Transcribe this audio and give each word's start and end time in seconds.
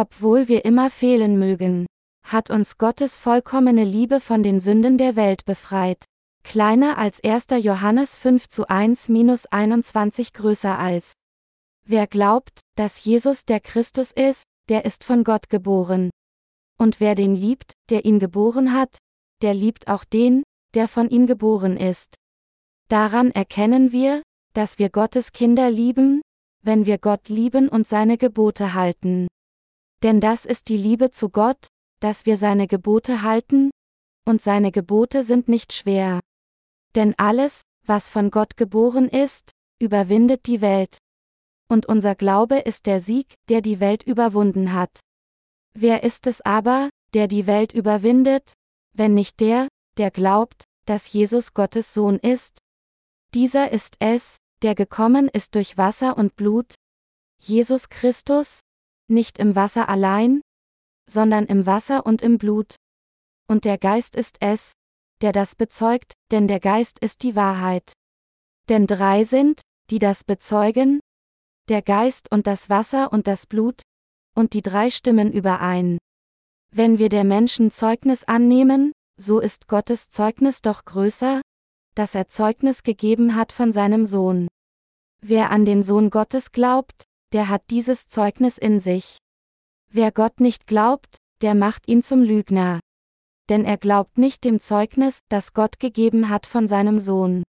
Obwohl 0.00 0.46
wir 0.46 0.64
immer 0.64 0.90
fehlen 0.90 1.40
mögen, 1.40 1.86
hat 2.22 2.50
uns 2.50 2.78
Gottes 2.78 3.16
vollkommene 3.16 3.82
Liebe 3.82 4.20
von 4.20 4.44
den 4.44 4.60
Sünden 4.60 4.96
der 4.96 5.16
Welt 5.16 5.44
befreit. 5.44 6.04
Kleiner 6.44 6.98
als 6.98 7.18
1. 7.24 7.46
Johannes 7.64 8.16
5 8.16 8.46
zu 8.46 8.68
1 8.68 9.08
minus 9.08 9.46
21 9.46 10.34
größer 10.34 10.78
als. 10.78 11.14
Wer 11.84 12.06
glaubt, 12.06 12.60
dass 12.76 13.04
Jesus 13.04 13.44
der 13.44 13.58
Christus 13.58 14.12
ist, 14.12 14.44
der 14.68 14.84
ist 14.84 15.02
von 15.02 15.24
Gott 15.24 15.48
geboren. 15.48 16.10
Und 16.78 17.00
wer 17.00 17.16
den 17.16 17.34
liebt, 17.34 17.72
der 17.90 18.04
ihn 18.04 18.20
geboren 18.20 18.72
hat, 18.72 18.98
der 19.42 19.52
liebt 19.52 19.88
auch 19.88 20.04
den, 20.04 20.44
der 20.74 20.86
von 20.86 21.10
ihm 21.10 21.26
geboren 21.26 21.76
ist. 21.76 22.14
Daran 22.88 23.32
erkennen 23.32 23.90
wir, 23.90 24.22
dass 24.54 24.78
wir 24.78 24.90
Gottes 24.90 25.32
Kinder 25.32 25.68
lieben, 25.72 26.22
wenn 26.62 26.86
wir 26.86 26.98
Gott 26.98 27.28
lieben 27.28 27.68
und 27.68 27.88
seine 27.88 28.16
Gebote 28.16 28.74
halten. 28.74 29.26
Denn 30.02 30.20
das 30.20 30.44
ist 30.44 30.68
die 30.68 30.76
Liebe 30.76 31.10
zu 31.10 31.28
Gott, 31.28 31.68
dass 32.00 32.26
wir 32.26 32.36
seine 32.36 32.66
Gebote 32.66 33.22
halten, 33.22 33.70
und 34.24 34.42
seine 34.42 34.70
Gebote 34.70 35.24
sind 35.24 35.48
nicht 35.48 35.72
schwer. 35.72 36.20
Denn 36.94 37.14
alles, 37.16 37.62
was 37.86 38.08
von 38.10 38.30
Gott 38.30 38.56
geboren 38.56 39.08
ist, 39.08 39.52
überwindet 39.80 40.46
die 40.46 40.60
Welt. 40.60 40.98
Und 41.68 41.86
unser 41.86 42.14
Glaube 42.14 42.58
ist 42.58 42.86
der 42.86 43.00
Sieg, 43.00 43.34
der 43.48 43.62
die 43.62 43.80
Welt 43.80 44.02
überwunden 44.02 44.72
hat. 44.72 45.00
Wer 45.74 46.02
ist 46.02 46.26
es 46.26 46.40
aber, 46.42 46.90
der 47.14 47.28
die 47.28 47.46
Welt 47.46 47.72
überwindet, 47.72 48.52
wenn 48.92 49.14
nicht 49.14 49.40
der, 49.40 49.68
der 49.96 50.10
glaubt, 50.10 50.64
dass 50.86 51.12
Jesus 51.12 51.54
Gottes 51.54 51.94
Sohn 51.94 52.18
ist? 52.18 52.58
Dieser 53.34 53.70
ist 53.70 53.96
es, 53.98 54.36
der 54.62 54.74
gekommen 54.74 55.28
ist 55.28 55.54
durch 55.54 55.76
Wasser 55.76 56.16
und 56.16 56.36
Blut, 56.36 56.74
Jesus 57.40 57.88
Christus, 57.88 58.60
nicht 59.10 59.38
im 59.38 59.56
Wasser 59.56 59.88
allein, 59.88 60.40
sondern 61.08 61.46
im 61.46 61.66
Wasser 61.66 62.04
und 62.06 62.22
im 62.22 62.38
Blut. 62.38 62.76
Und 63.48 63.64
der 63.64 63.78
Geist 63.78 64.14
ist 64.14 64.36
es, 64.40 64.72
der 65.20 65.32
das 65.32 65.54
bezeugt, 65.54 66.12
denn 66.30 66.48
der 66.48 66.60
Geist 66.60 66.98
ist 67.00 67.22
die 67.22 67.34
Wahrheit. 67.34 67.92
Denn 68.68 68.86
drei 68.86 69.24
sind, 69.24 69.60
die 69.90 69.98
das 69.98 70.24
bezeugen, 70.24 71.00
der 71.68 71.82
Geist 71.82 72.30
und 72.30 72.46
das 72.46 72.70
Wasser 72.70 73.12
und 73.12 73.26
das 73.26 73.46
Blut, 73.46 73.82
und 74.34 74.52
die 74.52 74.62
drei 74.62 74.90
stimmen 74.90 75.32
überein. 75.32 75.98
Wenn 76.70 76.98
wir 76.98 77.08
der 77.08 77.24
Menschen 77.24 77.70
Zeugnis 77.70 78.24
annehmen, 78.24 78.92
so 79.16 79.40
ist 79.40 79.66
Gottes 79.68 80.10
Zeugnis 80.10 80.60
doch 80.60 80.84
größer, 80.84 81.40
dass 81.94 82.14
er 82.14 82.28
Zeugnis 82.28 82.82
gegeben 82.82 83.34
hat 83.34 83.52
von 83.52 83.72
seinem 83.72 84.06
Sohn. 84.06 84.48
Wer 85.20 85.50
an 85.50 85.64
den 85.64 85.82
Sohn 85.82 86.10
Gottes 86.10 86.52
glaubt, 86.52 87.04
der 87.32 87.48
hat 87.48 87.62
dieses 87.70 88.08
Zeugnis 88.08 88.58
in 88.58 88.80
sich. 88.80 89.18
Wer 89.90 90.12
Gott 90.12 90.40
nicht 90.40 90.66
glaubt, 90.66 91.16
der 91.40 91.54
macht 91.54 91.88
ihn 91.88 92.02
zum 92.02 92.22
Lügner. 92.22 92.80
Denn 93.48 93.64
er 93.64 93.78
glaubt 93.78 94.18
nicht 94.18 94.44
dem 94.44 94.60
Zeugnis, 94.60 95.20
das 95.28 95.52
Gott 95.52 95.78
gegeben 95.78 96.28
hat 96.28 96.46
von 96.46 96.68
seinem 96.68 96.98
Sohn. 96.98 97.42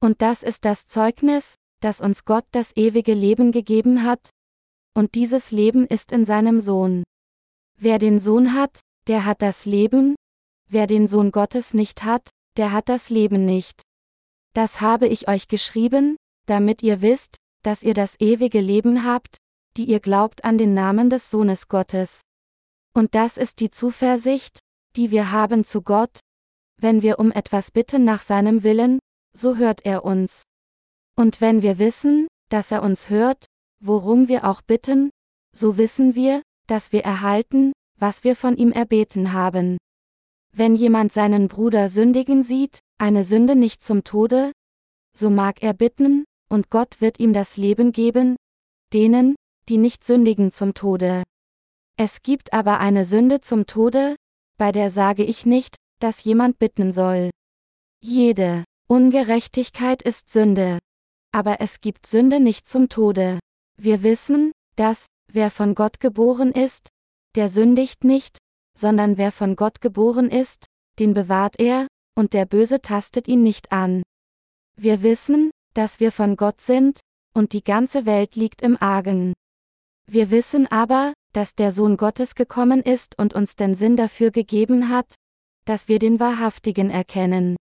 Und 0.00 0.20
das 0.20 0.42
ist 0.42 0.64
das 0.64 0.86
Zeugnis, 0.86 1.54
dass 1.80 2.00
uns 2.00 2.24
Gott 2.24 2.44
das 2.50 2.76
ewige 2.76 3.14
Leben 3.14 3.52
gegeben 3.52 4.04
hat, 4.04 4.30
und 4.94 5.14
dieses 5.14 5.50
Leben 5.50 5.86
ist 5.86 6.12
in 6.12 6.24
seinem 6.24 6.60
Sohn. 6.60 7.02
Wer 7.78 7.98
den 7.98 8.20
Sohn 8.20 8.54
hat, 8.54 8.80
der 9.06 9.24
hat 9.24 9.42
das 9.42 9.64
Leben, 9.64 10.14
wer 10.68 10.86
den 10.86 11.08
Sohn 11.08 11.30
Gottes 11.30 11.74
nicht 11.74 12.04
hat, 12.04 12.28
der 12.56 12.72
hat 12.72 12.88
das 12.88 13.10
Leben 13.10 13.46
nicht. 13.46 13.82
Das 14.54 14.80
habe 14.80 15.08
ich 15.08 15.28
euch 15.28 15.48
geschrieben, 15.48 16.16
damit 16.46 16.82
ihr 16.82 17.00
wisst, 17.00 17.36
dass 17.62 17.82
ihr 17.82 17.94
das 17.94 18.18
ewige 18.20 18.60
Leben 18.60 19.04
habt, 19.04 19.36
die 19.76 19.84
ihr 19.84 20.00
glaubt 20.00 20.44
an 20.44 20.58
den 20.58 20.74
Namen 20.74 21.10
des 21.10 21.30
Sohnes 21.30 21.68
Gottes. 21.68 22.22
Und 22.94 23.14
das 23.14 23.36
ist 23.36 23.60
die 23.60 23.70
Zuversicht, 23.70 24.58
die 24.96 25.10
wir 25.10 25.30
haben 25.30 25.64
zu 25.64 25.82
Gott, 25.82 26.20
wenn 26.78 27.02
wir 27.02 27.18
um 27.18 27.30
etwas 27.30 27.70
bitten 27.70 28.04
nach 28.04 28.22
seinem 28.22 28.62
Willen, 28.62 28.98
so 29.34 29.56
hört 29.56 29.86
er 29.86 30.04
uns. 30.04 30.42
Und 31.16 31.40
wenn 31.40 31.62
wir 31.62 31.78
wissen, 31.78 32.26
dass 32.50 32.70
er 32.70 32.82
uns 32.82 33.08
hört, 33.08 33.46
worum 33.80 34.28
wir 34.28 34.44
auch 34.44 34.62
bitten, 34.62 35.10
so 35.54 35.76
wissen 35.76 36.14
wir, 36.14 36.42
dass 36.66 36.92
wir 36.92 37.04
erhalten, 37.04 37.72
was 37.98 38.24
wir 38.24 38.36
von 38.36 38.56
ihm 38.56 38.72
erbeten 38.72 39.32
haben. 39.32 39.78
Wenn 40.54 40.74
jemand 40.74 41.12
seinen 41.12 41.48
Bruder 41.48 41.88
sündigen 41.88 42.42
sieht, 42.42 42.80
eine 42.98 43.24
Sünde 43.24 43.56
nicht 43.56 43.82
zum 43.82 44.04
Tode, 44.04 44.52
so 45.16 45.30
mag 45.30 45.62
er 45.62 45.72
bitten, 45.72 46.24
und 46.52 46.68
Gott 46.68 47.00
wird 47.00 47.18
ihm 47.18 47.32
das 47.32 47.56
Leben 47.56 47.92
geben, 47.92 48.36
denen, 48.92 49.36
die 49.70 49.78
nicht 49.78 50.04
sündigen 50.04 50.52
zum 50.52 50.74
Tode. 50.74 51.22
Es 51.96 52.22
gibt 52.22 52.52
aber 52.52 52.78
eine 52.78 53.06
Sünde 53.06 53.40
zum 53.40 53.66
Tode, 53.66 54.16
bei 54.58 54.70
der 54.70 54.90
sage 54.90 55.24
ich 55.24 55.46
nicht, 55.46 55.76
dass 55.98 56.24
jemand 56.24 56.58
bitten 56.58 56.92
soll. 56.92 57.30
Jede 58.02 58.64
Ungerechtigkeit 58.86 60.02
ist 60.02 60.28
Sünde. 60.28 60.78
Aber 61.32 61.60
es 61.60 61.80
gibt 61.80 62.06
Sünde 62.06 62.40
nicht 62.40 62.68
zum 62.68 62.90
Tode. 62.90 63.38
Wir 63.80 64.02
wissen, 64.02 64.52
dass, 64.76 65.06
wer 65.32 65.50
von 65.50 65.74
Gott 65.74 66.00
geboren 66.00 66.52
ist, 66.52 66.88
der 67.34 67.48
sündigt 67.48 68.04
nicht, 68.04 68.36
sondern 68.76 69.16
wer 69.16 69.32
von 69.32 69.56
Gott 69.56 69.80
geboren 69.80 70.30
ist, 70.30 70.66
den 70.98 71.14
bewahrt 71.14 71.58
er, 71.58 71.86
und 72.14 72.34
der 72.34 72.44
Böse 72.44 72.82
tastet 72.82 73.26
ihn 73.28 73.42
nicht 73.42 73.72
an. 73.72 74.02
Wir 74.76 75.02
wissen, 75.02 75.50
dass 75.74 76.00
wir 76.00 76.12
von 76.12 76.36
Gott 76.36 76.60
sind, 76.60 77.00
und 77.34 77.52
die 77.52 77.64
ganze 77.64 78.06
Welt 78.06 78.36
liegt 78.36 78.62
im 78.62 78.80
Argen. 78.80 79.32
Wir 80.06 80.30
wissen 80.30 80.66
aber, 80.66 81.12
dass 81.32 81.54
der 81.54 81.72
Sohn 81.72 81.96
Gottes 81.96 82.34
gekommen 82.34 82.82
ist 82.82 83.18
und 83.18 83.34
uns 83.34 83.56
den 83.56 83.74
Sinn 83.74 83.96
dafür 83.96 84.30
gegeben 84.30 84.88
hat, 84.88 85.14
dass 85.64 85.88
wir 85.88 85.98
den 85.98 86.20
Wahrhaftigen 86.20 86.90
erkennen. 86.90 87.56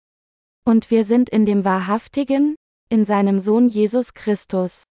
Und 0.64 0.90
wir 0.90 1.04
sind 1.04 1.28
in 1.28 1.44
dem 1.44 1.64
Wahrhaftigen, 1.64 2.54
in 2.88 3.04
seinem 3.04 3.40
Sohn 3.40 3.68
Jesus 3.68 4.14
Christus. 4.14 4.84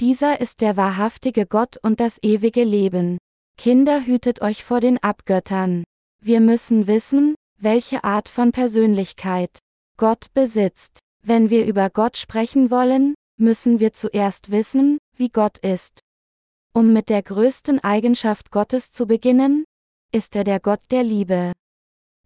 Dieser 0.00 0.40
ist 0.40 0.60
der 0.60 0.76
wahrhaftige 0.76 1.46
Gott 1.46 1.76
und 1.82 2.00
das 2.00 2.18
ewige 2.22 2.64
Leben. 2.64 3.18
Kinder 3.58 4.06
hütet 4.06 4.40
euch 4.40 4.64
vor 4.64 4.80
den 4.80 4.98
Abgöttern. 5.02 5.84
Wir 6.22 6.40
müssen 6.40 6.86
wissen, 6.86 7.34
welche 7.58 8.04
Art 8.04 8.28
von 8.28 8.52
Persönlichkeit 8.52 9.58
Gott 9.98 10.32
besitzt. 10.32 10.98
Wenn 11.22 11.50
wir 11.50 11.66
über 11.66 11.90
Gott 11.90 12.16
sprechen 12.16 12.70
wollen, 12.70 13.14
müssen 13.36 13.80
wir 13.80 13.92
zuerst 13.92 14.50
wissen, 14.50 14.98
wie 15.16 15.28
Gott 15.28 15.58
ist. 15.58 16.00
Um 16.72 16.92
mit 16.92 17.08
der 17.08 17.22
größten 17.22 17.80
Eigenschaft 17.80 18.50
Gottes 18.50 18.92
zu 18.92 19.06
beginnen, 19.06 19.64
ist 20.12 20.34
er 20.36 20.44
der 20.44 20.60
Gott 20.60 20.80
der 20.90 21.02
Liebe. 21.02 21.52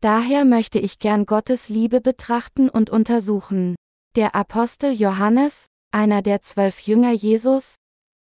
Daher 0.01 0.45
möchte 0.45 0.79
ich 0.79 0.99
gern 0.99 1.27
Gottes 1.27 1.69
Liebe 1.69 2.01
betrachten 2.01 2.69
und 2.69 2.91
untersuchen. 2.91 3.75
Der 4.17 4.35
Apostel 4.35 4.93
Johannes, 4.93 5.67
einer 5.91 6.23
der 6.23 6.43
zwölf 6.43 6.81
Jünger 6.81 7.13
Jesus, 7.13 7.77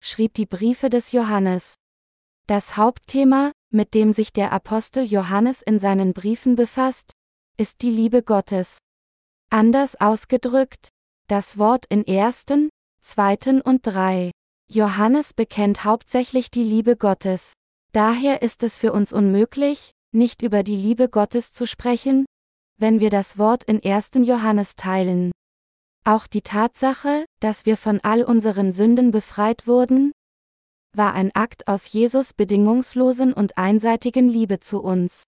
schrieb 0.02 0.34
die 0.36 0.46
Briefe 0.46 0.90
des 0.90 1.12
Johannes. 1.12 1.76
Das 2.48 2.78
Hauptthema, 2.78 3.52
mit 3.72 3.94
dem 3.94 4.14
sich 4.14 4.32
der 4.32 4.52
Apostel 4.52 5.04
Johannes 5.04 5.62
in 5.62 5.80
seinen 5.80 6.14
Briefen 6.14 6.56
befasst, 6.56 7.12
ist 7.58 7.82
die 7.82 7.90
Liebe 7.90 8.24
Gottes. 8.24 8.80
Anders 9.50 10.00
ausgedrückt, 10.00 10.90
das 11.28 11.58
Wort 11.58 11.86
in 11.90 12.06
ersten, 12.06 12.70
zweiten 13.02 13.62
und 13.62 13.86
drei. 13.86 14.32
Johannes 14.68 15.34
bekennt 15.34 15.84
hauptsächlich 15.84 16.50
die 16.50 16.64
Liebe 16.64 16.98
Gottes. 16.98 17.54
Daher 17.92 18.42
ist 18.42 18.64
es 18.64 18.78
für 18.78 18.92
uns 18.92 19.14
unmöglich, 19.14 19.92
nicht 20.12 20.42
über 20.42 20.64
die 20.64 20.76
Liebe 20.76 21.08
Gottes 21.08 21.54
zu 21.54 21.68
sprechen, 21.68 22.26
wenn 22.78 23.00
wir 23.00 23.10
das 23.10 23.38
Wort 23.38 23.64
in 23.64 23.84
1. 23.84 24.12
Johannes 24.24 24.76
teilen. 24.76 25.32
Auch 26.04 26.28
die 26.28 26.42
Tatsache, 26.42 27.26
dass 27.40 27.66
wir 27.66 27.78
von 27.78 28.00
all 28.02 28.24
unseren 28.24 28.72
Sünden 28.72 29.12
befreit 29.12 29.68
wurden, 29.68 30.12
war 30.94 31.14
ein 31.14 31.32
Akt 31.34 31.68
aus 31.68 31.92
Jesus 31.92 32.34
bedingungslosen 32.34 33.34
und 33.34 33.58
einseitigen 33.58 34.30
Liebe 34.30 34.60
zu 34.60 34.82
uns. 34.82 35.24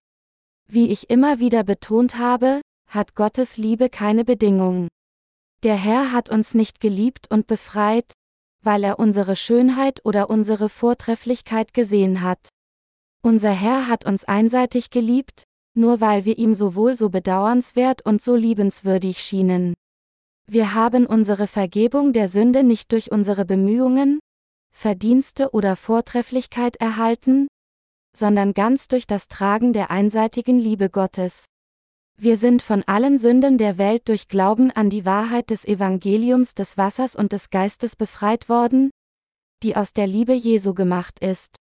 Wie 0.68 0.90
ich 0.90 1.10
immer 1.10 1.40
wieder 1.40 1.64
betont 1.64 2.18
habe, 2.18 2.62
hat 2.88 3.16
Gottes 3.16 3.58
Liebe 3.58 3.90
keine 3.90 4.24
Bedingung. 4.24 4.88
Der 5.64 5.76
Herr 5.76 6.12
hat 6.12 6.30
uns 6.30 6.54
nicht 6.54 6.80
geliebt 6.80 7.30
und 7.30 7.48
befreit, 7.48 8.14
weil 8.64 8.84
er 8.84 9.00
unsere 9.00 9.36
Schönheit 9.36 10.02
oder 10.06 10.30
unsere 10.30 10.70
Vortrefflichkeit 10.70 11.74
gesehen 11.74 12.22
hat. 12.22 12.50
Unser 13.24 13.52
Herr 13.52 13.88
hat 13.88 14.06
uns 14.06 14.24
einseitig 14.24 14.90
geliebt, 14.90 15.44
nur 15.76 16.02
weil 16.02 16.26
wir 16.26 16.38
ihm 16.38 16.54
sowohl 16.56 16.96
so 16.96 17.10
bedauernswert 17.10 18.06
und 18.06 18.22
so 18.22 18.36
liebenswürdig 18.36 19.20
schienen. 19.20 19.74
Wir 20.50 20.74
haben 20.74 21.06
unsere 21.06 21.46
Vergebung 21.48 22.14
der 22.14 22.28
Sünde 22.28 22.64
nicht 22.64 22.92
durch 22.92 23.12
unsere 23.12 23.46
Bemühungen, 23.46 24.20
Verdienste 24.74 25.52
oder 25.52 25.76
Vortrefflichkeit 25.76 26.78
erhalten, 26.78 27.48
sondern 28.16 28.54
ganz 28.54 28.88
durch 28.88 29.08
das 29.08 29.28
Tragen 29.28 29.74
der 29.74 29.92
einseitigen 29.92 30.58
Liebe 30.58 30.90
Gottes. 30.90 31.46
Wir 32.20 32.38
sind 32.38 32.64
von 32.64 32.84
allen 32.88 33.20
Sünden 33.20 33.60
der 33.60 33.78
Welt 33.78 34.10
durch 34.10 34.28
Glauben 34.28 34.72
an 34.72 34.90
die 34.90 35.06
Wahrheit 35.06 35.52
des 35.52 35.66
Evangeliums 35.66 36.56
des 36.56 36.76
Wassers 36.76 37.16
und 37.16 37.32
des 37.32 37.52
Geistes 37.52 37.96
befreit 37.96 38.50
worden, 38.50 38.90
die 39.62 39.76
aus 39.76 39.94
der 39.94 40.08
Liebe 40.08 40.34
Jesu 40.34 40.74
gemacht 40.74 41.20
ist. 41.20 41.56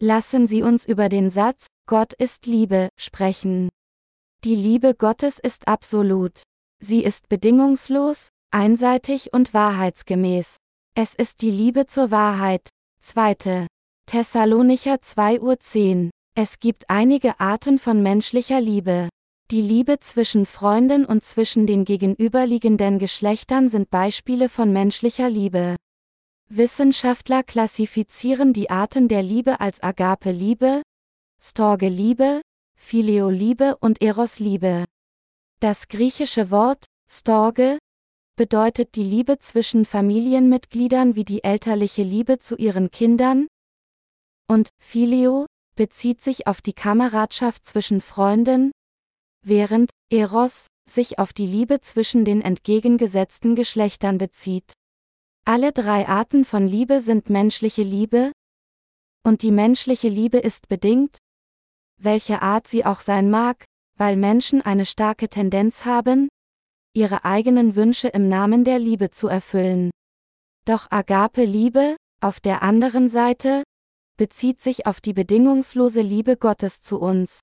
Lassen 0.00 0.46
Sie 0.46 0.62
uns 0.62 0.84
über 0.84 1.08
den 1.08 1.30
Satz, 1.30 1.66
Gott 1.86 2.12
ist 2.14 2.46
Liebe, 2.46 2.88
sprechen. 2.98 3.68
Die 4.44 4.54
Liebe 4.54 4.94
Gottes 4.94 5.40
ist 5.40 5.66
absolut. 5.66 6.40
Sie 6.80 7.02
ist 7.02 7.28
bedingungslos, 7.28 8.28
einseitig 8.52 9.32
und 9.32 9.52
wahrheitsgemäß. 9.52 10.56
Es 10.94 11.14
ist 11.14 11.42
die 11.42 11.50
Liebe 11.50 11.86
zur 11.86 12.12
Wahrheit. 12.12 12.68
2. 13.02 13.66
Thessalonicher 14.06 15.02
2 15.02 15.40
Uhr 15.40 15.58
10. 15.58 16.10
Es 16.36 16.60
gibt 16.60 16.88
einige 16.88 17.40
Arten 17.40 17.78
von 17.80 18.02
menschlicher 18.02 18.60
Liebe. 18.60 19.08
Die 19.50 19.60
Liebe 19.60 19.98
zwischen 19.98 20.46
Freunden 20.46 21.04
und 21.04 21.24
zwischen 21.24 21.66
den 21.66 21.84
gegenüberliegenden 21.84 23.00
Geschlechtern 23.00 23.68
sind 23.68 23.90
Beispiele 23.90 24.48
von 24.48 24.72
menschlicher 24.72 25.28
Liebe. 25.28 25.74
Wissenschaftler 26.48 27.42
klassifizieren 27.42 28.52
die 28.52 28.70
Arten 28.70 29.08
der 29.08 29.24
Liebe 29.24 29.58
als 29.58 29.82
Agape-Liebe, 29.82 30.82
Storge-Liebe, 31.42 32.42
Phileo-Liebe 32.76 33.76
und 33.78 34.00
Eros-Liebe. 34.00 34.84
Das 35.58 35.88
griechische 35.88 36.52
Wort 36.52 36.84
Storge 37.10 37.78
bedeutet 38.36 38.94
die 38.94 39.02
Liebe 39.02 39.40
zwischen 39.40 39.84
Familienmitgliedern 39.84 41.16
wie 41.16 41.24
die 41.24 41.42
elterliche 41.42 42.04
Liebe 42.04 42.38
zu 42.38 42.54
ihren 42.54 42.92
Kindern 42.92 43.48
und 44.48 44.68
Phileo 44.78 45.46
bezieht 45.74 46.20
sich 46.20 46.46
auf 46.46 46.62
die 46.62 46.72
Kameradschaft 46.72 47.66
zwischen 47.66 48.00
Freunden, 48.00 48.70
während 49.42 49.90
Eros 50.10 50.66
sich 50.88 51.18
auf 51.18 51.32
die 51.32 51.46
Liebe 51.46 51.80
zwischen 51.80 52.24
den 52.24 52.42
entgegengesetzten 52.42 53.54
Geschlechtern 53.54 54.18
bezieht. 54.18 54.72
Alle 55.44 55.72
drei 55.72 56.06
Arten 56.08 56.44
von 56.44 56.66
Liebe 56.66 57.00
sind 57.00 57.30
menschliche 57.30 57.82
Liebe, 57.82 58.32
und 59.24 59.42
die 59.42 59.50
menschliche 59.50 60.08
Liebe 60.08 60.38
ist 60.38 60.68
bedingt, 60.68 61.18
welche 61.98 62.42
Art 62.42 62.66
sie 62.66 62.84
auch 62.84 63.00
sein 63.00 63.30
mag, 63.30 63.64
weil 63.96 64.16
Menschen 64.16 64.62
eine 64.62 64.86
starke 64.86 65.28
Tendenz 65.28 65.84
haben, 65.84 66.28
ihre 66.94 67.24
eigenen 67.24 67.76
Wünsche 67.76 68.08
im 68.08 68.28
Namen 68.28 68.64
der 68.64 68.78
Liebe 68.78 69.10
zu 69.10 69.28
erfüllen. 69.28 69.90
Doch 70.64 70.90
Agape 70.90 71.44
Liebe, 71.44 71.96
auf 72.20 72.40
der 72.40 72.62
anderen 72.62 73.08
Seite, 73.08 73.62
bezieht 74.16 74.60
sich 74.60 74.86
auf 74.86 75.00
die 75.00 75.12
bedingungslose 75.12 76.00
Liebe 76.00 76.36
Gottes 76.36 76.80
zu 76.80 76.98
uns. 76.98 77.40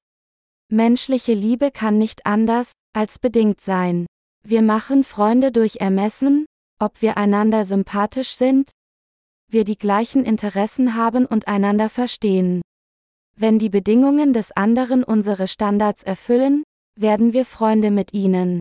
Menschliche 0.70 1.34
Liebe 1.34 1.72
kann 1.72 1.98
nicht 1.98 2.26
anders, 2.26 2.74
als 2.94 3.20
bedingt 3.20 3.62
sein. 3.62 4.06
Wir 4.44 4.62
machen 4.62 5.06
Freunde 5.06 5.54
durch 5.54 5.78
Ermessen, 5.78 6.46
ob 6.78 7.02
wir 7.02 7.16
einander 7.16 7.64
sympathisch 7.64 8.36
sind, 8.36 8.72
wir 9.50 9.64
die 9.64 9.78
gleichen 9.78 10.26
Interessen 10.26 10.96
haben 10.96 11.26
und 11.26 11.48
einander 11.48 11.90
verstehen. 11.90 12.62
Wenn 13.38 13.60
die 13.60 13.70
Bedingungen 13.70 14.34
des 14.34 14.52
anderen 14.52 15.04
unsere 15.06 15.48
Standards 15.48 16.04
erfüllen, 16.04 16.64
werden 17.00 17.32
wir 17.32 17.46
Freunde 17.46 17.90
mit 17.90 18.14
ihnen. 18.14 18.60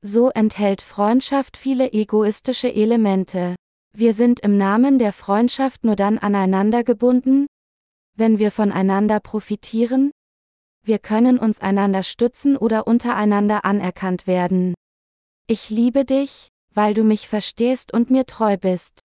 So 0.00 0.30
enthält 0.30 0.80
Freundschaft 0.80 1.58
viele 1.58 1.92
egoistische 1.92 2.72
Elemente. 2.72 3.56
Wir 3.92 4.14
sind 4.14 4.40
im 4.40 4.56
Namen 4.56 4.98
der 4.98 5.12
Freundschaft 5.12 5.84
nur 5.84 5.96
dann 5.96 6.18
aneinander 6.18 6.82
gebunden, 6.82 7.46
wenn 8.14 8.38
wir 8.38 8.50
voneinander 8.50 9.20
profitieren, 9.20 10.12
wir 10.86 10.98
können 11.00 11.38
uns 11.38 11.60
einander 11.60 12.02
stützen 12.02 12.56
oder 12.56 12.86
untereinander 12.86 13.64
anerkannt 13.64 14.26
werden. 14.26 14.74
Ich 15.48 15.68
liebe 15.68 16.04
dich, 16.04 16.48
weil 16.74 16.94
du 16.94 17.02
mich 17.02 17.28
verstehst 17.28 17.92
und 17.92 18.10
mir 18.10 18.26
treu 18.26 18.56
bist. 18.56 19.00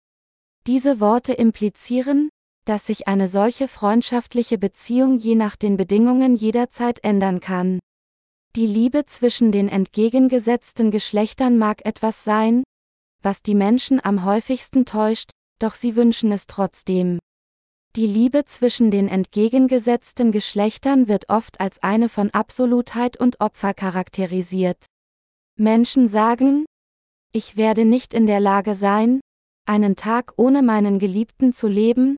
Diese 0.67 1.01
Worte 1.01 1.33
implizieren, 1.33 2.31
dass 2.65 2.87
sich 2.87 3.07
eine 3.07 3.29
solche 3.29 3.69
freundschaftliche 3.69 4.59
Beziehung 4.59 5.17
je 5.17 5.35
nach 5.35 5.57
den 5.57 5.77
Bedingungen 5.77 6.37
jederzeit 6.37 7.03
ändern 7.05 7.41
kann. 7.41 7.79
Die 8.57 8.67
Liebe 8.67 9.07
zwischen 9.07 9.53
den 9.53 9.69
entgegengesetzten 9.69 10.91
Geschlechtern 10.91 11.59
mag 11.59 11.87
etwas 11.87 12.25
sein, 12.25 12.65
was 13.23 13.43
die 13.43 13.55
Menschen 13.55 14.05
am 14.05 14.25
häufigsten 14.25 14.85
täuscht, 14.85 15.31
doch 15.59 15.75
sie 15.75 15.97
wünschen 15.97 16.33
es 16.33 16.47
trotzdem. 16.47 17.19
Die 17.99 18.07
Liebe 18.07 18.45
zwischen 18.45 18.93
den 18.93 19.09
entgegengesetzten 19.09 20.31
Geschlechtern 20.31 21.09
wird 21.09 21.29
oft 21.31 21.59
als 21.59 21.83
eine 21.83 22.09
von 22.09 22.31
Absolutheit 22.31 23.19
und 23.19 23.41
Opfer 23.41 23.75
charakterisiert. 23.75 24.87
Menschen 25.57 26.07
sagen, 26.07 26.65
ich 27.33 27.57
werde 27.57 27.85
nicht 27.85 28.15
in 28.15 28.29
der 28.29 28.39
Lage 28.39 28.77
sein, 28.77 29.19
einen 29.67 29.97
Tag 29.97 30.35
ohne 30.37 30.63
meinen 30.63 31.01
Geliebten 31.01 31.53
zu 31.53 31.67
leben, 31.67 32.15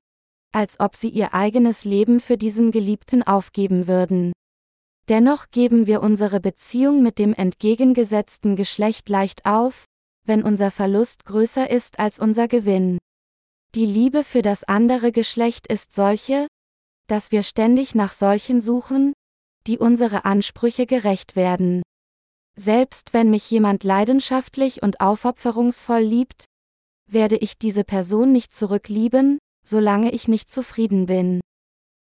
als 0.51 0.79
ob 0.79 0.95
sie 0.95 1.09
ihr 1.09 1.33
eigenes 1.33 1.83
Leben 1.83 2.19
für 2.19 2.37
diesen 2.37 2.69
Geliebten 2.69 3.23
aufgeben 3.23 3.87
würden. 3.87 4.33
Dennoch 5.09 5.47
geben 5.49 5.87
wir 5.87 6.03
unsere 6.03 6.39
Beziehung 6.39 7.01
mit 7.01 7.17
dem 7.17 7.33
entgegengesetzten 7.33 8.55
Geschlecht 8.55 9.09
leicht 9.09 9.47
auf, 9.47 9.85
wenn 10.27 10.43
unser 10.43 10.69
Verlust 10.69 11.25
größer 11.25 11.67
ist 11.71 11.97
als 11.97 12.19
unser 12.19 12.47
Gewinn. 12.47 12.99
Die 13.73 13.85
Liebe 13.85 14.25
für 14.25 14.41
das 14.41 14.65
andere 14.65 15.13
Geschlecht 15.13 15.65
ist 15.67 15.93
solche, 15.93 16.47
dass 17.07 17.31
wir 17.31 17.41
ständig 17.41 17.95
nach 17.95 18.11
solchen 18.11 18.59
suchen, 18.59 19.13
die 19.65 19.77
unsere 19.77 20.25
Ansprüche 20.25 20.85
gerecht 20.85 21.37
werden. 21.37 21.81
Selbst 22.57 23.13
wenn 23.13 23.29
mich 23.29 23.49
jemand 23.49 23.85
leidenschaftlich 23.85 24.83
und 24.83 24.99
aufopferungsvoll 24.99 26.01
liebt, 26.01 26.45
werde 27.09 27.37
ich 27.37 27.57
diese 27.57 27.85
Person 27.85 28.33
nicht 28.33 28.53
zurücklieben, 28.53 29.37
solange 29.65 30.11
ich 30.11 30.27
nicht 30.27 30.49
zufrieden 30.49 31.05
bin. 31.05 31.39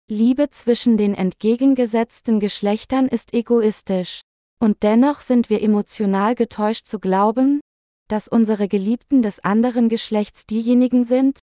Liebe 0.09 0.49
zwischen 0.49 0.95
den 0.95 1.15
entgegengesetzten 1.15 2.39
Geschlechtern 2.39 3.09
ist 3.09 3.33
egoistisch. 3.33 4.21
Und 4.57 4.83
dennoch 4.83 5.19
sind 5.19 5.49
wir 5.49 5.61
emotional 5.61 6.33
getäuscht 6.33 6.87
zu 6.87 6.99
glauben, 6.99 7.59
dass 8.07 8.29
unsere 8.29 8.69
Geliebten 8.69 9.21
des 9.21 9.39
anderen 9.39 9.89
Geschlechts 9.89 10.45
diejenigen 10.45 11.03
sind, 11.03 11.39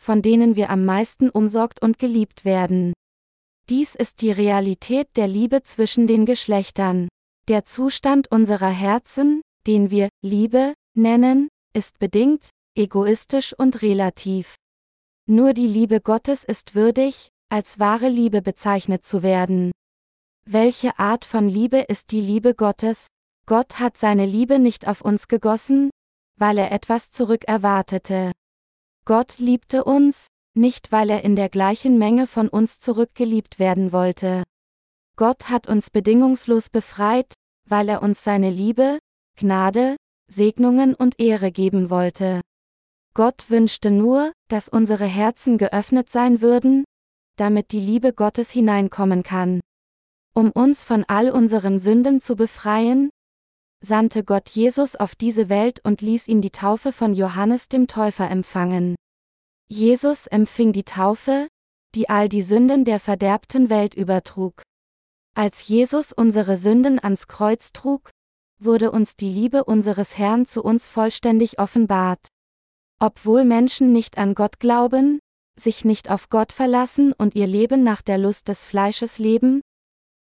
von 0.00 0.22
denen 0.22 0.56
wir 0.56 0.70
am 0.70 0.84
meisten 0.84 1.28
umsorgt 1.28 1.82
und 1.82 1.98
geliebt 1.98 2.44
werden. 2.44 2.94
Dies 3.68 3.94
ist 3.94 4.22
die 4.22 4.32
Realität 4.32 5.08
der 5.16 5.28
Liebe 5.28 5.62
zwischen 5.62 6.06
den 6.06 6.24
Geschlechtern. 6.24 7.08
Der 7.48 7.64
Zustand 7.64 8.30
unserer 8.30 8.70
Herzen, 8.70 9.42
den 9.66 9.90
wir 9.90 10.08
Liebe 10.22 10.74
nennen, 10.96 11.48
ist 11.74 11.98
bedingt, 11.98 12.50
egoistisch 12.76 13.52
und 13.56 13.82
relativ. 13.82 14.56
Nur 15.28 15.52
die 15.52 15.66
Liebe 15.66 16.00
Gottes 16.00 16.44
ist 16.44 16.74
würdig, 16.74 17.28
als 17.50 17.78
wahre 17.78 18.08
Liebe 18.08 18.42
bezeichnet 18.42 19.04
zu 19.04 19.22
werden. 19.22 19.70
Welche 20.46 20.98
Art 20.98 21.24
von 21.24 21.48
Liebe 21.48 21.78
ist 21.78 22.10
die 22.10 22.20
Liebe 22.20 22.54
Gottes? 22.54 23.06
Gott 23.46 23.78
hat 23.78 23.96
seine 23.96 24.26
Liebe 24.26 24.58
nicht 24.58 24.88
auf 24.88 25.02
uns 25.02 25.28
gegossen, 25.28 25.90
weil 26.36 26.58
er 26.58 26.72
etwas 26.72 27.10
zurück 27.10 27.44
erwartete. 27.46 28.32
Gott 29.04 29.38
liebte 29.38 29.84
uns, 29.84 30.28
nicht 30.54 30.92
weil 30.92 31.10
er 31.10 31.24
in 31.24 31.36
der 31.36 31.48
gleichen 31.48 31.98
Menge 31.98 32.26
von 32.26 32.48
uns 32.48 32.80
zurückgeliebt 32.80 33.58
werden 33.58 33.92
wollte. 33.92 34.44
Gott 35.16 35.48
hat 35.48 35.68
uns 35.68 35.90
bedingungslos 35.90 36.70
befreit, 36.70 37.34
weil 37.66 37.88
er 37.88 38.02
uns 38.02 38.24
seine 38.24 38.50
Liebe, 38.50 38.98
Gnade, 39.36 39.96
Segnungen 40.28 40.94
und 40.94 41.20
Ehre 41.20 41.50
geben 41.52 41.90
wollte. 41.90 42.40
Gott 43.14 43.50
wünschte 43.50 43.90
nur, 43.90 44.32
dass 44.48 44.68
unsere 44.68 45.06
Herzen 45.06 45.58
geöffnet 45.58 46.10
sein 46.10 46.40
würden, 46.40 46.84
damit 47.36 47.72
die 47.72 47.80
Liebe 47.80 48.12
Gottes 48.12 48.50
hineinkommen 48.50 49.22
kann. 49.22 49.60
Um 50.34 50.50
uns 50.52 50.84
von 50.84 51.04
all 51.08 51.30
unseren 51.30 51.78
Sünden 51.78 52.20
zu 52.20 52.36
befreien, 52.36 53.10
sandte 53.84 54.24
Gott 54.24 54.50
Jesus 54.50 54.96
auf 54.96 55.14
diese 55.14 55.48
Welt 55.48 55.80
und 55.84 56.00
ließ 56.00 56.28
ihn 56.28 56.40
die 56.40 56.50
Taufe 56.50 56.92
von 56.92 57.14
Johannes 57.14 57.68
dem 57.68 57.86
Täufer 57.86 58.30
empfangen. 58.30 58.94
Jesus 59.68 60.26
empfing 60.26 60.72
die 60.72 60.84
Taufe, 60.84 61.48
die 61.94 62.08
all 62.08 62.28
die 62.28 62.42
Sünden 62.42 62.84
der 62.84 63.00
verderbten 63.00 63.70
Welt 63.70 63.94
übertrug. 63.94 64.62
Als 65.34 65.66
Jesus 65.68 66.12
unsere 66.12 66.56
Sünden 66.56 67.02
ans 67.02 67.26
Kreuz 67.28 67.72
trug, 67.72 68.10
wurde 68.58 68.90
uns 68.90 69.16
die 69.16 69.30
Liebe 69.30 69.64
unseres 69.64 70.18
Herrn 70.18 70.44
zu 70.44 70.62
uns 70.62 70.88
vollständig 70.88 71.58
offenbart. 71.58 72.26
Obwohl 72.98 73.44
Menschen 73.44 73.92
nicht 73.92 74.18
an 74.18 74.34
Gott 74.34 74.60
glauben, 74.60 75.20
sich 75.58 75.84
nicht 75.84 76.10
auf 76.10 76.28
Gott 76.28 76.52
verlassen 76.52 77.12
und 77.12 77.34
ihr 77.34 77.46
Leben 77.46 77.82
nach 77.82 78.02
der 78.02 78.18
Lust 78.18 78.48
des 78.48 78.66
Fleisches 78.66 79.18
leben? 79.18 79.62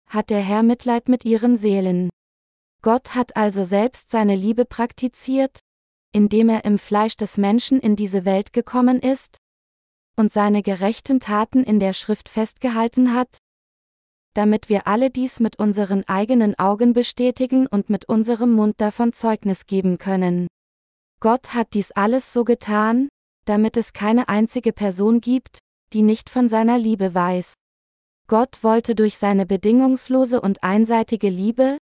Hat 0.09 0.31
der 0.31 0.41
Herr 0.41 0.63
Mitleid 0.63 1.09
mit 1.09 1.25
ihren 1.25 1.57
Seelen. 1.57 2.11
Gott 2.87 3.17
hat 3.17 3.35
also 3.35 3.65
selbst 3.65 4.11
seine 4.11 4.37
Liebe 4.37 4.65
praktiziert, 4.65 5.59
indem 6.13 6.49
er 6.49 6.65
im 6.65 6.79
Fleisch 6.79 7.17
des 7.17 7.37
Menschen 7.37 7.81
in 7.81 7.97
diese 7.97 8.25
Welt 8.25 8.53
gekommen 8.53 9.01
ist 9.01 9.39
und 10.17 10.31
seine 10.31 10.63
gerechten 10.63 11.19
Taten 11.19 11.65
in 11.65 11.81
der 11.81 11.95
Schrift 11.95 12.29
festgehalten 12.29 13.13
hat, 13.13 13.39
damit 14.35 14.69
wir 14.69 14.87
alle 14.87 15.11
dies 15.11 15.41
mit 15.41 15.59
unseren 15.59 16.05
eigenen 16.05 16.57
Augen 16.61 16.93
bestätigen 16.93 17.67
und 17.67 17.91
mit 17.91 18.09
unserem 18.09 18.53
Mund 18.53 18.81
davon 18.81 19.13
Zeugnis 19.13 19.67
geben 19.67 19.99
können. 19.99 20.47
Gott 21.19 21.55
hat 21.55 21.75
dies 21.75 21.91
alles 21.91 22.33
so 22.33 22.45
getan, 22.45 23.09
damit 23.47 23.77
es 23.77 23.95
keine 23.95 24.29
einzige 24.29 24.73
Person 24.73 25.21
gibt, 25.21 25.59
die 25.93 26.03
nicht 26.03 26.31
von 26.31 26.49
seiner 26.49 26.79
Liebe 26.79 27.17
weiß. 27.17 27.55
Gott 28.29 28.63
wollte 28.63 28.95
durch 28.95 29.19
seine 29.19 29.45
bedingungslose 29.45 30.41
und 30.41 30.63
einseitige 30.63 31.31
Liebe, 31.31 31.79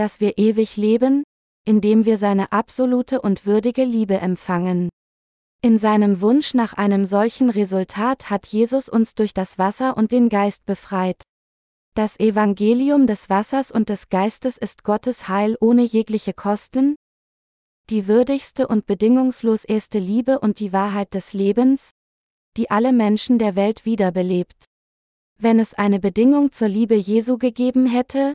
dass 0.00 0.18
wir 0.18 0.38
ewig 0.38 0.78
leben, 0.78 1.24
indem 1.66 2.06
wir 2.06 2.16
seine 2.16 2.52
absolute 2.52 3.20
und 3.20 3.44
würdige 3.44 3.84
Liebe 3.84 4.16
empfangen. 4.16 4.88
In 5.60 5.76
seinem 5.76 6.22
Wunsch 6.22 6.54
nach 6.54 6.72
einem 6.72 7.04
solchen 7.04 7.50
Resultat 7.50 8.30
hat 8.30 8.46
Jesus 8.46 8.88
uns 8.88 9.14
durch 9.14 9.34
das 9.34 9.58
Wasser 9.58 9.98
und 9.98 10.10
den 10.10 10.30
Geist 10.30 10.64
befreit. 10.64 11.22
Das 11.94 12.18
Evangelium 12.18 13.06
des 13.06 13.28
Wassers 13.28 13.70
und 13.70 13.90
des 13.90 14.08
Geistes 14.08 14.56
ist 14.56 14.84
Gottes 14.84 15.28
Heil 15.28 15.54
ohne 15.60 15.82
jegliche 15.82 16.32
Kosten, 16.32 16.96
die 17.90 18.08
würdigste 18.08 18.68
und 18.68 18.86
bedingungslos 18.86 19.64
erste 19.66 19.98
Liebe 19.98 20.38
und 20.38 20.60
die 20.60 20.72
Wahrheit 20.72 21.12
des 21.12 21.34
Lebens, 21.34 21.90
die 22.56 22.70
alle 22.70 22.94
Menschen 22.94 23.38
der 23.38 23.54
Welt 23.54 23.84
wiederbelebt. 23.84 24.64
Wenn 25.36 25.58
es 25.58 25.74
eine 25.74 26.00
Bedingung 26.00 26.52
zur 26.52 26.68
Liebe 26.68 26.94
Jesu 26.94 27.36
gegeben 27.36 27.84
hätte, 27.84 28.32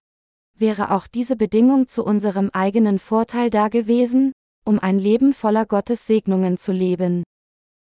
wäre 0.57 0.91
auch 0.91 1.07
diese 1.07 1.35
Bedingung 1.35 1.87
zu 1.87 2.03
unserem 2.03 2.49
eigenen 2.51 2.99
Vorteil 2.99 3.49
da 3.49 3.67
gewesen, 3.67 4.31
um 4.65 4.79
ein 4.79 4.99
Leben 4.99 5.33
voller 5.33 5.65
Gottes 5.65 6.07
Segnungen 6.07 6.57
zu 6.57 6.71
leben. 6.71 7.23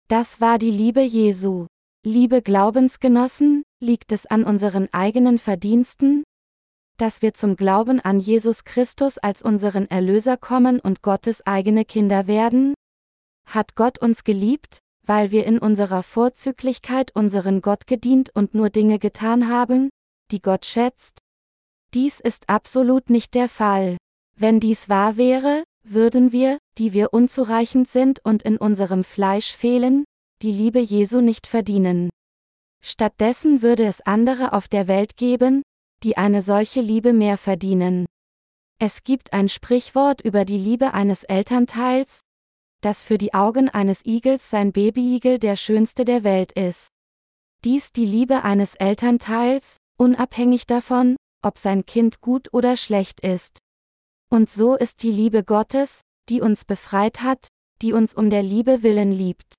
Das 0.08 0.40
war 0.40 0.58
die 0.58 0.70
Liebe 0.70 1.00
Jesu. 1.00 1.66
Liebe 2.04 2.42
Glaubensgenossen, 2.42 3.62
liegt 3.80 4.12
es 4.12 4.26
an 4.26 4.44
unseren 4.44 4.88
eigenen 4.92 5.38
Verdiensten, 5.38 6.23
dass 6.96 7.20
wir 7.20 7.35
zum 7.35 7.56
Glauben 7.56 8.00
an 8.00 8.20
Jesus 8.20 8.64
Christus 8.64 9.18
als 9.18 9.42
unseren 9.42 9.87
Erlöser 9.90 10.37
kommen 10.37 10.80
und 10.80 11.02
Gottes 11.02 11.44
eigene 11.46 11.85
Kinder 11.85 12.26
werden? 12.26 12.75
Hat 13.46 13.75
Gott 13.75 13.99
uns 13.99 14.25
geliebt, 14.25 14.78
weil 15.04 15.30
wir 15.30 15.44
in 15.46 15.58
unserer 15.58 16.02
Vorzüglichkeit 16.02 17.11
unseren 17.14 17.61
Gott 17.61 17.87
gedient 17.87 18.30
und 18.35 18.54
nur 18.54 18.70
Dinge 18.70 18.99
getan 18.99 19.49
haben, 19.49 19.90
die 20.30 20.40
Gott 20.40 20.64
schätzt? 20.64 21.18
Dies 21.97 22.21
ist 22.21 22.50
absolut 22.50 23.09
nicht 23.09 23.33
der 23.33 23.49
Fall. 23.49 23.97
Wenn 24.38 24.61
dies 24.61 24.91
wahr 24.91 25.17
wäre, 25.17 25.65
würden 25.83 26.31
wir, 26.31 26.59
die 26.76 26.93
wir 26.93 27.15
unzureichend 27.15 27.88
sind 27.88 28.21
und 28.23 28.43
in 28.43 28.59
unserem 28.59 29.03
Fleisch 29.03 29.55
fehlen, 29.55 30.05
die 30.43 30.53
Liebe 30.53 30.79
Jesu 30.79 31.23
nicht 31.23 31.47
verdienen. 31.47 32.11
Stattdessen 32.85 33.62
würde 33.62 33.87
es 33.87 34.03
andere 34.03 34.53
auf 34.53 34.69
der 34.69 34.88
Welt 34.88 35.17
geben, 35.17 35.62
die 36.03 36.19
eine 36.19 36.43
solche 36.43 36.83
Liebe 36.83 37.15
mehr 37.15 37.38
verdienen. 37.38 38.05
Es 38.79 39.03
gibt 39.03 39.33
ein 39.33 39.49
Sprichwort 39.49 40.21
über 40.21 40.45
die 40.45 40.59
Liebe 40.59 40.93
eines 40.93 41.25
Elternteils, 41.25 42.21
dass 42.83 43.05
für 43.05 43.17
die 43.17 43.33
Augen 43.33 43.71
eines 43.71 44.05
Igels 44.05 44.50
sein 44.50 44.73
Babyigel 44.73 45.38
der 45.38 45.57
schönste 45.57 46.05
der 46.05 46.25
Welt 46.25 46.53
ist. 46.53 46.88
Dies 47.65 47.91
die 47.91 48.05
Liebe 48.05 48.45
eines 48.45 48.75
Elternteils, 48.75 49.79
unabhängig 49.97 50.67
davon, 50.67 51.17
ob 51.47 51.59
sein 51.59 51.87
Kind 51.87 52.21
gut 52.21 52.53
oder 52.53 52.76
schlecht 52.76 53.21
ist. 53.21 53.61
Und 54.29 54.50
so 54.50 54.75
ist 54.75 55.05
die 55.05 55.12
Liebe 55.12 55.45
Gottes, 55.45 56.00
die 56.29 56.41
uns 56.41 56.65
befreit 56.65 57.23
hat, 57.23 57.49
die 57.81 57.93
uns 57.93 58.15
um 58.15 58.31
der 58.31 58.43
Liebe 58.43 58.83
willen 58.83 59.12
liebt. 59.12 59.55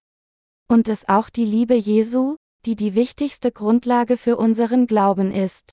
Und 0.67 0.89
es 0.89 1.07
auch 1.07 1.29
die 1.29 1.45
Liebe 1.45 1.75
Jesu, 1.75 2.35
die 2.65 2.75
die 2.75 2.93
wichtigste 2.93 3.51
Grundlage 3.51 4.17
für 4.17 4.35
unseren 4.35 4.85
Glauben 4.85 5.31
ist. 5.31 5.71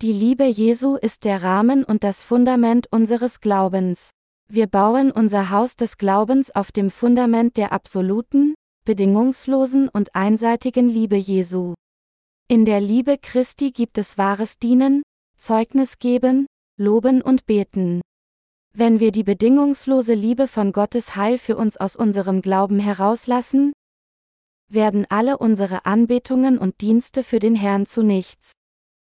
Die 0.00 0.12
Liebe 0.12 0.44
Jesu 0.44 0.96
ist 0.96 1.24
der 1.24 1.42
Rahmen 1.42 1.84
und 1.84 2.04
das 2.04 2.22
Fundament 2.22 2.86
unseres 2.92 3.40
Glaubens. 3.40 4.10
Wir 4.48 4.68
bauen 4.68 5.10
unser 5.10 5.50
Haus 5.50 5.76
des 5.76 5.98
Glaubens 5.98 6.50
auf 6.50 6.70
dem 6.70 6.90
Fundament 6.90 7.56
der 7.56 7.72
absoluten, 7.72 8.54
bedingungslosen 8.84 9.88
und 9.88 10.14
einseitigen 10.14 10.88
Liebe 10.88 11.16
Jesu. 11.16 11.74
In 12.48 12.64
der 12.64 12.80
Liebe 12.80 13.16
Christi 13.18 13.70
gibt 13.70 13.96
es 13.98 14.18
wahres 14.18 14.58
Dienen, 14.58 15.02
Zeugnis 15.42 15.98
geben, 15.98 16.46
Loben 16.78 17.20
und 17.20 17.46
Beten. 17.46 18.00
Wenn 18.72 19.00
wir 19.00 19.10
die 19.10 19.24
bedingungslose 19.24 20.14
Liebe 20.14 20.46
von 20.46 20.70
Gottes 20.70 21.16
Heil 21.16 21.36
für 21.36 21.56
uns 21.56 21.76
aus 21.76 21.96
unserem 21.96 22.42
Glauben 22.42 22.78
herauslassen, 22.78 23.72
werden 24.68 25.04
alle 25.08 25.38
unsere 25.38 25.84
Anbetungen 25.84 26.58
und 26.58 26.80
Dienste 26.80 27.24
für 27.24 27.40
den 27.40 27.56
Herrn 27.56 27.86
zu 27.86 28.04
nichts. 28.04 28.52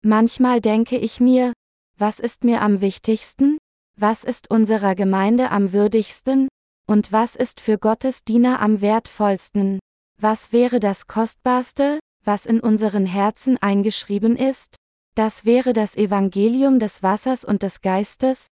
Manchmal 0.05 0.61
denke 0.61 0.97
ich 0.97 1.19
mir, 1.19 1.53
was 1.99 2.21
ist 2.21 2.45
mir 2.45 2.63
am 2.63 2.81
wichtigsten? 2.81 3.59
Was 3.99 4.23
ist 4.23 4.49
unserer 4.49 4.95
Gemeinde 4.95 5.51
am 5.51 5.73
würdigsten? 5.73 6.47
Und 6.87 7.11
was 7.11 7.35
ist 7.35 7.61
für 7.61 7.79
Gottes 7.79 8.23
Diener 8.23 8.61
am 8.61 8.81
wertvollsten? 8.81 9.81
Was 10.21 10.53
wäre 10.53 10.79
das 10.79 11.09
Kostbarste, 11.09 11.99
was 12.25 12.47
in 12.47 12.61
unseren 12.61 13.07
Herzen 13.07 13.59
eingeschrieben 13.59 14.37
ist? 14.37 14.77
Das 15.15 15.45
wäre 15.45 15.75
das 15.75 15.95
Evangelium 15.95 16.79
des 16.79 17.03
Wassers 17.03 17.45
und 17.45 17.63
des 17.63 17.83
Geistes, 17.83 18.47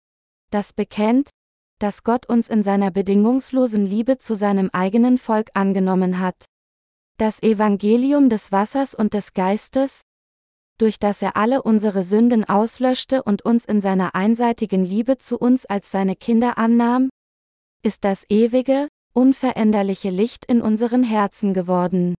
das 0.50 0.72
bekennt, 0.72 1.28
dass 1.78 2.02
Gott 2.02 2.26
uns 2.26 2.48
in 2.48 2.62
seiner 2.62 2.90
bedingungslosen 2.90 3.84
Liebe 3.84 4.16
zu 4.16 4.34
seinem 4.34 4.70
eigenen 4.72 5.18
Volk 5.18 5.50
angenommen 5.52 6.18
hat. 6.18 6.46
Das 7.18 7.42
Evangelium 7.42 8.30
des 8.30 8.52
Wassers 8.52 8.94
und 8.94 9.12
des 9.12 9.34
Geistes, 9.34 10.00
durch 10.78 10.98
das 10.98 11.20
er 11.20 11.36
alle 11.36 11.62
unsere 11.62 12.02
Sünden 12.02 12.44
auslöschte 12.44 13.22
und 13.22 13.42
uns 13.42 13.66
in 13.66 13.82
seiner 13.82 14.14
einseitigen 14.14 14.84
Liebe 14.84 15.18
zu 15.18 15.38
uns 15.38 15.66
als 15.66 15.90
seine 15.90 16.16
Kinder 16.16 16.56
annahm, 16.56 17.10
ist 17.82 18.04
das 18.04 18.25
ewige, 18.30 18.88
unveränderliche 19.12 20.10
Licht 20.10 20.46
in 20.46 20.62
unseren 20.62 21.02
Herzen 21.02 21.52
geworden. 21.52 22.14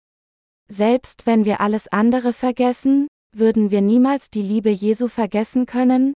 Selbst 0.68 1.26
wenn 1.26 1.46
wir 1.46 1.62
alles 1.62 1.88
andere 1.88 2.34
vergessen, 2.34 3.08
würden 3.36 3.72
wir 3.72 3.82
niemals 3.82 4.30
die 4.30 4.42
Liebe 4.42 4.70
Jesu 4.70 5.08
vergessen 5.08 5.66
können, 5.66 6.14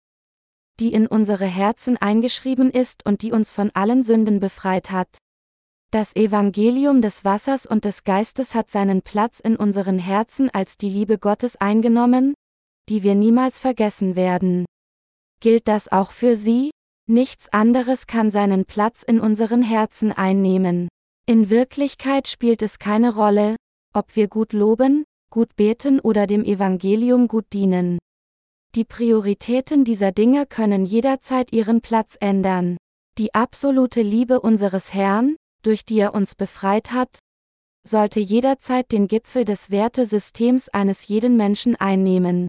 die 0.80 0.94
in 0.94 1.08
unsere 1.08 1.46
Herzen 1.46 1.98
eingeschrieben 1.98 2.72
ist 2.72 3.06
und 3.06 3.22
die 3.22 3.32
uns 3.32 3.54
von 3.54 3.72
allen 3.74 4.04
Sünden 4.04 4.40
befreit 4.40 4.92
hat. 4.92 5.18
Das 5.92 6.16
Evangelium 6.16 7.02
des 7.02 7.26
Wassers 7.26 7.66
und 7.66 7.86
des 7.86 8.04
Geistes 8.04 8.56
hat 8.56 8.70
seinen 8.70 9.02
Platz 9.02 9.40
in 9.40 9.58
unseren 9.58 10.00
Herzen 10.00 10.50
als 10.50 10.78
die 10.78 10.90
Liebe 10.90 11.18
Gottes 11.18 11.58
eingenommen, 11.58 12.34
die 12.90 13.04
wir 13.04 13.14
niemals 13.14 13.60
vergessen 13.60 14.16
werden. 14.16 14.66
Gilt 15.42 15.68
das 15.68 15.92
auch 15.92 16.12
für 16.12 16.36
Sie? 16.36 16.72
Nichts 17.10 17.50
anderes 17.50 18.08
kann 18.08 18.32
seinen 18.32 18.66
Platz 18.66 19.04
in 19.04 19.20
unseren 19.20 19.64
Herzen 19.64 20.12
einnehmen. 20.12 20.88
In 21.28 21.50
Wirklichkeit 21.50 22.28
spielt 22.28 22.62
es 22.62 22.80
keine 22.80 23.14
Rolle, 23.14 23.56
ob 23.94 24.16
wir 24.16 24.28
gut 24.28 24.54
loben, 24.54 25.04
gut 25.32 25.56
beten 25.56 26.00
oder 26.00 26.28
dem 26.28 26.44
Evangelium 26.44 27.28
gut 27.28 27.46
dienen. 27.52 27.98
Die 28.76 28.86
Prioritäten 28.86 29.84
dieser 29.84 30.12
Dinge 30.12 30.46
können 30.46 30.86
jederzeit 30.86 31.52
ihren 31.52 31.82
Platz 31.82 32.16
ändern. 32.20 32.78
Die 33.18 33.34
absolute 33.34 34.04
Liebe 34.04 34.40
unseres 34.40 34.94
Herrn, 34.94 35.36
durch 35.64 35.84
die 35.84 36.00
er 36.00 36.14
uns 36.14 36.36
befreit 36.36 36.92
hat, 36.92 37.20
sollte 37.88 38.20
jederzeit 38.20 38.92
den 38.92 39.08
Gipfel 39.08 39.44
des 39.44 39.72
Wertesystems 39.72 40.70
eines 40.70 41.08
jeden 41.08 41.36
Menschen 41.36 41.76
einnehmen. 41.76 42.48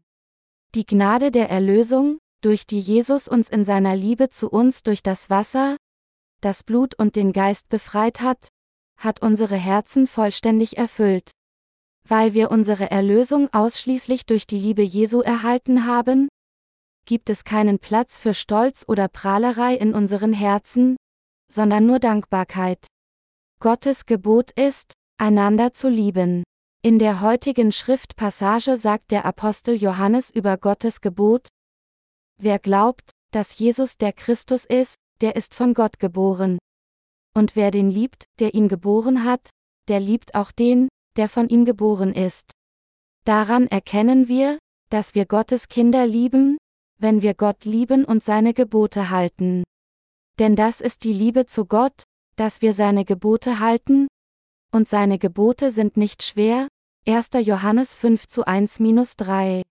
Die 0.75 0.85
Gnade 0.85 1.31
der 1.31 1.49
Erlösung, 1.49 2.19
durch 2.41 2.67
die 2.67 2.79
Jesus 2.79 3.27
uns 3.27 3.49
in 3.49 3.65
seiner 3.65 3.95
Liebe 3.95 4.29
zu 4.29 4.49
uns 4.49 4.83
durch 4.83 5.01
das 5.01 5.29
Wasser, 5.29 5.77
das 6.41 6.63
Blut 6.63 6.95
und 6.95 7.15
den 7.15 7.31
Geist 7.33 7.69
befreit 7.69 8.21
hat, 8.21 8.49
hat 8.97 9.21
unsere 9.21 9.55
Herzen 9.55 10.07
vollständig 10.07 10.77
erfüllt. 10.77 11.31
Weil 12.07 12.33
wir 12.33 12.51
unsere 12.51 12.91
Erlösung 12.91 13.51
ausschließlich 13.53 14.25
durch 14.25 14.45
die 14.45 14.59
Liebe 14.59 14.81
Jesu 14.81 15.21
erhalten 15.21 15.85
haben, 15.85 16.27
gibt 17.05 17.29
es 17.29 17.43
keinen 17.43 17.79
Platz 17.79 18.19
für 18.19 18.33
Stolz 18.33 18.85
oder 18.87 19.07
Prahlerei 19.07 19.75
in 19.75 19.93
unseren 19.93 20.33
Herzen, 20.33 20.97
sondern 21.51 21.85
nur 21.85 21.99
Dankbarkeit. 21.99 22.85
Gottes 23.59 24.05
Gebot 24.05 24.51
ist, 24.51 24.93
einander 25.17 25.73
zu 25.73 25.89
lieben. 25.89 26.43
In 26.81 26.99
der 26.99 27.21
heutigen 27.21 27.71
Schriftpassage 27.71 28.77
sagt 28.77 29.11
der 29.11 29.25
Apostel 29.25 29.75
Johannes 29.75 30.29
über 30.29 30.57
Gottes 30.57 30.99
Gebot, 30.99 31.47
Wer 32.37 32.59
glaubt, 32.59 33.11
dass 33.31 33.57
Jesus 33.57 33.97
der 33.97 34.11
Christus 34.11 34.65
ist, 34.65 34.95
der 35.21 35.35
ist 35.35 35.53
von 35.55 35.73
Gott 35.73 35.99
geboren. 35.99 36.57
Und 37.33 37.55
wer 37.55 37.71
den 37.71 37.89
liebt, 37.89 38.25
der 38.39 38.53
ihn 38.53 38.67
geboren 38.67 39.23
hat, 39.23 39.49
der 39.87 39.99
liebt 39.99 40.35
auch 40.35 40.51
den, 40.51 40.89
der 41.17 41.29
von 41.29 41.49
ihm 41.49 41.65
geboren 41.65 42.13
ist. 42.13 42.51
Daran 43.25 43.67
erkennen 43.67 44.27
wir, 44.27 44.59
dass 44.89 45.15
wir 45.15 45.25
Gottes 45.25 45.69
Kinder 45.69 46.05
lieben, 46.05 46.57
wenn 46.99 47.21
wir 47.21 47.33
Gott 47.33 47.65
lieben 47.65 48.05
und 48.05 48.23
seine 48.23 48.53
Gebote 48.53 49.09
halten. 49.09 49.63
Denn 50.39 50.55
das 50.55 50.81
ist 50.81 51.03
die 51.03 51.13
Liebe 51.13 51.45
zu 51.45 51.65
Gott, 51.65 52.03
dass 52.35 52.61
wir 52.61 52.73
seine 52.73 53.05
Gebote 53.05 53.59
halten? 53.59 54.07
Und 54.71 54.87
seine 54.87 55.19
Gebote 55.19 55.71
sind 55.71 55.97
nicht 55.97 56.23
schwer? 56.23 56.67
1. 57.05 57.29
Johannes 57.41 57.95
5 57.95 58.27
zu 58.27 58.45
1-3. 58.45 59.61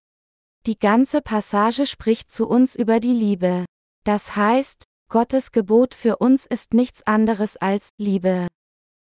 Die 0.66 0.78
ganze 0.78 1.22
Passage 1.22 1.86
spricht 1.86 2.30
zu 2.30 2.48
uns 2.48 2.76
über 2.76 3.00
die 3.00 3.12
Liebe. 3.12 3.64
Das 4.04 4.36
heißt, 4.36 4.84
Gottes 5.08 5.50
Gebot 5.50 5.94
für 5.94 6.18
uns 6.18 6.46
ist 6.46 6.72
nichts 6.72 7.02
anderes 7.02 7.56
als 7.56 7.90
Liebe. 7.98 8.48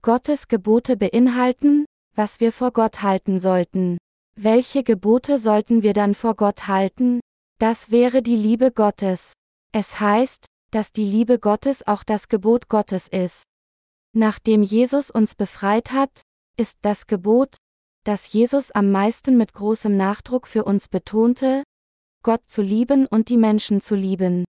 Gottes 0.01 0.48
Gebote 0.48 0.96
beinhalten, 0.96 1.86
was 2.15 2.39
wir 2.39 2.51
vor 2.51 2.72
Gott 2.72 3.01
halten 3.01 3.39
sollten. 3.39 3.98
Welche 4.36 4.84
Gebote 4.84 5.39
sollten 5.39 5.84
wir 5.84 5.93
dann 5.93 6.15
vor 6.15 6.36
Gott 6.36 6.67
halten? 6.67 7.20
Das 7.60 7.91
wäre 7.91 8.22
die 8.22 8.36
Liebe 8.36 8.72
Gottes. 8.72 9.34
Es 9.72 10.00
heißt, 10.00 10.46
dass 10.72 10.91
die 10.91 11.05
Liebe 11.05 11.39
Gottes 11.39 11.86
auch 11.86 12.03
das 12.03 12.27
Gebot 12.27 12.67
Gottes 12.67 13.08
ist. 13.08 13.43
Nachdem 14.15 14.63
Jesus 14.63 15.10
uns 15.10 15.36
befreit 15.36 15.91
hat, 15.91 16.22
ist 16.58 16.77
das 16.82 17.08
Gebot, 17.08 17.58
das 18.03 18.32
Jesus 18.34 18.72
am 18.72 18.91
meisten 18.91 19.38
mit 19.38 19.53
großem 19.53 19.96
Nachdruck 19.96 20.48
für 20.48 20.65
uns 20.65 20.89
betonte, 20.89 21.63
Gott 22.24 22.41
zu 22.48 22.62
lieben 22.62 23.08
und 23.08 23.29
die 23.29 23.38
Menschen 23.38 23.82
zu 23.82 23.96
lieben. 23.96 24.46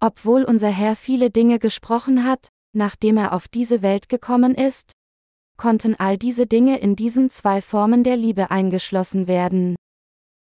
Obwohl 0.00 0.44
unser 0.44 0.68
Herr 0.68 0.96
viele 0.96 1.30
Dinge 1.30 1.58
gesprochen 1.58 2.24
hat, 2.24 2.48
nachdem 2.74 3.16
er 3.16 3.32
auf 3.32 3.48
diese 3.48 3.82
Welt 3.82 4.08
gekommen 4.08 4.54
ist, 4.54 4.92
konnten 5.56 5.94
all 5.94 6.16
diese 6.16 6.46
Dinge 6.46 6.78
in 6.78 6.96
diesen 6.96 7.30
zwei 7.30 7.60
Formen 7.60 8.04
der 8.04 8.16
Liebe 8.16 8.50
eingeschlossen 8.50 9.26
werden. 9.26 9.76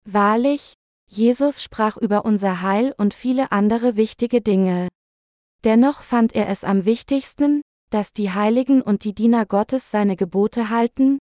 Wahrlich, 0.05 0.74
Jesus 1.10 1.62
sprach 1.62 1.98
über 1.98 2.25
unser 2.25 2.62
Heil 2.62 2.93
und 2.98 3.13
viele 3.13 3.51
andere 3.51 3.96
wichtige 3.96 4.41
Dinge. 4.41 4.88
Dennoch 5.63 6.01
fand 6.01 6.34
er 6.34 6.50
es 6.50 6.63
am 6.63 6.86
wichtigsten, 6.86 7.62
dass 7.89 8.12
die 8.12 8.32
Heiligen 8.32 8.82
und 8.82 9.03
die 9.03 9.13
Diener 9.13 9.46
Gottes 9.46 9.91
seine 9.91 10.15
Gebote 10.15 10.70
halten, 10.70 11.20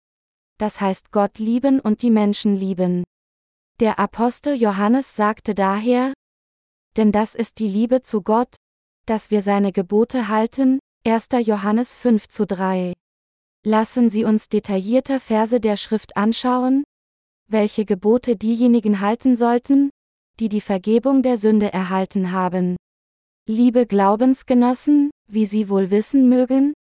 das 0.59 0.81
heißt 0.81 1.13
Gott 1.13 1.39
lieben 1.39 1.81
und 1.81 2.03
die 2.03 2.11
Menschen 2.11 2.57
lieben. 2.57 3.05
Der 3.81 3.99
Apostel 3.99 4.55
Johannes 4.55 5.15
sagte 5.15 5.55
daher, 5.55 6.13
denn 6.97 7.13
das 7.13 7.35
ist 7.35 7.59
die 7.59 7.69
Liebe 7.69 8.03
zu 8.03 8.23
Gott, 8.23 8.57
dass 9.07 9.31
wir 9.31 9.43
seine 9.43 9.73
Gebote 9.73 10.29
halten, 10.29 10.79
1. 11.07 11.29
Johannes 11.45 11.97
5 11.97 12.29
zu 12.29 12.47
3. 12.47 12.95
Lassen 13.67 14.11
Sie 14.11 14.25
uns 14.25 14.51
detaillierter 14.51 15.21
Verse 15.21 15.59
der 15.59 15.79
Schrift 15.79 16.19
anschauen, 16.19 16.85
welche 17.49 17.87
Gebote 17.87 18.37
diejenigen 18.37 19.01
halten 19.01 19.37
sollten, 19.37 19.89
die 20.39 20.51
die 20.51 20.61
Vergebung 20.61 21.23
der 21.23 21.39
Sünde 21.39 21.73
erhalten 21.73 22.31
haben. 22.31 22.77
Liebe 23.49 23.87
Glaubensgenossen, 23.87 25.11
wie 25.31 25.47
Sie 25.47 25.71
wohl 25.71 25.91
wissen 25.91 26.29
mögen, 26.29 26.75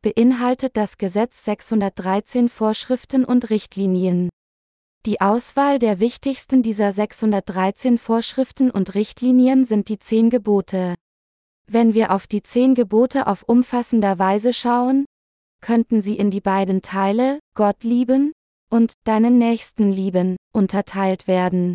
beinhaltet 0.00 0.76
das 0.76 0.96
Gesetz 0.96 1.44
613 1.44 2.48
Vorschriften 2.48 3.24
und 3.24 3.50
Richtlinien. 3.50 4.28
Die 5.06 5.20
Auswahl 5.20 5.80
der 5.80 5.98
wichtigsten 5.98 6.62
dieser 6.62 6.92
613 6.92 7.98
Vorschriften 7.98 8.70
und 8.70 8.94
Richtlinien 8.94 9.64
sind 9.64 9.88
die 9.88 9.98
zehn 9.98 10.30
Gebote. 10.30 10.94
Wenn 11.68 11.94
wir 11.94 12.12
auf 12.12 12.28
die 12.28 12.44
zehn 12.44 12.76
Gebote 12.76 13.26
auf 13.26 13.42
umfassender 13.42 14.20
Weise 14.20 14.52
schauen, 14.52 15.04
könnten 15.60 16.02
sie 16.02 16.16
in 16.16 16.30
die 16.30 16.40
beiden 16.40 16.82
Teile, 16.82 17.38
Gott 17.54 17.82
lieben 17.84 18.32
und 18.70 18.92
deinen 19.04 19.38
Nächsten 19.38 19.90
lieben, 19.90 20.36
unterteilt 20.52 21.26
werden. 21.26 21.74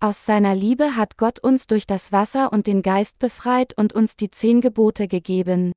Aus 0.00 0.24
seiner 0.24 0.54
Liebe 0.54 0.96
hat 0.96 1.18
Gott 1.18 1.40
uns 1.40 1.66
durch 1.66 1.86
das 1.86 2.10
Wasser 2.10 2.52
und 2.52 2.66
den 2.66 2.82
Geist 2.82 3.18
befreit 3.18 3.76
und 3.76 3.92
uns 3.92 4.16
die 4.16 4.30
zehn 4.30 4.60
Gebote 4.60 5.08
gegeben. 5.08 5.72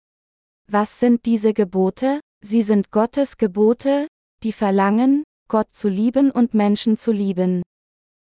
Was 0.70 1.00
sind 1.00 1.26
diese 1.26 1.54
Gebote? 1.54 2.22
Sie 2.42 2.62
sind 2.62 2.92
Gottes 2.92 3.38
Gebote, 3.38 4.08
die 4.44 4.54
verlangen, 4.54 5.24
Gott 5.50 5.74
zu 5.74 5.90
lieben 5.90 6.32
und 6.32 6.54
Menschen 6.54 6.98
zu 6.98 7.12
lieben. 7.12 7.64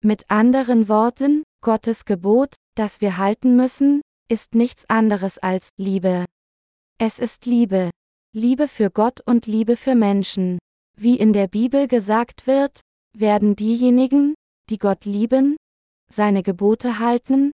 Mit 0.01 0.29
anderen 0.29 0.87
Worten, 0.87 1.43
Gottes 1.61 2.05
Gebot, 2.05 2.55
das 2.75 3.01
wir 3.01 3.17
halten 3.17 3.55
müssen, 3.55 4.01
ist 4.29 4.55
nichts 4.55 4.89
anderes 4.89 5.37
als 5.37 5.69
Liebe. 5.77 6.25
Es 6.97 7.19
ist 7.19 7.45
Liebe. 7.45 7.89
Liebe 8.33 8.69
für 8.69 8.89
Gott 8.89 9.19
und 9.25 9.45
Liebe 9.45 9.75
für 9.75 9.93
Menschen. 9.93 10.57
Wie 10.97 11.17
in 11.17 11.33
der 11.33 11.49
Bibel 11.49 11.89
gesagt 11.89 12.47
wird, 12.47 12.79
werden 13.13 13.57
diejenigen, 13.57 14.35
die 14.69 14.77
Gott 14.77 15.03
lieben, 15.03 15.57
seine 16.09 16.41
Gebote 16.41 16.99
halten? 16.99 17.51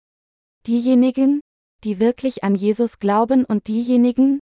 Diejenigen, 0.67 1.41
die 1.85 2.01
wirklich 2.01 2.43
an 2.43 2.55
Jesus 2.55 2.99
glauben 2.99 3.45
und 3.45 3.69
diejenigen, 3.69 4.41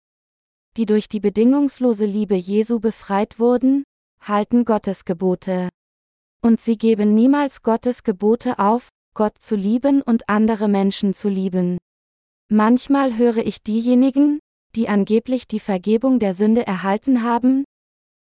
die 0.77 0.85
durch 0.85 1.09
die 1.09 1.19
bedingungslose 1.19 2.05
Liebe 2.05 2.35
Jesu 2.35 2.79
befreit 2.79 3.37
wurden, 3.37 3.83
halten 4.21 4.63
Gottes 4.63 5.03
Gebote. 5.03 5.67
Und 6.41 6.61
sie 6.61 6.77
geben 6.77 7.13
niemals 7.13 7.63
Gottes 7.63 8.01
Gebote 8.01 8.59
auf, 8.59 8.87
Gott 9.13 9.39
zu 9.39 9.57
lieben 9.57 10.01
und 10.01 10.29
andere 10.29 10.69
Menschen 10.69 11.13
zu 11.13 11.27
lieben. 11.27 11.79
Manchmal 12.49 13.17
höre 13.17 13.45
ich 13.45 13.61
diejenigen, 13.61 14.39
die 14.75 14.89
angeblich 14.89 15.47
die 15.47 15.59
Vergebung 15.59 16.19
der 16.19 16.33
Sünde 16.33 16.65
erhalten 16.65 17.23
haben, 17.23 17.63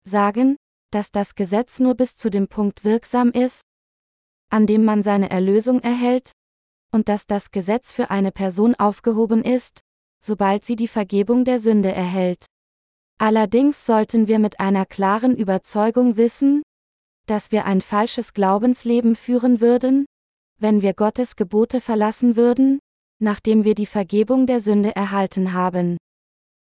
sagen, 0.08 0.58
dass 0.92 1.12
das 1.12 1.36
Gesetz 1.36 1.80
nur 1.80 1.96
bis 1.96 2.16
zu 2.16 2.30
dem 2.30 2.48
Punkt 2.48 2.84
wirksam 2.84 3.32
ist, 3.32 3.62
an 4.50 4.68
dem 4.68 4.86
man 4.86 5.04
seine 5.04 5.30
Erlösung 5.30 5.82
erhält, 5.82 6.32
und 6.92 7.10
dass 7.10 7.28
das 7.28 7.52
Gesetz 7.52 7.92
für 7.92 8.10
eine 8.10 8.32
Person 8.32 8.76
aufgehoben 8.76 9.44
ist, 9.44 9.82
sobald 10.24 10.64
sie 10.66 10.76
die 10.76 10.88
Vergebung 10.88 11.44
der 11.44 11.60
Sünde 11.60 11.92
erhält. 11.92 12.46
Allerdings 13.18 13.86
sollten 13.86 14.28
wir 14.28 14.40
mit 14.40 14.60
einer 14.60 14.86
klaren 14.86 15.36
Überzeugung 15.36 16.18
wissen, 16.18 16.64
dass 17.28 17.52
wir 17.52 17.66
ein 17.66 17.82
falsches 17.82 18.34
Glaubensleben 18.34 19.16
führen 19.16 19.62
würden, 19.62 20.06
wenn 20.60 20.82
wir 20.82 20.94
Gottes 20.94 21.36
Gebote 21.36 21.82
verlassen 21.82 22.36
würden, 22.36 22.80
nachdem 23.20 23.64
wir 23.64 23.76
die 23.76 23.86
Vergebung 23.86 24.48
der 24.48 24.60
Sünde 24.60 24.96
erhalten 24.96 25.54
haben. 25.54 25.98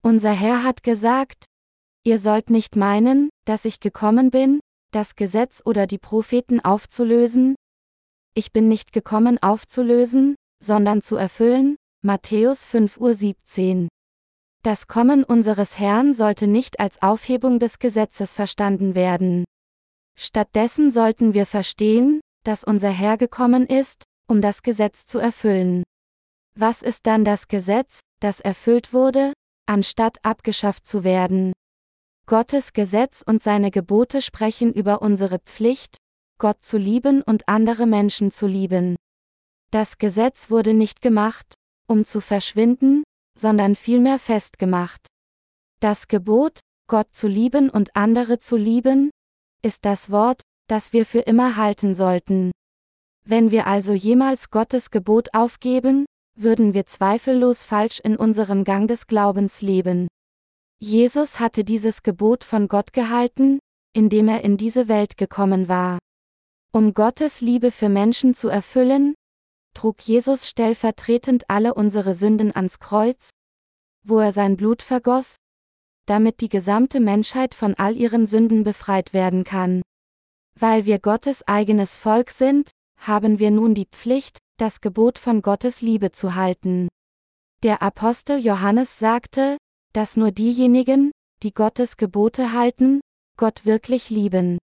Unser 0.06 0.30
Herr 0.30 0.62
hat 0.62 0.84
gesagt, 0.84 1.46
ihr 2.04 2.20
sollt 2.20 2.48
nicht 2.48 2.76
meinen, 2.76 3.28
dass 3.44 3.64
ich 3.64 3.80
gekommen 3.80 4.30
bin, 4.30 4.60
das 4.92 5.16
Gesetz 5.16 5.62
oder 5.64 5.88
die 5.88 5.98
Propheten 5.98 6.60
aufzulösen, 6.60 7.56
ich 8.32 8.52
bin 8.52 8.68
nicht 8.68 8.92
gekommen 8.92 9.42
aufzulösen, 9.42 10.36
sondern 10.62 11.02
zu 11.02 11.16
erfüllen, 11.16 11.74
Matthäus 12.04 12.64
5.17 12.68 13.82
Uhr. 13.82 13.88
Das 14.62 14.86
Kommen 14.86 15.24
unseres 15.24 15.76
Herrn 15.80 16.12
sollte 16.12 16.46
nicht 16.46 16.78
als 16.78 17.02
Aufhebung 17.02 17.58
des 17.58 17.80
Gesetzes 17.80 18.32
verstanden 18.32 18.94
werden. 18.94 19.44
Stattdessen 20.16 20.92
sollten 20.92 21.34
wir 21.34 21.46
verstehen, 21.46 22.20
dass 22.44 22.62
unser 22.62 22.90
Herr 22.90 23.16
gekommen 23.16 23.66
ist, 23.66 24.04
um 24.28 24.40
das 24.40 24.62
Gesetz 24.62 25.04
zu 25.04 25.18
erfüllen. 25.18 25.82
Was 26.56 26.82
ist 26.82 27.08
dann 27.08 27.24
das 27.24 27.48
Gesetz, 27.48 28.02
das 28.20 28.38
erfüllt 28.38 28.92
wurde, 28.92 29.32
anstatt 29.66 30.24
abgeschafft 30.24 30.86
zu 30.86 31.04
werden? 31.04 31.52
Gottes 32.26 32.72
Gesetz 32.72 33.22
und 33.24 33.42
seine 33.42 33.70
Gebote 33.70 34.20
sprechen 34.22 34.72
über 34.72 35.02
unsere 35.02 35.38
Pflicht, 35.38 35.96
Gott 36.38 36.64
zu 36.64 36.76
lieben 36.76 37.22
und 37.22 37.48
andere 37.48 37.86
Menschen 37.86 38.30
zu 38.30 38.46
lieben. 38.46 38.96
Das 39.70 39.98
Gesetz 39.98 40.50
wurde 40.50 40.74
nicht 40.74 41.00
gemacht, 41.00 41.54
um 41.86 42.04
zu 42.04 42.20
verschwinden, 42.20 43.04
sondern 43.38 43.76
vielmehr 43.76 44.18
festgemacht. 44.18 45.06
Das 45.80 46.08
Gebot, 46.08 46.60
Gott 46.88 47.14
zu 47.14 47.28
lieben 47.28 47.70
und 47.70 47.94
andere 47.94 48.38
zu 48.38 48.56
lieben, 48.56 49.10
ist 49.62 49.84
das 49.84 50.10
Wort, 50.10 50.42
das 50.68 50.92
wir 50.92 51.06
für 51.06 51.20
immer 51.20 51.56
halten 51.56 51.94
sollten. 51.94 52.50
Wenn 53.24 53.50
wir 53.50 53.66
also 53.66 53.92
jemals 53.92 54.50
Gottes 54.50 54.90
Gebot 54.90 55.28
aufgeben, 55.32 56.06
würden 56.38 56.74
wir 56.74 56.86
zweifellos 56.86 57.64
falsch 57.64 58.00
in 58.00 58.16
unserem 58.16 58.64
Gang 58.64 58.88
des 58.88 59.06
Glaubens 59.06 59.62
leben. 59.62 60.08
Jesus 60.78 61.40
hatte 61.40 61.64
dieses 61.64 62.02
Gebot 62.02 62.44
von 62.44 62.68
Gott 62.68 62.92
gehalten, 62.92 63.58
indem 63.94 64.28
er 64.28 64.42
in 64.42 64.56
diese 64.56 64.88
Welt 64.88 65.16
gekommen 65.16 65.68
war. 65.68 65.98
Um 66.72 66.92
Gottes 66.92 67.40
Liebe 67.40 67.70
für 67.70 67.88
Menschen 67.88 68.34
zu 68.34 68.48
erfüllen, 68.48 69.14
trug 69.74 70.00
Jesus 70.02 70.46
stellvertretend 70.46 71.48
alle 71.48 71.72
unsere 71.72 72.14
Sünden 72.14 72.54
ans 72.54 72.78
Kreuz, 72.78 73.30
wo 74.04 74.18
er 74.18 74.32
sein 74.32 74.56
Blut 74.56 74.82
vergoss, 74.82 75.36
damit 76.06 76.40
die 76.40 76.50
gesamte 76.50 77.00
Menschheit 77.00 77.54
von 77.54 77.74
all 77.74 77.96
ihren 77.96 78.26
Sünden 78.26 78.62
befreit 78.62 79.12
werden 79.12 79.44
kann. 79.44 79.82
Weil 80.58 80.84
wir 80.84 80.98
Gottes 80.98 81.46
eigenes 81.46 81.96
Volk 81.96 82.30
sind, 82.30 82.70
haben 82.98 83.38
wir 83.38 83.50
nun 83.50 83.74
die 83.74 83.86
Pflicht, 83.86 84.38
das 84.56 84.80
Gebot 84.80 85.18
von 85.18 85.42
Gottes 85.42 85.80
Liebe 85.82 86.12
zu 86.12 86.34
halten. 86.34 86.88
Der 87.62 87.82
Apostel 87.82 88.38
Johannes 88.38 88.98
sagte, 88.98 89.58
dass 89.92 90.16
nur 90.16 90.30
diejenigen, 90.30 91.10
die 91.42 91.52
Gottes 91.52 91.96
Gebote 91.96 92.52
halten, 92.52 93.00
Gott 93.36 93.66
wirklich 93.66 94.08
lieben. 94.08 94.58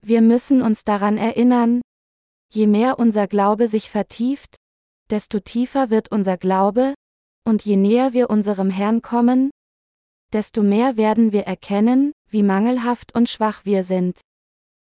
Wir 0.00 0.22
müssen 0.22 0.62
uns 0.62 0.84
daran 0.84 1.18
erinnern, 1.18 1.80
je 2.52 2.66
mehr 2.66 2.98
unser 2.98 3.26
Glaube 3.26 3.66
sich 3.66 3.90
vertieft, 3.90 4.56
desto 5.10 5.40
tiefer 5.40 5.90
wird 5.90 6.12
unser 6.12 6.36
Glaube, 6.36 6.94
und 7.44 7.64
je 7.64 7.76
näher 7.76 8.12
wir 8.12 8.30
unserem 8.30 8.70
Herrn 8.70 9.02
kommen, 9.02 9.50
desto 10.32 10.62
mehr 10.62 10.96
werden 10.96 11.32
wir 11.32 11.42
erkennen, 11.42 12.12
wie 12.28 12.42
mangelhaft 12.42 13.14
und 13.14 13.28
schwach 13.28 13.64
wir 13.64 13.84
sind. 13.84 14.20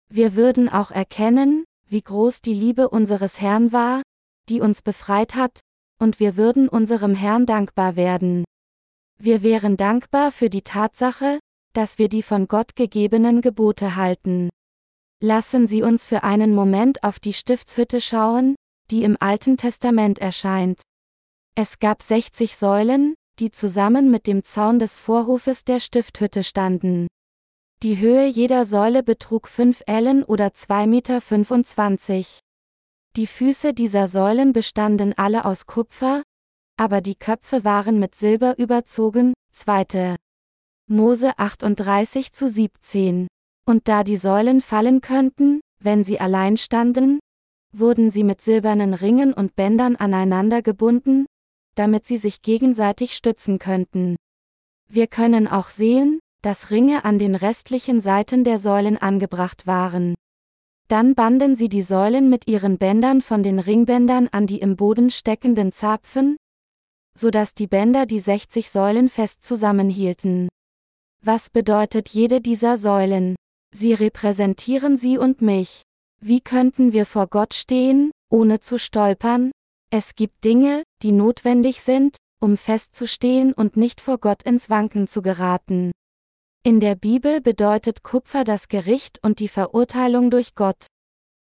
Wir 0.08 0.34
würden 0.34 0.68
auch 0.68 0.90
erkennen, 0.90 1.64
wie 1.88 2.02
groß 2.02 2.40
die 2.40 2.54
Liebe 2.54 2.88
unseres 2.88 3.40
Herrn 3.40 3.72
war, 3.72 4.02
die 4.50 4.60
uns 4.60 4.82
befreit 4.82 5.34
hat, 5.34 5.60
und 5.98 6.20
wir 6.20 6.36
würden 6.36 6.68
unserem 6.68 7.14
Herrn 7.14 7.46
dankbar 7.46 7.96
werden. 7.96 8.44
Wir 9.18 9.42
wären 9.42 9.76
dankbar 9.76 10.32
für 10.32 10.50
die 10.50 10.62
Tatsache, 10.62 11.38
dass 11.72 11.98
wir 11.98 12.08
die 12.08 12.22
von 12.22 12.48
Gott 12.48 12.74
gegebenen 12.74 13.40
Gebote 13.40 13.96
halten. 13.96 14.50
Lassen 15.22 15.66
Sie 15.66 15.82
uns 15.82 16.06
für 16.06 16.24
einen 16.24 16.54
Moment 16.54 17.04
auf 17.04 17.20
die 17.20 17.34
Stiftshütte 17.34 18.00
schauen, 18.00 18.56
die 18.90 19.04
im 19.04 19.16
Alten 19.20 19.56
Testament 19.56 20.18
erscheint. 20.18 20.82
Es 21.54 21.78
gab 21.78 22.02
60 22.02 22.56
Säulen, 22.56 23.14
die 23.38 23.50
zusammen 23.50 24.10
mit 24.10 24.26
dem 24.26 24.42
Zaun 24.42 24.78
des 24.78 24.98
Vorhofes 24.98 25.64
der 25.64 25.78
Stifthütte 25.78 26.42
standen. 26.42 27.06
Die 27.82 27.98
Höhe 27.98 28.26
jeder 28.26 28.64
Säule 28.64 29.02
betrug 29.02 29.48
5 29.48 29.82
Ellen 29.86 30.24
oder 30.24 30.48
2,25 30.48 30.86
Meter. 30.86 32.40
Die 33.16 33.26
Füße 33.26 33.74
dieser 33.74 34.06
Säulen 34.06 34.52
bestanden 34.52 35.14
alle 35.16 35.44
aus 35.44 35.66
Kupfer, 35.66 36.22
aber 36.76 37.00
die 37.00 37.16
Köpfe 37.16 37.64
waren 37.64 37.98
mit 37.98 38.14
Silber 38.14 38.56
überzogen, 38.56 39.34
2. 39.50 40.14
Mose 40.86 41.36
38 41.36 42.32
zu 42.32 42.48
17. 42.48 43.26
Und 43.66 43.88
da 43.88 44.04
die 44.04 44.16
Säulen 44.16 44.60
fallen 44.60 45.00
könnten, 45.00 45.60
wenn 45.80 46.04
sie 46.04 46.20
allein 46.20 46.56
standen, 46.56 47.18
wurden 47.76 48.12
sie 48.12 48.22
mit 48.22 48.40
silbernen 48.40 48.94
Ringen 48.94 49.32
und 49.34 49.56
Bändern 49.56 49.96
aneinander 49.96 50.62
gebunden, 50.62 51.26
damit 51.74 52.06
sie 52.06 52.16
sich 52.16 52.42
gegenseitig 52.42 53.14
stützen 53.14 53.58
könnten. 53.58 54.14
Wir 54.88 55.08
können 55.08 55.48
auch 55.48 55.68
sehen, 55.68 56.20
dass 56.42 56.70
Ringe 56.70 57.04
an 57.04 57.18
den 57.18 57.34
restlichen 57.34 58.00
Seiten 58.00 58.44
der 58.44 58.58
Säulen 58.58 58.98
angebracht 58.98 59.66
waren. 59.66 60.14
Dann 60.90 61.14
banden 61.14 61.54
sie 61.54 61.68
die 61.68 61.82
Säulen 61.82 62.28
mit 62.30 62.48
ihren 62.48 62.76
Bändern 62.76 63.22
von 63.22 63.44
den 63.44 63.60
Ringbändern 63.60 64.26
an 64.32 64.48
die 64.48 64.58
im 64.58 64.74
Boden 64.74 65.10
steckenden 65.10 65.70
Zapfen, 65.70 66.34
so 67.16 67.30
dass 67.30 67.54
die 67.54 67.68
Bänder 67.68 68.06
die 68.06 68.18
60 68.18 68.68
Säulen 68.68 69.08
fest 69.08 69.44
zusammenhielten. 69.44 70.48
Was 71.24 71.48
bedeutet 71.48 72.08
jede 72.08 72.40
dieser 72.40 72.76
Säulen? 72.76 73.36
Sie 73.72 73.94
repräsentieren 73.94 74.96
sie 74.96 75.16
und 75.16 75.42
mich. 75.42 75.82
Wie 76.20 76.40
könnten 76.40 76.92
wir 76.92 77.06
vor 77.06 77.28
Gott 77.28 77.54
stehen, 77.54 78.10
ohne 78.28 78.58
zu 78.58 78.76
stolpern? 78.76 79.52
Es 79.90 80.16
gibt 80.16 80.42
Dinge, 80.42 80.82
die 81.04 81.12
notwendig 81.12 81.82
sind, 81.82 82.16
um 82.40 82.56
festzustehen 82.56 83.52
und 83.52 83.76
nicht 83.76 84.00
vor 84.00 84.18
Gott 84.18 84.42
ins 84.42 84.70
Wanken 84.70 85.06
zu 85.06 85.22
geraten. 85.22 85.92
In 86.62 86.78
der 86.78 86.94
Bibel 86.94 87.40
bedeutet 87.40 88.02
Kupfer 88.02 88.44
das 88.44 88.68
Gericht 88.68 89.18
und 89.22 89.38
die 89.38 89.48
Verurteilung 89.48 90.30
durch 90.30 90.54
Gott. 90.54 90.88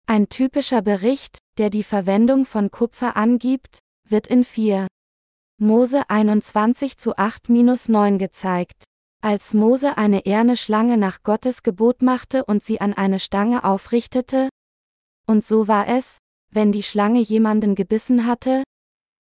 Ein 0.07 0.29
typischer 0.29 0.83
Bericht, 0.83 1.39
der 1.57 1.71
die 1.71 1.83
Verwendung 1.83 2.45
von 2.45 2.71
Kupfer 2.71 3.17
angibt, 3.17 3.79
wird 4.07 4.27
in 4.27 4.45
4 4.45 4.87
Mose 5.59 6.11
21 6.11 6.99
zu 6.99 7.17
8-9 7.17 8.19
gezeigt. 8.19 8.85
Als 9.23 9.55
Mose 9.55 9.97
eine 9.97 10.27
eherne 10.27 10.59
Schlange 10.59 10.99
nach 10.99 11.23
Gottes 11.23 11.63
Gebot 11.63 12.03
machte 12.03 12.45
und 12.45 12.63
sie 12.63 12.83
an 12.83 12.93
eine 12.93 13.19
Stange 13.19 13.65
aufrichtete, 13.65 14.51
und 15.27 15.43
so 15.43 15.69
war 15.69 15.89
es, 15.89 16.19
wenn 16.51 16.71
die 16.71 16.83
Schlange 16.83 17.21
jemanden 17.21 17.75
gebissen 17.75 18.27
hatte, 18.27 18.63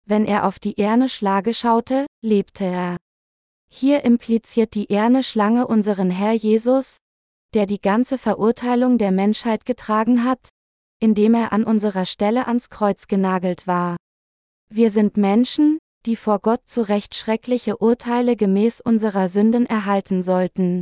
wenn 0.07 0.25
er 0.25 0.47
auf 0.47 0.59
die 0.59 0.81
eherne 0.81 1.11
Schlage 1.11 1.53
schaute, 1.53 2.07
lebte 2.23 2.65
er. 2.65 2.97
Hier 3.69 4.05
impliziert 4.05 4.75
die 4.75 4.91
eherne 4.91 5.23
Schlange 5.23 5.67
unseren 5.67 6.11
Herr 6.11 6.33
Jesus, 6.33 6.99
der 7.55 7.67
die 7.67 7.81
ganze 7.81 8.19
Verurteilung 8.19 8.99
der 8.99 9.13
Menschheit 9.13 9.65
getragen 9.65 10.25
hat, 10.25 10.49
indem 11.01 11.35
er 11.35 11.53
an 11.53 11.65
unserer 11.65 12.07
Stelle 12.07 12.47
ans 12.47 12.71
Kreuz 12.71 13.07
genagelt 13.07 13.67
war. 13.67 13.97
Wir 14.69 14.91
sind 14.91 15.17
Menschen, 15.17 15.79
die 16.07 16.17
vor 16.17 16.39
Gott 16.39 16.61
zu 16.67 16.83
Recht 16.83 17.15
schreckliche 17.15 17.79
Urteile 17.79 18.37
gemäß 18.37 18.81
unserer 18.81 19.29
Sünden 19.29 19.67
erhalten 19.67 20.23
sollten. 20.23 20.81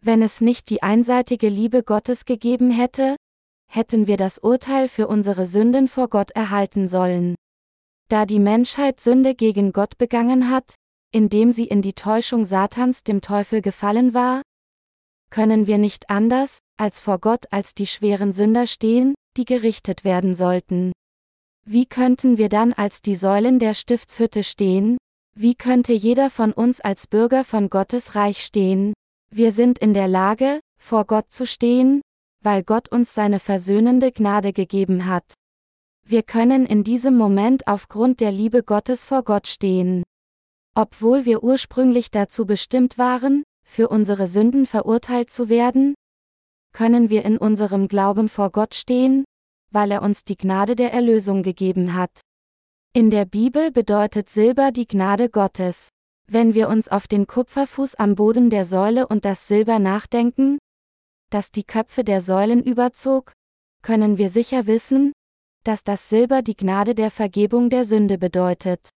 Wenn 0.00 0.22
es 0.22 0.40
nicht 0.40 0.70
die 0.70 0.82
einseitige 0.82 1.48
Liebe 1.48 1.82
Gottes 1.82 2.24
gegeben 2.24 2.70
hätte, 2.70 3.16
hätten 3.70 4.06
wir 4.06 4.16
das 4.16 4.38
Urteil 4.38 4.88
für 4.88 5.08
unsere 5.08 5.46
Sünden 5.46 5.88
vor 5.88 6.08
Gott 6.08 6.30
erhalten 6.32 6.88
sollen. 6.88 7.34
Da 8.08 8.26
die 8.26 8.38
Menschheit 8.38 9.00
Sünde 9.00 9.34
gegen 9.34 9.72
Gott 9.72 9.98
begangen 9.98 10.50
hat, 10.50 10.74
indem 11.14 11.52
sie 11.52 11.64
in 11.64 11.80
die 11.80 11.92
Täuschung 11.92 12.44
Satans 12.44 13.04
dem 13.04 13.20
Teufel 13.20 13.62
gefallen 13.62 14.14
war, 14.14 14.42
können 15.30 15.68
wir 15.68 15.78
nicht 15.78 16.10
anders, 16.10 16.58
als 16.76 17.00
vor 17.00 17.20
Gott 17.20 17.44
als 17.52 17.72
die 17.72 17.86
schweren 17.86 18.32
Sünder 18.32 18.66
stehen, 18.66 19.14
die 19.36 19.44
gerichtet 19.44 20.04
werden 20.04 20.34
sollten. 20.34 20.92
Wie 21.64 21.86
könnten 21.86 22.36
wir 22.36 22.48
dann 22.48 22.72
als 22.72 23.00
die 23.00 23.14
Säulen 23.14 23.60
der 23.60 23.74
Stiftshütte 23.74 24.42
stehen? 24.42 24.98
Wie 25.36 25.54
könnte 25.54 25.92
jeder 25.92 26.30
von 26.30 26.52
uns 26.52 26.80
als 26.80 27.06
Bürger 27.06 27.44
von 27.44 27.70
Gottes 27.70 28.16
Reich 28.16 28.44
stehen? 28.44 28.92
Wir 29.30 29.52
sind 29.52 29.78
in 29.78 29.94
der 29.94 30.08
Lage, 30.08 30.58
vor 30.80 31.04
Gott 31.04 31.30
zu 31.30 31.46
stehen, 31.46 32.02
weil 32.42 32.64
Gott 32.64 32.90
uns 32.90 33.14
seine 33.14 33.38
versöhnende 33.38 34.10
Gnade 34.10 34.52
gegeben 34.52 35.06
hat. 35.06 35.32
Wir 36.04 36.24
können 36.24 36.66
in 36.66 36.82
diesem 36.82 37.16
Moment 37.16 37.68
aufgrund 37.68 38.20
der 38.20 38.32
Liebe 38.32 38.64
Gottes 38.64 39.04
vor 39.04 39.22
Gott 39.22 39.46
stehen. 39.46 40.02
Obwohl 40.76 41.24
wir 41.24 41.44
ursprünglich 41.44 42.10
dazu 42.10 42.46
bestimmt 42.46 42.98
waren, 42.98 43.44
für 43.64 43.88
unsere 43.88 44.26
Sünden 44.26 44.66
verurteilt 44.66 45.30
zu 45.30 45.48
werden, 45.48 45.94
können 46.72 47.10
wir 47.10 47.24
in 47.24 47.38
unserem 47.38 47.86
Glauben 47.86 48.28
vor 48.28 48.50
Gott 48.50 48.74
stehen, 48.74 49.24
weil 49.70 49.92
er 49.92 50.02
uns 50.02 50.24
die 50.24 50.36
Gnade 50.36 50.74
der 50.74 50.92
Erlösung 50.92 51.42
gegeben 51.42 51.94
hat. 51.94 52.20
In 52.92 53.10
der 53.10 53.24
Bibel 53.24 53.70
bedeutet 53.70 54.28
Silber 54.28 54.72
die 54.72 54.86
Gnade 54.86 55.28
Gottes. 55.28 55.88
Wenn 56.26 56.54
wir 56.54 56.68
uns 56.68 56.88
auf 56.88 57.06
den 57.06 57.26
Kupferfuß 57.26 57.96
am 57.96 58.14
Boden 58.14 58.50
der 58.50 58.64
Säule 58.64 59.06
und 59.06 59.24
das 59.24 59.46
Silber 59.46 59.78
nachdenken, 59.78 60.58
das 61.30 61.50
die 61.50 61.64
Köpfe 61.64 62.02
der 62.02 62.20
Säulen 62.20 62.62
überzog, 62.62 63.32
können 63.82 64.18
wir 64.18 64.30
sicher 64.30 64.66
wissen, 64.66 65.12
dass 65.64 65.84
das 65.84 66.08
Silber 66.08 66.42
die 66.42 66.56
Gnade 66.56 66.94
der 66.94 67.10
Vergebung 67.10 67.70
der 67.70 67.84
Sünde 67.84 68.18
bedeutet. 68.18 68.88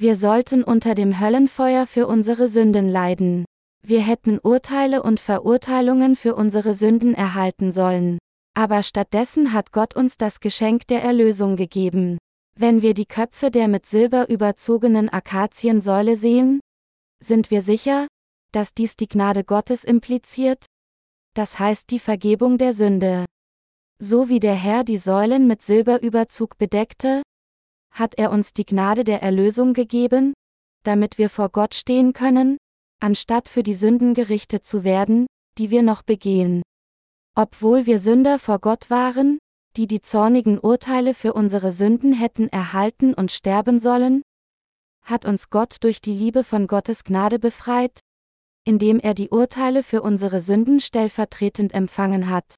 Wir 0.00 0.14
sollten 0.14 0.62
unter 0.62 0.94
dem 0.94 1.18
Höllenfeuer 1.18 1.84
für 1.84 2.06
unsere 2.06 2.48
Sünden 2.48 2.88
leiden. 2.88 3.44
Wir 3.84 4.00
hätten 4.00 4.38
Urteile 4.38 5.02
und 5.02 5.18
Verurteilungen 5.18 6.14
für 6.14 6.36
unsere 6.36 6.74
Sünden 6.74 7.14
erhalten 7.14 7.72
sollen. 7.72 8.18
Aber 8.54 8.84
stattdessen 8.84 9.52
hat 9.52 9.72
Gott 9.72 9.96
uns 9.96 10.16
das 10.16 10.38
Geschenk 10.38 10.86
der 10.86 11.02
Erlösung 11.02 11.56
gegeben. 11.56 12.18
Wenn 12.56 12.80
wir 12.80 12.94
die 12.94 13.06
Köpfe 13.06 13.50
der 13.50 13.66
mit 13.66 13.86
Silber 13.86 14.28
überzogenen 14.28 15.08
Akaziensäule 15.08 16.14
sehen, 16.14 16.60
sind 17.20 17.50
wir 17.50 17.62
sicher, 17.62 18.06
dass 18.52 18.74
dies 18.74 18.94
die 18.94 19.08
Gnade 19.08 19.42
Gottes 19.42 19.82
impliziert, 19.82 20.64
das 21.34 21.58
heißt 21.58 21.90
die 21.90 21.98
Vergebung 21.98 22.56
der 22.56 22.72
Sünde. 22.72 23.24
So 24.00 24.28
wie 24.28 24.38
der 24.38 24.54
Herr 24.54 24.84
die 24.84 24.98
Säulen 24.98 25.48
mit 25.48 25.60
Silberüberzug 25.60 26.56
bedeckte, 26.56 27.22
hat 27.90 28.16
er 28.16 28.30
uns 28.30 28.52
die 28.52 28.66
Gnade 28.66 29.04
der 29.04 29.22
Erlösung 29.22 29.74
gegeben, 29.74 30.34
damit 30.84 31.18
wir 31.18 31.30
vor 31.30 31.48
Gott 31.48 31.74
stehen 31.74 32.12
können, 32.12 32.58
anstatt 33.00 33.48
für 33.48 33.62
die 33.62 33.74
Sünden 33.74 34.14
gerichtet 34.14 34.64
zu 34.64 34.84
werden, 34.84 35.26
die 35.58 35.70
wir 35.70 35.82
noch 35.82 36.02
begehen. 36.02 36.62
Obwohl 37.34 37.86
wir 37.86 37.98
Sünder 37.98 38.38
vor 38.38 38.58
Gott 38.58 38.90
waren, 38.90 39.38
die 39.76 39.86
die 39.86 40.00
zornigen 40.00 40.58
Urteile 40.58 41.14
für 41.14 41.32
unsere 41.32 41.72
Sünden 41.72 42.12
hätten 42.12 42.48
erhalten 42.48 43.14
und 43.14 43.30
sterben 43.30 43.78
sollen, 43.78 44.22
hat 45.04 45.24
uns 45.24 45.50
Gott 45.50 45.76
durch 45.80 46.00
die 46.00 46.12
Liebe 46.12 46.44
von 46.44 46.66
Gottes 46.66 47.04
Gnade 47.04 47.38
befreit, 47.38 48.00
indem 48.64 48.98
er 48.98 49.14
die 49.14 49.30
Urteile 49.30 49.82
für 49.82 50.02
unsere 50.02 50.40
Sünden 50.40 50.80
stellvertretend 50.80 51.72
empfangen 51.72 52.28
hat. 52.28 52.54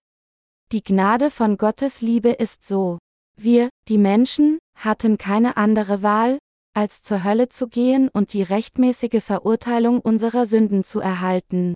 Die 0.72 0.82
Gnade 0.82 1.30
von 1.30 1.56
Gottes 1.56 2.00
Liebe 2.00 2.30
ist 2.30 2.64
so. 2.64 2.98
Wir, 3.42 3.70
die 3.88 3.96
Menschen, 3.96 4.59
hatten 4.74 5.16
keine 5.16 5.57
andere 5.57 6.03
Wahl, 6.03 6.38
als 6.74 7.03
zur 7.03 7.24
Hölle 7.24 7.48
zu 7.48 7.68
gehen 7.68 8.11
und 8.12 8.35
die 8.35 8.42
rechtmäßige 8.42 9.24
Verurteilung 9.24 10.00
unserer 10.00 10.44
Sünden 10.44 10.85
zu 10.85 11.00
erhalten. 11.00 11.72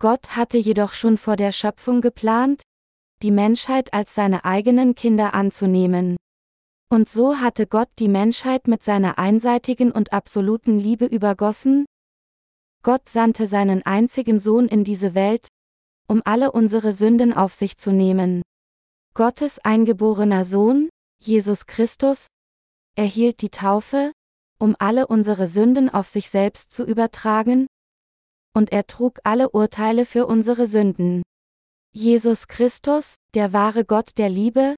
Gott 0.00 0.34
hatte 0.34 0.58
jedoch 0.58 0.94
schon 0.94 1.16
vor 1.16 1.36
der 1.36 1.52
Schöpfung 1.52 2.00
geplant, 2.00 2.62
die 3.22 3.30
Menschheit 3.30 3.94
als 3.94 4.16
seine 4.16 4.44
eigenen 4.44 4.96
Kinder 4.96 5.32
anzunehmen. 5.32 6.16
Und 6.88 7.08
so 7.08 7.36
hatte 7.36 7.68
Gott 7.68 7.90
die 8.00 8.08
Menschheit 8.08 8.66
mit 8.66 8.82
seiner 8.82 9.16
einseitigen 9.16 9.92
und 9.92 10.12
absoluten 10.12 10.80
Liebe 10.80 11.06
übergossen? 11.06 11.86
Gott 12.82 13.08
sandte 13.08 13.46
seinen 13.46 13.86
einzigen 13.86 14.40
Sohn 14.40 14.66
in 14.66 14.82
diese 14.82 15.14
Welt, 15.14 15.46
um 16.08 16.20
alle 16.24 16.50
unsere 16.50 16.92
Sünden 16.92 17.32
auf 17.32 17.52
sich 17.54 17.76
zu 17.76 17.92
nehmen. 17.92 18.42
Gottes 19.20 19.58
eingeborener 19.58 20.46
Sohn, 20.46 20.88
Jesus 21.22 21.66
Christus, 21.66 22.28
erhielt 22.96 23.42
die 23.42 23.50
Taufe, 23.50 24.12
um 24.58 24.74
alle 24.78 25.08
unsere 25.08 25.46
Sünden 25.46 25.90
auf 25.90 26.08
sich 26.08 26.30
selbst 26.30 26.72
zu 26.72 26.84
übertragen, 26.84 27.66
und 28.54 28.72
er 28.72 28.86
trug 28.86 29.18
alle 29.24 29.50
Urteile 29.50 30.06
für 30.06 30.24
unsere 30.24 30.66
Sünden. 30.66 31.22
Jesus 31.92 32.48
Christus, 32.48 33.16
der 33.34 33.52
wahre 33.52 33.84
Gott 33.84 34.16
der 34.16 34.30
Liebe, 34.30 34.74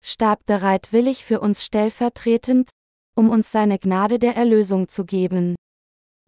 starb 0.00 0.46
bereitwillig 0.46 1.24
für 1.24 1.40
uns 1.40 1.64
stellvertretend, 1.64 2.70
um 3.16 3.30
uns 3.30 3.50
seine 3.50 3.80
Gnade 3.80 4.20
der 4.20 4.36
Erlösung 4.36 4.86
zu 4.86 5.04
geben. 5.04 5.56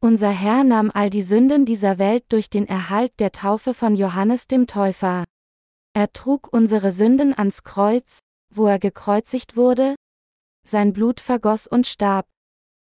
Unser 0.01 0.31
Herr 0.31 0.65
nahm 0.65 0.91
all 0.93 1.09
die 1.09 1.23
Sünden 1.23 1.67
dieser 1.67 2.01
Welt 2.01 2.25
durch 2.31 2.51
den 2.51 2.67
Erhalt 2.67 3.13
der 3.21 3.31
Taufe 3.31 3.75
von 3.75 3.95
Johannes 3.95 4.49
dem 4.49 4.67
Täufer. 4.67 5.23
Er 5.95 6.13
trug 6.13 6.53
unsere 6.53 6.91
Sünden 6.91 7.37
ans 7.39 7.63
Kreuz, 7.63 8.19
wo 8.53 8.67
er 8.67 8.79
gekreuzigt 8.79 9.57
wurde, 9.57 9.95
sein 10.67 10.93
Blut 10.93 11.21
vergoss 11.21 11.67
und 11.67 11.87
starb. 11.87 12.27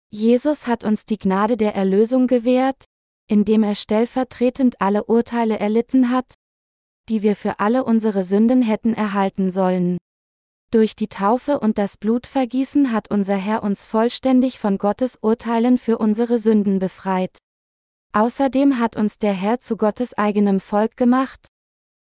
Jesus 0.09 0.67
hat 0.67 0.83
uns 0.83 1.05
die 1.05 1.17
Gnade 1.17 1.57
der 1.57 1.75
Erlösung 1.75 2.27
gewährt, 2.27 2.85
indem 3.27 3.63
er 3.63 3.75
stellvertretend 3.75 4.79
alle 4.79 5.05
Urteile 5.05 5.59
erlitten 5.59 6.11
hat, 6.11 6.35
die 7.09 7.23
wir 7.23 7.35
für 7.35 7.59
alle 7.59 7.83
unsere 7.83 8.23
Sünden 8.23 8.61
hätten 8.61 8.93
erhalten 8.93 9.51
sollen. 9.51 9.97
Durch 10.71 10.95
die 10.95 11.07
Taufe 11.07 11.59
und 11.59 11.77
das 11.77 11.97
Blutvergießen 11.97 12.91
hat 12.91 13.11
unser 13.11 13.35
Herr 13.35 13.63
uns 13.63 13.85
vollständig 13.85 14.59
von 14.59 14.77
Gottes 14.77 15.17
Urteilen 15.21 15.77
für 15.77 15.97
unsere 15.97 16.39
Sünden 16.39 16.79
befreit. 16.79 17.37
Außerdem 18.13 18.79
hat 18.79 18.95
uns 18.95 19.17
der 19.17 19.33
Herr 19.33 19.59
zu 19.59 19.77
Gottes 19.77 20.13
eigenem 20.13 20.59
Volk 20.59 20.95
gemacht, 20.95 21.47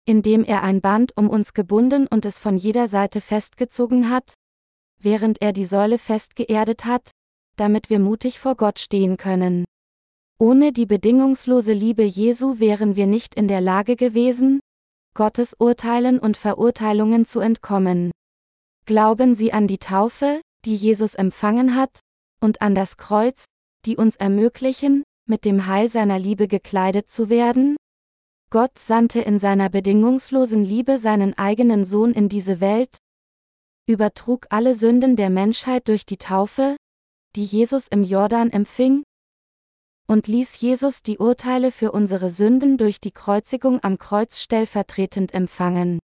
indem 0.08 0.42
er 0.42 0.62
ein 0.62 0.80
Band 0.80 1.14
um 1.18 1.28
uns 1.28 1.52
gebunden 1.52 2.06
und 2.06 2.24
es 2.24 2.38
von 2.38 2.56
jeder 2.56 2.88
Seite 2.88 3.20
festgezogen 3.20 4.08
hat, 4.08 4.32
während 4.98 5.42
er 5.42 5.52
die 5.52 5.66
Säule 5.66 5.98
festgeerdet 5.98 6.86
hat, 6.86 7.10
damit 7.56 7.90
wir 7.90 7.98
mutig 7.98 8.38
vor 8.38 8.54
Gott 8.54 8.78
stehen 8.78 9.18
können. 9.18 9.66
Ohne 10.38 10.72
die 10.72 10.86
bedingungslose 10.86 11.74
Liebe 11.74 12.04
Jesu 12.04 12.58
wären 12.58 12.96
wir 12.96 13.06
nicht 13.06 13.34
in 13.34 13.48
der 13.48 13.60
Lage 13.60 13.96
gewesen, 13.96 14.60
Gottes 15.14 15.54
Urteilen 15.58 16.18
und 16.18 16.38
Verurteilungen 16.38 17.26
zu 17.26 17.40
entkommen. 17.40 18.10
Glauben 18.86 19.34
Sie 19.34 19.52
an 19.52 19.66
die 19.66 19.78
Taufe, 19.78 20.40
die 20.64 20.74
Jesus 20.74 21.16
empfangen 21.16 21.74
hat, 21.74 22.00
und 22.40 22.62
an 22.62 22.74
das 22.74 22.96
Kreuz, 22.96 23.44
die 23.84 23.96
uns 23.96 24.16
ermöglichen, 24.16 25.02
mit 25.26 25.44
dem 25.44 25.66
Heil 25.66 25.90
seiner 25.90 26.18
Liebe 26.18 26.48
gekleidet 26.48 27.10
zu 27.10 27.28
werden? 27.28 27.76
Gott 28.50 28.78
sandte 28.78 29.20
in 29.20 29.38
seiner 29.38 29.68
bedingungslosen 29.68 30.64
Liebe 30.64 30.98
seinen 30.98 31.36
eigenen 31.36 31.84
Sohn 31.84 32.12
in 32.12 32.30
diese 32.30 32.60
Welt, 32.60 32.96
übertrug 33.86 34.46
alle 34.48 34.74
Sünden 34.74 35.16
der 35.16 35.28
Menschheit 35.28 35.86
durch 35.86 36.06
die 36.06 36.16
Taufe, 36.16 36.76
die 37.36 37.44
Jesus 37.44 37.88
im 37.88 38.04
Jordan 38.04 38.48
empfing, 38.48 39.02
und 40.06 40.28
ließ 40.28 40.58
Jesus 40.62 41.02
die 41.02 41.18
Urteile 41.18 41.70
für 41.70 41.92
unsere 41.92 42.30
Sünden 42.30 42.78
durch 42.78 43.00
die 43.00 43.10
Kreuzigung 43.10 43.82
am 43.82 43.98
Kreuz 43.98 44.40
stellvertretend 44.40 45.34
empfangen. 45.34 45.98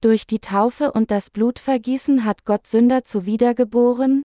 Durch 0.00 0.26
die 0.26 0.40
Taufe 0.40 0.90
und 0.90 1.12
das 1.12 1.30
Blutvergießen 1.30 2.24
hat 2.24 2.44
Gott 2.44 2.66
Sünder 2.66 3.04
zu 3.04 3.24
wiedergeboren, 3.24 4.22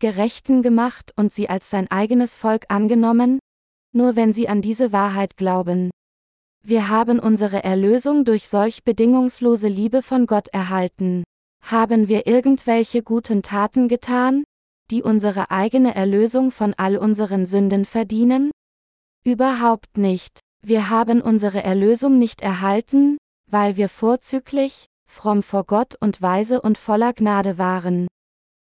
Gerechten 0.00 0.62
gemacht 0.62 1.12
und 1.16 1.32
sie 1.32 1.48
als 1.48 1.70
sein 1.70 1.88
eigenes 1.88 2.36
Volk 2.36 2.64
angenommen, 2.68 3.38
nur 3.92 4.16
wenn 4.16 4.32
sie 4.32 4.48
an 4.48 4.60
diese 4.60 4.92
Wahrheit 4.92 5.36
glauben. 5.36 5.90
Wir 6.62 6.88
haben 6.88 7.18
unsere 7.18 7.64
Erlösung 7.64 8.24
durch 8.24 8.48
solch 8.48 8.84
bedingungslose 8.84 9.66
Liebe 9.66 10.02
von 10.02 10.26
Gott 10.26 10.48
erhalten. 10.48 11.24
Haben 11.64 12.06
wir 12.06 12.26
irgendwelche 12.26 13.02
guten 13.02 13.42
Taten 13.42 13.88
getan, 13.88 14.44
die 14.90 15.02
unsere 15.02 15.50
eigene 15.50 15.94
Erlösung 15.94 16.50
von 16.50 16.74
all 16.76 16.96
unseren 16.96 17.46
Sünden 17.46 17.84
verdienen? 17.84 18.50
Überhaupt 19.24 19.96
nicht. 19.96 20.40
Wir 20.64 20.90
haben 20.90 21.22
unsere 21.22 21.62
Erlösung 21.62 22.18
nicht 22.18 22.42
erhalten, 22.42 23.16
weil 23.50 23.76
wir 23.76 23.88
vorzüglich, 23.88 24.86
fromm 25.10 25.42
vor 25.42 25.64
Gott 25.64 25.96
und 25.98 26.22
weise 26.22 26.60
und 26.60 26.78
voller 26.78 27.14
Gnade 27.14 27.58
waren. 27.58 28.06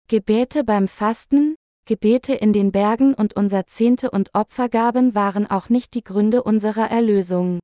Gebete 0.09 0.63
beim 0.63 0.87
Fasten, 0.87 1.55
Gebete 1.85 2.33
in 2.33 2.51
den 2.51 2.71
Bergen 2.71 3.13
und 3.13 3.35
unser 3.35 3.65
Zehnte 3.65 4.11
und 4.11 4.29
Opfergaben 4.33 5.15
waren 5.15 5.49
auch 5.49 5.69
nicht 5.69 5.93
die 5.93 6.03
Gründe 6.03 6.43
unserer 6.43 6.91
Erlösung. 6.91 7.59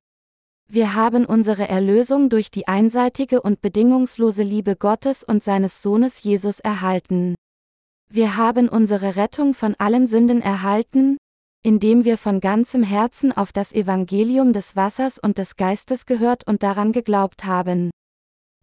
Wir 0.68 0.94
haben 0.94 1.26
unsere 1.26 1.68
Erlösung 1.68 2.28
durch 2.28 2.50
die 2.50 2.66
einseitige 2.66 3.42
und 3.42 3.60
bedingungslose 3.60 4.42
Liebe 4.42 4.76
Gottes 4.76 5.22
und 5.22 5.42
seines 5.42 5.82
Sohnes 5.82 6.22
Jesus 6.22 6.58
erhalten. 6.60 7.34
Wir 8.10 8.36
haben 8.36 8.68
unsere 8.68 9.16
Rettung 9.16 9.54
von 9.54 9.74
allen 9.78 10.06
Sünden 10.06 10.40
erhalten, 10.40 11.16
indem 11.62 12.04
wir 12.04 12.18
von 12.18 12.40
ganzem 12.40 12.82
Herzen 12.82 13.32
auf 13.32 13.52
das 13.52 13.72
Evangelium 13.72 14.52
des 14.52 14.76
Wassers 14.76 15.18
und 15.18 15.38
des 15.38 15.56
Geistes 15.56 16.06
gehört 16.06 16.46
und 16.46 16.62
daran 16.62 16.92
geglaubt 16.92 17.44
haben. 17.44 17.90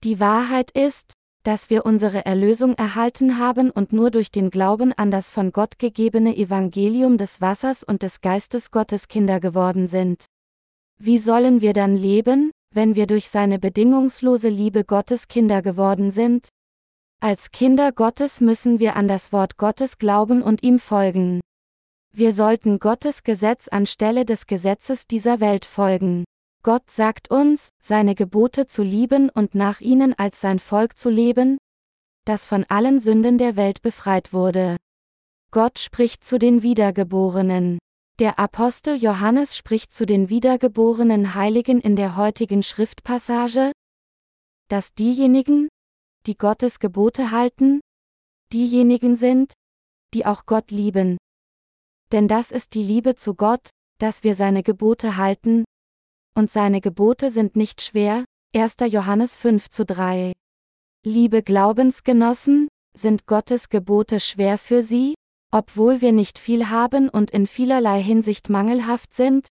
Die 0.03 0.19
Wahrheit 0.19 0.71
ist, 0.71 1.13
dass 1.43 1.69
wir 1.69 1.85
unsere 1.85 2.25
Erlösung 2.25 2.75
erhalten 2.75 3.39
haben 3.39 3.71
und 3.71 3.93
nur 3.93 4.11
durch 4.11 4.31
den 4.31 4.51
Glauben 4.51 4.93
an 4.93 5.11
das 5.11 5.31
von 5.31 5.51
Gott 5.51 5.79
gegebene 5.79 6.37
Evangelium 6.37 7.17
des 7.17 7.41
Wassers 7.41 7.83
und 7.83 8.03
des 8.03 8.21
Geistes 8.21 8.71
Gottes 8.71 9.07
Kinder 9.07 9.39
geworden 9.39 9.87
sind. 9.87 10.25
Wie 11.03 11.17
sollen 11.17 11.61
wir 11.61 11.73
dann 11.73 11.95
leben, 11.95 12.51
wenn 12.75 12.93
wir 12.93 13.07
durch 13.07 13.29
seine 13.29 13.57
bedingungslose 13.57 14.49
Liebe 14.49 14.83
Gottes 14.83 15.27
Kinder 15.27 15.63
geworden 15.63 16.11
sind? 16.11 16.49
Als 17.19 17.49
Kinder 17.49 17.91
Gottes 17.91 18.39
müssen 18.39 18.79
wir 18.79 18.95
an 18.95 19.07
das 19.07 19.33
Wort 19.33 19.57
Gottes 19.57 19.97
glauben 19.97 20.43
und 20.43 20.61
ihm 20.61 20.77
folgen. 20.77 21.41
Wir 22.13 22.33
sollten 22.33 22.77
Gottes 22.77 23.23
Gesetz 23.23 23.67
anstelle 23.67 24.25
des 24.25 24.45
Gesetzes 24.45 25.07
dieser 25.07 25.39
Welt 25.39 25.65
folgen. 25.65 26.23
Gott 26.61 26.91
sagt 26.91 27.31
uns, 27.31 27.69
seine 27.81 28.13
Gebote 28.13 28.67
zu 28.67 28.83
lieben 28.83 29.31
und 29.31 29.55
nach 29.55 29.81
ihnen 29.81 30.13
als 30.13 30.39
sein 30.39 30.59
Volk 30.59 30.99
zu 30.99 31.09
leben, 31.09 31.57
das 32.25 32.45
von 32.45 32.63
allen 32.69 32.99
Sünden 32.99 33.39
der 33.39 33.55
Welt 33.55 33.81
befreit 33.81 34.33
wurde. 34.33 34.77
Gott 35.49 35.79
spricht 35.79 36.23
zu 36.23 36.37
den 36.37 36.61
Wiedergeborenen. 36.61 37.79
Der 38.21 38.37
Apostel 38.37 38.97
Johannes 38.97 39.57
spricht 39.57 39.91
zu 39.91 40.05
den 40.05 40.29
wiedergeborenen 40.29 41.33
Heiligen 41.33 41.81
in 41.81 41.95
der 41.95 42.17
heutigen 42.17 42.61
Schriftpassage, 42.61 43.71
dass 44.67 44.93
diejenigen, 44.93 45.69
die 46.27 46.37
Gottes 46.37 46.77
Gebote 46.77 47.31
halten, 47.31 47.81
diejenigen 48.53 49.15
sind, 49.15 49.53
die 50.13 50.27
auch 50.27 50.45
Gott 50.45 50.69
lieben. 50.69 51.17
Denn 52.11 52.27
das 52.27 52.51
ist 52.51 52.75
die 52.75 52.83
Liebe 52.83 53.15
zu 53.15 53.33
Gott, 53.33 53.71
dass 53.97 54.23
wir 54.23 54.35
seine 54.35 54.61
Gebote 54.61 55.17
halten, 55.17 55.65
und 56.35 56.51
seine 56.51 56.79
Gebote 56.79 57.31
sind 57.31 57.55
nicht 57.55 57.81
schwer, 57.81 58.23
1. 58.55 58.75
Johannes 58.87 59.35
5 59.35 59.67
zu 59.67 59.83
3. 59.83 60.33
Liebe 61.03 61.41
Glaubensgenossen, 61.41 62.67
sind 62.95 63.25
Gottes 63.25 63.69
Gebote 63.69 64.19
schwer 64.19 64.59
für 64.59 64.83
Sie, 64.83 65.15
obwohl 65.51 66.01
wir 66.01 66.13
nicht 66.13 66.39
viel 66.39 66.69
haben 66.69 67.09
und 67.09 67.31
in 67.31 67.45
vielerlei 67.45 68.01
Hinsicht 68.01 68.49
mangelhaft 68.49 69.13
sind? 69.13 69.47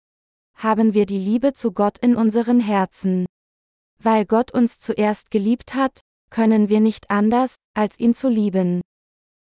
Haben 0.54 0.94
wir 0.94 1.06
die 1.06 1.18
Liebe 1.18 1.52
zu 1.52 1.72
Gott 1.72 1.98
in 1.98 2.16
unseren 2.16 2.60
Herzen. 2.60 3.26
Weil 4.02 4.26
Gott 4.26 4.52
uns 4.52 4.78
zuerst 4.78 5.30
geliebt 5.30 5.74
hat, 5.74 6.00
können 6.30 6.68
wir 6.68 6.80
nicht 6.80 7.10
anders, 7.10 7.56
als 7.74 7.98
ihn 7.98 8.14
zu 8.14 8.28
lieben. 8.28 8.82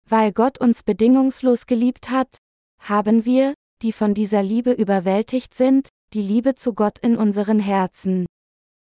Weil 0.10 0.31
Gott 0.31 0.57
uns 0.60 0.83
bedingungslos 0.83 1.65
geliebt 1.65 2.10
hat, 2.10 2.38
haben 2.79 3.25
wir, 3.25 3.53
die 3.81 3.91
von 3.91 4.13
dieser 4.13 4.41
Liebe 4.41 4.71
überwältigt 4.71 5.53
sind, 5.53 5.89
die 6.13 6.21
Liebe 6.21 6.55
zu 6.55 6.73
Gott 6.73 6.97
in 6.99 7.17
unseren 7.17 7.60
Herzen. 7.60 8.25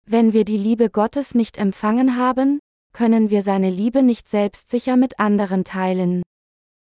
Wenn 0.05 0.33
wir 0.33 0.43
die 0.43 0.57
Liebe 0.57 0.89
Gottes 0.89 1.35
nicht 1.35 1.57
empfangen 1.57 2.17
haben, 2.17 2.59
können 2.93 3.29
wir 3.29 3.43
seine 3.43 3.69
Liebe 3.69 4.03
nicht 4.03 4.27
selbstsicher 4.27 4.97
mit 4.97 5.19
anderen 5.19 5.63
teilen. 5.63 6.23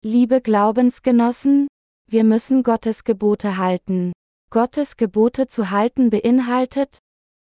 Liebe 0.05 0.41
Glaubensgenossen, 0.41 1.69
wir 2.11 2.25
müssen 2.25 2.65
Gottes 2.65 3.05
Gebote 3.05 3.57
halten. 3.57 4.11
Gottes 4.51 4.97
Gebote 4.97 5.47
zu 5.47 5.71
halten 5.71 6.11
beinhaltet, 6.11 6.99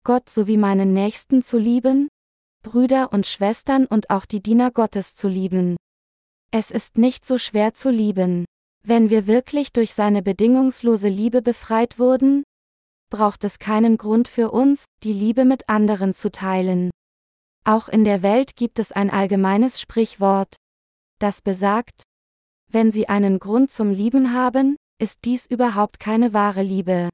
Gott 0.02 0.30
sowie 0.30 0.56
meinen 0.56 0.94
Nächsten 0.94 1.42
zu 1.42 1.58
lieben, 1.58 2.08
Brüder 2.64 3.12
und 3.12 3.26
Schwestern 3.26 3.84
und 3.84 4.08
auch 4.08 4.24
die 4.24 4.42
Diener 4.42 4.70
Gottes 4.70 5.14
zu 5.14 5.28
lieben. 5.28 5.76
Es 6.50 6.70
ist 6.70 6.96
nicht 6.96 7.26
so 7.26 7.36
schwer 7.36 7.74
zu 7.74 7.90
lieben. 7.90 8.46
Wenn 8.82 9.10
wir 9.10 9.26
wirklich 9.26 9.74
durch 9.74 9.92
seine 9.92 10.22
bedingungslose 10.22 11.08
Liebe 11.08 11.42
befreit 11.42 11.98
wurden, 11.98 12.44
braucht 13.10 13.44
es 13.44 13.58
keinen 13.58 13.98
Grund 13.98 14.26
für 14.26 14.52
uns, 14.52 14.86
die 15.02 15.12
Liebe 15.12 15.44
mit 15.44 15.68
anderen 15.68 16.14
zu 16.14 16.32
teilen. 16.32 16.88
Auch 17.66 17.90
in 17.90 18.06
der 18.06 18.22
Welt 18.22 18.56
gibt 18.56 18.78
es 18.78 18.90
ein 18.90 19.10
allgemeines 19.10 19.82
Sprichwort, 19.82 20.56
das 21.18 21.42
besagt, 21.42 22.04
wenn 22.70 22.92
Sie 22.92 23.08
einen 23.08 23.38
Grund 23.38 23.70
zum 23.70 23.90
Lieben 23.90 24.32
haben, 24.32 24.76
ist 24.98 25.24
dies 25.24 25.46
überhaupt 25.46 26.00
keine 26.00 26.32
wahre 26.32 26.62
Liebe. 26.62 27.08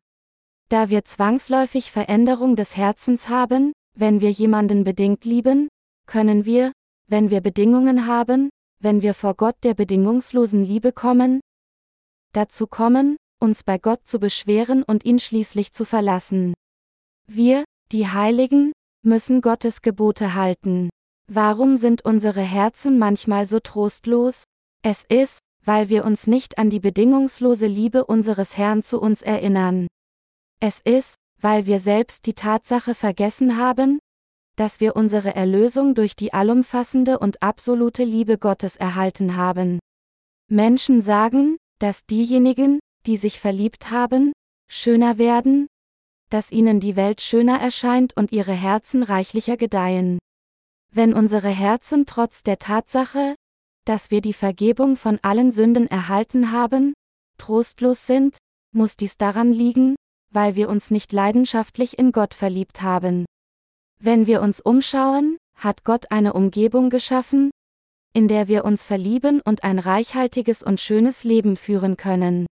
Da 0.69 0.89
wir 0.91 1.05
zwangsläufig 1.05 1.93
Veränderung 1.93 2.57
des 2.57 2.77
Herzens 2.77 3.29
haben, 3.29 3.73
wenn 3.97 4.21
wir 4.21 4.31
jemanden 4.31 4.85
bedingt 4.85 5.25
lieben, 5.25 5.69
können 6.07 6.45
wir, 6.45 6.73
wenn 7.07 7.31
wir 7.31 7.41
Bedingungen 7.41 8.07
haben, 8.07 8.51
wenn 8.81 9.03
wir 9.03 9.15
vor 9.15 9.35
Gott 9.35 9.57
der 9.63 9.75
bedingungslosen 9.75 10.65
Liebe 10.65 10.93
kommen, 10.93 11.41
dazu 12.33 12.67
kommen, 12.67 13.17
uns 13.41 13.63
bei 13.63 13.79
Gott 13.79 14.07
zu 14.07 14.19
beschweren 14.19 14.83
und 14.83 15.05
ihn 15.05 15.19
schließlich 15.19 15.73
zu 15.73 15.85
verlassen. 15.85 16.55
Wir, 17.27 17.65
die 17.93 18.09
Heiligen, 18.09 18.73
müssen 19.03 19.41
Gottes 19.41 19.83
Gebote 19.83 20.35
halten. 20.35 20.89
Warum 21.31 21.77
sind 21.77 22.05
unsere 22.05 22.41
Herzen 22.41 22.99
manchmal 22.99 23.47
so 23.47 23.61
trostlos? 23.61 24.45
Es 24.87 25.03
ist, 25.09 25.39
weil 25.65 25.89
wir 25.89 26.05
uns 26.05 26.27
nicht 26.27 26.59
an 26.59 26.69
die 26.69 26.79
bedingungslose 26.79 27.67
Liebe 27.67 28.05
unseres 28.05 28.59
Herrn 28.59 28.83
zu 28.83 29.01
uns 29.01 29.23
erinnern. 29.23 29.87
Es 30.61 30.81
ist, 30.81 31.15
weil 31.41 31.65
wir 31.65 31.81
selbst 31.81 32.27
die 32.27 32.35
Tatsache 32.35 32.95
vergessen 32.95 33.57
haben, 33.57 33.99
dass 34.57 34.81
wir 34.81 34.95
unsere 34.95 35.35
Erlösung 35.35 35.95
durch 35.95 36.17
die 36.17 36.35
allumfassende 36.35 37.19
und 37.19 37.43
absolute 37.43 38.05
Liebe 38.05 38.37
Gottes 38.37 38.77
erhalten 38.77 39.37
haben. 39.37 39.79
Menschen 40.51 41.01
sagen, 41.01 41.57
dass 41.79 42.05
diejenigen, 42.05 42.79
die 43.07 43.17
sich 43.17 43.41
verliebt 43.41 43.91
haben, 43.91 44.33
schöner 44.71 45.17
werden, 45.17 45.67
dass 46.29 46.53
ihnen 46.53 46.79
die 46.79 46.95
Welt 46.95 47.23
schöner 47.23 47.59
erscheint 47.59 48.15
und 48.19 48.33
ihre 48.33 48.53
Herzen 48.53 49.03
reichlicher 49.03 49.57
gedeihen. 49.57 50.19
Wenn 50.93 51.15
unsere 51.15 51.49
Herzen 51.49 52.05
trotz 52.05 52.43
der 52.43 52.59
Tatsache, 52.59 53.35
dass 53.85 54.11
wir 54.11 54.21
die 54.21 54.33
Vergebung 54.33 54.97
von 54.97 55.19
allen 55.23 55.53
Sünden 55.53 55.87
erhalten 55.87 56.53
haben, 56.53 56.95
trostlos 57.39 58.07
sind, 58.07 58.39
muss 58.73 58.97
dies 58.97 59.17
daran 59.17 59.53
liegen, 59.53 59.95
weil 60.31 60.57
wir 60.57 60.69
uns 60.69 60.91
nicht 60.91 61.13
leidenschaftlich 61.13 61.99
in 61.99 62.13
Gott 62.13 62.35
verliebt 62.35 62.83
haben. 62.83 63.25
Wenn 64.01 64.27
wir 64.27 64.43
uns 64.43 64.61
umschauen, 64.61 65.39
hat 65.57 65.85
Gott 65.85 66.11
eine 66.11 66.33
Umgebung 66.33 66.91
geschaffen, 66.91 67.51
in 68.13 68.29
der 68.29 68.49
wir 68.49 68.65
uns 68.65 68.85
verlieben 68.85 69.41
und 69.41 69.65
ein 69.65 69.79
reichhaltiges 69.79 70.63
und 70.63 70.81
schönes 70.81 71.25
Leben 71.25 71.57
führen 71.57 71.97
können. 71.97 72.47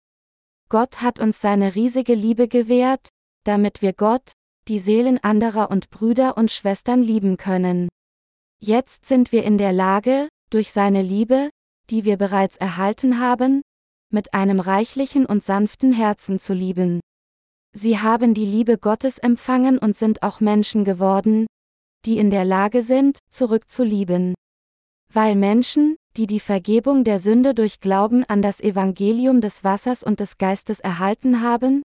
Gott 0.69 1.03
hat 1.03 1.21
uns 1.21 1.41
seine 1.41 1.75
riesige 1.75 2.15
Liebe 2.15 2.49
gewährt, 2.49 3.09
damit 3.45 3.83
wir 3.83 3.93
Gott, 3.93 4.33
die 4.69 4.79
Seelen 4.79 5.19
anderer 5.23 5.71
und 5.71 5.91
Brüder 5.91 6.37
und 6.37 6.51
Schwestern 6.51 7.03
lieben 7.03 7.37
können. 7.37 7.89
Jetzt 8.61 9.07
sind 9.07 9.33
wir 9.33 9.43
in 9.43 9.59
der 9.59 9.73
Lage, 9.73 10.29
durch 10.53 10.73
seine 10.73 11.03
Liebe, 11.03 11.51
die 11.91 12.05
wir 12.05 12.17
bereits 12.17 12.57
erhalten 12.57 13.19
haben, 13.19 13.63
mit 14.11 14.35
einem 14.35 14.61
reichlichen 14.61 15.27
und 15.27 15.43
sanften 15.43 15.93
Herzen 15.93 16.39
zu 16.39 16.53
lieben. 16.53 17.01
Sie 17.75 17.99
haben 17.99 18.35
die 18.35 18.45
Liebe 18.45 18.77
Gottes 18.77 19.19
empfangen 19.19 19.79
und 19.79 19.97
sind 19.97 20.23
auch 20.23 20.41
Menschen 20.41 20.85
geworden, 20.85 21.47
die 22.05 22.19
in 22.19 22.31
der 22.31 22.45
Lage 22.45 22.83
sind, 22.83 23.19
zurückzulieben. 23.31 24.35
Weil 25.11 25.37
Menschen, 25.37 25.97
die 26.17 26.27
die 26.27 26.41
Vergebung 26.41 27.05
der 27.05 27.19
Sünde 27.19 27.55
durch 27.55 27.81
Glauben 27.81 28.25
an 28.25 28.43
das 28.43 28.61
Evangelium 28.61 29.41
des 29.41 29.65
Wassers 29.65 30.03
und 30.03 30.21
des 30.21 30.37
Geistes 30.37 30.81
erhalten 30.81 31.41
haben, 31.41 31.83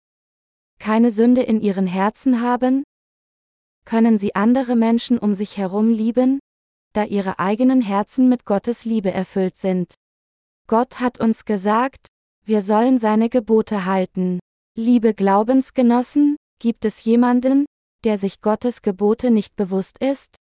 keine 0.79 1.11
Sünde 1.11 1.43
in 1.43 1.61
ihren 1.61 1.87
Herzen 1.87 2.43
haben? 2.43 2.83
Können 3.87 4.19
sie 4.19 4.35
andere 4.35 4.77
Menschen 4.77 5.19
um 5.19 5.35
sich 5.35 5.57
herum 5.57 5.91
lieben, 5.91 6.41
da 6.93 7.05
ihre 7.05 7.39
eigenen 7.39 7.81
Herzen 7.81 8.29
mit 8.29 8.45
Gottes 8.45 8.85
Liebe 8.85 9.11
erfüllt 9.13 9.57
sind? 9.57 9.95
Gott 10.67 11.01
hat 11.01 11.21
uns 11.21 11.45
gesagt, 11.45 12.07
wir 12.45 12.63
sollen 12.63 12.99
seine 12.99 13.29
Gebote 13.29 13.85
halten. 13.85 14.39
Liebe 14.77 15.15
Glaubensgenossen, 15.15 16.37
gibt 16.61 16.85
es 16.85 17.05
jemanden, 17.05 17.67
der 18.05 18.19
sich 18.19 18.41
Gottes 18.41 18.83
Gebote 18.83 19.31
nicht 19.31 19.57
bewusst 19.57 19.99
ist? 19.99 20.37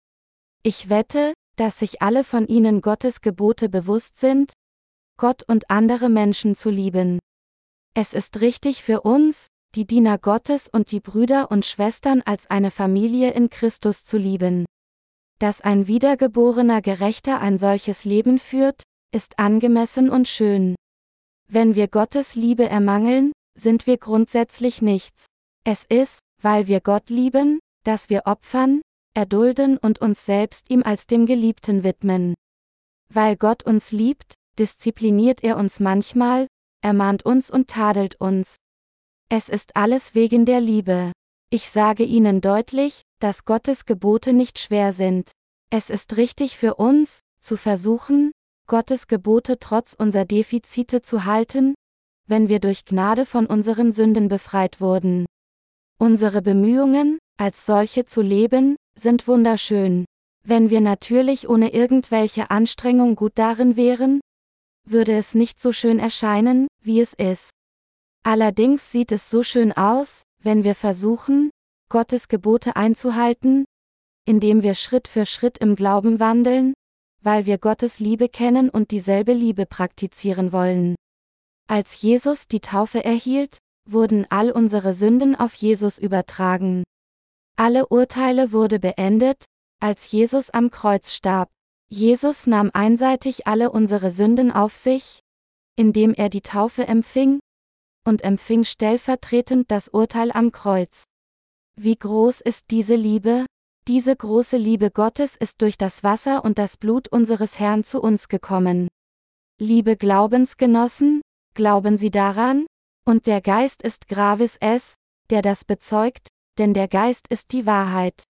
Ich 0.64 0.90
wette, 0.90 1.34
dass 1.58 1.80
sich 1.80 2.02
alle 2.02 2.24
von 2.24 2.48
ihnen 2.48 2.82
Gottes 2.82 3.22
Gebote 3.22 3.70
bewusst 3.70 4.18
sind, 4.18 4.54
Gott 5.18 5.44
und 5.44 5.70
andere 5.70 6.10
Menschen 6.10 6.56
zu 6.56 6.70
lieben. 6.70 7.20
Es 7.94 8.14
ist 8.14 8.42
richtig 8.42 8.84
für 8.84 9.02
uns, 9.02 9.48
die 9.76 9.86
Diener 9.86 10.18
Gottes 10.18 10.68
und 10.68 10.92
die 10.92 11.00
Brüder 11.00 11.52
und 11.52 11.66
Schwestern 11.66 12.22
als 12.22 12.50
eine 12.50 12.72
Familie 12.72 13.32
in 13.32 13.50
Christus 13.50 14.04
zu 14.04 14.18
lieben. 14.18 14.66
Dass 15.40 15.62
ein 15.62 15.88
wiedergeborener 15.88 16.82
Gerechter 16.82 17.42
ein 17.42 17.58
solches 17.58 18.06
Leben 18.06 18.40
führt, 18.40 18.84
ist 19.12 19.38
angemessen 19.38 20.10
und 20.10 20.28
schön. 20.28 20.76
Wenn 21.48 21.76
wir 21.76 21.88
Gottes 21.88 22.36
Liebe 22.36 22.68
ermangeln, 22.68 23.32
sind 23.58 23.88
wir 23.88 23.98
grundsätzlich 23.98 24.82
nichts. 24.82 25.26
Es 25.66 25.84
ist, 25.84 26.20
weil 26.42 26.68
wir 26.68 26.80
Gott 26.80 27.10
lieben, 27.10 27.60
dass 27.84 28.10
wir 28.10 28.24
opfern, 28.26 28.82
erdulden 29.14 29.78
und 29.78 30.00
uns 30.00 30.26
selbst 30.26 30.70
ihm 30.70 30.84
als 30.84 31.08
dem 31.08 31.26
Geliebten 31.26 31.84
widmen. 31.84 32.34
Weil 33.14 33.36
Gott 33.38 33.64
uns 33.64 33.92
liebt, 33.92 34.34
diszipliniert 34.58 35.44
er 35.44 35.58
uns 35.58 35.80
manchmal, 35.80 36.48
ermahnt 36.82 37.26
uns 37.26 37.50
und 37.50 37.70
tadelt 37.70 38.20
uns. 38.20 38.56
Es 39.30 39.50
ist 39.50 39.76
alles 39.76 40.16
wegen 40.16 40.46
der 40.46 40.62
Liebe. 40.62 41.12
Ich 41.50 41.70
sage 41.70 42.04
Ihnen 42.04 42.42
deutlich, 42.42 43.02
dass 43.26 43.44
Gottes 43.44 43.88
Gebote 43.88 44.34
nicht 44.34 44.60
schwer 44.60 44.94
sind. 44.94 45.32
Es 45.72 45.90
ist 45.90 46.16
richtig 46.16 46.60
für 46.60 46.76
uns, 46.76 47.22
zu 47.40 47.58
versuchen, 47.58 48.30
Gottes 48.68 49.08
Gebote 49.08 49.58
trotz 49.58 49.96
unserer 49.96 50.26
Defizite 50.26 51.02
zu 51.02 51.26
halten, 51.26 51.74
wenn 52.28 52.50
wir 52.50 52.60
durch 52.60 52.86
Gnade 52.86 53.26
von 53.26 53.48
unseren 53.48 53.92
Sünden 53.92 54.28
befreit 54.28 54.80
wurden. 54.80 55.26
Unsere 55.98 56.44
Bemühungen, 56.44 57.18
als 57.36 57.66
solche 57.66 58.06
zu 58.06 58.22
leben, 58.22 58.76
sind 58.96 59.28
wunderschön. 59.28 60.06
Wenn 60.46 60.70
wir 60.70 60.82
natürlich 60.82 61.50
ohne 61.50 61.74
irgendwelche 61.74 62.52
Anstrengung 62.52 63.16
gut 63.16 63.32
darin 63.40 63.76
wären, 63.76 64.22
würde 64.88 65.18
es 65.18 65.34
nicht 65.34 65.60
so 65.60 65.72
schön 65.72 65.98
erscheinen, 65.98 66.68
wie 66.84 67.02
es 67.02 67.16
ist. 67.16 67.50
Allerdings 68.22 68.92
sieht 68.92 69.12
es 69.12 69.32
so 69.32 69.42
schön 69.42 69.72
aus, 69.72 70.22
wenn 70.44 70.64
wir 70.64 70.76
versuchen, 70.76 71.50
Gottes 71.96 72.28
Gebote 72.28 72.76
einzuhalten, 72.76 73.64
indem 74.26 74.64
wir 74.64 74.74
Schritt 74.76 75.08
für 75.08 75.26
Schritt 75.26 75.60
im 75.60 75.78
Glauben 75.78 76.20
wandeln, 76.20 76.74
weil 77.22 77.46
wir 77.46 77.58
Gottes 77.58 78.00
Liebe 78.00 78.28
kennen 78.28 78.70
und 78.70 78.92
dieselbe 78.92 79.32
Liebe 79.32 79.66
praktizieren 79.66 80.52
wollen. 80.52 80.96
Als 81.70 82.02
Jesus 82.02 82.50
die 82.50 82.60
Taufe 82.60 83.06
erhielt, 83.06 83.60
wurden 83.90 84.28
all 84.30 84.52
unsere 84.52 84.94
Sünden 84.94 85.38
auf 85.38 85.54
Jesus 85.54 85.98
übertragen. 85.98 86.84
Alle 87.56 87.88
Urteile 87.88 88.52
wurde 88.52 88.78
beendet, 88.78 89.46
als 89.80 90.12
Jesus 90.12 90.50
am 90.50 90.72
Kreuz 90.72 91.14
starb. 91.14 91.50
Jesus 91.88 92.46
nahm 92.46 92.72
einseitig 92.74 93.48
alle 93.48 93.72
unsere 93.72 94.12
Sünden 94.12 94.52
auf 94.52 94.76
sich, 94.76 95.22
indem 95.78 96.14
er 96.14 96.28
die 96.28 96.42
Taufe 96.42 96.90
empfing, 96.90 97.40
und 98.06 98.22
empfing 98.22 98.66
stellvertretend 98.66 99.72
das 99.72 99.88
Urteil 99.88 100.34
am 100.34 100.52
Kreuz. 100.52 101.06
Wie 101.78 101.98
groß 101.98 102.40
ist 102.40 102.72
diese 102.72 102.96
Liebe? 102.96 103.46
Diese 103.88 104.16
große 104.16 104.56
Liebe 104.56 104.92
Gottes 104.92 105.36
ist 105.36 105.62
durch 105.62 105.78
das 105.78 106.04
Wasser 106.04 106.46
und 106.46 106.58
das 106.58 106.78
Blut 106.78 107.10
unseres 107.10 107.60
Herrn 107.60 107.84
zu 107.84 108.02
uns 108.02 108.30
gekommen. 108.30 108.88
Liebe 109.60 109.98
Glaubensgenossen, 109.98 111.22
glauben 111.54 111.98
Sie 111.98 112.12
daran? 112.12 112.66
Und 113.06 113.28
der 113.28 113.42
Geist 113.42 113.84
ist 113.84 114.08
gravis 114.08 114.58
es, 114.62 114.96
der 115.30 115.42
das 115.42 115.66
bezeugt, 115.66 116.30
denn 116.58 116.74
der 116.74 116.88
Geist 116.88 117.28
ist 117.28 117.52
die 117.52 117.66
Wahrheit. 117.66 118.24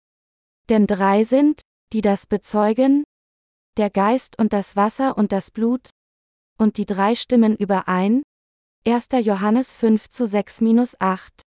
Denn 0.69 0.87
drei 0.87 1.23
sind, 1.23 1.61
die 1.93 2.01
das 2.01 2.25
bezeugen, 2.25 3.03
der 3.77 3.91
Geist 3.91 4.39
und 4.39 4.53
das 4.53 4.75
Wasser 4.75 5.17
und 5.17 5.31
das 5.31 5.51
Blut, 5.51 5.89
und 6.57 6.77
die 6.77 6.85
drei 6.85 7.13
stimmen 7.13 7.55
überein. 7.55 8.23
1. 8.87 9.09
Johannes 9.21 9.75
5 9.75 10.09
zu 10.09 10.25
6 10.25 10.61
8. 10.99 11.41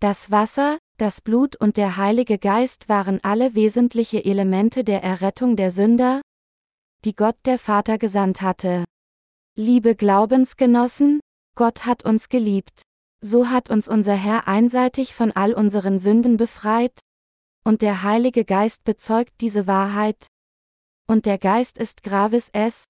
Das 0.00 0.30
Wasser, 0.30 0.78
das 1.00 1.22
Blut 1.22 1.56
und 1.56 1.78
der 1.78 1.96
Heilige 1.96 2.38
Geist 2.38 2.88
waren 2.88 3.20
alle 3.22 3.54
wesentliche 3.54 4.24
Elemente 4.24 4.84
der 4.84 5.02
Errettung 5.02 5.56
der 5.56 5.70
Sünder, 5.70 6.20
die 7.06 7.16
Gott 7.16 7.36
der 7.46 7.58
Vater 7.58 7.96
gesandt 7.96 8.42
hatte. 8.42 8.84
Liebe 9.56 9.94
Glaubensgenossen, 9.94 11.20
Gott 11.56 11.86
hat 11.86 12.04
uns 12.04 12.28
geliebt. 12.28 12.82
So 13.22 13.48
hat 13.48 13.70
uns 13.70 13.88
unser 13.88 14.14
Herr 14.14 14.46
einseitig 14.46 15.14
von 15.14 15.32
all 15.32 15.54
unseren 15.54 15.98
Sünden 15.98 16.36
befreit, 16.36 16.98
und 17.64 17.82
der 17.82 18.02
Heilige 18.02 18.44
Geist 18.44 18.84
bezeugt 18.84 19.34
diese 19.40 19.66
Wahrheit. 19.66 20.26
Und 21.06 21.26
der 21.26 21.38
Geist 21.38 21.78
ist 21.78 22.02
gravis 22.02 22.50
es, 22.52 22.84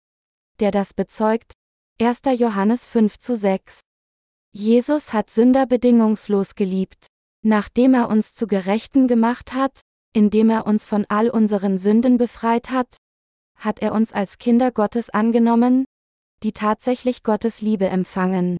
der 0.59 0.71
das 0.71 0.95
bezeugt. 0.95 1.53
1. 2.01 2.23
Johannes 2.39 2.89
5 2.89 3.19
zu 3.19 3.37
6. 3.37 3.81
Jesus 4.53 5.13
hat 5.13 5.31
Sünder 5.31 5.67
bedingungslos 5.67 6.55
geliebt, 6.55 7.07
nachdem 7.43 7.95
er 7.95 8.09
uns 8.09 8.34
zu 8.34 8.47
Gerechten 8.47 9.09
gemacht 9.09 9.53
hat, 9.53 9.80
indem 10.12 10.51
er 10.51 10.66
uns 10.66 10.86
von 10.86 11.07
all 11.09 11.30
unseren 11.30 11.78
Sünden 11.78 12.18
befreit 12.18 12.70
hat, 12.70 12.97
hat 13.57 13.80
er 13.80 13.93
uns 13.93 14.12
als 14.12 14.38
Kinder 14.38 14.72
Gottes 14.72 15.11
angenommen, 15.11 15.84
die 16.43 16.53
tatsächlich 16.53 17.22
Gottes 17.22 17.61
Liebe 17.61 17.88
empfangen. 17.88 18.57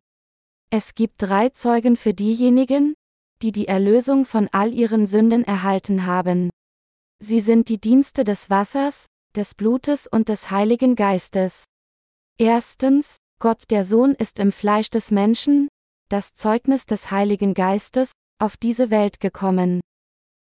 Es 0.71 0.95
gibt 0.95 1.15
drei 1.19 1.49
Zeugen 1.49 1.97
für 1.97 2.15
diejenigen, 2.15 2.95
die 3.43 3.53
die 3.53 3.67
Erlösung 3.67 4.25
von 4.25 4.49
all 4.53 4.73
ihren 4.73 5.07
Sünden 5.07 5.45
erhalten 5.45 6.07
haben. 6.07 6.51
Sie 7.19 7.41
sind 7.41 7.69
die 7.69 7.81
Dienste 7.81 8.25
des 8.25 8.51
Wassers, 8.51 9.07
des 9.35 9.55
Blutes 9.55 10.07
und 10.07 10.29
des 10.29 10.51
Heiligen 10.51 10.95
Geistes. 10.95 11.65
Erstens, 12.39 13.17
Gott 13.41 13.65
der 13.71 13.85
Sohn 13.85 14.15
ist 14.15 14.39
im 14.39 14.53
Fleisch 14.53 14.91
des 14.91 15.11
Menschen, 15.11 15.69
das 16.09 16.35
Zeugnis 16.35 16.87
des 16.87 17.11
Heiligen 17.11 17.55
Geistes, 17.55 18.13
auf 18.41 18.57
diese 18.57 18.91
Welt 18.91 19.21
gekommen. 19.21 19.81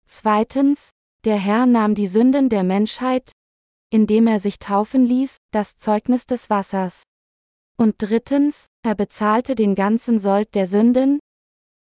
Zweitens, 0.07 0.91
der 1.25 1.37
Herr 1.37 1.67
nahm 1.67 1.95
die 1.95 2.07
Sünden 2.07 2.49
der 2.49 2.65
Menschheit, 2.65 3.33
indem 3.91 4.27
er 4.27 4.41
sich 4.41 4.59
taufen 4.59 5.05
ließ, 5.05 5.37
das 5.53 5.77
Zeugnis 5.77 6.27
des 6.27 6.51
Wassers. 6.51 7.05
Und 7.77 7.97
drittens, 7.99 8.67
er 8.83 8.95
bezahlte 8.95 9.55
den 9.55 9.75
ganzen 9.75 10.19
Sold 10.19 10.55
der 10.55 10.67
Sünden, 10.67 11.21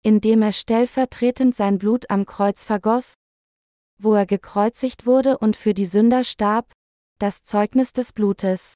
indem 0.02 0.42
er 0.42 0.54
stellvertretend 0.54 1.56
sein 1.56 1.78
Blut 1.78 2.10
am 2.10 2.26
Kreuz 2.26 2.64
vergoss, 2.64 3.16
wo 4.02 4.14
er 4.14 4.26
gekreuzigt 4.26 5.06
wurde 5.06 5.38
und 5.38 5.56
für 5.56 5.74
die 5.74 5.86
Sünder 5.86 6.24
starb, 6.24 6.72
das 7.20 7.44
Zeugnis 7.44 7.92
des 7.92 8.14
Blutes. 8.14 8.76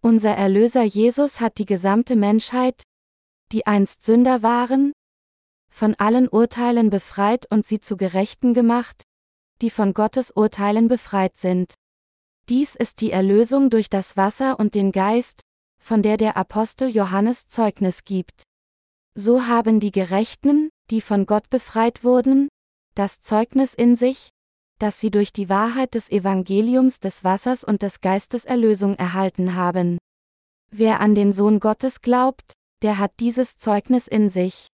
Unser 0.00 0.36
Erlöser 0.36 0.84
Jesus 0.84 1.40
hat 1.40 1.58
die 1.58 1.64
gesamte 1.64 2.14
Menschheit, 2.14 2.82
die 3.50 3.66
einst 3.66 4.04
Sünder 4.04 4.42
waren, 4.42 4.92
von 5.74 5.96
allen 5.96 6.28
Urteilen 6.28 6.88
befreit 6.88 7.46
und 7.50 7.66
sie 7.66 7.80
zu 7.80 7.96
Gerechten 7.96 8.54
gemacht, 8.54 9.02
die 9.60 9.70
von 9.70 9.92
Gottes 9.92 10.30
Urteilen 10.30 10.86
befreit 10.86 11.36
sind. 11.36 11.74
Dies 12.48 12.76
ist 12.76 13.00
die 13.00 13.10
Erlösung 13.10 13.70
durch 13.70 13.90
das 13.90 14.16
Wasser 14.16 14.60
und 14.60 14.76
den 14.76 14.92
Geist, 14.92 15.40
von 15.82 16.00
der 16.00 16.16
der 16.16 16.36
Apostel 16.36 16.88
Johannes 16.88 17.48
Zeugnis 17.48 18.04
gibt. 18.04 18.44
So 19.16 19.48
haben 19.48 19.80
die 19.80 19.90
Gerechten, 19.90 20.68
die 20.92 21.00
von 21.00 21.26
Gott 21.26 21.50
befreit 21.50 22.04
wurden, 22.04 22.48
das 22.94 23.20
Zeugnis 23.20 23.74
in 23.74 23.96
sich, 23.96 24.30
dass 24.78 25.00
sie 25.00 25.10
durch 25.10 25.32
die 25.32 25.48
Wahrheit 25.48 25.94
des 25.94 26.08
Evangeliums 26.08 27.00
des 27.00 27.24
Wassers 27.24 27.64
und 27.64 27.82
des 27.82 28.00
Geistes 28.00 28.44
Erlösung 28.44 28.94
erhalten 28.94 29.56
haben. 29.56 29.98
Wer 30.70 31.00
an 31.00 31.16
den 31.16 31.32
Sohn 31.32 31.58
Gottes 31.58 32.00
glaubt, 32.00 32.52
der 32.82 32.98
hat 32.98 33.12
dieses 33.18 33.56
Zeugnis 33.56 34.06
in 34.06 34.30
sich. 34.30 34.68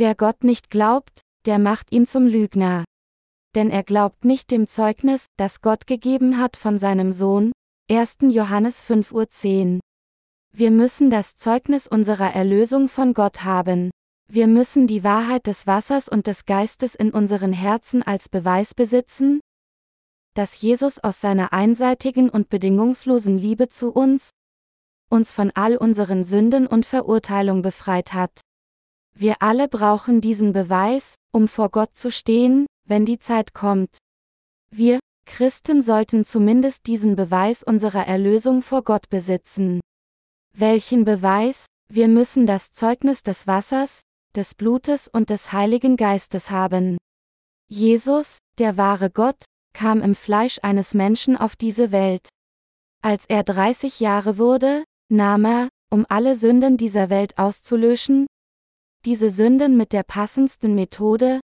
Wer 0.00 0.14
Gott 0.14 0.44
nicht 0.44 0.70
glaubt, 0.70 1.22
der 1.44 1.58
macht 1.58 1.90
ihn 1.90 2.06
zum 2.06 2.28
Lügner. 2.28 2.84
Denn 3.56 3.68
er 3.68 3.82
glaubt 3.82 4.24
nicht 4.24 4.52
dem 4.52 4.68
Zeugnis, 4.68 5.26
das 5.36 5.60
Gott 5.60 5.88
gegeben 5.88 6.38
hat 6.38 6.56
von 6.56 6.78
seinem 6.78 7.10
Sohn. 7.10 7.50
1. 7.90 8.18
Johannes 8.28 8.88
5.10 8.88 9.74
Uhr. 9.74 9.80
Wir 10.54 10.70
müssen 10.70 11.10
das 11.10 11.34
Zeugnis 11.34 11.88
unserer 11.88 12.32
Erlösung 12.32 12.88
von 12.88 13.12
Gott 13.12 13.42
haben. 13.42 13.90
Wir 14.30 14.46
müssen 14.46 14.86
die 14.86 15.02
Wahrheit 15.02 15.48
des 15.48 15.66
Wassers 15.66 16.08
und 16.08 16.28
des 16.28 16.46
Geistes 16.46 16.94
in 16.94 17.10
unseren 17.10 17.52
Herzen 17.52 18.04
als 18.04 18.28
Beweis 18.28 18.76
besitzen, 18.76 19.40
dass 20.34 20.62
Jesus 20.62 21.00
aus 21.00 21.20
seiner 21.20 21.52
einseitigen 21.52 22.30
und 22.30 22.50
bedingungslosen 22.50 23.36
Liebe 23.36 23.66
zu 23.66 23.90
uns, 23.92 24.30
uns 25.10 25.32
von 25.32 25.50
all 25.56 25.76
unseren 25.76 26.22
Sünden 26.22 26.68
und 26.68 26.86
Verurteilung 26.86 27.62
befreit 27.62 28.12
hat. 28.12 28.42
Wir 29.14 29.36
alle 29.40 29.68
brauchen 29.68 30.20
diesen 30.20 30.52
Beweis, 30.52 31.14
um 31.32 31.48
vor 31.48 31.70
Gott 31.70 31.96
zu 31.96 32.10
stehen, 32.10 32.66
wenn 32.84 33.04
die 33.04 33.18
Zeit 33.18 33.54
kommt. 33.54 33.96
Wir, 34.70 35.00
Christen 35.26 35.82
sollten 35.82 36.24
zumindest 36.24 36.86
diesen 36.86 37.16
Beweis 37.16 37.62
unserer 37.62 38.06
Erlösung 38.06 38.62
vor 38.62 38.82
Gott 38.82 39.08
besitzen. 39.08 39.80
Welchen 40.56 41.04
Beweis? 41.04 41.66
Wir 41.90 42.08
müssen 42.08 42.46
das 42.46 42.72
Zeugnis 42.72 43.22
des 43.22 43.46
Wassers, 43.46 44.02
des 44.34 44.54
Blutes 44.54 45.08
und 45.08 45.30
des 45.30 45.52
Heiligen 45.52 45.96
Geistes 45.96 46.50
haben. 46.50 46.98
Jesus, 47.68 48.38
der 48.58 48.76
wahre 48.76 49.10
Gott, 49.10 49.44
kam 49.74 50.02
im 50.02 50.14
Fleisch 50.14 50.58
eines 50.62 50.94
Menschen 50.94 51.36
auf 51.36 51.56
diese 51.56 51.92
Welt. 51.92 52.28
Als 53.02 53.24
er 53.26 53.42
30 53.44 54.00
Jahre 54.00 54.38
wurde, 54.38 54.84
nahm 55.08 55.44
er, 55.44 55.68
um 55.90 56.04
alle 56.08 56.34
Sünden 56.34 56.76
dieser 56.76 57.10
Welt 57.10 57.38
auszulöschen, 57.38 58.26
diese 59.04 59.30
Sünden 59.30 59.76
mit 59.76 59.92
der 59.92 60.02
passendsten 60.02 60.74
Methode, 60.74 61.40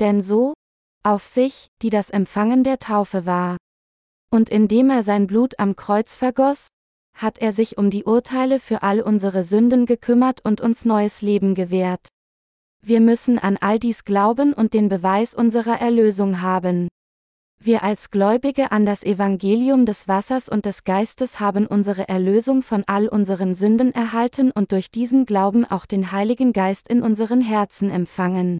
denn 0.00 0.22
so, 0.22 0.54
auf 1.02 1.26
sich, 1.26 1.68
die 1.82 1.90
das 1.90 2.10
Empfangen 2.10 2.64
der 2.64 2.78
Taufe 2.78 3.26
war. 3.26 3.56
Und 4.30 4.50
indem 4.50 4.90
er 4.90 5.02
sein 5.02 5.26
Blut 5.26 5.58
am 5.58 5.76
Kreuz 5.76 6.16
vergoss, 6.16 6.68
hat 7.16 7.38
er 7.38 7.52
sich 7.52 7.78
um 7.78 7.90
die 7.90 8.04
Urteile 8.04 8.58
für 8.58 8.82
all 8.82 9.00
unsere 9.00 9.44
Sünden 9.44 9.86
gekümmert 9.86 10.44
und 10.44 10.60
uns 10.60 10.84
neues 10.84 11.22
Leben 11.22 11.54
gewährt. 11.54 12.08
Wir 12.82 13.00
müssen 13.00 13.38
an 13.38 13.56
all 13.56 13.78
dies 13.78 14.04
glauben 14.04 14.52
und 14.52 14.74
den 14.74 14.88
Beweis 14.88 15.34
unserer 15.34 15.80
Erlösung 15.80 16.42
haben. 16.42 16.88
Wir 17.62 17.82
als 17.82 18.10
Gläubige 18.10 18.72
an 18.72 18.84
das 18.84 19.02
Evangelium 19.04 19.86
des 19.86 20.06
Wassers 20.06 20.48
und 20.48 20.66
des 20.66 20.84
Geistes 20.84 21.40
haben 21.40 21.66
unsere 21.66 22.08
Erlösung 22.08 22.62
von 22.62 22.84
all 22.86 23.08
unseren 23.08 23.54
Sünden 23.54 23.92
erhalten 23.92 24.50
und 24.50 24.72
durch 24.72 24.90
diesen 24.90 25.24
Glauben 25.24 25.64
auch 25.64 25.86
den 25.86 26.12
Heiligen 26.12 26.52
Geist 26.52 26.88
in 26.88 27.02
unseren 27.02 27.40
Herzen 27.40 27.90
empfangen. 27.90 28.58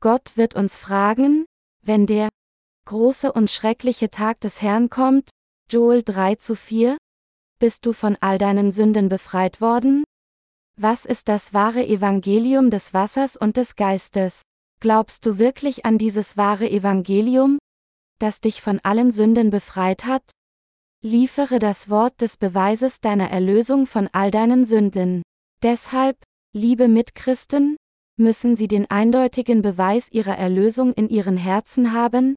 Gott 0.00 0.36
wird 0.36 0.54
uns 0.54 0.78
fragen, 0.78 1.44
wenn 1.82 2.06
der 2.06 2.28
große 2.86 3.32
und 3.32 3.50
schreckliche 3.50 4.10
Tag 4.10 4.40
des 4.40 4.60
Herrn 4.60 4.90
kommt, 4.90 5.30
Joel 5.70 6.02
3 6.02 6.34
zu 6.34 6.54
4, 6.56 6.98
bist 7.58 7.86
du 7.86 7.92
von 7.92 8.16
all 8.20 8.38
deinen 8.38 8.72
Sünden 8.72 9.08
befreit 9.08 9.60
worden? 9.60 10.04
Was 10.76 11.04
ist 11.04 11.28
das 11.28 11.54
wahre 11.54 11.86
Evangelium 11.86 12.68
des 12.68 12.92
Wassers 12.92 13.36
und 13.36 13.56
des 13.56 13.76
Geistes? 13.76 14.42
Glaubst 14.80 15.24
du 15.24 15.38
wirklich 15.38 15.86
an 15.86 15.98
dieses 15.98 16.36
wahre 16.36 16.68
Evangelium, 16.68 17.58
das 18.18 18.40
dich 18.40 18.60
von 18.62 18.80
allen 18.82 19.12
Sünden 19.12 19.50
befreit 19.50 20.04
hat? 20.04 20.22
Liefere 21.02 21.58
das 21.58 21.90
Wort 21.90 22.20
des 22.20 22.36
Beweises 22.36 23.00
deiner 23.00 23.30
Erlösung 23.30 23.86
von 23.86 24.08
all 24.12 24.30
deinen 24.30 24.64
Sünden. 24.64 25.22
Deshalb, 25.62 26.16
liebe 26.54 26.88
Mitchristen, 26.88 27.76
müssen 28.16 28.56
sie 28.56 28.68
den 28.68 28.90
eindeutigen 28.90 29.62
Beweis 29.62 30.08
ihrer 30.10 30.36
Erlösung 30.38 30.92
in 30.92 31.08
ihren 31.08 31.36
Herzen 31.36 31.92
haben, 31.92 32.36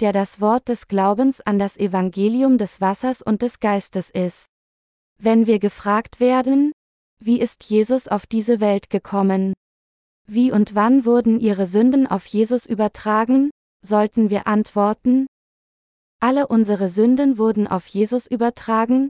der 0.00 0.12
das 0.12 0.40
Wort 0.40 0.68
des 0.68 0.88
Glaubens 0.88 1.40
an 1.40 1.58
das 1.58 1.76
Evangelium 1.76 2.58
des 2.58 2.80
Wassers 2.80 3.22
und 3.22 3.42
des 3.42 3.60
Geistes 3.60 4.10
ist. 4.10 4.46
Wenn 5.18 5.46
wir 5.46 5.60
gefragt 5.60 6.18
werden, 6.18 6.72
wie 7.20 7.40
ist 7.40 7.64
Jesus 7.64 8.08
auf 8.08 8.26
diese 8.26 8.58
Welt 8.58 8.90
gekommen? 8.90 9.52
Wie 10.26 10.50
und 10.50 10.74
wann 10.74 11.04
wurden 11.04 11.38
ihre 11.38 11.68
Sünden 11.68 12.08
auf 12.08 12.26
Jesus 12.26 12.66
übertragen? 12.66 13.50
Sollten 13.84 14.30
wir 14.30 14.46
antworten? 14.46 15.26
Alle 16.20 16.46
unsere 16.46 16.88
Sünden 16.88 17.36
wurden 17.36 17.66
auf 17.66 17.86
Jesus 17.86 18.28
übertragen, 18.28 19.08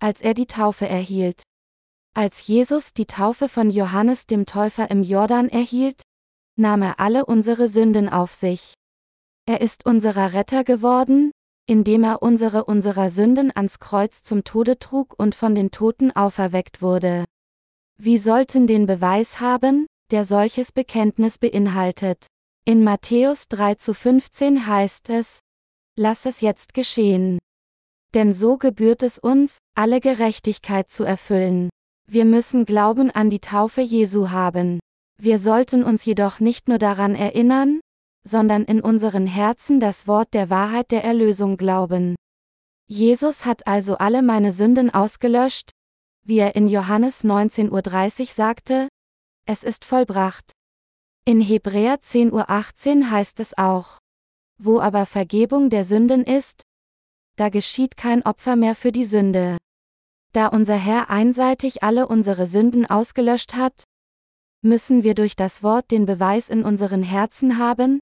als 0.00 0.20
er 0.20 0.34
die 0.34 0.46
Taufe 0.46 0.88
erhielt. 0.88 1.42
Als 2.14 2.46
Jesus 2.46 2.92
die 2.92 3.06
Taufe 3.06 3.48
von 3.48 3.70
Johannes 3.70 4.26
dem 4.26 4.46
Täufer 4.46 4.90
im 4.90 5.02
Jordan 5.02 5.48
erhielt, 5.48 6.02
nahm 6.56 6.82
er 6.82 7.00
alle 7.00 7.26
unsere 7.26 7.68
Sünden 7.68 8.08
auf 8.08 8.32
sich. 8.32 8.74
Er 9.46 9.60
ist 9.60 9.86
unserer 9.86 10.34
Retter 10.34 10.62
geworden, 10.62 11.32
indem 11.66 12.04
er 12.04 12.22
unsere 12.22 12.64
unserer 12.64 13.10
Sünden 13.10 13.50
ans 13.54 13.78
Kreuz 13.78 14.22
zum 14.22 14.44
Tode 14.44 14.78
trug 14.78 15.14
und 15.18 15.34
von 15.34 15.54
den 15.54 15.70
Toten 15.70 16.10
auferweckt 16.12 16.82
wurde. 16.82 17.24
Wir 17.98 18.20
sollten 18.20 18.66
den 18.66 18.86
Beweis 18.86 19.40
haben, 19.40 19.86
der 20.10 20.24
solches 20.24 20.70
Bekenntnis 20.70 21.38
beinhaltet. 21.38 22.26
In 22.64 22.84
Matthäus 22.84 23.48
3 23.48 23.74
zu 23.74 23.92
15 23.92 24.68
heißt 24.68 25.10
es, 25.10 25.40
Lass 25.98 26.26
es 26.26 26.40
jetzt 26.40 26.74
geschehen. 26.74 27.40
Denn 28.14 28.32
so 28.32 28.56
gebührt 28.56 29.02
es 29.02 29.18
uns, 29.18 29.58
alle 29.74 29.98
Gerechtigkeit 29.98 30.88
zu 30.88 31.02
erfüllen. 31.02 31.70
Wir 32.08 32.24
müssen 32.24 32.64
Glauben 32.64 33.10
an 33.10 33.30
die 33.30 33.40
Taufe 33.40 33.80
Jesu 33.80 34.30
haben. 34.30 34.78
Wir 35.18 35.40
sollten 35.40 35.82
uns 35.82 36.04
jedoch 36.04 36.38
nicht 36.38 36.68
nur 36.68 36.78
daran 36.78 37.16
erinnern, 37.16 37.80
sondern 38.22 38.62
in 38.64 38.80
unseren 38.80 39.26
Herzen 39.26 39.80
das 39.80 40.06
Wort 40.06 40.32
der 40.32 40.48
Wahrheit 40.48 40.92
der 40.92 41.02
Erlösung 41.02 41.56
glauben. 41.56 42.14
Jesus 42.86 43.44
hat 43.44 43.66
also 43.66 43.98
alle 43.98 44.22
meine 44.22 44.52
Sünden 44.52 44.88
ausgelöscht, 44.88 45.70
wie 46.24 46.38
er 46.38 46.54
in 46.54 46.68
Johannes 46.68 47.24
19.30 47.24 48.20
Uhr 48.20 48.26
sagte, 48.26 48.88
es 49.46 49.64
ist 49.64 49.84
vollbracht. 49.84 50.51
In 51.24 51.40
Hebräer 51.40 52.00
10.18 52.00 52.32
Uhr 52.32 53.10
heißt 53.12 53.38
es 53.38 53.56
auch, 53.56 53.98
wo 54.58 54.80
aber 54.80 55.06
Vergebung 55.06 55.70
der 55.70 55.84
Sünden 55.84 56.24
ist, 56.24 56.64
da 57.36 57.48
geschieht 57.48 57.96
kein 57.96 58.24
Opfer 58.24 58.56
mehr 58.56 58.74
für 58.74 58.90
die 58.90 59.04
Sünde. 59.04 59.56
Da 60.32 60.48
unser 60.48 60.74
Herr 60.74 61.10
einseitig 61.10 61.84
alle 61.84 62.08
unsere 62.08 62.48
Sünden 62.48 62.86
ausgelöscht 62.86 63.54
hat, 63.54 63.84
müssen 64.62 65.04
wir 65.04 65.14
durch 65.14 65.36
das 65.36 65.62
Wort 65.62 65.92
den 65.92 66.06
Beweis 66.06 66.48
in 66.48 66.64
unseren 66.64 67.04
Herzen 67.04 67.56
haben, 67.56 68.00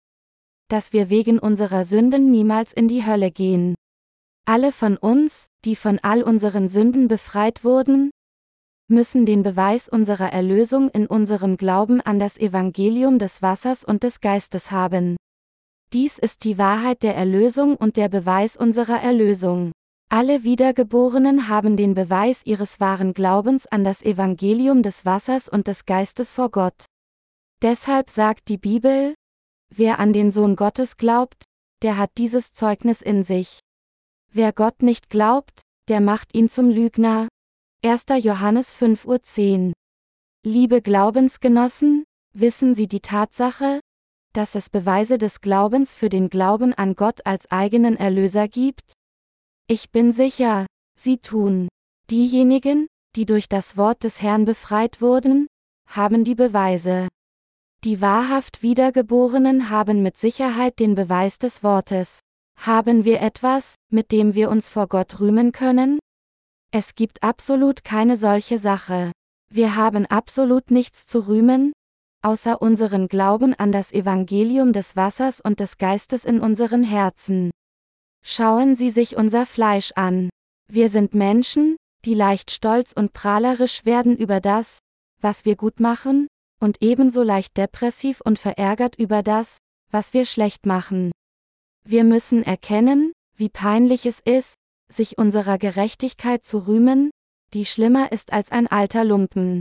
dass 0.68 0.94
wir 0.94 1.10
wegen 1.10 1.38
unserer 1.38 1.84
Sünden 1.84 2.30
niemals 2.30 2.72
in 2.72 2.88
die 2.88 3.04
Hölle 3.04 3.30
gehen. 3.30 3.74
Alle 4.46 4.72
von 4.72 4.96
uns, 4.96 5.48
die 5.66 5.76
von 5.76 5.98
all 5.98 6.22
unseren 6.22 6.68
Sünden 6.68 7.06
befreit 7.06 7.64
wurden, 7.64 8.10
müssen 8.90 9.24
den 9.24 9.42
Beweis 9.42 9.88
unserer 9.88 10.32
Erlösung 10.32 10.88
in 10.90 11.06
unserem 11.06 11.56
Glauben 11.56 12.00
an 12.00 12.18
das 12.18 12.36
Evangelium 12.36 13.18
des 13.18 13.42
Wassers 13.42 13.84
und 13.84 14.02
des 14.02 14.20
Geistes 14.20 14.70
haben. 14.70 15.16
Dies 15.92 16.18
ist 16.18 16.44
die 16.44 16.58
Wahrheit 16.58 17.02
der 17.02 17.16
Erlösung 17.16 17.76
und 17.76 17.96
der 17.96 18.08
Beweis 18.08 18.56
unserer 18.56 19.00
Erlösung. 19.00 19.72
Alle 20.08 20.42
Wiedergeborenen 20.42 21.48
haben 21.48 21.76
den 21.76 21.94
Beweis 21.94 22.42
ihres 22.44 22.80
wahren 22.80 23.14
Glaubens 23.14 23.66
an 23.66 23.84
das 23.84 24.02
Evangelium 24.02 24.82
des 24.82 25.04
Wassers 25.04 25.48
und 25.48 25.66
des 25.66 25.86
Geistes 25.86 26.32
vor 26.32 26.50
Gott. 26.50 26.86
Deshalb 27.62 28.10
sagt 28.10 28.48
die 28.48 28.58
Bibel, 28.58 29.14
Wer 29.72 30.00
an 30.00 30.12
den 30.12 30.30
Sohn 30.32 30.56
Gottes 30.56 30.96
glaubt, 30.96 31.44
der 31.82 31.96
hat 31.96 32.10
dieses 32.18 32.52
Zeugnis 32.52 33.02
in 33.02 33.22
sich. 33.22 33.60
Wer 34.32 34.52
Gott 34.52 34.82
nicht 34.82 35.10
glaubt, 35.10 35.62
der 35.88 36.00
macht 36.00 36.34
ihn 36.34 36.48
zum 36.48 36.70
Lügner, 36.70 37.28
1. 37.82 38.04
Johannes 38.22 38.76
5.10 38.76 39.68
Uhr. 39.68 39.72
Liebe 40.44 40.82
Glaubensgenossen, 40.82 42.04
wissen 42.34 42.74
Sie 42.74 42.86
die 42.86 43.00
Tatsache, 43.00 43.80
dass 44.34 44.54
es 44.54 44.68
Beweise 44.68 45.16
des 45.16 45.40
Glaubens 45.40 45.94
für 45.94 46.10
den 46.10 46.28
Glauben 46.28 46.74
an 46.74 46.94
Gott 46.94 47.24
als 47.24 47.50
eigenen 47.50 47.96
Erlöser 47.96 48.48
gibt? 48.48 48.92
Ich 49.66 49.90
bin 49.90 50.12
sicher, 50.12 50.66
Sie 50.94 51.16
tun. 51.16 51.68
Diejenigen, 52.10 52.86
die 53.16 53.24
durch 53.24 53.48
das 53.48 53.78
Wort 53.78 54.04
des 54.04 54.20
Herrn 54.20 54.44
befreit 54.44 55.00
wurden, 55.00 55.46
haben 55.86 56.22
die 56.22 56.34
Beweise. 56.34 57.08
Die 57.84 58.02
wahrhaft 58.02 58.62
Wiedergeborenen 58.62 59.70
haben 59.70 60.02
mit 60.02 60.18
Sicherheit 60.18 60.80
den 60.80 60.94
Beweis 60.94 61.38
des 61.38 61.62
Wortes. 61.62 62.20
Haben 62.58 63.06
wir 63.06 63.22
etwas, 63.22 63.76
mit 63.90 64.12
dem 64.12 64.34
wir 64.34 64.50
uns 64.50 64.68
vor 64.68 64.86
Gott 64.86 65.18
rühmen 65.18 65.52
können? 65.52 65.98
Es 66.72 66.94
gibt 66.94 67.22
absolut 67.24 67.82
keine 67.82 68.16
solche 68.16 68.58
Sache. 68.58 69.10
Wir 69.52 69.74
haben 69.74 70.06
absolut 70.06 70.70
nichts 70.70 71.04
zu 71.04 71.26
rühmen, 71.26 71.72
außer 72.22 72.62
unseren 72.62 73.08
Glauben 73.08 73.54
an 73.54 73.72
das 73.72 73.92
Evangelium 73.92 74.72
des 74.72 74.94
Wassers 74.94 75.40
und 75.40 75.58
des 75.58 75.78
Geistes 75.78 76.24
in 76.24 76.40
unseren 76.40 76.84
Herzen. 76.84 77.50
Schauen 78.24 78.76
Sie 78.76 78.90
sich 78.90 79.16
unser 79.16 79.46
Fleisch 79.46 79.92
an. 79.96 80.30
Wir 80.70 80.90
sind 80.90 81.12
Menschen, 81.12 81.76
die 82.04 82.14
leicht 82.14 82.52
stolz 82.52 82.92
und 82.92 83.12
prahlerisch 83.12 83.84
werden 83.84 84.16
über 84.16 84.40
das, 84.40 84.78
was 85.20 85.44
wir 85.44 85.56
gut 85.56 85.80
machen, 85.80 86.28
und 86.60 86.82
ebenso 86.82 87.24
leicht 87.24 87.56
depressiv 87.56 88.20
und 88.20 88.38
verärgert 88.38 88.94
über 88.96 89.24
das, 89.24 89.58
was 89.90 90.12
wir 90.14 90.24
schlecht 90.24 90.66
machen. 90.66 91.10
Wir 91.84 92.04
müssen 92.04 92.44
erkennen, 92.44 93.12
wie 93.36 93.48
peinlich 93.48 94.06
es 94.06 94.20
ist, 94.20 94.54
sich 94.92 95.18
unserer 95.18 95.58
Gerechtigkeit 95.58 96.44
zu 96.44 96.66
rühmen, 96.66 97.10
die 97.54 97.64
schlimmer 97.64 98.12
ist 98.12 98.32
als 98.32 98.52
ein 98.52 98.66
alter 98.66 99.04
Lumpen. 99.04 99.60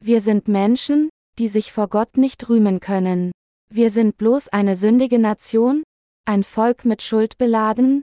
Wir 0.00 0.20
sind 0.20 0.48
Menschen, 0.48 1.08
die 1.38 1.48
sich 1.48 1.72
vor 1.72 1.88
Gott 1.88 2.16
nicht 2.16 2.48
rühmen 2.48 2.80
können. 2.80 3.32
Wir 3.70 3.90
sind 3.90 4.16
bloß 4.16 4.48
eine 4.48 4.76
sündige 4.76 5.18
Nation, 5.18 5.82
ein 6.24 6.44
Volk 6.44 6.84
mit 6.84 7.02
Schuld 7.02 7.38
beladen, 7.38 8.02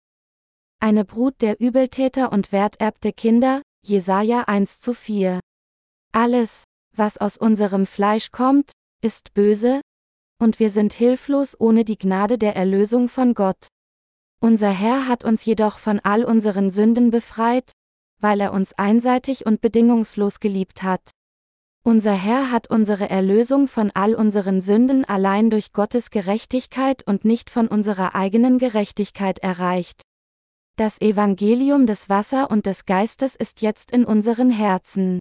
eine 0.79 1.05
Brut 1.05 1.41
der 1.41 1.59
Übeltäter 1.61 2.31
und 2.31 2.51
werterbte 2.51 3.13
Kinder, 3.13 3.61
Jesaja 3.85 4.41
1 4.41 4.81
zu 4.81 4.93
4. 4.93 5.39
Alles, 6.11 6.65
was 6.95 7.17
aus 7.17 7.37
unserem 7.37 7.85
Fleisch 7.85 8.31
kommt, 8.31 8.71
ist 9.01 9.33
böse, 9.33 9.81
und 10.41 10.59
wir 10.59 10.69
sind 10.69 10.93
hilflos 10.93 11.59
ohne 11.59 11.85
die 11.85 11.97
Gnade 11.97 12.37
der 12.37 12.55
Erlösung 12.55 13.07
von 13.07 13.33
Gott. 13.33 13.67
Unser 14.43 14.71
Herr 14.71 15.07
hat 15.07 15.23
uns 15.23 15.45
jedoch 15.45 15.79
von 15.79 16.01
all 16.01 16.25
unseren 16.25 16.69
Sünden 16.69 17.11
befreit, 17.11 17.71
weil 18.19 18.41
er 18.41 18.51
uns 18.51 18.73
einseitig 18.73 19.45
und 19.45 19.61
bedingungslos 19.61 20.41
geliebt 20.41 20.83
hat. 20.83 21.11
Unser 21.85 22.11
Herr 22.11 22.51
hat 22.51 22.69
unsere 22.69 23.09
Erlösung 23.09 23.69
von 23.69 23.89
all 23.91 24.13
unseren 24.13 24.59
Sünden 24.59 25.05
allein 25.05 25.49
durch 25.49 25.71
Gottes 25.71 26.09
Gerechtigkeit 26.09 27.07
und 27.07 27.23
nicht 27.23 27.49
von 27.49 27.69
unserer 27.69 28.15
eigenen 28.15 28.57
Gerechtigkeit 28.57 29.39
erreicht. 29.39 30.01
Das 30.75 30.99
Evangelium 30.99 31.87
des 31.87 32.09
Wasser 32.09 32.51
und 32.51 32.65
des 32.65 32.83
Geistes 32.83 33.37
ist 33.37 33.61
jetzt 33.61 33.91
in 33.91 34.03
unseren 34.03 34.51
Herzen. 34.51 35.19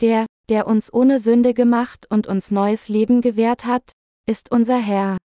Der, 0.00 0.24
der 0.48 0.66
uns 0.66 0.90
ohne 0.90 1.18
Sünde 1.18 1.52
gemacht 1.52 2.06
und 2.08 2.26
uns 2.26 2.50
neues 2.50 2.88
Leben 2.88 3.20
gewährt 3.20 3.66
hat, 3.66 3.92
ist 4.26 4.50
unser 4.50 4.78
Herr. 4.78 5.18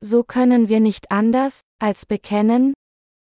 So 0.00 0.24
können 0.24 0.68
wir 0.68 0.80
nicht 0.80 1.12
anders, 1.12 1.60
als 1.80 2.06
bekennen, 2.06 2.74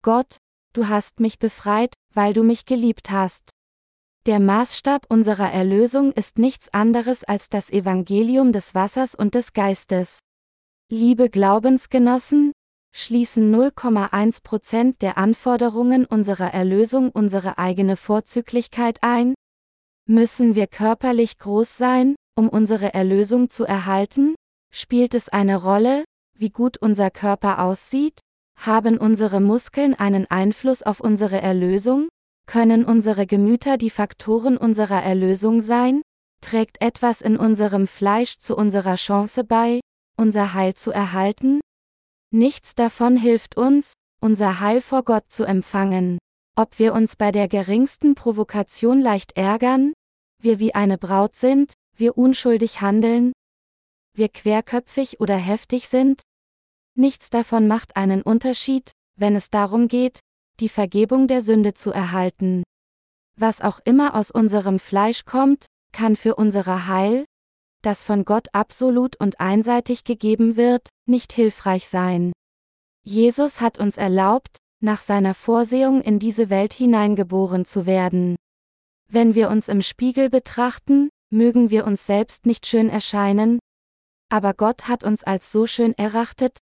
Gott, 0.02 0.38
du 0.72 0.88
hast 0.88 1.20
mich 1.20 1.38
befreit, 1.38 1.94
weil 2.14 2.32
du 2.32 2.42
mich 2.42 2.64
geliebt 2.64 3.10
hast. 3.10 3.50
Der 4.26 4.40
Maßstab 4.40 5.06
unserer 5.08 5.50
Erlösung 5.50 6.12
ist 6.12 6.38
nichts 6.38 6.68
anderes 6.72 7.24
als 7.24 7.48
das 7.48 7.70
Evangelium 7.70 8.52
des 8.52 8.74
Wassers 8.74 9.14
und 9.14 9.34
des 9.34 9.52
Geistes. 9.52 10.20
Liebe 10.90 11.30
Glaubensgenossen, 11.30 12.52
schließen 12.92 13.54
0,1 13.54 14.42
Prozent 14.42 15.02
der 15.02 15.16
Anforderungen 15.18 16.04
unserer 16.04 16.52
Erlösung 16.52 17.10
unsere 17.10 17.58
eigene 17.58 17.96
Vorzüglichkeit 17.96 18.98
ein? 19.02 19.34
Müssen 20.06 20.54
wir 20.54 20.66
körperlich 20.66 21.38
groß 21.38 21.76
sein, 21.76 22.16
um 22.36 22.48
unsere 22.48 22.92
Erlösung 22.92 23.48
zu 23.48 23.64
erhalten? 23.64 24.34
Spielt 24.72 25.14
es 25.14 25.28
eine 25.28 25.62
Rolle, 25.62 26.04
wie 26.36 26.50
gut 26.50 26.78
unser 26.78 27.10
Körper 27.10 27.62
aussieht? 27.62 28.20
Haben 28.60 28.98
unsere 28.98 29.40
Muskeln 29.40 29.94
einen 29.94 30.30
Einfluss 30.30 30.82
auf 30.82 31.00
unsere 31.00 31.40
Erlösung? 31.40 32.08
Können 32.46 32.84
unsere 32.84 33.26
Gemüter 33.26 33.78
die 33.78 33.88
Faktoren 33.88 34.58
unserer 34.58 35.02
Erlösung 35.02 35.62
sein? 35.62 36.02
Trägt 36.42 36.82
etwas 36.82 37.22
in 37.22 37.38
unserem 37.38 37.86
Fleisch 37.86 38.36
zu 38.36 38.54
unserer 38.54 38.96
Chance 38.96 39.44
bei, 39.44 39.80
unser 40.18 40.52
Heil 40.52 40.74
zu 40.74 40.90
erhalten? 40.90 41.60
Nichts 42.34 42.74
davon 42.74 43.16
hilft 43.16 43.56
uns, 43.56 43.94
unser 44.20 44.60
Heil 44.60 44.82
vor 44.82 45.04
Gott 45.04 45.24
zu 45.28 45.44
empfangen. 45.44 46.18
Ob 46.54 46.78
wir 46.78 46.92
uns 46.92 47.16
bei 47.16 47.32
der 47.32 47.48
geringsten 47.48 48.14
Provokation 48.14 49.00
leicht 49.00 49.38
ärgern, 49.38 49.94
wir 50.42 50.58
wie 50.58 50.74
eine 50.74 50.98
Braut 50.98 51.34
sind, 51.34 51.72
wir 51.96 52.18
unschuldig 52.18 52.82
handeln, 52.82 53.32
wir 54.14 54.28
querköpfig 54.28 55.18
oder 55.18 55.36
heftig 55.36 55.88
sind? 55.88 56.20
Nichts 56.96 57.30
davon 57.30 57.66
macht 57.66 57.96
einen 57.96 58.22
Unterschied, 58.22 58.92
wenn 59.16 59.36
es 59.36 59.50
darum 59.50 59.88
geht, 59.88 60.20
die 60.60 60.68
Vergebung 60.68 61.26
der 61.26 61.42
Sünde 61.42 61.74
zu 61.74 61.92
erhalten. 61.92 62.62
Was 63.36 63.60
auch 63.60 63.80
immer 63.84 64.14
aus 64.14 64.30
unserem 64.30 64.78
Fleisch 64.78 65.24
kommt, 65.24 65.66
kann 65.92 66.16
für 66.16 66.34
unser 66.36 66.86
Heil, 66.86 67.24
das 67.82 68.04
von 68.04 68.24
Gott 68.24 68.48
absolut 68.52 69.16
und 69.16 69.40
einseitig 69.40 70.04
gegeben 70.04 70.56
wird, 70.56 70.88
nicht 71.06 71.32
hilfreich 71.32 71.88
sein. 71.88 72.32
Jesus 73.02 73.60
hat 73.60 73.78
uns 73.78 73.96
erlaubt, 73.96 74.58
nach 74.82 75.00
seiner 75.00 75.34
Vorsehung 75.34 76.02
in 76.02 76.18
diese 76.18 76.50
Welt 76.50 76.72
hineingeboren 76.72 77.64
zu 77.64 77.86
werden. 77.86 78.36
Wenn 79.08 79.34
wir 79.34 79.50
uns 79.50 79.68
im 79.68 79.82
Spiegel 79.82 80.30
betrachten, 80.30 81.08
mögen 81.30 81.70
wir 81.70 81.86
uns 81.86 82.06
selbst 82.06 82.46
nicht 82.46 82.66
schön 82.66 82.88
erscheinen, 82.88 83.58
aber 84.30 84.54
Gott 84.54 84.86
hat 84.88 85.02
uns 85.04 85.24
als 85.24 85.50
so 85.50 85.66
schön 85.66 85.96
erachtet, 85.98 86.58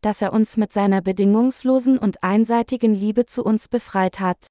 dass 0.00 0.22
er 0.22 0.32
uns 0.32 0.56
mit 0.56 0.72
seiner 0.72 1.02
bedingungslosen 1.02 1.98
und 1.98 2.22
einseitigen 2.22 2.94
Liebe 2.94 3.26
zu 3.26 3.44
uns 3.44 3.68
befreit 3.68 4.20
hat. 4.20 4.46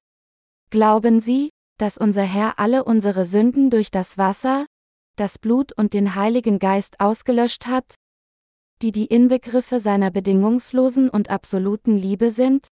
Glauben 0.69 1.19
Sie, 1.19 1.49
dass 1.77 1.97
unser 1.97 2.23
Herr 2.23 2.59
alle 2.59 2.83
unsere 2.83 3.25
Sünden 3.25 3.69
durch 3.69 3.89
das 3.91 4.17
Wasser, 4.17 4.65
das 5.15 5.39
Blut 5.39 5.71
und 5.73 5.93
den 5.93 6.15
Heiligen 6.15 6.59
Geist 6.59 6.99
ausgelöscht 6.99 7.67
hat, 7.67 7.95
die 8.81 8.91
die 8.91 9.05
Inbegriffe 9.05 9.79
seiner 9.79 10.11
bedingungslosen 10.11 11.09
und 11.09 11.29
absoluten 11.29 11.97
Liebe 11.97 12.31
sind? 12.31 12.67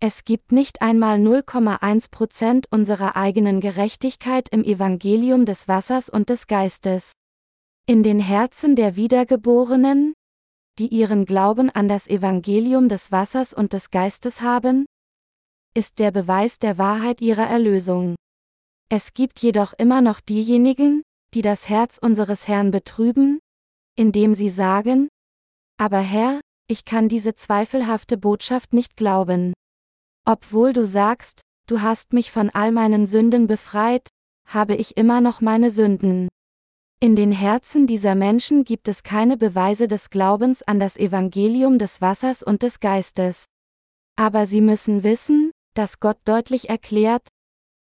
Es 0.00 0.24
gibt 0.24 0.52
nicht 0.52 0.80
einmal 0.80 1.18
0,1 1.18 2.10
Prozent 2.10 2.66
unserer 2.70 3.16
eigenen 3.16 3.60
Gerechtigkeit 3.60 4.48
im 4.50 4.62
Evangelium 4.62 5.44
des 5.44 5.66
Wassers 5.66 6.08
und 6.08 6.30
des 6.30 6.46
Geistes. 6.46 7.12
In 7.86 8.04
den 8.04 8.20
Herzen 8.20 8.76
der 8.76 8.94
Wiedergeborenen, 8.94 10.14
die 10.78 10.88
ihren 10.88 11.24
Glauben 11.24 11.70
an 11.70 11.88
das 11.88 12.06
Evangelium 12.06 12.88
des 12.88 13.10
Wassers 13.10 13.52
und 13.52 13.72
des 13.72 13.90
Geistes 13.90 14.40
haben? 14.40 14.86
Ist 15.74 15.98
der 15.98 16.10
Beweis 16.10 16.58
der 16.58 16.78
Wahrheit 16.78 17.20
ihrer 17.20 17.46
Erlösung. 17.46 18.14
Es 18.88 19.12
gibt 19.12 19.40
jedoch 19.40 19.74
immer 19.74 20.00
noch 20.00 20.20
diejenigen, 20.20 21.02
die 21.34 21.42
das 21.42 21.68
Herz 21.68 21.98
unseres 21.98 22.48
Herrn 22.48 22.70
betrüben, 22.70 23.38
indem 23.96 24.34
sie 24.34 24.48
sagen, 24.48 25.08
aber 25.78 25.98
Herr, 25.98 26.40
ich 26.68 26.84
kann 26.84 27.08
diese 27.08 27.34
zweifelhafte 27.34 28.16
Botschaft 28.16 28.72
nicht 28.72 28.96
glauben. 28.96 29.52
Obwohl 30.24 30.72
du 30.72 30.84
sagst, 30.84 31.42
du 31.66 31.80
hast 31.80 32.12
mich 32.12 32.30
von 32.30 32.50
all 32.50 32.72
meinen 32.72 33.06
Sünden 33.06 33.46
befreit, 33.46 34.08
habe 34.46 34.74
ich 34.74 34.96
immer 34.96 35.20
noch 35.20 35.40
meine 35.40 35.70
Sünden. 35.70 36.28
In 37.00 37.14
den 37.14 37.30
Herzen 37.30 37.86
dieser 37.86 38.16
Menschen 38.16 38.64
gibt 38.64 38.88
es 38.88 39.04
keine 39.04 39.36
Beweise 39.36 39.86
des 39.86 40.10
Glaubens 40.10 40.64
an 40.64 40.80
das 40.80 40.96
Evangelium 40.96 41.78
des 41.78 42.00
Wassers 42.00 42.42
und 42.42 42.64
des 42.64 42.80
Geistes. 42.80 43.44
Aber 44.16 44.46
sie 44.46 44.60
müssen 44.60 45.04
wissen, 45.04 45.52
dass 45.74 46.00
Gott 46.00 46.18
deutlich 46.24 46.68
erklärt, 46.68 47.28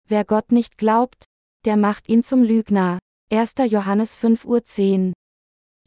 wer 0.07 0.25
Gott 0.25 0.51
nicht 0.51 0.79
glaubt, 0.79 1.25
der 1.63 1.77
macht 1.77 2.09
ihn 2.09 2.23
zum 2.23 2.41
Lügner. 2.41 2.97
1. 3.31 3.53
Johannes 3.69 4.17
5.10 4.17 5.09
Uhr. 5.09 5.13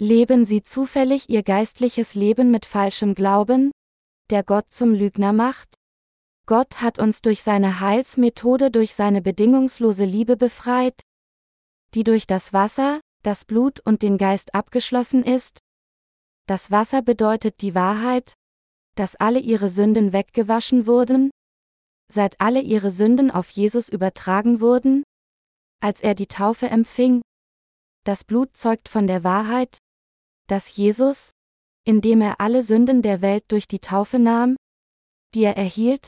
Leben 0.00 0.44
sie 0.44 0.62
zufällig 0.62 1.28
ihr 1.28 1.42
geistliches 1.42 2.14
Leben 2.14 2.52
mit 2.52 2.64
falschem 2.64 3.16
Glauben, 3.16 3.72
der 4.30 4.44
Gott 4.44 4.66
zum 4.68 4.94
Lügner 4.94 5.32
macht? 5.32 5.74
Gott 6.46 6.80
hat 6.80 7.00
uns 7.00 7.22
durch 7.22 7.42
seine 7.42 7.80
Heilsmethode 7.80 8.70
durch 8.70 8.94
seine 8.94 9.20
bedingungslose 9.20 10.04
Liebe 10.04 10.36
befreit, 10.36 11.00
die 11.94 12.04
durch 12.04 12.28
das 12.28 12.52
Wasser, 12.52 13.00
das 13.26 13.44
Blut 13.44 13.80
und 13.80 14.02
den 14.02 14.18
Geist 14.18 14.54
abgeschlossen 14.54 15.24
ist? 15.24 15.58
Das 16.46 16.70
Wasser 16.70 17.02
bedeutet 17.02 17.60
die 17.60 17.74
Wahrheit, 17.74 18.34
dass 18.94 19.16
alle 19.16 19.40
ihre 19.40 19.68
Sünden 19.68 20.12
weggewaschen 20.12 20.86
wurden? 20.86 21.30
Seit 22.10 22.40
alle 22.40 22.60
ihre 22.60 22.92
Sünden 22.92 23.32
auf 23.32 23.50
Jesus 23.50 23.88
übertragen 23.88 24.60
wurden, 24.60 25.02
als 25.80 26.00
er 26.00 26.14
die 26.14 26.28
Taufe 26.28 26.68
empfing. 26.68 27.20
Das 28.04 28.22
Blut 28.22 28.56
zeugt 28.56 28.88
von 28.88 29.08
der 29.08 29.24
Wahrheit, 29.24 29.78
dass 30.46 30.76
Jesus, 30.76 31.32
indem 31.84 32.20
er 32.20 32.40
alle 32.40 32.62
Sünden 32.62 33.02
der 33.02 33.22
Welt 33.22 33.44
durch 33.48 33.66
die 33.66 33.80
Taufe 33.80 34.20
nahm, 34.20 34.54
die 35.34 35.42
er 35.42 35.56
erhielt, 35.56 36.06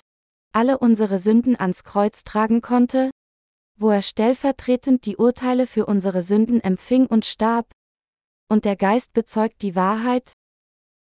alle 0.53 0.79
unsere 0.79 1.19
Sünden 1.19 1.59
ans 1.59 1.83
Kreuz 1.83 2.23
tragen 2.23 2.61
konnte, 2.61 3.11
wo 3.79 3.91
er 3.91 4.03
stellvertretend 4.03 5.07
die 5.07 5.17
Urteile 5.17 5.67
für 5.67 5.87
unsere 5.87 6.23
Sünden 6.23 6.61
empfing 6.61 7.07
und 7.07 7.25
starb, 7.25 7.71
und 8.49 8.65
der 8.65 8.77
Geist 8.77 9.13
bezeugt 9.13 9.63
die 9.63 9.77
Wahrheit, 9.77 10.33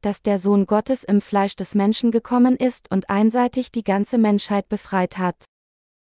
dass 0.02 0.22
der 0.22 0.40
Sohn 0.40 0.66
Gottes 0.66 1.04
im 1.04 1.22
Fleisch 1.22 1.56
des 1.56 1.74
Menschen 1.74 2.12
gekommen 2.12 2.56
ist 2.58 2.92
und 2.92 3.10
einseitig 3.10 3.72
die 3.72 3.84
ganze 3.84 4.18
Menschheit 4.18 4.70
befreit 4.70 5.18
hat. 5.18 5.46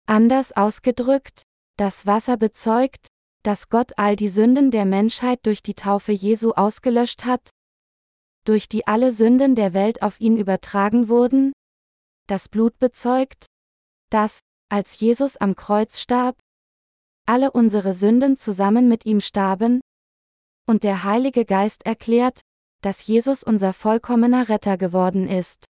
Anders 0.06 0.52
ausgedrückt, 0.52 1.42
das 1.76 2.06
Wasser 2.06 2.36
bezeugt, 2.36 3.08
dass 3.42 3.68
Gott 3.68 3.92
all 3.96 4.16
die 4.16 4.28
Sünden 4.28 4.70
der 4.70 4.84
Menschheit 4.84 5.40
durch 5.44 5.62
die 5.62 5.74
Taufe 5.74 6.12
Jesu 6.12 6.52
ausgelöscht 6.52 7.24
hat, 7.24 7.50
durch 8.44 8.68
die 8.68 8.86
alle 8.86 9.12
Sünden 9.12 9.54
der 9.54 9.72
Welt 9.72 10.02
auf 10.02 10.20
ihn 10.20 10.36
übertragen 10.36 11.08
wurden. 11.08 11.52
Das 12.26 12.48
Blut 12.48 12.78
bezeugt, 12.78 13.46
dass, 14.10 14.40
als 14.68 14.98
Jesus 14.98 15.36
am 15.36 15.54
Kreuz 15.54 16.00
starb, 16.00 16.36
alle 17.26 17.50
unsere 17.50 17.92
Sünden 17.92 18.36
zusammen 18.36 18.88
mit 18.88 19.04
ihm 19.04 19.20
starben, 19.20 19.80
und 20.66 20.82
der 20.82 21.04
Heilige 21.04 21.44
Geist 21.44 21.86
erklärt, 21.86 22.40
dass 22.82 23.06
Jesus 23.06 23.42
unser 23.42 23.72
vollkommener 23.72 24.48
Retter 24.48 24.76
geworden 24.76 25.28
ist. 25.28 25.64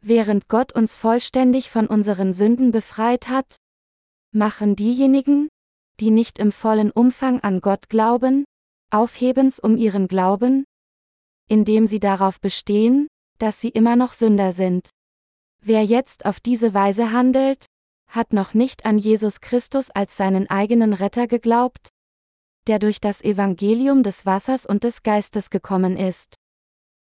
Während 0.00 0.48
Gott 0.48 0.72
uns 0.72 0.96
vollständig 0.96 1.70
von 1.70 1.86
unseren 1.86 2.32
Sünden 2.32 2.70
befreit 2.70 3.28
hat, 3.28 3.56
machen 4.32 4.76
diejenigen, 4.76 5.48
die 6.00 6.10
nicht 6.10 6.38
im 6.38 6.52
vollen 6.52 6.90
Umfang 6.90 7.40
an 7.40 7.60
Gott 7.60 7.88
glauben, 7.88 8.44
aufhebens 8.90 9.58
um 9.58 9.76
ihren 9.76 10.08
Glauben, 10.08 10.64
indem 11.48 11.86
sie 11.86 12.00
darauf 12.00 12.40
bestehen, 12.40 13.08
dass 13.38 13.60
sie 13.60 13.70
immer 13.70 13.96
noch 13.96 14.12
Sünder 14.12 14.52
sind. 14.52 14.90
Wer 15.60 15.84
jetzt 15.84 16.24
auf 16.24 16.40
diese 16.40 16.74
Weise 16.74 17.12
handelt, 17.12 17.66
hat 18.08 18.32
noch 18.32 18.54
nicht 18.54 18.84
an 18.84 18.98
Jesus 18.98 19.40
Christus 19.40 19.90
als 19.90 20.16
seinen 20.16 20.48
eigenen 20.50 20.92
Retter 20.92 21.26
geglaubt, 21.26 21.90
der 22.66 22.78
durch 22.78 23.00
das 23.00 23.22
Evangelium 23.22 24.02
des 24.02 24.26
Wassers 24.26 24.66
und 24.66 24.84
des 24.84 25.02
Geistes 25.02 25.50
gekommen 25.50 25.96
ist. 25.96 26.34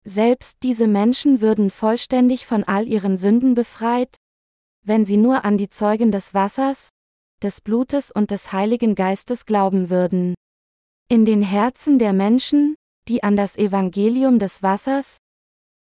Selbst 0.03 0.57
diese 0.61 0.87
Menschen 0.87 1.41
würden 1.41 1.71
vollständig 1.71 2.45
von 2.45 2.63
all 2.63 2.87
ihren 2.87 3.17
Sünden 3.17 3.55
befreit, 3.55 4.15
wenn 4.83 5.05
sie 5.05 5.17
nur 5.17 5.45
an 5.45 5.57
die 5.57 5.69
Zeugen 5.69 6.11
des 6.11 6.33
Wassers, 6.33 6.89
des 7.41 7.61
Blutes 7.61 8.11
und 8.11 8.29
des 8.31 8.51
Heiligen 8.51 8.95
Geistes 8.95 9.45
glauben 9.45 9.89
würden. 9.89 10.35
In 11.09 11.25
den 11.25 11.41
Herzen 11.41 11.99
der 11.99 12.13
Menschen, 12.13 12.75
die 13.07 13.23
an 13.23 13.35
das 13.35 13.57
Evangelium 13.57 14.39
des 14.39 14.63
Wassers, 14.63 15.17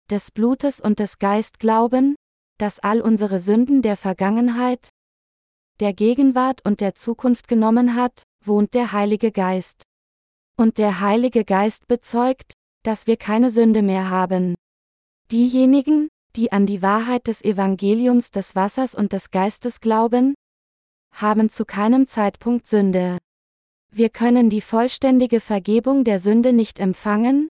des 0.10 0.32
Blutes 0.32 0.82
und 0.82 1.00
des 1.00 1.20
Geist 1.20 1.60
glauben, 1.60 2.16
das 2.58 2.80
all 2.80 3.02
unsere 3.02 3.40
Sünden 3.40 3.82
der 3.82 3.96
Vergangenheit, 3.96 4.90
der 5.80 5.94
Gegenwart 5.94 6.66
und 6.66 6.82
der 6.82 6.96
Zukunft 6.96 7.48
genommen 7.48 7.96
hat, 7.96 8.24
wohnt 8.44 8.74
der 8.74 8.92
Heilige 8.92 9.32
Geist. 9.32 9.84
Und 10.58 10.78
der 10.78 11.00
Heilige 11.00 11.46
Geist 11.46 11.88
bezeugt, 11.88 12.54
dass 12.84 13.08
wir 13.08 13.18
keine 13.18 13.50
Sünde 13.50 13.82
mehr 13.82 14.10
haben. 14.10 14.56
Diejenigen, 15.32 16.10
die 16.36 16.52
an 16.52 16.66
die 16.66 16.82
Wahrheit 16.82 17.28
des 17.28 17.44
Evangeliums 17.44 18.32
des 18.32 18.56
Wassers 18.56 18.96
und 18.96 19.14
des 19.14 19.32
Geistes 19.32 19.80
glauben, 19.80 20.36
haben 21.14 21.50
zu 21.50 21.66
keinem 21.66 22.08
Zeitpunkt 22.08 22.68
Sünde. 22.68 23.18
Wir 23.92 24.10
können 24.10 24.50
die 24.50 24.62
vollständige 24.62 25.40
Vergebung 25.40 26.04
der 26.04 26.20
Sünde 26.20 26.54
nicht 26.54 26.80
empfangen, 26.80 27.50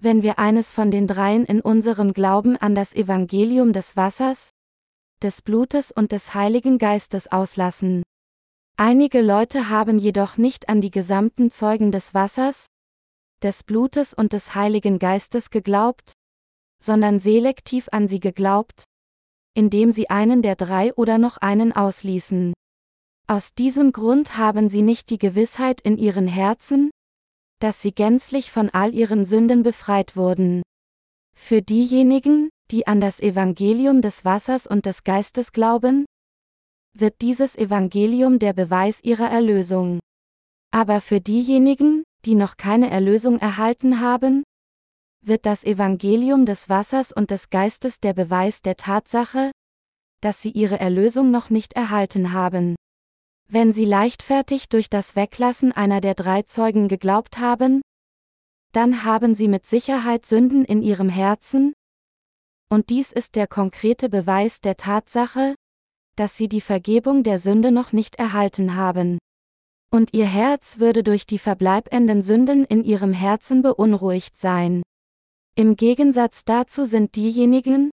wenn 0.00 0.22
wir 0.22 0.38
eines 0.38 0.72
von 0.72 0.90
den 0.90 1.06
dreien 1.06 1.44
in 1.44 1.60
unserem 1.60 2.12
Glauben 2.12 2.56
an 2.56 2.74
das 2.74 2.94
Evangelium 2.94 3.72
des 3.72 3.96
Wassers, 3.96 4.50
des 5.22 5.42
Blutes 5.42 5.92
und 5.92 6.12
des 6.12 6.34
Heiligen 6.34 6.78
Geistes 6.78 7.30
auslassen. 7.30 8.02
Einige 8.76 9.20
Leute 9.20 9.68
haben 9.68 9.98
jedoch 9.98 10.36
nicht 10.36 10.68
an 10.68 10.80
die 10.80 10.90
gesamten 10.90 11.50
Zeugen 11.50 11.90
des 11.90 12.14
Wassers, 12.14 12.66
des 13.42 13.64
Blutes 13.64 14.14
und 14.14 14.32
des 14.32 14.54
Heiligen 14.54 14.98
Geistes 14.98 15.50
geglaubt, 15.50 16.12
sondern 16.82 17.18
selektiv 17.18 17.88
an 17.90 18.08
sie 18.08 18.20
geglaubt, 18.20 18.84
indem 19.54 19.90
sie 19.90 20.10
einen 20.10 20.42
der 20.42 20.56
drei 20.56 20.94
oder 20.94 21.18
noch 21.18 21.38
einen 21.38 21.72
ausließen. 21.72 22.52
Aus 23.26 23.54
diesem 23.54 23.92
Grund 23.92 24.36
haben 24.36 24.68
sie 24.68 24.82
nicht 24.82 25.10
die 25.10 25.18
Gewissheit 25.18 25.80
in 25.80 25.98
ihren 25.98 26.28
Herzen, 26.28 26.90
dass 27.60 27.82
sie 27.82 27.92
gänzlich 27.92 28.52
von 28.52 28.70
all 28.70 28.94
ihren 28.94 29.24
Sünden 29.24 29.62
befreit 29.62 30.16
wurden. 30.16 30.62
Für 31.36 31.60
diejenigen, 31.60 32.50
die 32.70 32.86
an 32.86 33.00
das 33.00 33.20
Evangelium 33.20 34.02
des 34.02 34.24
Wassers 34.24 34.66
und 34.66 34.86
des 34.86 35.04
Geistes 35.04 35.52
glauben, 35.52 36.04
wird 36.94 37.20
dieses 37.20 37.56
Evangelium 37.56 38.38
der 38.38 38.52
Beweis 38.52 39.00
ihrer 39.02 39.30
Erlösung. 39.30 40.00
Aber 40.70 41.00
für 41.00 41.20
diejenigen, 41.20 42.04
die 42.24 42.34
noch 42.34 42.56
keine 42.56 42.90
Erlösung 42.90 43.38
erhalten 43.38 44.00
haben, 44.00 44.42
wird 45.24 45.46
das 45.46 45.64
Evangelium 45.64 46.44
des 46.46 46.68
Wassers 46.68 47.12
und 47.12 47.30
des 47.30 47.50
Geistes 47.50 48.00
der 48.00 48.12
Beweis 48.12 48.62
der 48.62 48.76
Tatsache, 48.76 49.50
dass 50.20 50.42
sie 50.42 50.50
ihre 50.50 50.78
Erlösung 50.78 51.30
noch 51.30 51.50
nicht 51.50 51.74
erhalten 51.74 52.32
haben. 52.32 52.76
Wenn 53.48 53.72
sie 53.72 53.84
leichtfertig 53.84 54.68
durch 54.68 54.90
das 54.90 55.16
Weglassen 55.16 55.72
einer 55.72 56.00
der 56.00 56.14
drei 56.14 56.42
Zeugen 56.42 56.88
geglaubt 56.88 57.38
haben, 57.38 57.80
dann 58.72 59.04
haben 59.04 59.34
sie 59.34 59.48
mit 59.48 59.64
Sicherheit 59.64 60.26
Sünden 60.26 60.64
in 60.64 60.82
ihrem 60.82 61.08
Herzen, 61.08 61.72
und 62.68 62.90
dies 62.90 63.12
ist 63.12 63.36
der 63.36 63.46
konkrete 63.46 64.08
Beweis 64.08 64.60
der 64.60 64.76
Tatsache, 64.76 65.54
dass 66.16 66.36
sie 66.36 66.48
die 66.48 66.60
Vergebung 66.60 67.22
der 67.22 67.38
Sünde 67.38 67.70
noch 67.70 67.92
nicht 67.92 68.16
erhalten 68.16 68.74
haben. 68.74 69.18
Und 69.90 70.12
ihr 70.12 70.26
Herz 70.26 70.78
würde 70.78 71.02
durch 71.02 71.26
die 71.26 71.38
verbleibenden 71.38 72.22
Sünden 72.22 72.64
in 72.64 72.84
ihrem 72.84 73.12
Herzen 73.12 73.62
beunruhigt 73.62 74.36
sein. 74.36 74.82
Im 75.54 75.76
Gegensatz 75.76 76.44
dazu 76.44 76.84
sind 76.84 77.16
diejenigen, 77.16 77.90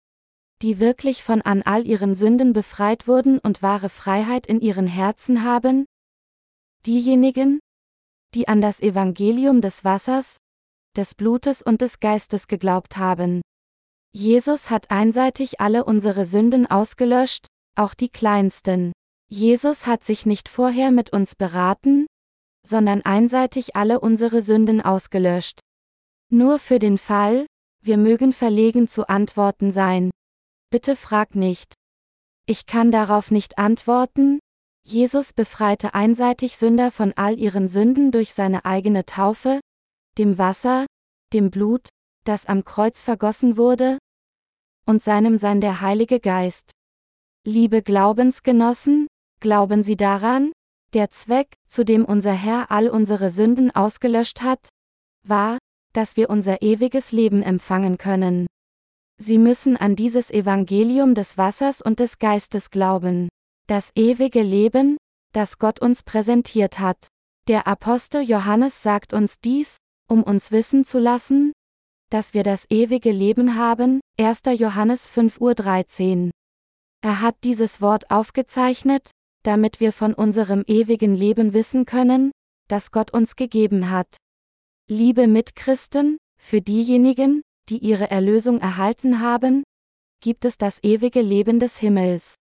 die 0.61 0.79
wirklich 0.79 1.23
von 1.23 1.41
an 1.41 1.61
all 1.61 1.85
ihren 1.85 2.15
Sünden 2.15 2.53
befreit 2.53 3.07
wurden 3.07 3.39
und 3.39 3.61
wahre 3.61 3.89
Freiheit 3.89 4.47
in 4.47 4.59
ihren 4.59 4.87
Herzen 4.87 5.43
haben, 5.43 5.85
diejenigen, 6.85 7.59
die 8.33 8.47
an 8.47 8.61
das 8.61 8.81
Evangelium 8.81 9.61
des 9.61 9.83
Wassers, 9.83 10.37
des 10.95 11.15
Blutes 11.15 11.61
und 11.61 11.81
des 11.81 11.99
Geistes 11.99 12.47
geglaubt 12.47 12.97
haben. 12.97 13.41
Jesus 14.17 14.69
hat 14.69 14.91
einseitig 14.91 15.59
alle 15.59 15.83
unsere 15.83 16.23
Sünden 16.23 16.65
ausgelöscht, 16.67 17.47
auch 17.75 17.93
die 17.93 18.07
kleinsten. 18.07 18.93
Jesus 19.27 19.87
hat 19.87 20.05
sich 20.05 20.25
nicht 20.25 20.47
vorher 20.47 20.91
mit 20.91 21.11
uns 21.11 21.35
beraten, 21.35 22.05
sondern 22.65 23.01
einseitig 23.01 23.75
alle 23.75 23.99
unsere 23.99 24.41
Sünden 24.41 24.79
ausgelöscht. 24.79 25.59
Nur 26.31 26.59
für 26.59 26.79
den 26.79 26.97
Fall, 26.97 27.45
wir 27.81 27.97
mögen 27.97 28.31
verlegen 28.31 28.87
zu 28.87 29.09
antworten 29.09 29.73
sein. 29.73 30.11
Bitte 30.69 30.95
frag 30.95 31.35
nicht. 31.35 31.73
Ich 32.45 32.65
kann 32.65 32.93
darauf 32.93 33.31
nicht 33.31 33.57
antworten. 33.57 34.39
Jesus 34.87 35.33
befreite 35.33 35.93
einseitig 35.93 36.55
Sünder 36.55 36.89
von 36.89 37.11
all 37.17 37.37
ihren 37.37 37.67
Sünden 37.67 38.13
durch 38.13 38.33
seine 38.33 38.63
eigene 38.63 39.05
Taufe, 39.05 39.59
dem 40.17 40.37
Wasser, 40.37 40.85
dem 41.33 41.51
Blut, 41.51 41.89
das 42.23 42.45
am 42.45 42.63
Kreuz 42.63 43.01
vergossen 43.01 43.57
wurde, 43.57 43.97
und 44.85 45.01
seinem 45.01 45.37
Sein 45.37 45.61
der 45.61 45.81
Heilige 45.81 46.19
Geist. 46.19 46.71
Liebe 47.45 47.81
Glaubensgenossen, 47.81 49.07
glauben 49.39 49.83
Sie 49.83 49.95
daran? 49.95 50.51
Der 50.93 51.11
Zweck, 51.11 51.53
zu 51.67 51.83
dem 51.83 52.05
unser 52.05 52.33
Herr 52.33 52.71
all 52.71 52.87
unsere 52.87 53.29
Sünden 53.29 53.69
ausgelöscht 53.69 54.41
hat, 54.41 54.69
war, 55.27 55.57
dass 55.93 56.17
wir 56.17 56.29
unser 56.29 56.61
ewiges 56.61 57.11
Leben 57.11 57.41
empfangen 57.41 57.97
können. 57.97 58.47
Sie 59.17 59.37
müssen 59.37 59.77
an 59.77 59.95
dieses 59.95 60.29
Evangelium 60.29 61.15
des 61.15 61.37
Wassers 61.37 61.81
und 61.81 61.99
des 61.99 62.19
Geistes 62.19 62.69
glauben. 62.69 63.29
Das 63.67 63.91
ewige 63.95 64.41
Leben, 64.41 64.97
das 65.33 65.57
Gott 65.57 65.81
uns 65.81 66.03
präsentiert 66.03 66.79
hat. 66.79 67.07
Der 67.47 67.67
Apostel 67.67 68.21
Johannes 68.23 68.83
sagt 68.83 69.13
uns 69.13 69.39
dies, 69.39 69.77
um 70.09 70.23
uns 70.23 70.51
wissen 70.51 70.83
zu 70.83 70.99
lassen, 70.99 71.53
dass 72.09 72.33
wir 72.33 72.43
das 72.43 72.65
ewige 72.69 73.11
Leben 73.11 73.55
haben, 73.55 73.99
1. 74.19 74.41
Johannes 74.57 75.09
5.13 75.09 76.25
Uhr. 76.25 76.31
Er 77.01 77.21
hat 77.21 77.35
dieses 77.43 77.81
Wort 77.81 78.09
aufgezeichnet, 78.11 79.11
damit 79.43 79.79
wir 79.79 79.93
von 79.93 80.13
unserem 80.13 80.63
ewigen 80.67 81.15
Leben 81.15 81.53
wissen 81.53 81.85
können, 81.85 82.31
das 82.67 82.91
Gott 82.91 83.11
uns 83.11 83.35
gegeben 83.35 83.89
hat. 83.89 84.17
Liebe 84.89 85.27
Mitchristen, 85.27 86.17
für 86.41 86.61
diejenigen, 86.61 87.41
die 87.69 87.77
ihre 87.77 88.09
Erlösung 88.09 88.59
erhalten 88.59 89.19
haben, 89.19 89.63
gibt 90.21 90.45
es 90.45 90.57
das 90.57 90.83
ewige 90.83 91.21
Leben 91.21 91.59
des 91.59 91.77
Himmels. 91.77 92.35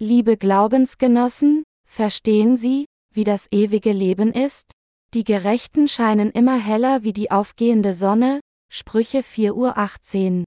Liebe 0.00 0.36
Glaubensgenossen, 0.36 1.64
verstehen 1.88 2.56
Sie, 2.56 2.86
wie 3.12 3.24
das 3.24 3.48
ewige 3.50 3.92
Leben 3.92 4.32
ist? 4.32 4.70
Die 5.14 5.24
Gerechten 5.24 5.88
scheinen 5.88 6.30
immer 6.30 6.58
heller 6.58 7.02
wie 7.02 7.12
die 7.12 7.30
aufgehende 7.30 7.94
Sonne, 7.94 8.40
Sprüche 8.70 9.20
4.18 9.20 10.40
Uhr. 10.40 10.44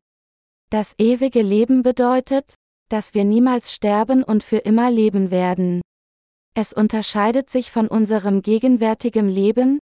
Das 0.70 0.94
ewige 0.98 1.42
Leben 1.42 1.82
bedeutet, 1.82 2.56
dass 2.90 3.14
wir 3.14 3.24
niemals 3.24 3.74
sterben 3.74 4.24
und 4.24 4.44
für 4.44 4.58
immer 4.58 4.92
leben 4.92 5.32
werden. 5.32 5.82
Es 6.54 6.74
unterscheidet 6.74 7.50
sich 7.50 7.72
von 7.72 7.88
unserem 7.88 8.42
gegenwärtigen 8.42 9.30
Leben, 9.30 9.80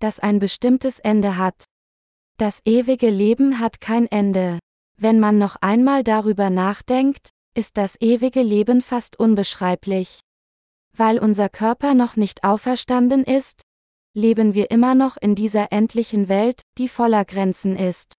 das 0.00 0.20
ein 0.20 0.38
bestimmtes 0.38 1.00
Ende 1.00 1.36
hat. 1.36 1.64
Das 2.38 2.60
ewige 2.64 3.10
Leben 3.10 3.58
hat 3.60 3.80
kein 3.80 4.06
Ende. 4.06 4.58
Wenn 4.98 5.20
man 5.20 5.38
noch 5.38 5.56
einmal 5.56 6.04
darüber 6.04 6.48
nachdenkt, 6.48 7.30
ist 7.54 7.76
das 7.76 8.00
ewige 8.00 8.42
Leben 8.42 8.82
fast 8.82 9.18
unbeschreiblich. 9.18 10.20
Weil 10.94 11.18
unser 11.18 11.48
Körper 11.48 11.94
noch 11.94 12.16
nicht 12.16 12.44
auferstanden 12.44 13.24
ist, 13.24 13.62
leben 14.16 14.54
wir 14.54 14.70
immer 14.70 14.94
noch 14.94 15.16
in 15.16 15.34
dieser 15.34 15.70
endlichen 15.72 16.28
Welt, 16.28 16.62
die 16.78 16.88
voller 16.88 17.24
Grenzen 17.24 17.76
ist. 17.76 18.14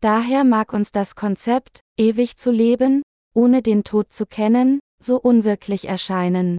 Daher 0.00 0.44
mag 0.44 0.72
uns 0.72 0.92
das 0.92 1.14
Konzept, 1.14 1.80
ewig 1.96 2.36
zu 2.36 2.50
leben, 2.50 3.02
ohne 3.34 3.62
den 3.62 3.84
Tod 3.84 4.12
zu 4.12 4.26
kennen, 4.26 4.80
so 5.00 5.20
unwirklich 5.20 5.86
erscheinen. 5.86 6.58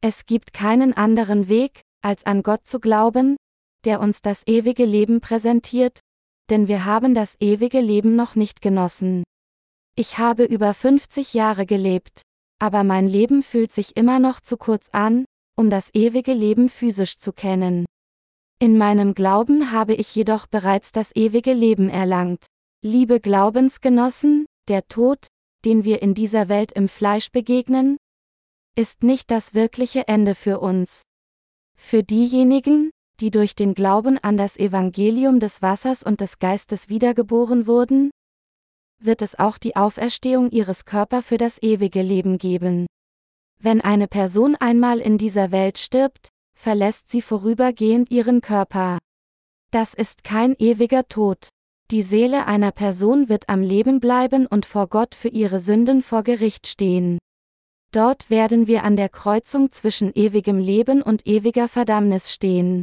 Es 0.00 0.26
gibt 0.26 0.52
keinen 0.52 0.92
anderen 0.92 1.48
Weg, 1.48 1.80
als 2.02 2.24
an 2.24 2.42
Gott 2.42 2.66
zu 2.66 2.78
glauben, 2.78 3.36
der 3.84 4.00
uns 4.00 4.22
das 4.22 4.46
ewige 4.46 4.84
Leben 4.84 5.20
präsentiert, 5.20 6.00
denn 6.50 6.68
wir 6.68 6.84
haben 6.84 7.14
das 7.14 7.36
ewige 7.40 7.80
Leben 7.80 8.14
noch 8.14 8.36
nicht 8.36 8.62
genossen. 8.62 9.24
Ich 9.96 10.18
habe 10.18 10.44
über 10.44 10.72
50 10.72 11.34
Jahre 11.34 11.66
gelebt, 11.66 12.22
aber 12.60 12.84
mein 12.84 13.08
Leben 13.08 13.42
fühlt 13.42 13.72
sich 13.72 13.96
immer 13.96 14.20
noch 14.20 14.40
zu 14.40 14.56
kurz 14.56 14.88
an, 14.90 15.24
um 15.56 15.70
das 15.70 15.90
ewige 15.92 16.32
Leben 16.32 16.68
physisch 16.68 17.18
zu 17.18 17.32
kennen. 17.32 17.87
In 18.60 18.76
meinem 18.76 19.14
Glauben 19.14 19.70
habe 19.70 19.94
ich 19.94 20.12
jedoch 20.16 20.48
bereits 20.48 20.90
das 20.90 21.14
ewige 21.14 21.52
Leben 21.52 21.88
erlangt. 21.88 22.46
Liebe 22.82 23.20
Glaubensgenossen, 23.20 24.46
der 24.66 24.88
Tod, 24.88 25.28
den 25.64 25.84
wir 25.84 26.02
in 26.02 26.12
dieser 26.14 26.48
Welt 26.48 26.72
im 26.72 26.88
Fleisch 26.88 27.30
begegnen, 27.30 27.98
ist 28.76 29.04
nicht 29.04 29.30
das 29.30 29.54
wirkliche 29.54 30.08
Ende 30.08 30.34
für 30.34 30.58
uns. 30.58 31.02
Für 31.76 32.02
diejenigen, 32.02 32.90
die 33.20 33.30
durch 33.30 33.54
den 33.54 33.74
Glauben 33.74 34.18
an 34.18 34.36
das 34.36 34.56
Evangelium 34.56 35.38
des 35.38 35.62
Wassers 35.62 36.02
und 36.02 36.20
des 36.20 36.40
Geistes 36.40 36.88
wiedergeboren 36.88 37.68
wurden, 37.68 38.10
wird 39.00 39.22
es 39.22 39.38
auch 39.38 39.58
die 39.58 39.76
Auferstehung 39.76 40.50
ihres 40.50 40.84
Körpers 40.84 41.24
für 41.26 41.38
das 41.38 41.62
ewige 41.62 42.02
Leben 42.02 42.38
geben. 42.38 42.86
Wenn 43.60 43.80
eine 43.80 44.08
Person 44.08 44.56
einmal 44.56 44.98
in 44.98 45.16
dieser 45.16 45.52
Welt 45.52 45.78
stirbt, 45.78 46.30
verlässt 46.58 47.08
sie 47.08 47.22
vorübergehend 47.22 48.10
ihren 48.10 48.40
Körper. 48.40 48.98
Das 49.70 49.94
ist 49.94 50.24
kein 50.24 50.56
ewiger 50.58 51.06
Tod. 51.08 51.48
Die 51.90 52.02
Seele 52.02 52.46
einer 52.46 52.72
Person 52.72 53.28
wird 53.28 53.48
am 53.48 53.62
Leben 53.62 54.00
bleiben 54.00 54.46
und 54.46 54.66
vor 54.66 54.88
Gott 54.88 55.14
für 55.14 55.28
ihre 55.28 55.60
Sünden 55.60 56.02
vor 56.02 56.22
Gericht 56.22 56.66
stehen. 56.66 57.18
Dort 57.92 58.28
werden 58.28 58.66
wir 58.66 58.82
an 58.82 58.96
der 58.96 59.08
Kreuzung 59.08 59.70
zwischen 59.72 60.12
ewigem 60.14 60.58
Leben 60.58 61.00
und 61.00 61.26
ewiger 61.26 61.68
Verdammnis 61.68 62.30
stehen. 62.32 62.82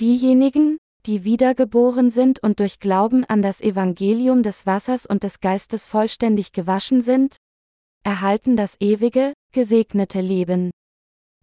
Diejenigen, 0.00 0.76
die 1.06 1.24
wiedergeboren 1.24 2.10
sind 2.10 2.42
und 2.42 2.60
durch 2.60 2.80
Glauben 2.80 3.24
an 3.24 3.40
das 3.40 3.60
Evangelium 3.60 4.42
des 4.42 4.66
Wassers 4.66 5.06
und 5.06 5.22
des 5.22 5.40
Geistes 5.40 5.86
vollständig 5.86 6.52
gewaschen 6.52 7.00
sind, 7.00 7.36
erhalten 8.04 8.56
das 8.56 8.76
ewige, 8.80 9.32
gesegnete 9.52 10.20
Leben. 10.20 10.70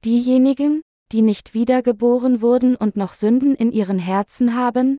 Diejenigen, 0.04 0.82
die 1.12 1.22
nicht 1.22 1.54
wiedergeboren 1.54 2.42
wurden 2.42 2.76
und 2.76 2.96
noch 2.96 3.14
Sünden 3.14 3.56
in 3.56 3.72
ihren 3.72 4.00
Herzen 4.00 4.56
haben, 4.56 4.98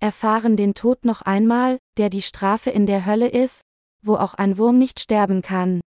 erfahren 0.00 0.56
den 0.56 0.74
Tod 0.74 1.04
noch 1.04 1.22
einmal, 1.22 1.78
der 1.96 2.10
die 2.10 2.22
Strafe 2.22 2.70
in 2.70 2.86
der 2.86 3.06
Hölle 3.06 3.28
ist, 3.28 3.62
wo 4.02 4.16
auch 4.16 4.34
ein 4.34 4.58
Wurm 4.58 4.78
nicht 4.78 5.00
sterben 5.00 5.40
kann. 5.42 5.80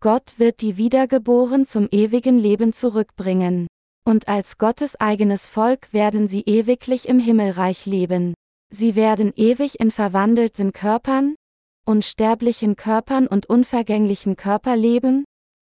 Gott 0.00 0.34
wird 0.38 0.62
die 0.62 0.76
Wiedergeboren 0.76 1.66
zum 1.66 1.86
ewigen 1.90 2.38
Leben 2.38 2.72
zurückbringen. 2.72 3.66
Und 4.04 4.26
als 4.26 4.58
Gottes 4.58 4.98
eigenes 4.98 5.48
Volk 5.48 5.92
werden 5.92 6.26
sie 6.26 6.40
ewiglich 6.40 7.08
im 7.08 7.20
Himmelreich 7.20 7.86
leben. 7.86 8.34
Sie 8.70 8.96
werden 8.96 9.32
ewig 9.36 9.78
in 9.78 9.90
verwandelten 9.90 10.72
Körpern, 10.72 11.36
unsterblichen 11.84 12.74
Körpern 12.74 13.26
und 13.26 13.46
unvergänglichen 13.46 14.34
Körper 14.36 14.76
leben, 14.76 15.24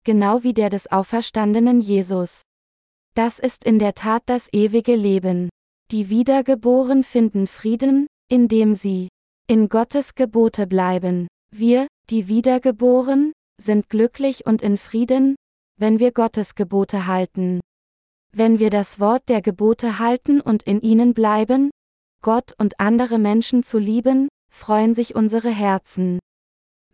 genau 0.04 0.42
wie 0.42 0.52
der 0.52 0.68
des 0.68 0.90
auferstandenen 0.90 1.80
Jesus. 1.80 2.42
Das 3.18 3.40
ist 3.40 3.64
in 3.64 3.80
der 3.80 3.94
Tat 3.94 4.22
das 4.26 4.48
ewige 4.52 4.94
Leben. 4.94 5.48
Die 5.90 6.08
Wiedergeboren 6.08 7.02
finden 7.02 7.48
Frieden, 7.48 8.06
indem 8.30 8.76
sie 8.76 9.08
in 9.48 9.68
Gottes 9.68 10.14
Gebote 10.14 10.68
bleiben. 10.68 11.26
Wir, 11.52 11.88
die 12.10 12.28
Wiedergeboren, 12.28 13.32
sind 13.60 13.90
glücklich 13.90 14.46
und 14.46 14.62
in 14.62 14.78
Frieden, 14.78 15.34
wenn 15.80 15.98
wir 15.98 16.12
Gottes 16.12 16.54
Gebote 16.54 17.08
halten. 17.08 17.58
Wenn 18.32 18.60
wir 18.60 18.70
das 18.70 19.00
Wort 19.00 19.28
der 19.28 19.42
Gebote 19.42 19.98
halten 19.98 20.40
und 20.40 20.62
in 20.62 20.80
ihnen 20.80 21.12
bleiben, 21.12 21.70
Gott 22.22 22.52
und 22.56 22.78
andere 22.78 23.18
Menschen 23.18 23.64
zu 23.64 23.78
lieben, 23.78 24.28
freuen 24.48 24.94
sich 24.94 25.16
unsere 25.16 25.50
Herzen. 25.50 26.20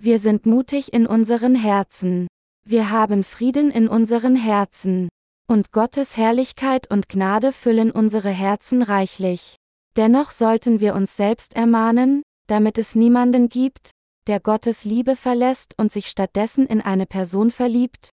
Wir 0.01 0.19
sind 0.19 0.47
mutig 0.47 0.91
in 0.95 1.07
unseren 1.07 1.55
Herzen. 1.55 2.29
Wir 2.67 2.89
haben 2.91 3.25
Frieden 3.25 3.71
in 3.71 3.89
unseren 3.89 4.37
Herzen. 4.37 5.11
Und 5.47 5.73
Gottes 5.73 6.17
Herrlichkeit 6.17 6.91
und 6.91 7.09
Gnade 7.09 7.53
füllen 7.53 7.91
unsere 7.91 8.31
Herzen 8.31 8.83
reichlich. 8.83 9.57
Dennoch 9.97 10.31
sollten 10.31 10.81
wir 10.81 10.95
uns 10.95 11.17
selbst 11.17 11.55
ermahnen, 11.55 12.23
damit 12.47 12.79
es 12.79 12.95
niemanden 12.95 13.49
gibt, 13.49 13.91
der 14.27 14.41
Gottes 14.41 14.85
Liebe 14.85 15.17
verlässt 15.17 15.75
und 15.79 15.93
sich 15.93 16.09
stattdessen 16.09 16.67
in 16.67 16.81
eine 16.81 17.07
Person 17.07 17.51
verliebt, 17.51 18.11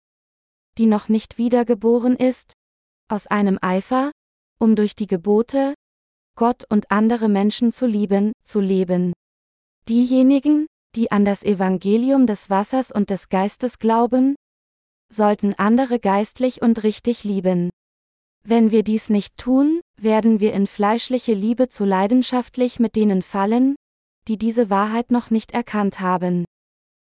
die 0.77 0.85
noch 0.85 1.07
nicht 1.07 1.37
wiedergeboren 1.37 2.17
ist, 2.17 2.53
aus 3.07 3.27
einem 3.27 3.57
Eifer, 3.61 4.11
um 4.59 4.75
durch 4.75 4.95
die 4.95 5.07
Gebote, 5.07 5.73
Gott 6.35 6.65
und 6.69 6.91
andere 6.91 7.29
Menschen 7.29 7.71
zu 7.71 7.85
lieben, 7.85 8.33
zu 8.43 8.59
leben. 8.59 9.13
Diejenigen, 9.87 10.67
die 10.95 11.11
an 11.11 11.23
das 11.23 11.43
Evangelium 11.43 12.27
des 12.27 12.49
Wassers 12.49 12.91
und 12.91 13.09
des 13.09 13.29
Geistes 13.29 13.79
glauben, 13.79 14.35
sollten 15.11 15.53
andere 15.55 15.99
geistlich 15.99 16.61
und 16.61 16.83
richtig 16.83 17.23
lieben. 17.23 17.69
Wenn 18.43 18.71
wir 18.71 18.83
dies 18.83 19.09
nicht 19.09 19.37
tun, 19.37 19.81
werden 19.99 20.39
wir 20.39 20.53
in 20.53 20.65
fleischliche 20.65 21.33
Liebe 21.33 21.69
zu 21.69 21.85
leidenschaftlich 21.85 22.79
mit 22.79 22.95
denen 22.95 23.21
fallen, 23.21 23.75
die 24.27 24.37
diese 24.37 24.69
Wahrheit 24.69 25.11
noch 25.11 25.29
nicht 25.29 25.51
erkannt 25.51 25.99
haben. 25.99 26.45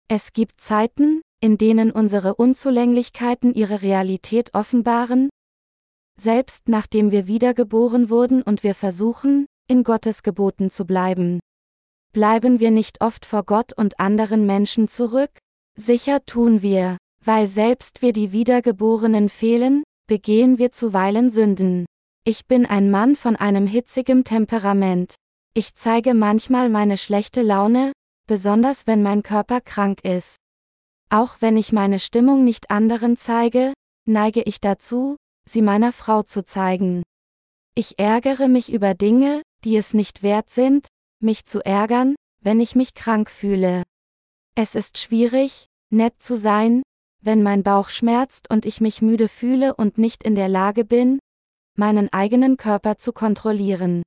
Es 0.08 0.32
gibt 0.32 0.60
Zeiten, 0.60 1.22
in 1.40 1.56
denen 1.56 1.92
unsere 1.92 2.34
Unzulänglichkeiten 2.34 3.54
ihre 3.54 3.82
Realität 3.82 4.54
offenbaren, 4.54 5.30
selbst 6.20 6.68
nachdem 6.68 7.12
wir 7.12 7.26
wiedergeboren 7.26 8.10
wurden 8.10 8.42
und 8.42 8.62
wir 8.62 8.74
versuchen, 8.74 9.46
in 9.68 9.84
Gottes 9.84 10.22
Geboten 10.22 10.70
zu 10.70 10.84
bleiben. 10.84 11.40
Bleiben 12.12 12.60
wir 12.60 12.70
nicht 12.72 13.00
oft 13.00 13.24
vor 13.24 13.44
Gott 13.44 13.72
und 13.72 14.00
anderen 14.00 14.44
Menschen 14.44 14.88
zurück? 14.88 15.30
Sicher 15.76 16.24
tun 16.26 16.60
wir, 16.60 16.98
weil 17.24 17.46
selbst 17.46 18.02
wir 18.02 18.12
die 18.12 18.32
Wiedergeborenen 18.32 19.28
fehlen, 19.28 19.82
begehen 20.06 20.58
wir 20.58 20.72
zuweilen 20.72 21.30
Sünden. 21.30 21.86
Ich 22.24 22.46
bin 22.46 22.66
ein 22.66 22.90
Mann 22.90 23.16
von 23.16 23.36
einem 23.36 23.66
hitzigen 23.66 24.24
Temperament. 24.24 25.14
Ich 25.54 25.74
zeige 25.74 26.14
manchmal 26.14 26.68
meine 26.68 26.98
schlechte 26.98 27.42
Laune, 27.42 27.92
besonders 28.26 28.86
wenn 28.86 29.02
mein 29.02 29.22
Körper 29.22 29.60
krank 29.60 30.04
ist. 30.04 30.36
Auch 31.10 31.36
wenn 31.40 31.56
ich 31.56 31.72
meine 31.72 31.98
Stimmung 31.98 32.44
nicht 32.44 32.70
anderen 32.70 33.16
zeige, 33.16 33.72
neige 34.06 34.42
ich 34.42 34.60
dazu, 34.60 35.16
sie 35.48 35.62
meiner 35.62 35.92
Frau 35.92 36.22
zu 36.22 36.44
zeigen. 36.44 37.02
Ich 37.74 37.98
ärgere 37.98 38.48
mich 38.48 38.72
über 38.72 38.94
Dinge, 38.94 39.42
die 39.64 39.76
es 39.76 39.94
nicht 39.94 40.22
wert 40.22 40.50
sind, 40.50 40.86
mich 41.20 41.44
zu 41.44 41.64
ärgern, 41.64 42.14
wenn 42.40 42.60
ich 42.60 42.74
mich 42.74 42.94
krank 42.94 43.30
fühle. 43.30 43.82
Es 44.54 44.74
ist 44.74 44.98
schwierig, 44.98 45.66
nett 45.90 46.22
zu 46.22 46.36
sein, 46.36 46.82
wenn 47.22 47.42
mein 47.42 47.62
Bauch 47.62 47.88
schmerzt 47.88 48.50
und 48.50 48.66
ich 48.66 48.80
mich 48.80 49.02
müde 49.02 49.28
fühle 49.28 49.74
und 49.74 49.98
nicht 49.98 50.22
in 50.22 50.34
der 50.34 50.48
Lage 50.48 50.84
bin, 50.84 51.18
meinen 51.76 52.12
eigenen 52.12 52.56
Körper 52.56 52.96
zu 52.96 53.12
kontrollieren. 53.12 54.02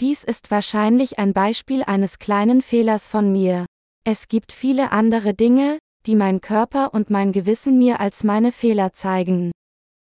Dies 0.00 0.24
ist 0.24 0.50
wahrscheinlich 0.50 1.18
ein 1.18 1.32
Beispiel 1.32 1.82
eines 1.82 2.18
kleinen 2.18 2.62
Fehlers 2.62 3.08
von 3.08 3.30
mir. 3.30 3.66
Es 4.04 4.28
gibt 4.28 4.52
viele 4.52 4.90
andere 4.90 5.34
Dinge, 5.34 5.78
die 6.06 6.16
mein 6.16 6.40
Körper 6.40 6.92
und 6.92 7.10
mein 7.10 7.32
Gewissen 7.32 7.78
mir 7.78 8.00
als 8.00 8.24
meine 8.24 8.50
Fehler 8.50 8.92
zeigen. 8.92 9.52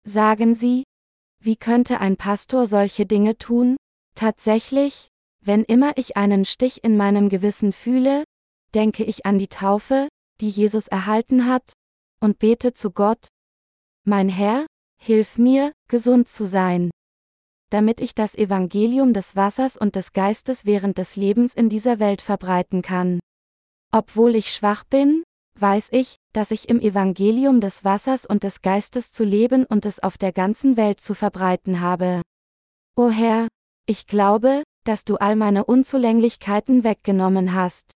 Sagen 0.06 0.56
Sie, 0.56 0.84
wie 1.42 1.58
könnte 1.58 2.00
ein 2.00 2.16
Pastor 2.16 2.68
solche 2.68 3.06
Dinge 3.06 3.38
tun? 3.38 3.76
Tatsächlich, 4.16 5.10
wenn 5.42 5.64
immer 5.64 5.98
ich 5.98 6.16
einen 6.16 6.46
Stich 6.46 6.84
in 6.84 6.96
meinem 6.96 7.28
Gewissen 7.28 7.74
fühle, 7.74 8.24
denke 8.74 9.04
ich 9.04 9.26
an 9.26 9.40
die 9.40 9.50
Taufe, 9.50 10.08
die 10.40 10.50
Jesus 10.50 10.88
erhalten 10.88 11.46
hat, 11.46 11.74
und 12.24 12.40
bete 12.40 12.74
zu 12.74 12.90
Gott. 12.90 13.28
Mein 14.06 14.30
Herr, 14.30 14.66
Hilf 15.06 15.38
mir, 15.38 15.74
gesund 15.90 16.30
zu 16.30 16.46
sein. 16.46 16.90
Damit 17.70 18.00
ich 18.00 18.16
das 18.16 18.36
Evangelium 18.36 19.12
des 19.12 19.36
Wassers 19.36 19.76
und 19.76 19.98
des 19.98 20.14
Geistes 20.14 20.64
während 20.64 20.98
des 20.98 21.18
Lebens 21.18 21.54
in 21.54 21.68
dieser 21.68 22.00
Welt 22.00 22.22
verbreiten 22.22 22.82
kann. 22.82 23.20
Obwohl 23.92 24.34
ich 24.34 24.54
schwach 24.54 24.86
bin, 24.86 25.24
weiß 25.60 25.90
ich, 25.92 26.16
dass 26.32 26.52
ich 26.52 26.70
im 26.70 26.80
Evangelium 26.80 27.60
des 27.60 27.84
Wassers 27.84 28.26
und 28.26 28.44
des 28.44 28.62
Geistes 28.62 29.12
zu 29.12 29.26
leben 29.26 29.66
und 29.66 29.86
es 29.86 30.00
auf 30.00 30.18
der 30.18 30.32
ganzen 30.32 30.78
Welt 30.78 31.02
zu 31.02 31.16
verbreiten 31.16 31.82
habe. 31.82 32.22
O 32.96 33.10
Herr, 33.10 33.50
ich 33.86 34.08
glaube, 34.08 34.64
dass 34.86 35.04
du 35.04 35.18
all 35.18 35.36
meine 35.36 35.66
Unzulänglichkeiten 35.66 36.86
weggenommen 36.86 37.54
hast. 37.54 37.92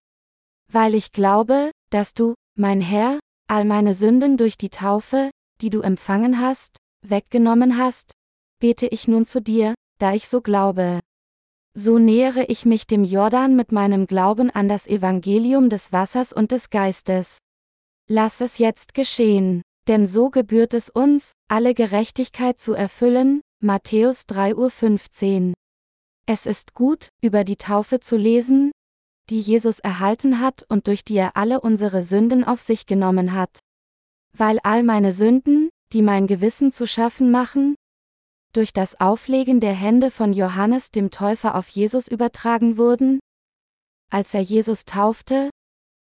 Weil 0.69 0.93
ich 0.93 1.13
glaube, 1.13 1.71
dass 1.89 2.13
du, 2.13 2.33
mein 2.57 2.81
Herr, 2.81 3.17
all 3.47 3.65
meine 3.65 3.93
Sünden 3.93 4.37
durch 4.37 4.57
die 4.57 4.69
Taufe, 4.69 5.31
die 5.61 5.69
du 5.69 5.81
empfangen 5.81 6.39
hast, 6.39 6.77
weggenommen 7.05 7.77
hast, 7.77 8.11
bete 8.59 8.87
ich 8.87 9.07
nun 9.07 9.25
zu 9.25 9.41
dir, 9.41 9.73
da 9.99 10.13
ich 10.13 10.27
so 10.27 10.41
glaube. 10.41 10.99
So 11.73 11.99
nähere 11.99 12.45
ich 12.45 12.65
mich 12.65 12.87
dem 12.87 13.03
Jordan 13.03 13.55
mit 13.55 13.71
meinem 13.71 14.07
Glauben 14.07 14.49
an 14.49 14.67
das 14.67 14.87
Evangelium 14.87 15.69
des 15.69 15.91
Wassers 15.91 16.33
und 16.33 16.51
des 16.51 16.69
Geistes. 16.69 17.37
Lass 18.09 18.41
es 18.41 18.57
jetzt 18.57 18.93
geschehen, 18.93 19.61
denn 19.87 20.07
so 20.07 20.29
gebührt 20.29 20.73
es 20.73 20.89
uns, 20.89 21.33
alle 21.47 21.73
Gerechtigkeit 21.73 22.59
zu 22.59 22.73
erfüllen, 22.73 23.41
Matthäus 23.63 24.23
3.15 24.23 25.49
Uhr. 25.49 25.53
Es 26.25 26.45
ist 26.45 26.73
gut, 26.73 27.09
über 27.21 27.43
die 27.43 27.57
Taufe 27.57 27.99
zu 27.99 28.17
lesen, 28.17 28.71
die 29.29 29.39
Jesus 29.39 29.79
erhalten 29.79 30.39
hat 30.39 30.63
und 30.69 30.87
durch 30.87 31.03
die 31.03 31.15
er 31.15 31.35
alle 31.35 31.61
unsere 31.61 32.03
Sünden 32.03 32.43
auf 32.43 32.61
sich 32.61 32.85
genommen 32.85 33.33
hat. 33.33 33.59
Weil 34.33 34.59
all 34.63 34.83
meine 34.83 35.13
Sünden, 35.13 35.69
die 35.93 36.01
mein 36.01 36.27
Gewissen 36.27 36.71
zu 36.71 36.85
schaffen 36.85 37.31
machen, 37.31 37.75
durch 38.53 38.73
das 38.73 38.99
Auflegen 38.99 39.59
der 39.59 39.73
Hände 39.73 40.11
von 40.11 40.33
Johannes 40.33 40.91
dem 40.91 41.11
Täufer 41.11 41.55
auf 41.55 41.67
Jesus 41.69 42.07
übertragen 42.07 42.77
wurden? 42.77 43.19
Als 44.09 44.33
er 44.33 44.41
Jesus 44.41 44.85
taufte, 44.85 45.49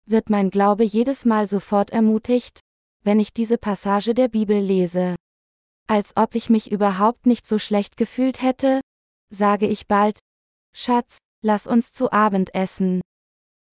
wird 0.07 0.29
mein 0.29 0.51
Glaube 0.51 0.85
jedes 0.85 1.25
Mal 1.25 1.47
sofort 1.49 1.91
ermutigt, 1.91 2.61
wenn 3.05 3.21
ich 3.21 3.33
diese 3.33 3.59
Passage 3.59 4.15
der 4.15 4.29
Bibel 4.29 4.59
lese. 4.59 5.17
Als 5.89 6.17
ob 6.17 6.35
ich 6.35 6.51
mich 6.51 6.71
überhaupt 6.71 7.27
nicht 7.27 7.47
so 7.47 7.59
schlecht 7.59 7.97
gefühlt 7.97 8.43
hätte, 8.43 8.81
sage 9.31 9.67
ich 9.67 9.87
bald, 9.87 10.19
Schatz, 10.75 11.19
lass 11.43 11.67
uns 11.67 11.93
zu 11.93 12.13
Abend 12.13 12.55
essen. 12.55 13.01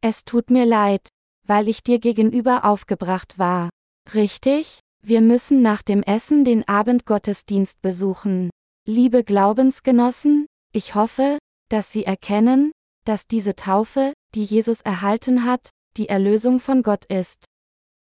Es 0.01 0.23
tut 0.23 0.49
mir 0.49 0.65
leid, 0.65 1.09
weil 1.45 1.67
ich 1.67 1.83
dir 1.83 1.99
gegenüber 1.99 2.63
aufgebracht 2.63 3.37
war. 3.37 3.69
Richtig? 4.13 4.79
Wir 5.05 5.21
müssen 5.21 5.61
nach 5.61 5.81
dem 5.81 6.03
Essen 6.03 6.45
den 6.45 6.67
Abendgottesdienst 6.67 7.81
besuchen. 7.81 8.49
Liebe 8.85 9.23
Glaubensgenossen, 9.23 10.45
ich 10.73 10.95
hoffe, 10.95 11.37
dass 11.69 11.91
Sie 11.91 12.05
erkennen, 12.05 12.71
dass 13.05 13.27
diese 13.27 13.55
Taufe, 13.55 14.13
die 14.35 14.43
Jesus 14.43 14.81
erhalten 14.81 15.43
hat, 15.43 15.69
die 15.97 16.07
Erlösung 16.07 16.59
von 16.59 16.81
Gott 16.81 17.05
ist. 17.05 17.45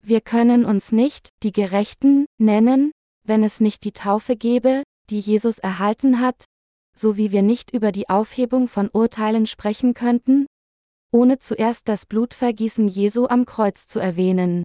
Wir 0.05 0.21
können 0.21 0.65
uns 0.65 0.93
nicht 0.93 1.31
die 1.43 1.53
Gerechten 1.53 2.27
nennen, 2.39 2.93
wenn 3.25 3.43
es 3.43 3.61
nicht 3.61 3.85
die 3.85 3.93
Taufe 3.93 4.37
gäbe, 4.37 4.83
die 5.11 5.21
Jesus 5.21 5.59
erhalten 5.59 6.21
hat, 6.21 6.45
so 6.97 7.17
wie 7.17 7.33
wir 7.33 7.43
nicht 7.43 7.73
über 7.73 7.93
die 7.93 8.09
Aufhebung 8.09 8.69
von 8.69 8.89
Urteilen 8.93 9.47
sprechen 9.47 9.95
könnten, 9.95 10.47
ohne 11.13 11.39
zuerst 11.39 11.89
das 11.89 12.07
Blutvergießen 12.07 12.89
Jesu 12.89 13.27
am 13.27 13.47
Kreuz 13.47 13.87
zu 13.87 14.01
erwähnen. 14.01 14.65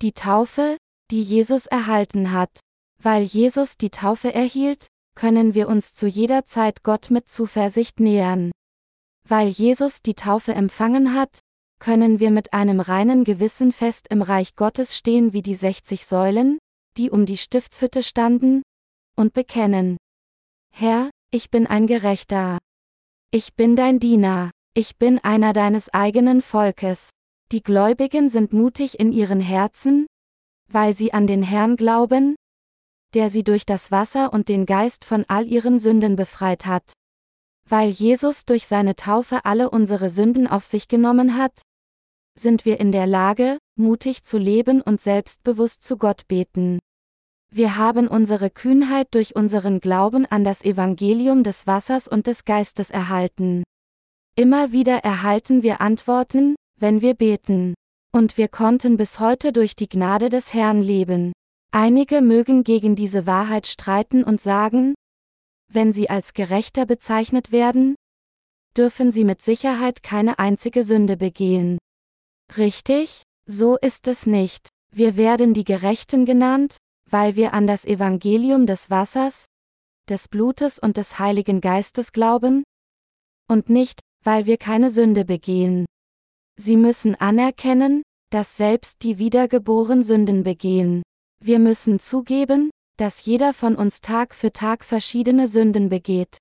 Die 0.00 0.12
Taufe, 0.12 0.78
die 1.10 1.22
Jesus 1.22 1.66
erhalten 1.66 2.32
hat. 2.32 2.60
Weil 3.02 3.22
Jesus 3.22 3.76
die 3.76 3.90
Taufe 3.90 4.32
erhielt, 4.32 4.86
können 5.14 5.54
wir 5.54 5.68
uns 5.68 5.94
zu 5.94 6.06
jeder 6.06 6.46
Zeit 6.46 6.82
Gott 6.82 7.10
mit 7.10 7.28
Zuversicht 7.28 8.00
nähern. 8.00 8.50
Weil 9.28 9.48
Jesus 9.48 10.00
die 10.00 10.14
Taufe 10.14 10.54
empfangen 10.54 11.14
hat, 11.14 11.40
können 11.80 12.20
wir 12.20 12.30
mit 12.30 12.52
einem 12.52 12.80
reinen 12.80 13.24
Gewissen 13.24 13.72
fest 13.72 14.06
im 14.10 14.22
Reich 14.22 14.56
Gottes 14.56 14.96
stehen 14.96 15.32
wie 15.32 15.42
die 15.42 15.54
60 15.54 16.06
Säulen, 16.06 16.58
die 16.96 17.10
um 17.10 17.26
die 17.26 17.36
Stiftshütte 17.36 18.02
standen, 18.02 18.62
und 19.16 19.32
bekennen. 19.32 19.96
Herr, 20.72 21.10
ich 21.30 21.50
bin 21.50 21.66
ein 21.66 21.86
Gerechter. 21.86 22.58
Ich 23.30 23.54
bin 23.54 23.76
dein 23.76 23.98
Diener. 23.98 24.50
Ich 24.76 24.98
bin 24.98 25.20
einer 25.20 25.52
deines 25.52 25.94
eigenen 25.94 26.42
Volkes. 26.42 27.10
Die 27.52 27.62
Gläubigen 27.62 28.28
sind 28.28 28.52
mutig 28.52 28.98
in 28.98 29.12
ihren 29.12 29.38
Herzen, 29.38 30.08
weil 30.68 30.96
sie 30.96 31.12
an 31.12 31.28
den 31.28 31.44
Herrn 31.44 31.76
glauben, 31.76 32.34
der 33.14 33.30
sie 33.30 33.44
durch 33.44 33.66
das 33.66 33.92
Wasser 33.92 34.32
und 34.32 34.48
den 34.48 34.66
Geist 34.66 35.04
von 35.04 35.24
all 35.28 35.46
ihren 35.46 35.78
Sünden 35.78 36.16
befreit 36.16 36.66
hat. 36.66 36.92
Weil 37.68 37.88
Jesus 37.88 38.46
durch 38.46 38.66
seine 38.66 38.96
Taufe 38.96 39.44
alle 39.44 39.70
unsere 39.70 40.10
Sünden 40.10 40.48
auf 40.48 40.64
sich 40.64 40.88
genommen 40.88 41.38
hat, 41.38 41.62
sind 42.36 42.64
wir 42.64 42.80
in 42.80 42.90
der 42.90 43.06
Lage, 43.06 43.58
mutig 43.78 44.24
zu 44.24 44.38
leben 44.38 44.82
und 44.82 45.00
selbstbewusst 45.00 45.84
zu 45.84 45.98
Gott 45.98 46.26
beten. 46.26 46.80
Wir 47.48 47.76
haben 47.76 48.08
unsere 48.08 48.50
Kühnheit 48.50 49.06
durch 49.12 49.36
unseren 49.36 49.78
Glauben 49.78 50.26
an 50.26 50.42
das 50.42 50.64
Evangelium 50.64 51.44
des 51.44 51.68
Wassers 51.68 52.08
und 52.08 52.26
des 52.26 52.44
Geistes 52.44 52.90
erhalten. 52.90 53.62
Immer 54.36 54.72
wieder 54.72 54.98
erhalten 54.98 55.62
wir 55.62 55.80
Antworten, 55.80 56.56
wenn 56.80 57.00
wir 57.00 57.14
beten. 57.14 57.74
Und 58.12 58.36
wir 58.36 58.48
konnten 58.48 58.96
bis 58.96 59.20
heute 59.20 59.52
durch 59.52 59.76
die 59.76 59.88
Gnade 59.88 60.28
des 60.28 60.52
Herrn 60.52 60.82
leben. 60.82 61.32
Einige 61.72 62.20
mögen 62.20 62.64
gegen 62.64 62.96
diese 62.96 63.26
Wahrheit 63.26 63.66
streiten 63.68 64.24
und 64.24 64.40
sagen, 64.40 64.94
wenn 65.72 65.92
sie 65.92 66.10
als 66.10 66.32
Gerechter 66.32 66.84
bezeichnet 66.84 67.52
werden, 67.52 67.94
dürfen 68.76 69.12
sie 69.12 69.24
mit 69.24 69.40
Sicherheit 69.40 70.02
keine 70.02 70.38
einzige 70.40 70.82
Sünde 70.82 71.16
begehen. 71.16 71.78
Richtig? 72.56 73.22
So 73.46 73.76
ist 73.76 74.08
es 74.08 74.26
nicht. 74.26 74.68
Wir 74.92 75.16
werden 75.16 75.54
die 75.54 75.64
Gerechten 75.64 76.24
genannt, 76.24 76.76
weil 77.08 77.36
wir 77.36 77.52
an 77.52 77.68
das 77.68 77.84
Evangelium 77.84 78.66
des 78.66 78.90
Wassers, 78.90 79.46
des 80.08 80.26
Blutes 80.28 80.78
und 80.78 80.96
des 80.96 81.18
Heiligen 81.20 81.60
Geistes 81.60 82.12
glauben, 82.12 82.64
und 83.48 83.68
nicht, 83.68 84.00
weil 84.24 84.46
wir 84.46 84.56
keine 84.56 84.90
Sünde 84.90 85.24
begehen. 85.24 85.86
Sie 86.56 86.76
müssen 86.76 87.14
anerkennen, 87.14 88.02
dass 88.30 88.56
selbst 88.56 89.02
die 89.02 89.18
Wiedergeboren 89.18 90.02
Sünden 90.02 90.42
begehen. 90.42 91.02
Wir 91.40 91.58
müssen 91.58 91.98
zugeben, 91.98 92.70
dass 92.96 93.24
jeder 93.24 93.52
von 93.52 93.76
uns 93.76 94.00
Tag 94.00 94.34
für 94.34 94.52
Tag 94.52 94.84
verschiedene 94.84 95.46
Sünden 95.46 95.88
begeht. 95.88 96.38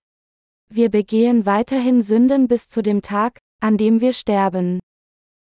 Wir 0.69 0.89
begehen 0.89 1.45
weiterhin 1.45 2.01
Sünden 2.01 2.47
bis 2.47 2.69
zu 2.69 2.81
dem 2.81 3.01
Tag, 3.01 3.39
an 3.59 3.77
dem 3.77 4.01
wir 4.01 4.13
sterben. 4.13 4.79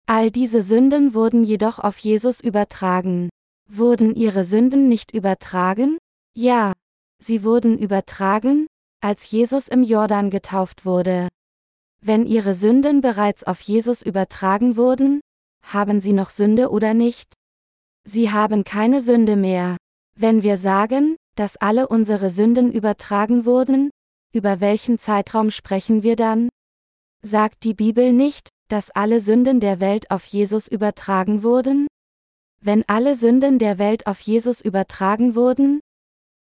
All 0.05 0.31
diese 0.31 0.61
Sünden 0.61 1.13
wurden 1.13 1.43
jedoch 1.43 1.79
auf 1.79 1.97
Jesus 1.97 2.39
übertragen. 2.39 3.29
Wurden 3.69 4.15
ihre 4.15 4.45
Sünden 4.45 4.87
nicht 4.87 5.11
übertragen? 5.13 5.97
Ja. 6.33 6.73
Sie 7.21 7.43
wurden 7.43 7.77
übertragen, 7.77 8.67
als 9.01 9.31
Jesus 9.31 9.67
im 9.67 9.83
Jordan 9.83 10.29
getauft 10.29 10.85
wurde. 10.85 11.29
Wenn 12.01 12.25
ihre 12.25 12.53
Sünden 12.53 13.01
bereits 13.01 13.43
auf 13.43 13.61
Jesus 13.61 14.01
übertragen 14.01 14.77
wurden, 14.77 15.21
haben 15.61 15.99
sie 15.99 16.13
noch 16.13 16.29
Sünde 16.29 16.69
oder 16.69 16.93
nicht? 16.93 17.33
Sie 18.05 18.31
haben 18.31 18.63
keine 18.63 19.01
Sünde 19.01 19.35
mehr. 19.35 19.77
Wenn 20.15 20.43
wir 20.43 20.57
sagen, 20.57 21.17
dass 21.35 21.57
alle 21.57 21.87
unsere 21.87 22.29
Sünden 22.29 22.71
übertragen 22.71 23.45
wurden, 23.45 23.89
über 24.33 24.59
welchen 24.59 24.97
Zeitraum 24.97 25.51
sprechen 25.51 26.03
wir 26.03 26.15
dann? 26.15 26.49
Sagt 27.23 27.63
die 27.63 27.73
Bibel 27.73 28.13
nicht, 28.13 28.49
dass 28.69 28.91
alle 28.91 29.19
Sünden 29.19 29.59
der 29.59 29.79
Welt 29.79 30.11
auf 30.11 30.25
Jesus 30.25 30.67
übertragen 30.67 31.43
wurden? 31.43 31.87
Wenn 32.61 32.83
alle 32.87 33.15
Sünden 33.15 33.59
der 33.59 33.77
Welt 33.77 34.07
auf 34.07 34.19
Jesus 34.21 34.61
übertragen 34.61 35.35
wurden, 35.35 35.79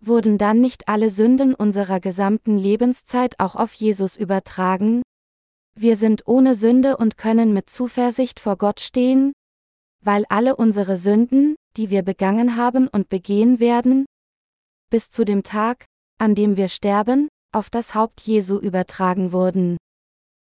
wurden 0.01 0.39
dann 0.39 0.61
nicht 0.61 0.89
alle 0.89 1.11
Sünden 1.11 1.55
unserer 1.55 2.01
gesamten 2.01 2.59
Lebenszeit 2.59 3.39
auch 3.39 3.57
auf 3.57 3.73
Jesus 3.73 4.17
übertragen? 4.17 5.03
Wir 5.77 5.97
sind 5.97 6.27
ohne 6.27 6.55
Sünde 6.55 6.97
und 6.97 7.19
können 7.19 7.53
mit 7.53 7.69
Zuversicht 7.69 8.39
vor 8.39 8.57
Gott 8.57 8.81
stehen, 8.81 9.33
weil 10.01 10.25
alle 10.29 10.57
unsere 10.57 10.97
Sünden, 10.97 11.57
die 11.77 11.91
wir 11.91 12.03
begangen 12.03 12.57
haben 12.57 12.89
und 12.89 13.09
begehen 13.09 13.59
werden, 13.59 14.07
bis 14.91 15.11
zu 15.11 15.25
dem 15.25 15.43
Tag, 15.43 15.87
an 16.19 16.35
dem 16.35 16.57
wir 16.57 16.69
sterben, 16.69 17.29
auf 17.53 17.71
das 17.71 17.95
Haupt 17.95 18.21
Jesu 18.21 18.59
übertragen 18.59 19.33
wurden. 19.33 19.77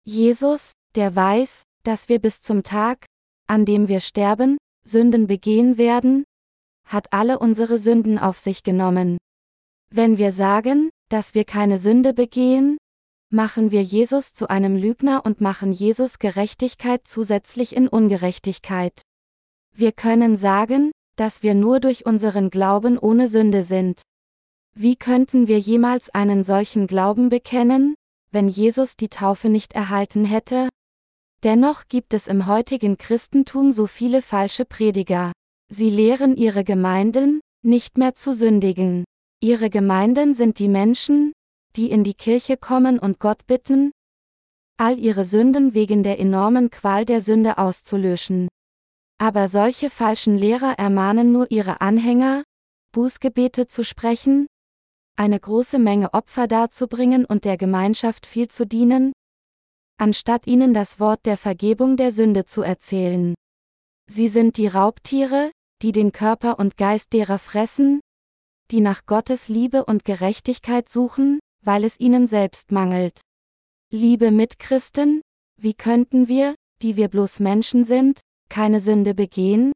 Jesus, 0.03 0.73
der 0.95 1.15
weiß, 1.15 1.63
dass 1.83 2.09
wir 2.09 2.19
bis 2.19 2.41
zum 2.41 2.63
Tag, 2.63 3.05
an 3.47 3.65
dem 3.65 3.87
wir 3.87 3.99
sterben, 3.99 4.57
Sünden 4.83 5.27
begehen 5.27 5.77
werden, 5.77 6.23
hat 6.85 7.13
alle 7.13 7.37
unsere 7.37 7.77
Sünden 7.77 8.17
auf 8.17 8.39
sich 8.39 8.63
genommen. 8.63 9.17
Wenn 9.91 10.17
wir 10.17 10.31
sagen, 10.31 10.89
dass 11.09 11.35
wir 11.35 11.45
keine 11.45 11.77
Sünde 11.77 12.13
begehen, 12.13 12.77
machen 13.31 13.71
wir 13.71 13.83
Jesus 13.83 14.33
zu 14.33 14.49
einem 14.49 14.75
Lügner 14.75 15.25
und 15.25 15.41
machen 15.41 15.71
Jesus 15.71 16.19
Gerechtigkeit 16.19 17.01
zusätzlich 17.07 17.75
in 17.75 17.87
Ungerechtigkeit. 17.87 19.01
Wir 19.75 19.91
können 19.91 20.35
sagen, 20.35 20.91
dass 21.15 21.43
wir 21.43 21.53
nur 21.53 21.79
durch 21.79 22.05
unseren 22.05 22.49
Glauben 22.49 22.97
ohne 22.97 23.27
Sünde 23.27 23.63
sind. 23.63 24.01
Wie 24.75 24.95
könnten 24.95 25.47
wir 25.47 25.59
jemals 25.59 26.09
einen 26.09 26.43
solchen 26.43 26.87
Glauben 26.87 27.29
bekennen, 27.29 27.95
wenn 28.31 28.47
Jesus 28.47 28.95
die 28.95 29.09
Taufe 29.09 29.49
nicht 29.49 29.73
erhalten 29.73 30.25
hätte? 30.25 30.69
Dennoch 31.43 31.87
gibt 31.87 32.13
es 32.13 32.27
im 32.27 32.47
heutigen 32.47 32.97
Christentum 32.97 33.71
so 33.71 33.87
viele 33.87 34.21
falsche 34.21 34.65
Prediger. 34.65 35.31
Sie 35.71 35.89
lehren 35.89 36.35
ihre 36.35 36.63
Gemeinden, 36.63 37.41
nicht 37.63 37.97
mehr 37.97 38.15
zu 38.15 38.33
sündigen. 38.33 39.05
Ihre 39.41 39.69
Gemeinden 39.69 40.33
sind 40.33 40.59
die 40.59 40.67
Menschen, 40.67 41.33
die 41.79 41.91
in 41.91 42.03
die 42.03 42.13
Kirche 42.13 42.57
kommen 42.57 42.99
und 42.99 43.19
Gott 43.19 43.47
bitten, 43.47 43.91
all 44.77 44.99
ihre 44.99 45.23
Sünden 45.23 45.73
wegen 45.73 46.03
der 46.03 46.19
enormen 46.19 46.69
Qual 46.71 47.05
der 47.05 47.21
Sünde 47.21 47.57
auszulöschen. 47.57 48.49
Aber 49.17 49.47
solche 49.47 49.89
falschen 49.89 50.37
Lehrer 50.37 50.77
ermahnen 50.77 51.31
nur 51.31 51.49
ihre 51.51 51.79
Anhänger, 51.79 52.43
Bußgebete 52.91 53.67
zu 53.67 53.85
sprechen, 53.85 54.47
eine 55.15 55.39
große 55.39 55.79
Menge 55.79 56.13
Opfer 56.13 56.47
darzubringen 56.47 57.23
und 57.23 57.45
der 57.45 57.55
Gemeinschaft 57.55 58.25
viel 58.25 58.49
zu 58.49 58.65
dienen, 58.65 59.13
anstatt 59.97 60.47
ihnen 60.47 60.73
das 60.73 60.99
Wort 60.99 61.25
der 61.25 61.37
Vergebung 61.37 61.95
der 61.95 62.11
Sünde 62.11 62.43
zu 62.43 62.61
erzählen. 62.61 63.35
Sie 64.09 64.27
sind 64.27 64.57
die 64.57 64.67
Raubtiere, 64.67 65.51
die 65.81 65.93
den 65.93 66.11
Körper 66.11 66.59
und 66.59 66.75
Geist 66.75 67.13
derer 67.13 67.39
fressen, 67.39 68.01
die 68.69 68.81
nach 68.81 69.05
Gottes 69.05 69.47
Liebe 69.47 69.85
und 69.85 70.03
Gerechtigkeit 70.03 70.89
suchen, 70.89 71.38
weil 71.63 71.83
es 71.83 71.99
ihnen 71.99 72.27
selbst 72.27 72.71
mangelt. 72.71 73.21
Liebe 73.91 74.31
Mitchristen, 74.31 75.21
wie 75.61 75.73
könnten 75.73 76.27
wir, 76.27 76.55
die 76.81 76.95
wir 76.95 77.07
bloß 77.07 77.39
Menschen 77.39 77.83
sind, 77.83 78.21
keine 78.49 78.79
Sünde 78.79 79.13
begehen? 79.13 79.71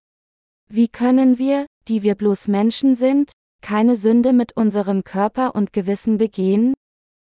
Wie 0.69 0.87
können 0.87 1.37
wir, 1.37 1.65
die 1.87 2.03
wir 2.03 2.15
bloß 2.15 2.47
Menschen 2.47 2.95
sind, 2.95 3.31
keine 3.61 3.95
Sünde 3.95 4.33
mit 4.33 4.55
unserem 4.55 5.03
Körper 5.03 5.55
und 5.55 5.73
Gewissen 5.73 6.17
begehen? 6.17 6.73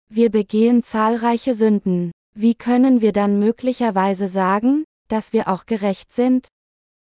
Wir 0.09 0.31
begehen 0.31 0.83
zahlreiche 0.83 1.55
Sünden. 1.55 2.13
Wie 2.35 2.55
können 2.55 3.01
wir 3.01 3.13
dann 3.13 3.39
möglicherweise 3.39 4.29
sagen, 4.29 4.85
dass 5.09 5.33
wir 5.33 5.49
auch 5.49 5.67
gerecht 5.67 6.13
sind? 6.13 6.49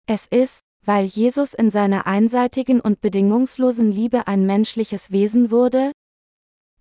Es 0.06 0.26
ist, 0.26 0.60
weil 0.84 1.04
Jesus 1.04 1.54
in 1.54 1.70
seiner 1.70 2.06
einseitigen 2.06 2.80
und 2.80 3.00
bedingungslosen 3.00 3.90
Liebe 3.90 4.26
ein 4.26 4.46
menschliches 4.46 5.10
Wesen 5.10 5.50
wurde, 5.50 5.92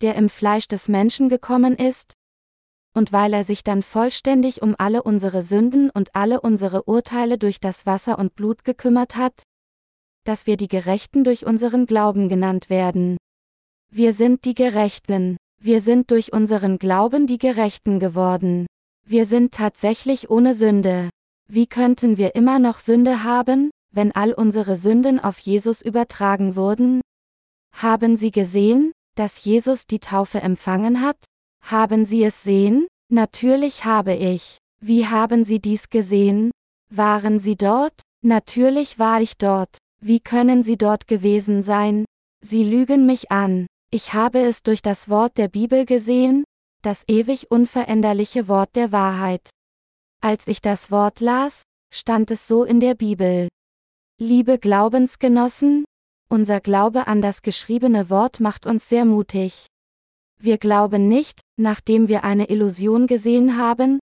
der 0.02 0.16
im 0.16 0.30
Fleisch 0.30 0.68
des 0.68 0.88
Menschen 0.88 1.30
gekommen 1.30 1.76
ist, 1.76 2.14
und 2.94 3.12
weil 3.12 3.34
er 3.34 3.44
sich 3.44 3.64
dann 3.64 3.84
vollständig 3.84 4.62
um 4.62 4.76
alle 4.78 5.04
unsere 5.04 5.44
Sünden 5.44 5.90
und 5.90 6.16
alle 6.16 6.42
unsere 6.42 6.84
Urteile 6.84 7.38
durch 7.38 7.60
das 7.60 7.86
Wasser 7.86 8.20
und 8.20 8.36
Blut 8.36 8.64
gekümmert 8.64 9.16
hat, 9.16 9.44
dass 10.26 10.46
wir 10.46 10.58
die 10.58 10.68
Gerechten 10.68 11.24
durch 11.24 11.46
unseren 11.46 11.86
Glauben 11.86 12.30
genannt 12.30 12.70
werden. 12.70 13.18
Wir 13.90 14.14
sind 14.14 14.46
die 14.46 14.54
Gerechten. 14.54 15.38
Wir 15.62 15.82
sind 15.82 16.12
durch 16.12 16.34
unseren 16.34 16.80
Glauben 16.80 17.28
die 17.28 17.38
Gerechten 17.38 18.00
geworden. 18.00 18.66
Wir 19.06 19.26
sind 19.26 19.54
tatsächlich 19.54 20.30
ohne 20.30 20.54
Sünde. 20.54 21.10
Wie 21.48 21.68
könnten 21.68 22.18
wir 22.18 22.36
immer 22.36 22.60
noch 22.60 22.80
Sünde 22.80 23.24
haben, 23.24 23.72
wenn 23.92 24.12
all 24.12 24.34
unsere 24.34 24.78
Sünden 24.78 25.20
auf 25.20 25.38
Jesus 25.40 25.82
übertragen 25.82 26.56
wurden? 26.56 27.02
Haben 27.74 28.16
Sie 28.16 28.32
gesehen, 28.32 28.92
dass 29.16 29.44
Jesus 29.44 29.88
die 29.88 30.00
Taufe 30.00 30.42
empfangen 30.42 31.02
hat? 31.02 31.18
Haben 31.64 32.06
Sie 32.06 32.24
es 32.24 32.44
sehen? 32.44 32.88
Natürlich 33.10 33.86
habe 33.86 34.14
ich. 34.14 34.58
Wie 34.82 35.08
haben 35.08 35.44
Sie 35.44 35.60
dies 35.60 35.90
gesehen? 35.90 36.52
Waren 36.90 37.40
Sie 37.40 37.56
dort? 37.56 38.02
Natürlich 38.24 39.00
war 39.00 39.22
ich 39.22 39.38
dort. 39.38 39.78
Wie 40.04 40.20
können 40.20 40.64
Sie 40.64 40.78
dort 40.78 41.08
gewesen 41.08 41.62
sein? 41.64 42.06
Sie 42.44 42.64
lügen 42.64 43.06
mich 43.06 43.32
an. 43.32 43.68
Ich 43.92 44.14
habe 44.14 44.40
es 44.40 44.64
durch 44.64 44.82
das 44.82 45.10
Wort 45.10 45.38
der 45.38 45.48
Bibel 45.48 45.86
gesehen, 45.86 46.44
das 46.82 47.04
ewig 47.08 47.52
unveränderliche 47.52 48.48
Wort 48.48 48.76
der 48.76 48.92
Wahrheit. 48.92 49.50
Als 50.22 50.48
ich 50.48 50.62
das 50.62 50.92
Wort 50.92 51.20
las, 51.20 51.64
stand 51.94 52.32
es 52.32 52.48
so 52.48 52.64
in 52.64 52.80
der 52.80 52.96
Bibel. 52.96 53.50
Liebe 54.20 54.58
Glaubensgenossen, 54.58 55.84
unser 56.32 56.62
Glaube 56.62 57.08
an 57.08 57.22
das 57.22 57.42
geschriebene 57.42 58.10
Wort 58.10 58.40
macht 58.40 58.66
uns 58.66 58.88
sehr 58.88 59.06
mutig. 59.06 59.68
Wir 60.40 60.58
glauben 60.58 61.08
nicht, 61.08 61.42
nachdem 61.58 62.08
wir 62.08 62.24
eine 62.24 62.50
Illusion 62.50 63.06
gesehen 63.06 63.58
haben, 63.58 64.00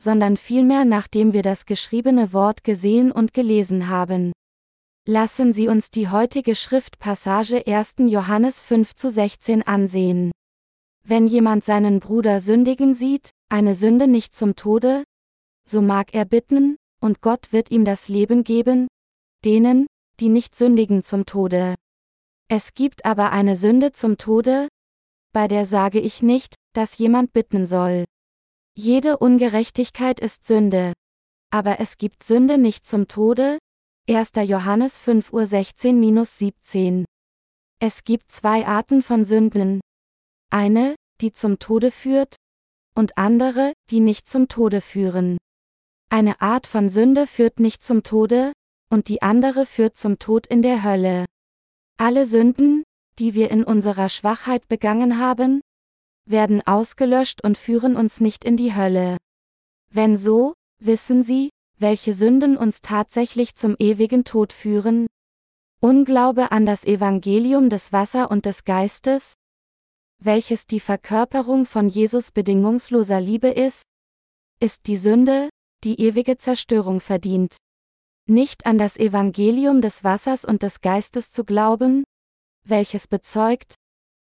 sondern 0.00 0.36
vielmehr 0.36 0.84
nachdem 0.84 1.32
wir 1.32 1.42
das 1.42 1.66
geschriebene 1.66 2.32
Wort 2.32 2.64
gesehen 2.64 3.12
und 3.12 3.32
gelesen 3.32 3.88
haben. 3.88 4.32
Lassen 5.06 5.52
Sie 5.52 5.68
uns 5.68 5.90
die 5.90 6.08
heutige 6.08 6.54
Schriftpassage 6.54 7.66
1. 7.66 7.94
Johannes 7.98 8.62
5 8.62 8.94
zu 8.94 9.08
16 9.08 9.62
ansehen. 9.62 10.32
Wenn 11.04 11.26
jemand 11.26 11.64
seinen 11.64 12.00
Bruder 12.00 12.40
sündigen 12.40 12.94
sieht, 12.94 13.30
eine 13.48 13.74
Sünde 13.74 14.06
nicht 14.06 14.34
zum 14.34 14.56
Tode, 14.56 15.04
so 15.66 15.80
mag 15.80 16.14
er 16.14 16.24
bitten, 16.24 16.76
und 17.00 17.22
Gott 17.22 17.52
wird 17.52 17.70
ihm 17.70 17.84
das 17.84 18.08
Leben 18.08 18.44
geben, 18.44 18.88
denen, 19.44 19.86
die 20.20 20.28
nicht 20.28 20.54
sündigen 20.54 21.02
zum 21.02 21.26
Tode. 21.26 21.74
Es 22.48 22.74
gibt 22.74 23.04
aber 23.04 23.32
eine 23.32 23.56
Sünde 23.56 23.92
zum 23.92 24.18
Tode, 24.18 24.68
bei 25.32 25.48
der 25.48 25.66
sage 25.66 26.00
ich 26.00 26.22
nicht, 26.22 26.54
dass 26.74 26.98
jemand 26.98 27.32
bitten 27.32 27.66
soll. 27.66 28.04
Jede 28.76 29.18
Ungerechtigkeit 29.18 30.20
ist 30.20 30.44
Sünde. 30.44 30.92
Aber 31.50 31.80
es 31.80 31.98
gibt 31.98 32.22
Sünde 32.22 32.58
nicht 32.58 32.86
zum 32.86 33.08
Tode, 33.08 33.58
1. 34.08 34.32
Johannes 34.44 34.98
5 34.98 35.32
Uhr 35.32 35.42
16-17. 35.42 37.04
Es 37.80 38.04
gibt 38.04 38.30
zwei 38.30 38.66
Arten 38.66 39.02
von 39.02 39.24
Sünden. 39.24 39.80
Eine, 40.50 40.94
die 41.20 41.32
zum 41.32 41.58
Tode 41.58 41.90
führt, 41.90 42.36
und 42.94 43.16
andere, 43.16 43.72
die 43.90 44.00
nicht 44.00 44.28
zum 44.28 44.48
Tode 44.48 44.80
führen. 44.80 45.38
Eine 46.10 46.40
Art 46.40 46.66
von 46.66 46.88
Sünde 46.88 47.26
führt 47.26 47.60
nicht 47.60 47.84
zum 47.84 48.02
Tode, 48.02 48.52
und 48.90 49.08
die 49.08 49.22
andere 49.22 49.64
führt 49.64 49.96
zum 49.96 50.18
Tod 50.18 50.46
in 50.46 50.62
der 50.62 50.82
Hölle. 50.82 51.24
Alle 51.96 52.26
Sünden, 52.26 52.82
die 53.18 53.34
wir 53.34 53.50
in 53.50 53.64
unserer 53.64 54.08
Schwachheit 54.08 54.68
begangen 54.68 55.18
haben, 55.18 55.60
werden 56.26 56.66
ausgelöscht 56.66 57.42
und 57.42 57.58
führen 57.58 57.96
uns 57.96 58.20
nicht 58.20 58.44
in 58.44 58.56
die 58.56 58.74
Hölle. 58.74 59.16
Wenn 59.90 60.16
so, 60.16 60.54
wissen 60.78 61.22
Sie, 61.22 61.50
welche 61.78 62.14
Sünden 62.14 62.56
uns 62.56 62.80
tatsächlich 62.80 63.54
zum 63.54 63.76
ewigen 63.78 64.24
Tod 64.24 64.52
führen? 64.52 65.06
Unglaube 65.80 66.52
an 66.52 66.66
das 66.66 66.84
Evangelium 66.84 67.70
des 67.70 67.92
Wasser 67.92 68.30
und 68.30 68.44
des 68.44 68.64
Geistes? 68.64 69.34
Welches 70.22 70.66
die 70.66 70.80
Verkörperung 70.80 71.64
von 71.64 71.88
Jesus 71.88 72.30
bedingungsloser 72.32 73.20
Liebe 73.20 73.48
ist? 73.48 73.84
Ist 74.60 74.86
die 74.86 74.98
Sünde, 74.98 75.48
die 75.82 75.98
ewige 76.00 76.36
Zerstörung 76.36 77.00
verdient. 77.00 77.56
Nicht 78.30 78.64
an 78.64 78.78
das 78.78 78.96
Evangelium 78.96 79.80
des 79.80 80.04
Wassers 80.04 80.44
und 80.44 80.62
des 80.62 80.82
Geistes 80.82 81.32
zu 81.32 81.42
glauben, 81.44 82.04
welches 82.64 83.08
bezeugt, 83.08 83.74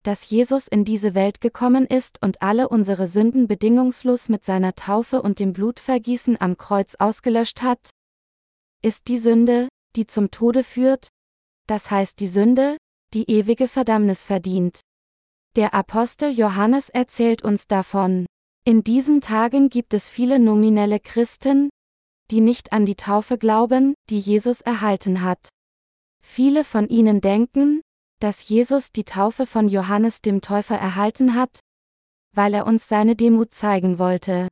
dass 0.02 0.28
Jesus 0.28 0.66
in 0.66 0.84
diese 0.84 1.14
Welt 1.14 1.40
gekommen 1.40 1.86
ist 1.86 2.20
und 2.20 2.42
alle 2.42 2.68
unsere 2.68 3.06
Sünden 3.06 3.46
bedingungslos 3.46 4.28
mit 4.28 4.44
seiner 4.44 4.74
Taufe 4.74 5.22
und 5.22 5.38
dem 5.38 5.52
Blutvergießen 5.52 6.40
am 6.40 6.56
Kreuz 6.56 6.96
ausgelöscht 6.98 7.62
hat? 7.62 7.90
Ist 8.82 9.06
die 9.06 9.18
Sünde, 9.18 9.68
die 9.94 10.08
zum 10.08 10.32
Tode 10.32 10.64
führt, 10.64 11.06
das 11.68 11.92
heißt 11.92 12.18
die 12.18 12.26
Sünde, 12.26 12.78
die 13.14 13.30
ewige 13.30 13.68
Verdammnis 13.68 14.24
verdient. 14.24 14.80
Der 15.54 15.74
Apostel 15.74 16.32
Johannes 16.32 16.88
erzählt 16.88 17.42
uns 17.42 17.68
davon. 17.68 18.26
In 18.64 18.82
diesen 18.82 19.20
Tagen 19.20 19.68
gibt 19.68 19.94
es 19.94 20.10
viele 20.10 20.40
nominelle 20.40 20.98
Christen, 20.98 21.70
die 22.32 22.40
nicht 22.40 22.72
an 22.72 22.86
die 22.86 22.96
Taufe 22.96 23.36
glauben, 23.36 23.94
die 24.08 24.18
Jesus 24.18 24.62
erhalten 24.62 25.20
hat. 25.20 25.50
Viele 26.24 26.64
von 26.64 26.88
ihnen 26.88 27.20
denken, 27.20 27.82
dass 28.20 28.48
Jesus 28.48 28.90
die 28.90 29.04
Taufe 29.04 29.44
von 29.44 29.68
Johannes 29.68 30.22
dem 30.22 30.40
Täufer 30.40 30.76
erhalten 30.76 31.34
hat, 31.34 31.60
weil 32.34 32.54
er 32.54 32.66
uns 32.66 32.88
seine 32.88 33.16
Demut 33.16 33.52
zeigen 33.52 33.98
wollte. 33.98 34.48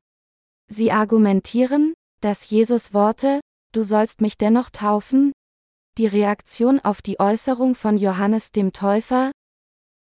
Sie 0.69 0.93
argumentieren, 0.93 1.95
dass 2.21 2.51
Jesus 2.51 2.93
Worte, 2.93 3.41
du 3.73 3.83
sollst 3.83 4.21
mich 4.21 4.37
dennoch 4.37 4.69
taufen, 4.69 5.33
die 5.97 6.07
Reaktion 6.07 6.81
auf 6.81 7.01
die 7.01 7.19
Äußerung 7.19 7.75
von 7.75 7.97
Johannes 7.97 8.53
dem 8.53 8.75
Täufer, 8.75 9.33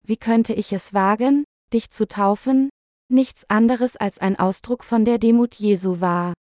wie 0.04 0.18
könnte 0.18 0.54
ich 0.54 0.74
es 0.74 0.96
wagen, 0.96 1.44
dich 1.72 1.92
zu 1.92 2.08
taufen, 2.08 2.72
nichts 3.08 3.48
anderes 3.50 3.98
als 3.98 4.18
ein 4.18 4.40
Ausdruck 4.40 4.84
von 4.84 5.06
der 5.06 5.20
Demut 5.20 5.54
Jesu 5.54 6.02
war. 6.02 6.34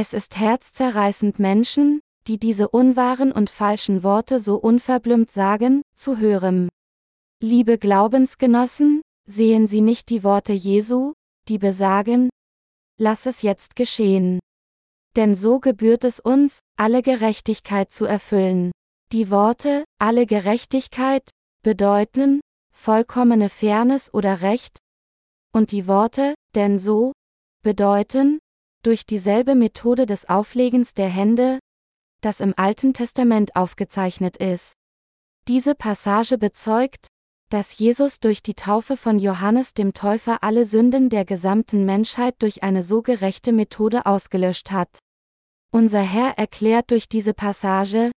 Es 0.00 0.12
ist 0.12 0.38
herzzerreißend 0.38 1.40
Menschen, 1.40 1.98
die 2.28 2.38
diese 2.38 2.68
unwahren 2.68 3.32
und 3.32 3.50
falschen 3.50 4.04
Worte 4.04 4.38
so 4.38 4.54
unverblümt 4.54 5.28
sagen, 5.28 5.82
zu 5.96 6.18
hören. 6.18 6.68
Liebe 7.42 7.78
Glaubensgenossen, 7.78 9.02
sehen 9.28 9.66
Sie 9.66 9.80
nicht 9.80 10.08
die 10.10 10.22
Worte 10.22 10.52
Jesu, 10.52 11.14
die 11.48 11.58
besagen, 11.58 12.30
lass 12.96 13.26
es 13.26 13.42
jetzt 13.42 13.74
geschehen. 13.74 14.38
Denn 15.16 15.34
so 15.34 15.58
gebührt 15.58 16.04
es 16.04 16.20
uns, 16.20 16.60
alle 16.76 17.02
Gerechtigkeit 17.02 17.90
zu 17.90 18.04
erfüllen. 18.04 18.70
Die 19.10 19.32
Worte, 19.32 19.82
alle 19.98 20.26
Gerechtigkeit, 20.26 21.28
bedeuten, 21.64 22.38
vollkommene 22.72 23.48
Fairness 23.48 24.14
oder 24.14 24.42
Recht, 24.42 24.78
und 25.52 25.72
die 25.72 25.88
Worte, 25.88 26.34
denn 26.54 26.78
so, 26.78 27.10
bedeuten, 27.64 28.38
durch 28.82 29.06
dieselbe 29.06 29.54
Methode 29.54 30.06
des 30.06 30.28
Auflegens 30.28 30.94
der 30.94 31.08
Hände, 31.08 31.58
das 32.20 32.40
im 32.40 32.54
Alten 32.56 32.94
Testament 32.94 33.56
aufgezeichnet 33.56 34.36
ist. 34.36 34.72
Diese 35.46 35.74
Passage 35.74 36.38
bezeugt, 36.38 37.08
dass 37.50 37.78
Jesus 37.78 38.20
durch 38.20 38.42
die 38.42 38.54
Taufe 38.54 38.96
von 38.96 39.18
Johannes 39.18 39.72
dem 39.72 39.94
Täufer 39.94 40.42
alle 40.42 40.66
Sünden 40.66 41.08
der 41.08 41.24
gesamten 41.24 41.84
Menschheit 41.86 42.34
durch 42.40 42.62
eine 42.62 42.82
so 42.82 43.02
gerechte 43.02 43.52
Methode 43.52 44.04
ausgelöscht 44.04 44.70
hat. 44.70 44.98
Unser 45.70 46.02
Herr 46.02 46.36
erklärt 46.36 46.90
durch 46.90 47.08
diese 47.08 47.34
Passage, 47.34 48.10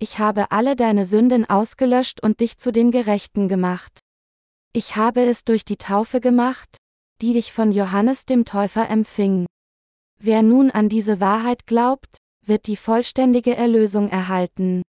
ich 0.00 0.18
habe 0.18 0.50
alle 0.52 0.76
deine 0.76 1.06
Sünden 1.06 1.48
ausgelöscht 1.48 2.22
und 2.22 2.40
dich 2.40 2.58
zu 2.58 2.72
den 2.72 2.90
Gerechten 2.90 3.48
gemacht. 3.48 3.98
Ich 4.72 4.96
habe 4.96 5.24
es 5.24 5.44
durch 5.44 5.64
die 5.64 5.76
Taufe 5.76 6.20
gemacht, 6.20 6.76
die 7.20 7.32
dich 7.32 7.52
von 7.52 7.72
Johannes 7.72 8.24
dem 8.24 8.44
Täufer 8.44 8.88
empfing. 8.88 9.46
Wer 10.20 10.42
nun 10.42 10.70
an 10.70 10.88
diese 10.88 11.20
Wahrheit 11.20 11.66
glaubt, 11.66 12.16
wird 12.44 12.66
die 12.66 12.76
vollständige 12.76 13.56
Erlösung 13.56 14.08
erhalten. 14.08 14.82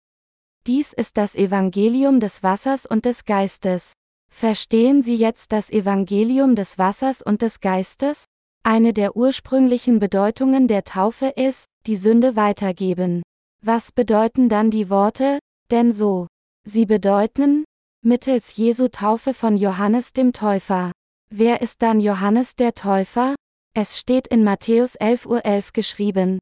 Dies 0.66 0.92
ist 0.92 1.16
das 1.16 1.34
Evangelium 1.34 2.20
des 2.20 2.42
Wassers 2.42 2.86
und 2.86 3.04
des 3.04 3.24
Geistes. 3.24 3.92
Verstehen 4.30 5.02
Sie 5.02 5.14
jetzt 5.14 5.52
das 5.52 5.70
Evangelium 5.70 6.54
des 6.54 6.78
Wassers 6.78 7.22
und 7.22 7.42
des 7.42 7.60
Geistes? 7.60 8.24
Eine 8.62 8.92
der 8.92 9.16
ursprünglichen 9.16 9.98
Bedeutungen 9.98 10.68
der 10.68 10.84
Taufe 10.84 11.26
ist, 11.26 11.66
die 11.86 11.96
Sünde 11.96 12.36
weitergeben. 12.36 13.22
Was 13.62 13.92
bedeuten 13.92 14.48
dann 14.48 14.70
die 14.70 14.90
Worte, 14.90 15.38
denn 15.70 15.92
so? 15.92 16.26
Sie 16.64 16.84
bedeuten, 16.84 17.64
mittels 18.02 18.56
Jesu 18.56 18.88
Taufe 18.88 19.34
von 19.34 19.56
Johannes 19.56 20.12
dem 20.12 20.32
Täufer. 20.32 20.92
Wer 21.30 21.62
ist 21.62 21.82
dann 21.82 22.00
Johannes 22.00 22.56
der 22.56 22.74
Täufer? 22.74 23.34
Es 23.78 23.98
steht 23.98 24.26
in 24.28 24.42
Matthäus 24.42 24.98
11.11 24.98 25.26
Uhr 25.26 25.44
11 25.44 25.72
geschrieben. 25.74 26.38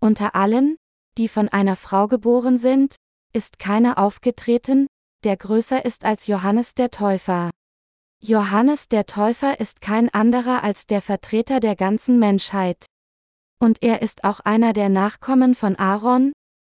Unter 0.00 0.36
allen, 0.36 0.76
die 1.18 1.26
von 1.26 1.48
einer 1.48 1.74
Frau 1.74 2.06
geboren 2.06 2.58
sind, 2.58 2.94
ist 3.32 3.58
keiner 3.58 3.98
aufgetreten, 3.98 4.86
der 5.24 5.36
größer 5.36 5.84
ist 5.84 6.04
als 6.04 6.28
Johannes 6.28 6.74
der 6.74 6.92
Täufer. 6.92 7.50
Johannes 8.22 8.86
der 8.86 9.06
Täufer 9.06 9.58
ist 9.58 9.80
kein 9.80 10.14
anderer 10.14 10.62
als 10.62 10.86
der 10.86 11.02
Vertreter 11.02 11.58
der 11.58 11.74
ganzen 11.74 12.20
Menschheit. 12.20 12.86
Und 13.58 13.82
er 13.82 14.00
ist 14.00 14.22
auch 14.22 14.38
einer 14.38 14.72
der 14.72 14.90
Nachkommen 14.90 15.56
von 15.56 15.74
Aaron, 15.74 16.30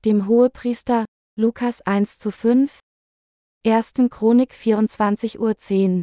dem 0.05 0.25
Hohepriester, 0.27 1.05
Lukas 1.39 1.83
1 1.83 2.17
zu 2.17 2.31
5, 2.31 2.79
1. 3.63 3.93
Chronik 4.09 4.55
24 4.55 5.39
Uhr 5.39 5.55
10. 5.55 6.01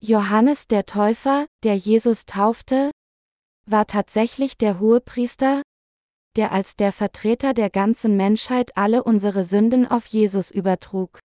Johannes 0.00 0.66
der 0.66 0.84
Täufer, 0.84 1.46
der 1.62 1.76
Jesus 1.76 2.26
taufte, 2.26 2.90
war 3.66 3.86
tatsächlich 3.86 4.58
der 4.58 4.78
Hohepriester, 4.80 5.62
der 6.36 6.52
als 6.52 6.76
der 6.76 6.92
Vertreter 6.92 7.54
der 7.54 7.70
ganzen 7.70 8.16
Menschheit 8.16 8.76
alle 8.76 9.04
unsere 9.04 9.44
Sünden 9.44 9.86
auf 9.86 10.06
Jesus 10.06 10.50
übertrug. 10.50 11.20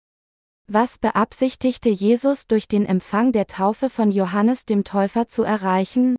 Was 0.71 0.99
beabsichtigte 0.99 1.89
Jesus 1.89 2.45
durch 2.47 2.67
den 2.67 2.85
Empfang 2.85 3.31
der 3.31 3.47
Taufe 3.47 3.89
von 3.89 4.11
Johannes 4.11 4.65
dem 4.65 4.83
Täufer 4.83 5.27
zu 5.27 5.43
erreichen? 5.43 6.15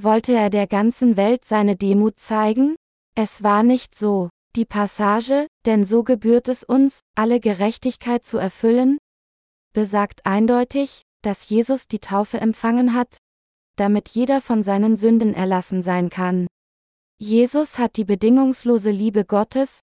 Wollte 0.00 0.32
er 0.32 0.50
der 0.50 0.66
ganzen 0.66 1.16
Welt 1.16 1.44
seine 1.44 1.76
Demut 1.76 2.18
zeigen? 2.18 2.76
Es 3.14 3.42
war 3.42 3.62
nicht 3.62 3.94
so. 3.94 4.30
Die 4.56 4.64
Passage, 4.64 5.46
denn 5.66 5.84
so 5.84 6.02
gebührt 6.02 6.48
es 6.48 6.64
uns, 6.64 7.00
alle 7.14 7.40
Gerechtigkeit 7.40 8.24
zu 8.24 8.38
erfüllen, 8.38 8.96
besagt 9.74 10.24
eindeutig, 10.24 11.02
dass 11.26 11.48
Jesus 11.48 11.88
die 11.88 11.98
Taufe 11.98 12.40
empfangen 12.40 12.94
hat, 12.94 13.16
damit 13.74 14.10
jeder 14.10 14.40
von 14.40 14.62
seinen 14.62 14.94
Sünden 14.94 15.34
erlassen 15.34 15.82
sein 15.82 16.08
kann. 16.08 16.46
Jesus 17.18 17.80
hat 17.80 17.96
die 17.96 18.04
bedingungslose 18.04 18.92
Liebe 18.92 19.24
Gottes, 19.24 19.80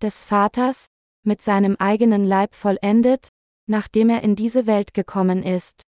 des 0.00 0.24
Vaters, 0.24 0.86
mit 1.22 1.42
seinem 1.42 1.76
eigenen 1.76 2.24
Leib 2.24 2.54
vollendet, 2.54 3.28
nachdem 3.68 4.08
er 4.08 4.22
in 4.22 4.36
diese 4.36 4.66
Welt 4.66 4.94
gekommen 4.94 5.42
ist. 5.42 5.82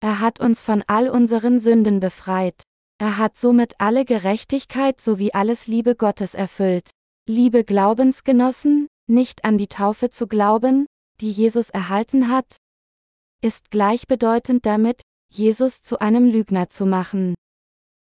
Er 0.00 0.20
hat 0.20 0.40
uns 0.40 0.62
von 0.62 0.84
all 0.88 1.08
unseren 1.08 1.58
Sünden 1.58 1.98
befreit. 2.00 2.62
Er 2.98 3.16
hat 3.16 3.38
somit 3.38 3.80
alle 3.80 4.04
Gerechtigkeit 4.04 5.00
sowie 5.00 5.32
alles 5.32 5.68
Liebe 5.68 5.96
Gottes 5.96 6.34
erfüllt. 6.34 6.90
Liebe 7.26 7.64
Glaubensgenossen, 7.64 8.88
nicht 9.06 9.46
an 9.46 9.56
die 9.56 9.68
Taufe 9.68 10.10
zu 10.10 10.26
glauben, 10.26 10.84
die 11.22 11.30
Jesus 11.30 11.70
erhalten 11.70 12.28
hat, 12.28 12.58
ist 13.44 13.70
gleichbedeutend 13.70 14.64
damit, 14.64 15.02
Jesus 15.30 15.82
zu 15.82 16.00
einem 16.00 16.24
Lügner 16.24 16.70
zu 16.70 16.86
machen. 16.86 17.34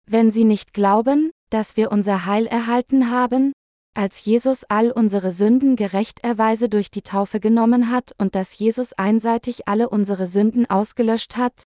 Wenn 0.07 0.30
Sie 0.30 0.45
nicht 0.45 0.72
glauben, 0.72 1.32
dass 1.51 1.76
wir 1.76 1.90
unser 1.90 2.26
Heil 2.26 2.47
erhalten 2.47 3.11
haben, 3.11 3.53
als 3.95 4.24
Jesus 4.24 4.64
all 4.64 4.90
unsere 4.90 5.32
Sünden 5.32 5.76
gerechterweise 5.76 6.68
durch 6.68 6.90
die 6.90 7.03
Taufe 7.03 7.40
genommen 7.40 7.90
hat 7.90 8.14
und 8.18 8.34
dass 8.34 8.57
Jesus 8.57 8.93
einseitig 8.93 9.68
alle 9.68 9.90
unsere 9.90 10.26
Sünden 10.26 10.70
ausgelöscht 10.70 11.36
hat, 11.36 11.64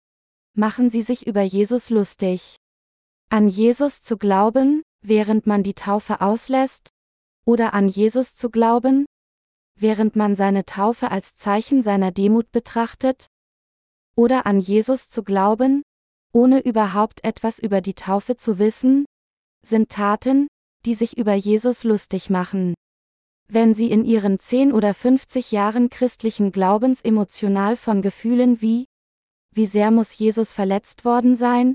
machen 0.55 0.89
sie 0.89 1.03
sich 1.03 1.27
über 1.27 1.43
Jesus 1.43 1.91
lustig. 1.91 2.57
An 3.29 3.47
Jesus 3.49 4.03
zu 4.03 4.16
glauben, 4.16 4.83
während 5.03 5.47
man 5.47 5.62
die 5.62 5.74
Taufe 5.74 6.20
auslässt, 6.20 6.89
oder 7.45 7.74
an 7.74 7.89
Jesus 7.89 8.35
zu 8.35 8.51
glauben, 8.51 9.05
während 9.79 10.16
man 10.16 10.35
seine 10.35 10.64
Taufe 10.64 11.11
als 11.11 11.37
Zeichen 11.37 11.83
seiner 11.83 12.11
Demut 12.11 12.51
betrachtet, 12.51 13.27
oder 14.17 14.47
an 14.47 14.59
Jesus 14.59 15.09
zu 15.09 15.23
glauben, 15.23 15.83
ohne 16.33 16.61
überhaupt 16.61 17.23
etwas 17.25 17.59
über 17.59 17.81
die 17.81 17.95
Taufe 17.95 18.37
zu 18.37 18.59
wissen, 18.59 19.07
sind 19.64 19.91
Taten, 19.91 20.49
die 20.85 20.95
sich 20.95 21.17
über 21.17 21.35
Jesus 21.35 21.85
lustig 21.85 22.31
machen. 22.31 22.75
Wenn 23.49 23.75
Sie 23.75 23.91
in 23.91 24.05
Ihren 24.05 24.38
10 24.38 24.72
oder 24.72 24.93
50 24.93 25.53
Jahren 25.53 25.88
christlichen 25.88 26.51
Glaubens 26.51 27.01
emotional 27.01 27.76
von 27.76 28.03
Gefühlen 28.03 28.61
wie, 28.61 28.87
wie 29.53 29.67
sehr 29.67 29.91
muss 29.91 30.17
Jesus 30.18 30.53
verletzt 30.53 31.05
worden 31.05 31.37
sein, 31.37 31.75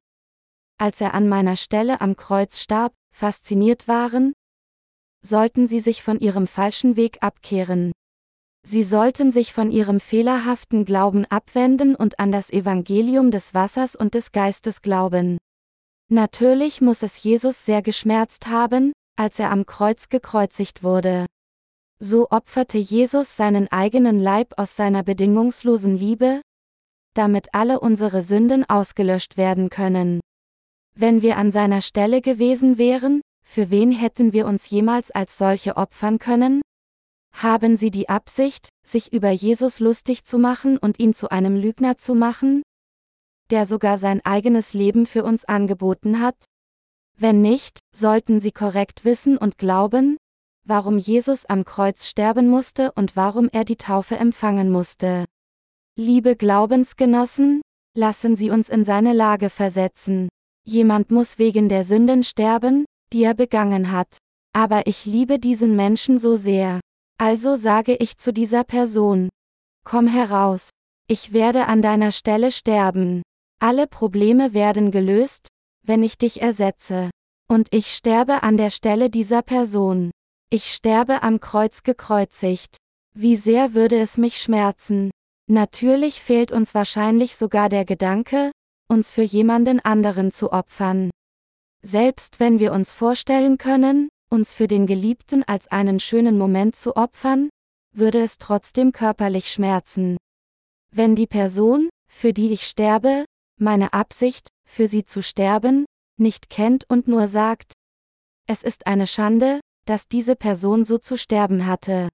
als 0.78 1.00
er 1.00 1.14
an 1.14 1.30
meiner 1.30 1.56
Stelle 1.56 2.02
am 2.02 2.16
Kreuz 2.16 2.60
starb, 2.60 2.94
fasziniert 3.14 3.88
waren, 3.88 4.34
sollten 5.24 5.68
Sie 5.68 5.80
sich 5.80 6.02
von 6.02 6.20
Ihrem 6.20 6.48
falschen 6.48 6.96
Weg 6.96 7.22
abkehren. 7.22 7.92
Sie 8.64 8.84
sollten 8.84 9.32
sich 9.32 9.54
von 9.54 9.72
ihrem 9.72 10.00
fehlerhaften 10.00 10.86
Glauben 10.86 11.26
abwenden 11.26 11.96
und 11.96 12.20
an 12.20 12.32
das 12.32 12.52
Evangelium 12.52 13.32
des 13.32 13.54
Wassers 13.54 13.96
und 13.96 14.14
des 14.14 14.32
Geistes 14.32 14.82
glauben. 14.82 15.38
Natürlich 16.10 16.82
muss 16.82 17.04
es 17.04 17.24
Jesus 17.24 17.66
sehr 17.66 17.82
geschmerzt 17.82 18.48
haben, 18.48 18.94
als 19.18 19.40
er 19.40 19.52
am 19.52 19.66
Kreuz 19.66 20.10
gekreuzigt 20.10 20.84
wurde. 20.84 21.26
So 22.00 22.30
opferte 22.30 22.78
Jesus 22.78 23.36
seinen 23.36 23.72
eigenen 23.72 24.20
Leib 24.20 24.54
aus 24.58 24.76
seiner 24.76 25.04
bedingungslosen 25.04 25.96
Liebe, 25.96 26.42
damit 27.14 27.54
alle 27.54 27.80
unsere 27.80 28.22
Sünden 28.22 28.68
ausgelöscht 28.70 29.38
werden 29.38 29.70
können. 29.70 30.20
Wenn 30.96 31.22
wir 31.22 31.38
an 31.38 31.52
seiner 31.52 31.82
Stelle 31.82 32.22
gewesen 32.22 32.78
wären, 32.78 33.22
für 33.44 33.70
wen 33.70 33.92
hätten 33.92 34.34
wir 34.34 34.46
uns 34.46 34.70
jemals 34.70 35.12
als 35.12 35.38
solche 35.38 35.78
opfern 35.78 36.20
können? 36.20 36.62
Haben 37.34 37.78
Sie 37.78 37.92
die 37.92 38.10
Absicht, 38.10 38.70
sich 38.86 39.14
über 39.14 39.32
Jesus 39.32 39.80
lustig 39.80 40.26
zu 40.26 40.38
machen 40.38 40.78
und 40.78 41.00
ihn 41.00 41.14
zu 41.14 41.30
einem 41.30 41.56
Lügner 41.56 41.98
zu 41.98 42.16
machen? 42.16 42.64
der 43.52 43.66
sogar 43.66 43.98
sein 43.98 44.22
eigenes 44.24 44.74
Leben 44.74 45.06
für 45.06 45.24
uns 45.24 45.46
angeboten 45.46 46.20
hat? 46.20 46.36
Wenn 47.18 47.42
nicht, 47.42 47.82
sollten 47.94 48.40
Sie 48.40 48.52
korrekt 48.52 49.06
wissen 49.06 49.38
und 49.38 49.58
glauben, 49.58 50.18
warum 50.66 50.98
Jesus 50.98 51.46
am 51.46 51.66
Kreuz 51.66 52.08
sterben 52.08 52.48
musste 52.48 52.92
und 52.94 53.16
warum 53.16 53.50
er 53.52 53.66
die 53.66 53.76
Taufe 53.76 54.16
empfangen 54.16 54.72
musste. 54.72 55.26
Liebe 55.98 56.36
Glaubensgenossen, 56.36 57.62
lassen 57.96 58.36
Sie 58.36 58.50
uns 58.50 58.70
in 58.70 58.86
seine 58.86 59.14
Lage 59.14 59.50
versetzen. 59.50 60.30
Jemand 60.66 61.12
muss 61.12 61.38
wegen 61.38 61.68
der 61.68 61.84
Sünden 61.84 62.24
sterben, 62.24 62.86
die 63.12 63.24
er 63.24 63.34
begangen 63.34 63.92
hat. 63.92 64.18
Aber 64.54 64.88
ich 64.88 65.06
liebe 65.06 65.40
diesen 65.40 65.76
Menschen 65.76 66.18
so 66.18 66.36
sehr. 66.36 66.80
Also 67.22 67.56
sage 67.56 67.96
ich 67.96 68.18
zu 68.18 68.34
dieser 68.34 68.64
Person. 68.64 69.30
Komm 69.86 70.08
heraus. 70.08 70.72
Ich 71.08 71.34
werde 71.34 71.68
an 71.68 71.84
deiner 71.84 72.12
Stelle 72.12 72.52
sterben. 72.52 73.22
Alle 73.60 73.86
Probleme 73.86 74.56
werden 74.56 74.90
gelöst, 74.90 75.48
wenn 75.84 76.02
ich 76.02 76.18
dich 76.18 76.42
ersetze. 76.42 77.12
Und 77.48 77.68
ich 77.70 77.94
sterbe 77.94 78.42
an 78.42 78.58
der 78.58 78.72
Stelle 78.72 79.12
dieser 79.12 79.44
Person. 79.44 80.10
Ich 80.50 80.74
sterbe 80.74 81.22
am 81.22 81.40
Kreuz 81.40 81.84
gekreuzigt. 81.84 82.78
Wie 83.14 83.36
sehr 83.36 83.76
würde 83.76 84.00
es 84.00 84.18
mich 84.18 84.42
schmerzen. 84.42 85.12
Natürlich 85.48 86.24
fehlt 86.24 86.52
uns 86.52 86.74
wahrscheinlich 86.74 87.36
sogar 87.36 87.70
der 87.70 87.86
Gedanke, 87.86 88.52
uns 88.90 89.12
für 89.12 89.22
jemanden 89.22 89.80
anderen 89.80 90.32
zu 90.32 90.52
opfern. 90.52 91.12
Selbst 91.84 92.40
wenn 92.40 92.58
wir 92.58 92.72
uns 92.72 92.94
vorstellen 92.94 93.60
können, 93.60 94.10
uns 94.32 94.54
für 94.54 94.68
den 94.68 94.88
Geliebten 94.88 95.44
als 95.44 95.68
einen 95.68 96.00
schönen 96.00 96.38
Moment 96.38 96.76
zu 96.76 96.96
opfern, 96.96 97.50
würde 97.94 98.22
es 98.22 98.38
trotzdem 98.38 98.92
körperlich 98.92 99.52
schmerzen. 99.52 100.18
Wenn 100.94 101.16
die 101.16 101.28
Person, 101.28 101.90
für 102.12 102.34
die 102.34 102.52
ich 102.52 102.66
sterbe, 102.66 103.26
meine 103.60 103.94
Absicht, 103.94 104.48
für 104.68 104.88
sie 104.88 105.06
zu 105.06 105.22
sterben, 105.22 105.86
nicht 106.18 106.50
kennt 106.50 106.86
und 106.90 107.08
nur 107.08 107.28
sagt, 107.28 107.74
es 108.48 108.64
ist 108.64 108.88
eine 108.88 109.08
Schande, 109.08 109.60
dass 109.86 110.08
diese 110.08 110.36
Person 110.36 110.86
so 110.86 110.98
zu 110.98 111.18
sterben 111.18 111.66
hatte. 111.66 112.10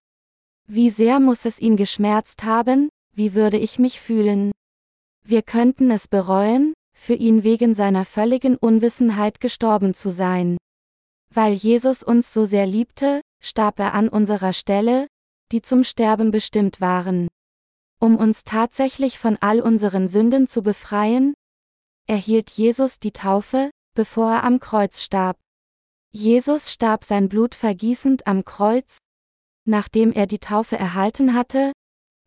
Wie 0.67 0.89
sehr 0.89 1.19
muss 1.19 1.45
es 1.45 1.59
ihn 1.59 1.77
geschmerzt 1.77 2.43
haben, 2.43 2.89
wie 3.13 3.33
würde 3.33 3.57
ich 3.57 3.79
mich 3.79 3.99
fühlen? 3.99 4.51
Wir 5.23 5.41
könnten 5.41 5.91
es 5.91 6.07
bereuen, 6.07 6.73
für 6.97 7.13
ihn 7.13 7.43
wegen 7.43 7.75
seiner 7.75 8.05
völligen 8.05 8.57
Unwissenheit 8.57 9.39
gestorben 9.39 9.93
zu 9.93 10.09
sein. 10.09 10.57
Weil 11.33 11.53
Jesus 11.53 12.03
uns 12.03 12.33
so 12.33 12.45
sehr 12.45 12.65
liebte, 12.65 13.21
starb 13.41 13.79
er 13.79 13.93
an 13.93 14.09
unserer 14.09 14.53
Stelle, 14.53 15.07
die 15.51 15.61
zum 15.61 15.83
Sterben 15.83 16.31
bestimmt 16.31 16.81
waren. 16.81 17.27
Um 17.99 18.15
uns 18.15 18.43
tatsächlich 18.43 19.17
von 19.17 19.37
all 19.41 19.59
unseren 19.59 20.07
Sünden 20.07 20.47
zu 20.47 20.61
befreien, 20.61 21.33
erhielt 22.07 22.49
Jesus 22.51 22.99
die 22.99 23.11
Taufe, 23.11 23.71
bevor 23.95 24.31
er 24.31 24.43
am 24.43 24.59
Kreuz 24.59 25.01
starb. 25.01 25.37
Jesus 26.11 26.71
starb 26.71 27.03
sein 27.03 27.29
Blut 27.29 27.55
vergießend 27.55 28.27
am 28.27 28.45
Kreuz, 28.45 28.97
nachdem 29.65 30.11
er 30.11 30.27
die 30.27 30.39
Taufe 30.39 30.77
erhalten 30.77 31.33
hatte, 31.33 31.73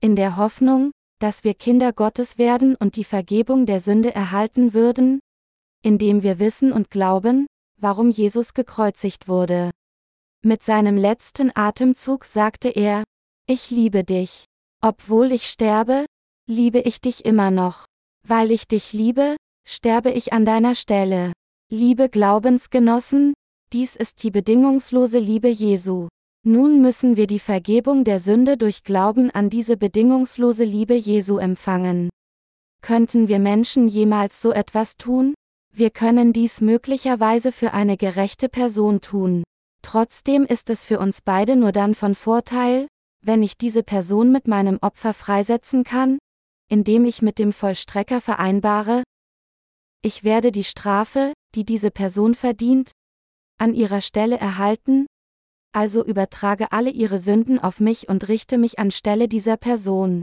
in 0.01 0.17
der 0.17 0.37
Hoffnung, 0.37 0.93
dass 1.19 1.45
wir 1.45 1.55
Kinder 1.55 1.93
Gottes 1.93 2.39
werden 2.39 2.75
und 2.75 2.97
die 2.97 3.05
Vergebung 3.05 3.67
der 3.67 3.81
Sünde 3.81 4.15
erhalten 4.15 4.75
würden, 4.75 5.21
indem 5.83 6.23
wir 6.23 6.39
wissen 6.39 6.73
und 6.73 6.91
glauben, 6.91 7.47
warum 7.81 8.11
Jesus 8.11 8.55
gekreuzigt 8.55 9.29
wurde. 9.29 9.71
Mit 10.43 10.63
seinem 10.63 10.97
letzten 10.97 11.51
Atemzug 11.55 12.25
sagte 12.25 12.69
er, 12.69 13.05
ich 13.47 13.71
liebe 13.71 14.05
dich. 14.05 14.45
Obwohl 14.83 15.33
ich 15.33 15.47
sterbe, 15.47 16.07
liebe 16.47 16.79
ich 16.81 17.01
dich 17.01 17.25
immer 17.25 17.51
noch. 17.51 17.85
Weil 18.27 18.51
ich 18.51 18.67
dich 18.67 18.93
liebe, 18.93 19.37
sterbe 19.67 20.11
ich 20.11 20.33
an 20.33 20.45
deiner 20.45 20.75
Stelle. 20.75 21.33
Liebe 21.71 22.09
Glaubensgenossen, 22.09 23.35
dies 23.73 23.97
ist 23.97 24.23
die 24.23 24.31
bedingungslose 24.31 25.19
Liebe 25.19 25.49
Jesu. 25.49 26.09
Nun 26.43 26.81
müssen 26.81 27.17
wir 27.17 27.27
die 27.27 27.39
Vergebung 27.39 28.05
der 28.05 28.19
Sünde 28.19 28.57
durch 28.57 28.83
Glauben 28.83 29.31
an 29.31 29.51
diese 29.51 29.77
bedingungslose 29.77 30.65
Liebe 30.65 30.95
Jesu 30.95 31.37
empfangen. 31.39 32.09
Könnten 32.83 33.29
wir 33.29 33.39
Menschen 33.39 33.89
jemals 33.89 34.41
so 34.41 34.53
etwas 34.53 34.97
tun? 34.97 35.35
Wir 35.73 35.91
können 35.91 36.35
dies 36.35 36.61
möglicherweise 36.61 37.53
für 37.53 37.73
eine 37.73 37.97
gerechte 37.97 38.51
Person 38.51 39.01
tun. 39.01 39.45
Trotzdem 39.83 40.45
ist 40.45 40.69
es 40.69 40.85
für 40.85 40.99
uns 40.99 41.23
beide 41.23 41.57
nur 41.57 41.73
dann 41.73 41.95
von 41.95 42.15
Vorteil, 42.15 42.87
wenn 43.23 43.43
ich 43.43 43.57
diese 43.57 43.83
Person 43.83 44.31
mit 44.31 44.47
meinem 44.47 44.79
Opfer 44.83 45.15
freisetzen 45.15 45.85
kann, 45.85 46.19
indem 46.69 47.07
ich 47.07 47.23
mit 47.23 47.39
dem 47.39 47.53
Vollstrecker 47.53 48.21
vereinbare, 48.21 49.03
ich 50.03 50.25
werde 50.25 50.51
die 50.51 50.65
Strafe, 50.65 51.35
die 51.55 51.65
diese 51.65 51.91
Person 51.91 52.35
verdient, 52.35 52.93
an 53.59 53.75
ihrer 53.75 54.01
Stelle 54.01 54.39
erhalten, 54.39 55.07
also 55.73 56.05
übertrage 56.05 56.73
alle 56.73 56.91
ihre 56.91 57.19
Sünden 57.19 57.59
auf 57.59 57.81
mich 57.81 58.09
und 58.09 58.29
richte 58.29 58.59
mich 58.59 58.79
anstelle 58.79 59.29
dieser 59.29 59.57
Person. 59.57 60.23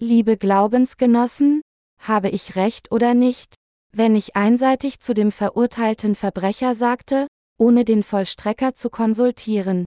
Liebe 0.00 0.36
Glaubensgenossen, 0.36 1.62
habe 2.00 2.28
ich 2.30 2.56
recht 2.56 2.90
oder 2.90 3.14
nicht, 3.14 3.54
wenn 3.96 4.14
ich 4.14 4.36
einseitig 4.36 5.00
zu 5.00 5.14
dem 5.14 5.32
verurteilten 5.32 6.14
Verbrecher 6.14 6.74
sagte, 6.74 7.26
ohne 7.58 7.86
den 7.86 8.02
Vollstrecker 8.02 8.74
zu 8.74 8.90
konsultieren. 8.90 9.86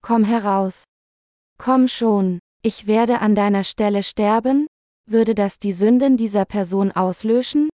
Komm 0.00 0.22
heraus. 0.22 0.84
Komm 1.58 1.88
schon, 1.88 2.38
ich 2.62 2.86
werde 2.86 3.20
an 3.20 3.34
deiner 3.34 3.64
Stelle 3.64 4.04
sterben? 4.04 4.68
Würde 5.10 5.34
das 5.34 5.58
die 5.58 5.72
Sünden 5.72 6.16
dieser 6.16 6.44
Person 6.44 6.92
auslöschen? 6.92 7.68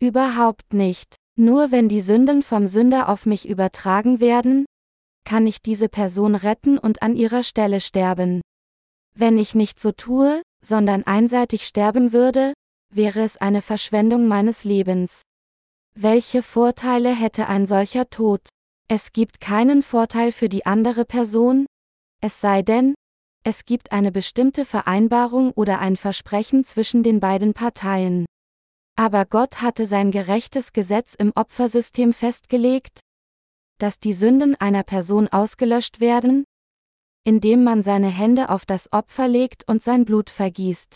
Überhaupt 0.00 0.74
nicht. 0.74 1.16
Nur 1.38 1.70
wenn 1.70 1.88
die 1.88 2.02
Sünden 2.02 2.42
vom 2.42 2.66
Sünder 2.66 3.08
auf 3.08 3.24
mich 3.24 3.48
übertragen 3.48 4.20
werden, 4.20 4.66
kann 5.24 5.46
ich 5.46 5.62
diese 5.62 5.88
Person 5.88 6.34
retten 6.34 6.76
und 6.76 7.02
an 7.02 7.16
ihrer 7.16 7.42
Stelle 7.42 7.80
sterben. 7.80 8.42
Wenn 9.14 9.38
ich 9.38 9.54
nicht 9.54 9.80
so 9.80 9.92
tue, 9.92 10.42
sondern 10.62 11.04
einseitig 11.04 11.66
sterben 11.66 12.12
würde, 12.12 12.52
wäre 12.94 13.20
es 13.20 13.36
eine 13.36 13.62
Verschwendung 13.62 14.28
meines 14.28 14.64
Lebens. 14.64 15.22
Welche 15.94 16.42
Vorteile 16.42 17.14
hätte 17.14 17.48
ein 17.48 17.66
solcher 17.66 18.10
Tod? 18.10 18.40
Es 18.88 19.12
gibt 19.12 19.40
keinen 19.40 19.82
Vorteil 19.82 20.32
für 20.32 20.48
die 20.48 20.66
andere 20.66 21.04
Person, 21.04 21.66
es 22.20 22.40
sei 22.40 22.62
denn, 22.62 22.94
es 23.44 23.64
gibt 23.64 23.92
eine 23.92 24.12
bestimmte 24.12 24.64
Vereinbarung 24.64 25.52
oder 25.52 25.78
ein 25.78 25.96
Versprechen 25.96 26.64
zwischen 26.64 27.02
den 27.02 27.20
beiden 27.20 27.54
Parteien. 27.54 28.26
Aber 28.96 29.24
Gott 29.24 29.60
hatte 29.62 29.86
sein 29.86 30.10
gerechtes 30.10 30.72
Gesetz 30.72 31.14
im 31.14 31.32
Opfersystem 31.34 32.12
festgelegt, 32.12 33.00
dass 33.78 33.98
die 33.98 34.14
Sünden 34.14 34.54
einer 34.56 34.82
Person 34.82 35.28
ausgelöscht 35.28 36.00
werden, 36.00 36.44
indem 37.24 37.62
man 37.62 37.82
seine 37.82 38.08
Hände 38.08 38.48
auf 38.48 38.64
das 38.66 38.92
Opfer 38.92 39.28
legt 39.28 39.68
und 39.68 39.82
sein 39.82 40.04
Blut 40.04 40.30
vergießt. 40.30 40.94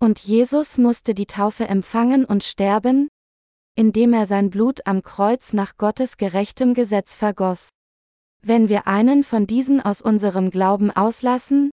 Und 0.00 0.20
Jesus 0.20 0.78
musste 0.78 1.12
die 1.12 1.26
Taufe 1.26 1.66
empfangen 1.66 2.24
und 2.24 2.44
sterben, 2.44 3.08
indem 3.74 4.12
er 4.12 4.26
sein 4.26 4.50
Blut 4.50 4.86
am 4.86 5.02
Kreuz 5.02 5.52
nach 5.52 5.76
Gottes 5.76 6.16
gerechtem 6.16 6.74
Gesetz 6.74 7.16
vergoss. 7.16 7.70
Wenn 8.42 8.68
wir 8.68 8.86
einen 8.86 9.24
von 9.24 9.46
diesen 9.46 9.80
aus 9.80 10.00
unserem 10.00 10.50
Glauben 10.50 10.90
auslassen, 10.90 11.70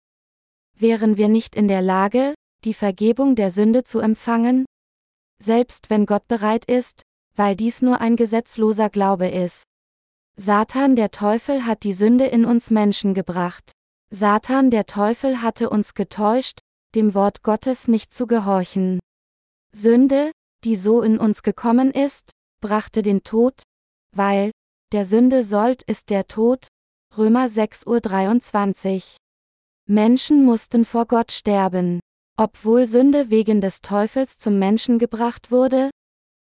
wären 0.77 1.17
wir 1.17 1.29
nicht 1.29 1.55
in 1.55 1.69
der 1.69 1.83
Lage, 1.83 2.35
die 2.65 2.75
Vergebung 2.75 3.37
der 3.37 3.51
Sünde 3.51 3.85
zu 3.85 4.01
empfangen? 4.01 4.65
Selbst 5.43 5.91
wenn 5.91 6.07
Gott 6.07 6.27
bereit 6.27 6.65
ist, 6.65 7.03
weil 7.37 7.57
dies 7.57 7.83
nur 7.83 8.01
ein 8.01 8.17
gesetzloser 8.17 8.89
Glaube 8.89 9.29
ist. 9.29 9.65
Satan 10.37 10.97
der 10.97 11.11
Teufel 11.11 11.67
hat 11.67 11.85
die 11.85 11.93
Sünde 11.93 12.27
in 12.27 12.45
uns 12.45 12.71
Menschen 12.71 13.15
gebracht. 13.15 13.73
Satan 14.11 14.71
der 14.71 14.87
Teufel 14.87 15.43
hatte 15.43 15.71
uns 15.71 15.95
getäuscht, 15.95 16.61
dem 16.95 17.15
Wort 17.15 17.43
Gottes 17.43 17.89
nicht 17.89 18.15
zu 18.15 18.27
gehorchen. 18.27 19.01
Sünde, 19.73 20.33
die 20.65 20.77
so 20.77 21.03
in 21.03 21.19
uns 21.19 21.43
gekommen 21.43 21.91
ist, 21.91 22.31
brachte 22.61 23.03
den 23.03 23.25
Tod, 23.25 23.63
weil, 24.15 24.51
der 24.93 25.05
Sünde 25.05 25.43
sollt 25.43 25.83
ist 25.83 26.11
der 26.11 26.27
Tod, 26.27 26.69
Römer 27.17 27.47
6.23 27.47 28.95
Uhr. 28.95 29.03
Menschen 29.87 30.45
mussten 30.45 30.85
vor 30.85 31.07
Gott 31.07 31.33
sterben. 31.33 32.01
Obwohl 32.37 32.89
Sünde 32.89 33.31
wegen 33.31 33.61
des 33.61 33.81
Teufels 33.81 34.39
zum 34.39 34.59
Menschen 34.59 34.99
gebracht 34.99 35.51
wurde, 35.51 35.91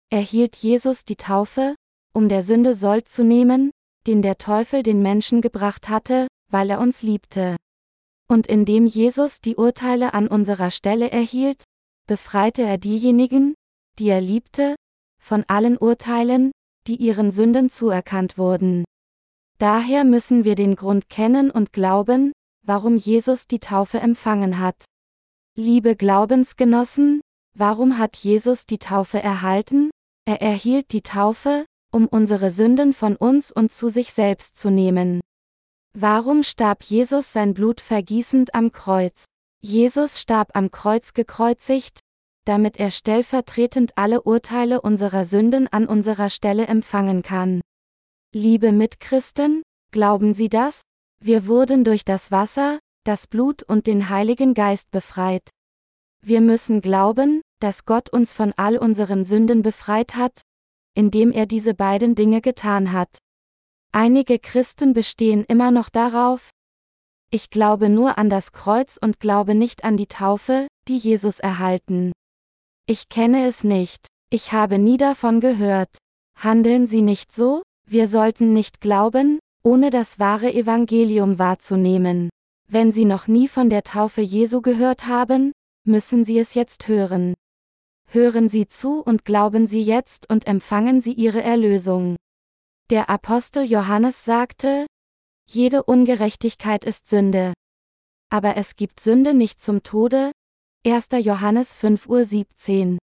erhielt 0.09 0.55
Jesus 0.55 1.03
die 1.03 1.17
Taufe, 1.17 1.75
um 2.13 2.29
der 2.29 2.43
Sünde 2.43 2.75
Sold 2.75 3.09
zu 3.09 3.23
nehmen, 3.23 3.71
den 4.07 4.21
der 4.21 4.37
Teufel 4.37 4.83
den 4.83 5.01
Menschen 5.01 5.41
gebracht 5.41 5.89
hatte, 5.89 6.27
weil 6.49 6.69
er 6.69 6.79
uns 6.79 7.01
liebte. 7.01 7.57
Und 8.29 8.47
indem 8.47 8.85
Jesus 8.85 9.41
die 9.41 9.55
Urteile 9.55 10.13
an 10.13 10.27
unserer 10.27 10.71
Stelle 10.71 11.11
erhielt, 11.11 11.63
befreite 12.07 12.61
er 12.63 12.77
diejenigen, 12.77 13.55
die 13.99 14.09
er 14.09 14.21
liebte, 14.21 14.75
von 15.21 15.43
allen 15.47 15.77
Urteilen, 15.77 16.51
die 16.87 16.95
ihren 16.95 17.31
Sünden 17.31 17.69
zuerkannt 17.69 18.37
wurden. 18.37 18.83
Daher 19.57 20.03
müssen 20.03 20.43
wir 20.43 20.55
den 20.55 20.75
Grund 20.75 21.09
kennen 21.09 21.49
und 21.49 21.71
glauben, 21.71 22.33
warum 22.65 22.97
Jesus 22.97 23.47
die 23.47 23.59
Taufe 23.59 23.99
empfangen 23.99 24.59
hat. 24.59 24.85
Liebe 25.55 25.95
Glaubensgenossen, 25.95 27.21
warum 27.55 27.97
hat 27.97 28.17
Jesus 28.17 28.65
die 28.65 28.79
Taufe 28.79 29.21
erhalten? 29.21 29.91
Er 30.25 30.41
erhielt 30.41 30.91
die 30.91 31.01
Taufe, 31.01 31.65
um 31.91 32.07
unsere 32.07 32.49
Sünden 32.49 32.93
von 32.93 33.15
uns 33.15 33.51
und 33.51 33.71
zu 33.71 33.89
sich 33.89 34.13
selbst 34.13 34.57
zu 34.57 34.71
nehmen. 34.71 35.21
Warum 35.95 36.41
starb 36.41 36.81
Jesus 36.83 37.31
sein 37.33 37.53
Blut 37.53 37.79
vergießend 37.79 38.55
am 38.55 38.71
Kreuz? 38.71 39.25
Jesus 39.61 40.19
starb 40.19 40.49
am 40.55 40.71
Kreuz 40.71 41.13
gekreuzigt, 41.13 41.99
damit 42.45 42.77
er 42.77 42.89
stellvertretend 42.89 43.95
alle 43.95 44.23
Urteile 44.23 44.81
unserer 44.81 45.23
Sünden 45.23 45.67
an 45.67 45.85
unserer 45.85 46.31
Stelle 46.31 46.65
empfangen 46.65 47.21
kann. 47.21 47.61
Liebe 48.33 48.71
Mitchristen, 48.71 49.61
glauben 49.91 50.33
Sie 50.33 50.49
das? 50.49 50.81
Wir 51.23 51.45
wurden 51.45 51.83
durch 51.83 52.03
das 52.03 52.31
Wasser, 52.31 52.79
das 53.05 53.27
Blut 53.27 53.61
und 53.61 53.85
den 53.85 54.09
Heiligen 54.09 54.55
Geist 54.55 54.89
befreit. 54.89 55.47
Wir 56.25 56.41
müssen 56.41 56.81
glauben, 56.81 57.41
dass 57.59 57.85
Gott 57.85 58.09
uns 58.09 58.33
von 58.33 58.51
all 58.57 58.77
unseren 58.77 59.23
Sünden 59.23 59.61
befreit 59.61 60.15
hat, 60.15 60.41
indem 60.95 61.31
er 61.31 61.45
diese 61.45 61.75
beiden 61.75 62.15
Dinge 62.15 62.41
getan 62.41 62.91
hat. 62.93 63.19
Einige 63.93 64.39
Christen 64.39 64.93
bestehen 64.93 65.45
immer 65.47 65.71
noch 65.71 65.89
darauf, 65.89 66.49
ich 67.35 67.49
glaube 67.49 67.89
nur 67.89 68.19
an 68.19 68.29
das 68.29 68.51
Kreuz 68.51 68.99
und 69.01 69.19
glaube 69.19 69.55
nicht 69.55 69.83
an 69.83 69.97
die 69.97 70.05
Taufe, 70.05 70.67
die 70.87 70.97
Jesus 70.97 71.39
erhalten. 71.39 72.11
Ich 72.85 73.09
kenne 73.09 73.47
es 73.47 73.63
nicht. 73.63 74.05
Ich 74.29 74.51
habe 74.51 74.77
nie 74.77 74.97
davon 74.97 75.39
gehört. 75.39 75.97
Handeln 76.37 76.85
Sie 76.85 77.01
nicht 77.01 77.31
so? 77.31 77.63
Wir 77.89 78.07
sollten 78.07 78.53
nicht 78.53 78.81
glauben, 78.81 79.39
ohne 79.63 79.89
das 79.89 80.19
wahre 80.19 80.53
Evangelium 80.53 81.39
wahrzunehmen. 81.39 82.29
Wenn 82.67 82.91
Sie 82.91 83.05
noch 83.05 83.27
nie 83.27 83.47
von 83.47 83.71
der 83.71 83.81
Taufe 83.81 84.21
Jesu 84.21 84.61
gehört 84.61 85.07
haben, 85.07 85.53
müssen 85.87 86.25
Sie 86.25 86.37
es 86.37 86.53
jetzt 86.53 86.87
hören. 86.87 87.33
Hören 88.07 88.47
Sie 88.47 88.67
zu 88.67 89.01
und 89.01 89.25
glauben 89.25 89.65
Sie 89.65 89.81
jetzt 89.81 90.29
und 90.29 90.45
empfangen 90.45 91.01
Sie 91.01 91.13
Ihre 91.13 91.41
Erlösung. 91.41 92.15
Der 92.93 93.09
Apostel 93.09 93.63
Johannes 93.63 94.23
sagte, 94.23 94.85
jede 95.49 95.81
Ungerechtigkeit 95.81 96.85
ist 96.85 97.07
Sünde. 97.07 97.53
Aber 98.29 98.55
es 98.55 98.75
gibt 98.75 98.99
Sünde 98.99 99.33
nicht 99.33 99.59
zum 99.59 99.81
Tode. 99.81 100.31
1. 100.85 101.07
Johannes 101.13 101.75
5.17 101.75 102.91
Uhr. 102.91 102.97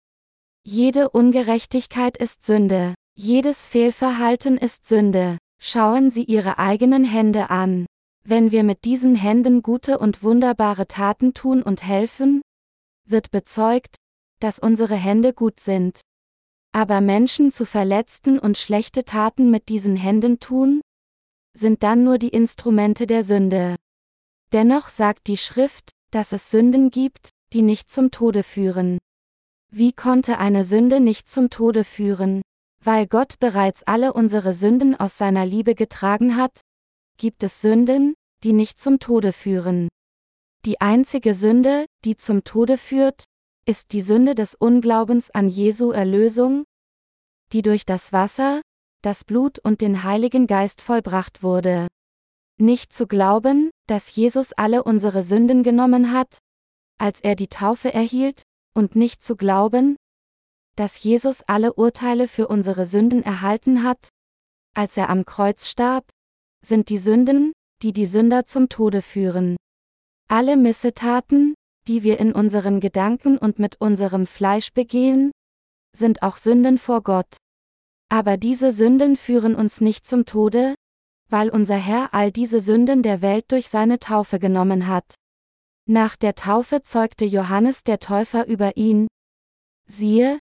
Jede 0.62 1.08
Ungerechtigkeit 1.08 2.18
ist 2.18 2.44
Sünde. 2.44 2.92
Jedes 3.16 3.66
Fehlverhalten 3.66 4.58
ist 4.58 4.84
Sünde. 4.84 5.38
Schauen 5.58 6.10
Sie 6.10 6.24
Ihre 6.24 6.58
eigenen 6.58 7.04
Hände 7.06 7.48
an. 7.48 7.86
Wenn 8.26 8.50
wir 8.50 8.64
mit 8.64 8.84
diesen 8.84 9.14
Händen 9.14 9.62
gute 9.62 9.98
und 9.98 10.22
wunderbare 10.22 10.86
Taten 10.86 11.32
tun 11.32 11.62
und 11.62 11.82
helfen, 11.82 12.42
wird 13.06 13.30
bezeugt, 13.30 13.96
dass 14.38 14.58
unsere 14.58 14.96
Hände 14.96 15.32
gut 15.32 15.60
sind. 15.60 16.02
Aber 16.72 17.00
Menschen 17.00 17.50
zu 17.50 17.64
verletzten 17.64 18.38
und 18.38 18.58
schlechte 18.58 19.04
Taten 19.04 19.50
mit 19.50 19.68
diesen 19.68 19.96
Händen 19.96 20.38
tun, 20.38 20.80
sind 21.56 21.82
dann 21.82 22.04
nur 22.04 22.18
die 22.18 22.28
Instrumente 22.28 23.06
der 23.06 23.24
Sünde. 23.24 23.76
Dennoch 24.52 24.88
sagt 24.88 25.26
die 25.26 25.36
Schrift, 25.36 25.90
dass 26.10 26.32
es 26.32 26.50
Sünden 26.50 26.90
gibt, 26.90 27.30
die 27.52 27.62
nicht 27.62 27.90
zum 27.90 28.10
Tode 28.10 28.42
führen. 28.42 28.98
Wie 29.70 29.92
konnte 29.92 30.38
eine 30.38 30.64
Sünde 30.64 31.00
nicht 31.00 31.28
zum 31.28 31.50
Tode 31.50 31.84
führen? 31.84 32.42
Weil 32.82 33.06
Gott 33.06 33.38
bereits 33.38 33.82
alle 33.82 34.12
unsere 34.12 34.54
Sünden 34.54 34.94
aus 34.94 35.18
seiner 35.18 35.44
Liebe 35.44 35.74
getragen 35.74 36.36
hat, 36.36 36.60
gibt 37.18 37.42
es 37.42 37.60
Sünden, 37.60 38.14
die 38.44 38.52
nicht 38.52 38.80
zum 38.80 39.00
Tode 39.00 39.32
führen. 39.32 39.88
Die 40.64 40.80
einzige 40.80 41.34
Sünde, 41.34 41.86
die 42.04 42.16
zum 42.16 42.44
Tode 42.44 42.78
führt, 42.78 43.24
ist 43.68 43.92
die 43.92 44.00
Sünde 44.00 44.34
des 44.34 44.54
Unglaubens 44.54 45.30
an 45.30 45.46
Jesu 45.46 45.90
Erlösung, 45.90 46.64
die 47.52 47.60
durch 47.60 47.84
das 47.84 48.14
Wasser, 48.14 48.62
das 49.02 49.24
Blut 49.24 49.58
und 49.58 49.82
den 49.82 50.04
Heiligen 50.04 50.46
Geist 50.46 50.80
vollbracht 50.80 51.42
wurde. 51.42 51.86
Nicht 52.58 52.94
zu 52.94 53.06
glauben, 53.06 53.70
dass 53.86 54.16
Jesus 54.16 54.54
alle 54.54 54.84
unsere 54.84 55.22
Sünden 55.22 55.62
genommen 55.62 56.12
hat, 56.12 56.38
als 56.98 57.20
er 57.20 57.36
die 57.36 57.48
Taufe 57.48 57.92
erhielt, 57.92 58.42
und 58.74 58.96
nicht 58.96 59.22
zu 59.22 59.36
glauben, 59.36 59.96
dass 60.76 61.02
Jesus 61.02 61.42
alle 61.42 61.74
Urteile 61.74 62.26
für 62.26 62.48
unsere 62.48 62.86
Sünden 62.86 63.22
erhalten 63.22 63.82
hat, 63.82 64.08
als 64.74 64.96
er 64.96 65.10
am 65.10 65.26
Kreuz 65.26 65.68
starb, 65.68 66.08
sind 66.64 66.88
die 66.88 66.98
Sünden, 66.98 67.52
die 67.82 67.92
die 67.92 68.06
Sünder 68.06 68.46
zum 68.46 68.70
Tode 68.70 69.02
führen. 69.02 69.56
Alle 70.28 70.56
Missetaten, 70.56 71.54
die 71.88 72.02
wir 72.02 72.20
in 72.20 72.32
unseren 72.32 72.80
Gedanken 72.80 73.38
und 73.38 73.58
mit 73.58 73.80
unserem 73.80 74.26
Fleisch 74.26 74.72
begehen, 74.72 75.32
sind 75.96 76.22
auch 76.22 76.36
Sünden 76.36 76.78
vor 76.78 77.02
Gott. 77.02 77.38
Aber 78.10 78.36
diese 78.36 78.72
Sünden 78.72 79.16
führen 79.16 79.54
uns 79.54 79.80
nicht 79.80 80.06
zum 80.06 80.24
Tode, 80.24 80.74
weil 81.28 81.50
unser 81.50 81.76
Herr 81.76 82.14
all 82.14 82.30
diese 82.30 82.60
Sünden 82.60 83.02
der 83.02 83.22
Welt 83.22 83.46
durch 83.48 83.68
seine 83.68 83.98
Taufe 83.98 84.38
genommen 84.38 84.86
hat. 84.86 85.14
Nach 85.86 86.16
der 86.16 86.34
Taufe 86.34 86.82
zeugte 86.82 87.24
Johannes 87.24 87.82
der 87.82 87.98
Täufer 87.98 88.46
über 88.46 88.76
ihn. 88.76 89.08
Siehe, 89.86 90.38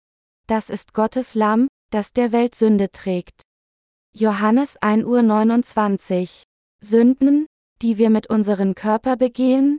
das 0.47 0.71
ist 0.71 0.95
Gottes 0.95 1.35
Lamm, 1.35 1.69
das 1.91 2.13
der 2.13 2.33
Welt 2.33 2.55
Sünde 2.55 2.91
trägt. 2.91 3.43
Johannes 4.15 4.77
1 4.79 5.05
Uhr 5.05 5.23
29. 5.23 6.45
Sünden, 6.81 7.47
die 7.83 7.99
wir 7.99 8.11
mit 8.11 8.29
unserem 8.29 8.75
Körper 8.75 9.17
begehen, 9.17 9.79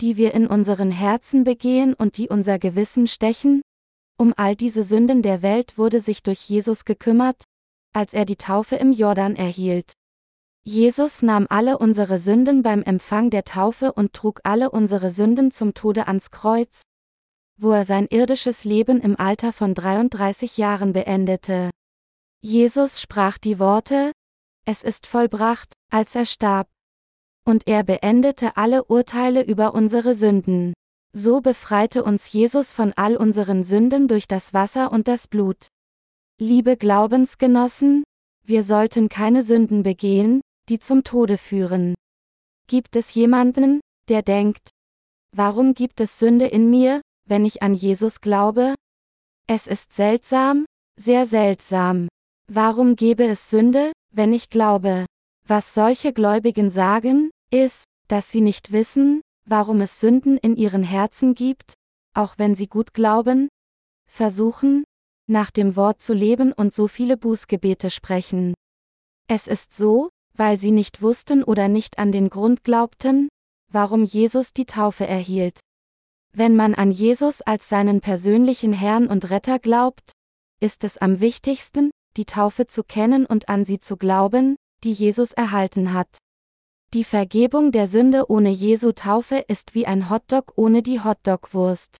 die 0.00 0.16
wir 0.16 0.34
in 0.34 0.46
unseren 0.46 0.90
Herzen 0.90 1.44
begehen 1.44 1.94
und 1.94 2.16
die 2.16 2.28
unser 2.28 2.58
Gewissen 2.58 3.06
stechen? 3.06 3.62
Um 4.18 4.34
all 4.36 4.56
diese 4.56 4.82
Sünden 4.82 5.22
der 5.22 5.42
Welt 5.42 5.78
wurde 5.78 6.00
sich 6.00 6.22
durch 6.22 6.48
Jesus 6.48 6.84
gekümmert, 6.84 7.44
als 7.92 8.12
er 8.12 8.24
die 8.24 8.36
Taufe 8.36 8.76
im 8.76 8.92
Jordan 8.92 9.36
erhielt. 9.36 9.92
Jesus 10.62 11.22
nahm 11.22 11.46
alle 11.48 11.78
unsere 11.78 12.18
Sünden 12.18 12.62
beim 12.62 12.82
Empfang 12.82 13.30
der 13.30 13.44
Taufe 13.44 13.92
und 13.92 14.12
trug 14.12 14.40
alle 14.44 14.70
unsere 14.70 15.10
Sünden 15.10 15.50
zum 15.50 15.72
Tode 15.72 16.06
ans 16.06 16.30
Kreuz, 16.30 16.82
wo 17.56 17.72
er 17.72 17.84
sein 17.84 18.06
irdisches 18.06 18.64
Leben 18.64 19.00
im 19.00 19.18
Alter 19.18 19.52
von 19.52 19.74
33 19.74 20.58
Jahren 20.58 20.92
beendete. 20.92 21.70
Jesus 22.42 23.00
sprach 23.00 23.38
die 23.38 23.58
Worte, 23.58 24.12
es 24.66 24.82
ist 24.82 25.06
vollbracht, 25.06 25.72
als 25.90 26.14
er 26.14 26.26
starb. 26.26 26.68
Und 27.50 27.66
er 27.66 27.82
beendete 27.82 28.56
alle 28.56 28.84
Urteile 28.84 29.42
über 29.42 29.74
unsere 29.74 30.14
Sünden. 30.14 30.72
So 31.12 31.40
befreite 31.40 32.04
uns 32.04 32.32
Jesus 32.32 32.72
von 32.72 32.92
all 32.94 33.16
unseren 33.16 33.64
Sünden 33.64 34.06
durch 34.06 34.28
das 34.28 34.54
Wasser 34.54 34.92
und 34.92 35.08
das 35.08 35.26
Blut. 35.26 35.66
Liebe 36.40 36.76
Glaubensgenossen, 36.76 38.04
wir 38.46 38.62
sollten 38.62 39.08
keine 39.08 39.42
Sünden 39.42 39.82
begehen, 39.82 40.42
die 40.68 40.78
zum 40.78 41.02
Tode 41.02 41.38
führen. 41.38 41.96
Gibt 42.68 42.94
es 42.94 43.14
jemanden, 43.14 43.80
der 44.08 44.22
denkt, 44.22 44.70
warum 45.34 45.74
gibt 45.74 46.00
es 46.00 46.20
Sünde 46.20 46.46
in 46.46 46.70
mir, 46.70 47.00
wenn 47.26 47.44
ich 47.44 47.64
an 47.64 47.74
Jesus 47.74 48.20
glaube? 48.20 48.76
Es 49.48 49.66
ist 49.66 49.92
seltsam, 49.92 50.66
sehr 50.94 51.26
seltsam. 51.26 52.06
Warum 52.46 52.94
gäbe 52.94 53.24
es 53.24 53.50
Sünde, 53.50 53.90
wenn 54.14 54.32
ich 54.32 54.50
glaube? 54.50 55.04
Was 55.48 55.74
solche 55.74 56.12
Gläubigen 56.12 56.70
sagen, 56.70 57.30
ist, 57.50 57.84
dass 58.08 58.30
sie 58.30 58.40
nicht 58.40 58.72
wissen, 58.72 59.22
warum 59.44 59.80
es 59.80 60.00
Sünden 60.00 60.36
in 60.38 60.56
ihren 60.56 60.82
Herzen 60.82 61.34
gibt, 61.34 61.74
auch 62.14 62.34
wenn 62.38 62.54
sie 62.54 62.66
gut 62.66 62.94
glauben, 62.94 63.48
versuchen, 64.08 64.84
nach 65.26 65.50
dem 65.50 65.76
Wort 65.76 66.02
zu 66.02 66.12
leben 66.12 66.52
und 66.52 66.74
so 66.74 66.88
viele 66.88 67.16
Bußgebete 67.16 67.90
sprechen. 67.90 68.54
Es 69.28 69.46
ist 69.46 69.72
so, 69.72 70.10
weil 70.34 70.58
sie 70.58 70.72
nicht 70.72 71.02
wussten 71.02 71.44
oder 71.44 71.68
nicht 71.68 71.98
an 71.98 72.12
den 72.12 72.28
Grund 72.30 72.64
glaubten, 72.64 73.28
warum 73.72 74.04
Jesus 74.04 74.52
die 74.52 74.66
Taufe 74.66 75.06
erhielt. 75.06 75.60
Wenn 76.32 76.56
man 76.56 76.74
an 76.74 76.90
Jesus 76.90 77.42
als 77.42 77.68
seinen 77.68 78.00
persönlichen 78.00 78.72
Herrn 78.72 79.06
und 79.08 79.30
Retter 79.30 79.58
glaubt, 79.58 80.12
ist 80.60 80.84
es 80.84 80.98
am 80.98 81.20
wichtigsten, 81.20 81.90
die 82.16 82.24
Taufe 82.24 82.66
zu 82.66 82.84
kennen 82.84 83.26
und 83.26 83.48
an 83.48 83.64
sie 83.64 83.78
zu 83.78 83.96
glauben, 83.96 84.56
die 84.82 84.92
Jesus 84.92 85.32
erhalten 85.32 85.92
hat. 85.92 86.18
Die 86.92 87.04
Vergebung 87.04 87.70
der 87.70 87.86
Sünde 87.86 88.28
ohne 88.28 88.50
Jesu 88.50 88.90
Taufe 88.90 89.44
ist 89.46 89.76
wie 89.76 89.86
ein 89.86 90.10
Hotdog 90.10 90.54
ohne 90.56 90.82
die 90.82 91.00
Hotdogwurst. 91.00 91.96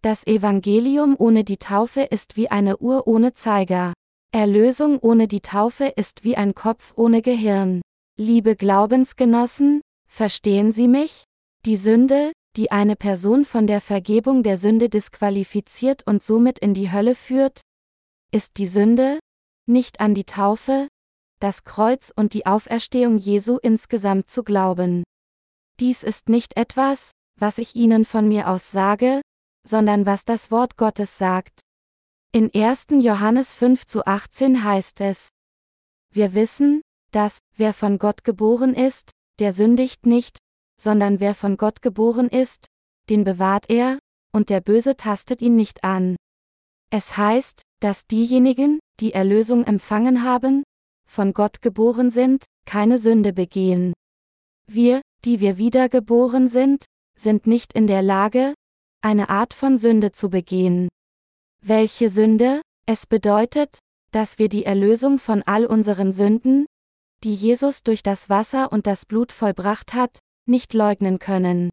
Das 0.00 0.24
Evangelium 0.28 1.16
ohne 1.18 1.42
die 1.42 1.56
Taufe 1.56 2.02
ist 2.02 2.36
wie 2.36 2.48
eine 2.48 2.78
Uhr 2.78 3.08
ohne 3.08 3.34
Zeiger. 3.34 3.92
Erlösung 4.30 5.00
ohne 5.00 5.26
die 5.26 5.40
Taufe 5.40 5.86
ist 5.86 6.22
wie 6.22 6.36
ein 6.36 6.54
Kopf 6.54 6.92
ohne 6.94 7.20
Gehirn. 7.20 7.82
Liebe 8.16 8.54
Glaubensgenossen, 8.54 9.80
verstehen 10.08 10.70
Sie 10.70 10.86
mich? 10.86 11.24
Die 11.66 11.76
Sünde, 11.76 12.30
die 12.56 12.70
eine 12.70 12.94
Person 12.94 13.44
von 13.44 13.66
der 13.66 13.80
Vergebung 13.80 14.44
der 14.44 14.56
Sünde 14.56 14.88
disqualifiziert 14.88 16.06
und 16.06 16.22
somit 16.22 16.60
in 16.60 16.74
die 16.74 16.92
Hölle 16.92 17.16
führt, 17.16 17.60
ist 18.30 18.58
die 18.58 18.68
Sünde, 18.68 19.18
nicht 19.66 19.98
an 19.98 20.14
die 20.14 20.24
Taufe, 20.24 20.86
das 21.42 21.64
Kreuz 21.64 22.12
und 22.14 22.34
die 22.34 22.46
Auferstehung 22.46 23.18
Jesu 23.18 23.58
insgesamt 23.60 24.30
zu 24.30 24.44
glauben. 24.44 25.02
Dies 25.80 26.02
ist 26.04 26.28
nicht 26.28 26.56
etwas, 26.56 27.10
was 27.38 27.58
ich 27.58 27.74
Ihnen 27.74 28.04
von 28.04 28.28
mir 28.28 28.48
aus 28.48 28.70
sage, 28.70 29.20
sondern 29.66 30.06
was 30.06 30.24
das 30.24 30.50
Wort 30.50 30.76
Gottes 30.76 31.18
sagt. 31.18 31.60
In 32.32 32.50
1. 32.54 32.86
Johannes 33.00 33.54
5 33.54 33.86
zu 33.86 34.06
18 34.06 34.62
heißt 34.62 35.00
es, 35.00 35.30
Wir 36.14 36.34
wissen, 36.34 36.82
dass, 37.10 37.38
wer 37.56 37.74
von 37.74 37.98
Gott 37.98 38.24
geboren 38.24 38.74
ist, 38.74 39.10
der 39.38 39.52
sündigt 39.52 40.06
nicht, 40.06 40.38
sondern 40.80 41.20
wer 41.20 41.34
von 41.34 41.56
Gott 41.56 41.82
geboren 41.82 42.28
ist, 42.28 42.66
den 43.08 43.24
bewahrt 43.24 43.68
er, 43.68 43.98
und 44.32 44.48
der 44.48 44.60
Böse 44.60 44.96
tastet 44.96 45.42
ihn 45.42 45.56
nicht 45.56 45.84
an. 45.84 46.16
Es 46.90 47.16
heißt, 47.16 47.62
dass 47.80 48.06
diejenigen, 48.06 48.78
die 49.00 49.12
Erlösung 49.12 49.64
empfangen 49.64 50.22
haben, 50.22 50.62
von 51.12 51.34
Gott 51.34 51.60
geboren 51.60 52.08
sind, 52.08 52.46
keine 52.64 52.96
Sünde 52.98 53.34
begehen. 53.34 53.92
Wir, 54.66 55.02
die 55.26 55.40
wir 55.40 55.58
wiedergeboren 55.58 56.48
sind, 56.48 56.86
sind 57.18 57.46
nicht 57.46 57.74
in 57.74 57.86
der 57.86 58.00
Lage, 58.00 58.54
eine 59.02 59.28
Art 59.28 59.52
von 59.52 59.76
Sünde 59.76 60.12
zu 60.12 60.30
begehen. 60.30 60.88
Welche 61.62 62.08
Sünde? 62.08 62.62
Es 62.86 63.06
bedeutet, 63.06 63.78
dass 64.10 64.38
wir 64.38 64.48
die 64.48 64.64
Erlösung 64.64 65.18
von 65.18 65.42
all 65.42 65.66
unseren 65.66 66.12
Sünden, 66.12 66.66
die 67.22 67.34
Jesus 67.34 67.82
durch 67.82 68.02
das 68.02 68.30
Wasser 68.30 68.72
und 68.72 68.86
das 68.86 69.04
Blut 69.04 69.32
vollbracht 69.32 69.92
hat, 69.92 70.18
nicht 70.48 70.72
leugnen 70.72 71.18
können. 71.18 71.70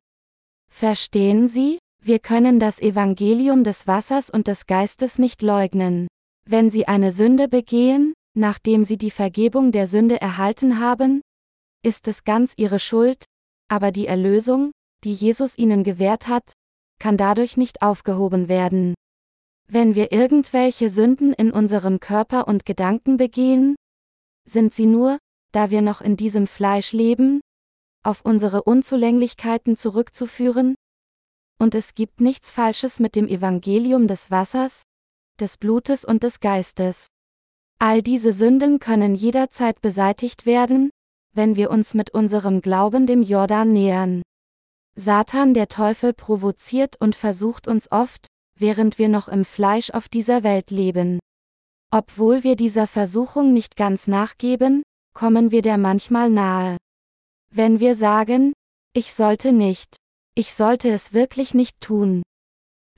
Verstehen 0.69 1.47
Sie? 1.47 1.79
Wir 2.03 2.19
können 2.19 2.59
das 2.59 2.79
Evangelium 2.79 3.63
des 3.63 3.87
Wassers 3.87 4.29
und 4.29 4.47
des 4.47 4.67
Geistes 4.67 5.17
nicht 5.17 5.41
leugnen. 5.41 6.07
Wenn 6.45 6.69
Sie 6.69 6.87
eine 6.87 7.11
Sünde 7.11 7.47
begehen, 7.47 8.13
nachdem 8.39 8.85
Sie 8.85 8.97
die 8.97 9.11
Vergebung 9.11 9.71
der 9.71 9.85
Sünde 9.85 10.19
erhalten 10.19 10.79
haben, 10.79 11.21
ist 11.83 12.07
es 12.07 12.23
ganz 12.23 12.53
Ihre 12.57 12.79
Schuld, 12.79 13.25
aber 13.67 13.91
die 13.91 14.07
Erlösung, 14.07 14.71
die 15.03 15.13
Jesus 15.13 15.57
Ihnen 15.57 15.83
gewährt 15.83 16.27
hat, 16.27 16.53
kann 16.99 17.17
dadurch 17.17 17.57
nicht 17.57 17.81
aufgehoben 17.81 18.49
werden. 18.49 18.95
Wenn 19.67 19.93
wir 19.93 20.11
irgendwelche 20.11 20.89
Sünden 20.89 21.33
in 21.33 21.51
unserem 21.51 21.99
Körper 21.99 22.47
und 22.47 22.65
Gedanken 22.65 23.17
begehen, 23.17 23.75
sind 24.45 24.73
sie 24.73 24.87
nur, 24.87 25.19
da 25.51 25.69
wir 25.69 25.81
noch 25.81 26.01
in 26.01 26.17
diesem 26.17 26.47
Fleisch 26.47 26.91
leben, 26.91 27.41
auf 28.03 28.21
unsere 28.25 28.63
Unzulänglichkeiten 28.63 29.77
zurückzuführen? 29.77 30.75
Und 31.59 31.75
es 31.75 31.93
gibt 31.93 32.19
nichts 32.19 32.51
Falsches 32.51 32.99
mit 32.99 33.15
dem 33.15 33.27
Evangelium 33.27 34.07
des 34.07 34.31
Wassers, 34.31 34.83
des 35.39 35.57
Blutes 35.57 36.03
und 36.03 36.23
des 36.23 36.39
Geistes. 36.39 37.07
All 37.81 38.01
diese 38.01 38.33
Sünden 38.33 38.79
können 38.79 39.15
jederzeit 39.15 39.81
beseitigt 39.81 40.45
werden, 40.45 40.89
wenn 41.33 41.55
wir 41.55 41.71
uns 41.71 41.93
mit 41.93 42.13
unserem 42.13 42.59
Glauben 42.59 43.07
dem 43.07 43.21
Jordan 43.21 43.71
nähern. 43.71 44.21
Satan 44.95 45.53
der 45.53 45.69
Teufel 45.69 46.13
provoziert 46.13 46.97
und 46.99 47.15
versucht 47.15 47.69
uns 47.69 47.89
oft, 47.89 48.27
während 48.57 48.99
wir 48.99 49.07
noch 49.07 49.29
im 49.29 49.45
Fleisch 49.45 49.91
auf 49.91 50.09
dieser 50.09 50.43
Welt 50.43 50.71
leben. 50.71 51.19
Obwohl 51.89 52.43
wir 52.43 52.57
dieser 52.57 52.85
Versuchung 52.85 53.53
nicht 53.53 53.77
ganz 53.77 54.07
nachgeben, 54.07 54.83
kommen 55.15 55.51
wir 55.51 55.61
der 55.61 55.77
manchmal 55.77 56.29
nahe. 56.29 56.75
Wenn 57.49 57.79
wir 57.79 57.95
sagen, 57.95 58.51
ich 58.93 59.13
sollte 59.13 59.53
nicht, 59.53 59.95
ich 60.35 60.53
sollte 60.53 60.89
es 60.89 61.13
wirklich 61.13 61.53
nicht 61.53 61.79
tun, 61.79 62.23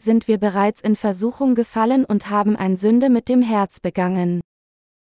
sind 0.02 0.28
wir 0.28 0.40
bereits 0.40 0.82
in 0.82 0.96
Versuchung 0.96 1.54
gefallen 1.54 2.04
und 2.04 2.32
haben 2.32 2.56
ein 2.56 2.76
Sünde 2.76 3.12
mit 3.12 3.30
dem 3.30 3.44
Herz 3.44 3.80
begangen. 3.80 4.42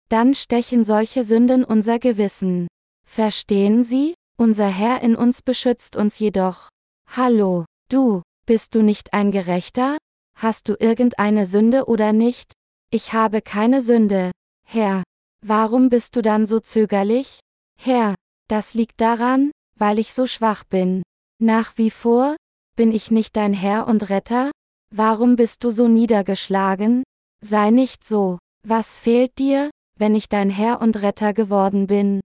Dann 0.10 0.36
stechen 0.36 0.84
solche 0.84 1.24
Sünden 1.24 1.64
unser 1.64 2.00
Gewissen. 2.00 2.68
Verstehen 3.08 3.84
Sie? 3.84 4.14
Unser 4.38 4.68
Herr 4.68 5.02
in 5.02 5.16
uns 5.16 5.42
beschützt 5.42 5.96
uns 5.96 6.20
jedoch. 6.20 6.70
Hallo, 7.10 7.66
du, 7.90 8.22
bist 8.46 8.76
du 8.76 8.84
nicht 8.84 9.14
ein 9.14 9.32
Gerechter? 9.32 9.98
Hast 10.38 10.68
du 10.68 10.76
irgendeine 10.80 11.46
Sünde 11.46 11.86
oder 11.86 12.14
nicht? 12.14 12.52
Ich 12.92 13.14
habe 13.14 13.42
keine 13.42 13.82
Sünde. 13.82 14.32
Herr, 14.68 15.04
warum 15.42 15.90
bist 15.90 16.16
du 16.16 16.22
dann 16.22 16.46
so 16.46 16.60
zögerlich? 16.60 17.40
Herr, 17.80 18.16
das 18.50 18.74
liegt 18.74 19.00
daran, 19.02 19.52
weil 19.80 20.00
ich 20.00 20.14
so 20.14 20.28
schwach 20.28 20.64
bin. 20.66 21.04
Nach 21.42 21.78
wie 21.78 21.90
vor, 21.92 22.36
bin 22.76 22.92
ich 22.92 23.10
nicht 23.10 23.36
dein 23.36 23.54
Herr 23.54 23.88
und 23.88 24.10
Retter? 24.10 24.52
Warum 24.94 25.36
bist 25.36 25.64
du 25.64 25.70
so 25.70 25.88
niedergeschlagen? 25.88 27.04
Sei 27.42 27.72
nicht 27.72 28.04
so. 28.04 28.38
Was 28.68 28.98
fehlt 28.98 29.38
dir, 29.40 29.70
wenn 29.98 30.16
ich 30.16 30.30
dein 30.30 30.50
Herr 30.50 30.82
und 30.82 31.02
Retter 31.02 31.34
geworden 31.34 31.88
bin? 31.88 32.22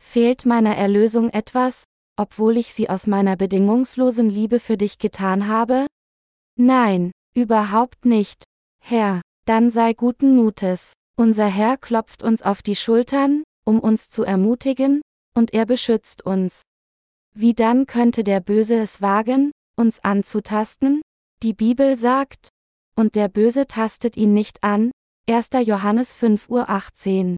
Fehlt 0.00 0.46
meiner 0.46 0.76
Erlösung 0.76 1.30
etwas, 1.30 1.84
obwohl 2.16 2.56
ich 2.56 2.72
sie 2.74 2.88
aus 2.88 3.06
meiner 3.06 3.36
bedingungslosen 3.36 4.28
Liebe 4.28 4.60
für 4.60 4.76
dich 4.76 4.98
getan 4.98 5.48
habe? 5.48 5.86
Nein, 6.56 7.12
überhaupt 7.34 8.04
nicht. 8.04 8.44
Herr, 8.80 9.22
dann 9.46 9.70
sei 9.70 9.94
guten 9.94 10.36
Mutes. 10.36 10.92
Unser 11.16 11.46
Herr 11.46 11.76
klopft 11.76 12.22
uns 12.22 12.42
auf 12.42 12.62
die 12.62 12.76
Schultern, 12.76 13.42
um 13.64 13.78
uns 13.78 14.10
zu 14.10 14.24
ermutigen, 14.24 15.02
und 15.34 15.52
er 15.52 15.66
beschützt 15.66 16.24
uns. 16.24 16.62
Wie 17.34 17.54
dann 17.54 17.86
könnte 17.86 18.24
der 18.24 18.40
Böse 18.40 18.76
es 18.76 19.00
wagen, 19.00 19.52
uns 19.76 20.02
anzutasten? 20.04 21.00
Die 21.42 21.54
Bibel 21.54 21.96
sagt, 21.96 22.48
und 22.94 23.14
der 23.14 23.28
Böse 23.28 23.66
tastet 23.66 24.16
ihn 24.16 24.34
nicht 24.34 24.62
an, 24.62 24.90
1. 25.30 25.50
Johannes 25.64 26.16
5 26.16 26.48
Uhr 26.48 26.68
18. 26.68 27.36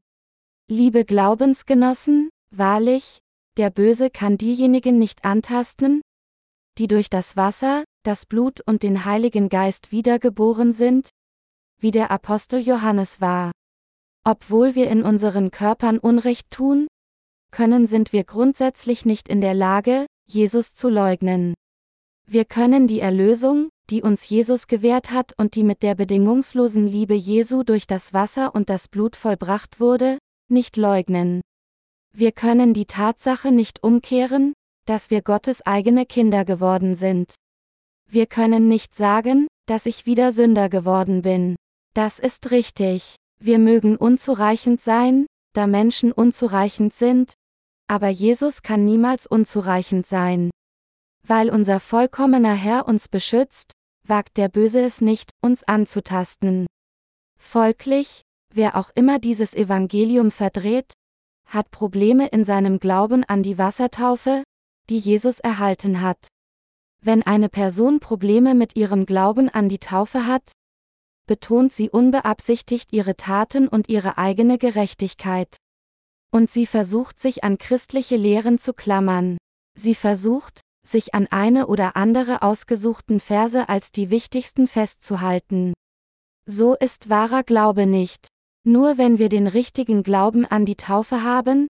Liebe 0.71 1.05
Glaubensgenossen, 1.05 2.31
wahrlich, 2.51 3.19
der 3.59 3.69
Böse 3.69 4.09
kann 4.09 4.39
diejenigen 4.39 4.99
nicht 4.99 5.27
antasten, 5.27 6.01
die 6.79 6.89
durch 6.89 7.11
das 7.11 7.37
Wasser, 7.37 7.85
das 8.03 8.25
Blut 8.25 8.63
und 8.63 8.83
den 8.83 9.05
Heiligen 9.05 9.51
Geist 9.51 9.93
wiedergeboren 9.93 10.73
sind, 10.73 11.11
wie 11.79 11.91
der 11.91 12.11
Apostel 12.11 12.61
Johannes 12.61 13.21
war. 13.21 13.53
Obwohl 14.25 14.75
wir 14.75 14.89
in 14.89 15.03
unseren 15.03 15.51
Körpern 15.51 15.99
Unrecht 15.99 16.51
tun, 16.51 16.87
können 17.51 17.87
sind 17.87 18.15
wir 18.15 18.25
grundsätzlich 18.25 19.05
nicht 19.05 19.29
in 19.29 19.43
der 19.43 19.53
Lage, 19.53 20.07
Jesus 20.27 20.73
zu 20.73 20.89
leugnen. 20.89 21.53
Wir 22.27 22.47
können 22.47 22.87
die 22.89 23.01
Erlösung, 23.01 23.69
die 23.91 24.03
uns 24.03 24.29
Jesus 24.29 24.67
gewährt 24.67 25.11
hat 25.11 25.33
und 25.37 25.55
die 25.55 25.63
mit 25.63 25.83
der 25.83 25.95
bedingungslosen 25.95 26.87
Liebe 26.87 27.15
Jesu 27.15 27.63
durch 27.63 27.87
das 27.87 28.13
Wasser 28.13 28.55
und 28.55 28.71
das 28.71 28.89
Blut 28.89 29.17
vollbracht 29.17 29.81
wurde, 29.81 30.19
nicht 30.49 30.77
leugnen. 30.77 31.41
Wir 32.17 32.33
können 32.33 32.75
die 32.75 32.87
Tatsache 32.87 33.51
nicht 33.51 33.83
umkehren, 33.83 34.53
dass 34.87 35.11
wir 35.11 35.23
Gottes 35.23 35.65
eigene 35.67 36.07
Kinder 36.07 36.45
geworden 36.45 36.95
sind. 36.95 37.35
Wir 38.09 38.27
können 38.27 38.69
nicht 38.69 38.95
sagen, 38.95 39.49
dass 39.67 39.87
ich 39.87 40.07
wieder 40.07 40.31
Sünder 40.31 40.69
geworden 40.69 41.23
bin. 41.23 41.57
Das 41.95 42.19
ist 42.19 42.51
richtig. 42.51 43.17
Wir 43.41 43.59
mögen 43.59 43.97
unzureichend 43.97 44.81
sein, 44.81 45.27
da 45.55 45.67
Menschen 45.67 46.13
unzureichend 46.13 46.95
sind, 46.95 47.35
aber 47.89 48.09
Jesus 48.09 48.63
kann 48.63 48.85
niemals 48.85 49.27
unzureichend 49.27 50.07
sein. 50.07 50.51
Weil 51.27 51.51
unser 51.51 51.81
vollkommener 51.81 52.55
Herr 52.55 52.87
uns 52.87 53.09
beschützt, 53.09 53.73
wagt 54.07 54.37
der 54.37 54.49
Böse 54.49 54.81
es 54.81 55.01
nicht, 55.01 55.31
uns 55.41 55.65
anzutasten. 55.65 56.67
Folglich, 57.39 58.23
wer 58.53 58.77
auch 58.77 58.91
immer 58.95 59.19
dieses 59.19 59.55
Evangelium 59.55 60.31
verdreht, 60.31 60.93
hat 61.47 61.71
Probleme 61.71 62.29
in 62.29 62.45
seinem 62.45 62.79
Glauben 62.79 63.25
an 63.25 63.43
die 63.43 63.59
Wassertaufe, 63.59 64.45
die 64.91 64.99
Jesus 64.99 65.41
erhalten 65.41 66.01
hat. 66.01 66.29
Wenn 67.01 67.23
eine 67.23 67.49
Person 67.49 68.01
Probleme 68.01 68.55
mit 68.55 68.77
ihrem 68.77 69.07
Glauben 69.07 69.49
an 69.49 69.69
die 69.69 69.79
Taufe 69.79 70.27
hat, 70.27 70.53
betont 71.27 71.73
sie 71.73 71.91
unbeabsichtigt 71.91 72.93
ihre 72.93 73.17
Taten 73.17 73.69
und 73.69 73.89
ihre 73.89 74.19
eigene 74.19 74.59
Gerechtigkeit. 74.59 75.57
Und 76.31 76.51
sie 76.51 76.67
versucht 76.67 77.19
sich 77.19 77.45
an 77.45 77.59
christliche 77.59 78.17
Lehren 78.17 78.59
zu 78.59 78.75
klammern. 78.75 79.39
Sie 79.75 79.95
versucht, 79.95 80.61
sich 80.87 81.15
an 81.15 81.27
eine 81.29 81.67
oder 81.67 81.97
andere 81.97 82.43
ausgesuchten 82.43 83.21
Verse 83.21 83.69
als 83.69 83.93
die 83.93 84.11
wichtigsten 84.11 84.67
festzuhalten. 84.67 85.73
So 86.47 86.75
ist 86.75 87.09
wahrer 87.09 87.43
Glaube 87.43 87.87
nicht. 87.87 88.29
Nur 88.67 88.99
wenn 88.99 89.19
wir 89.19 89.29
den 89.29 89.47
richtigen 89.47 90.03
Glauben 90.03 90.45
an 90.47 90.65
die 90.65 90.77
Taufe 90.77 91.23
haben, 91.23 91.69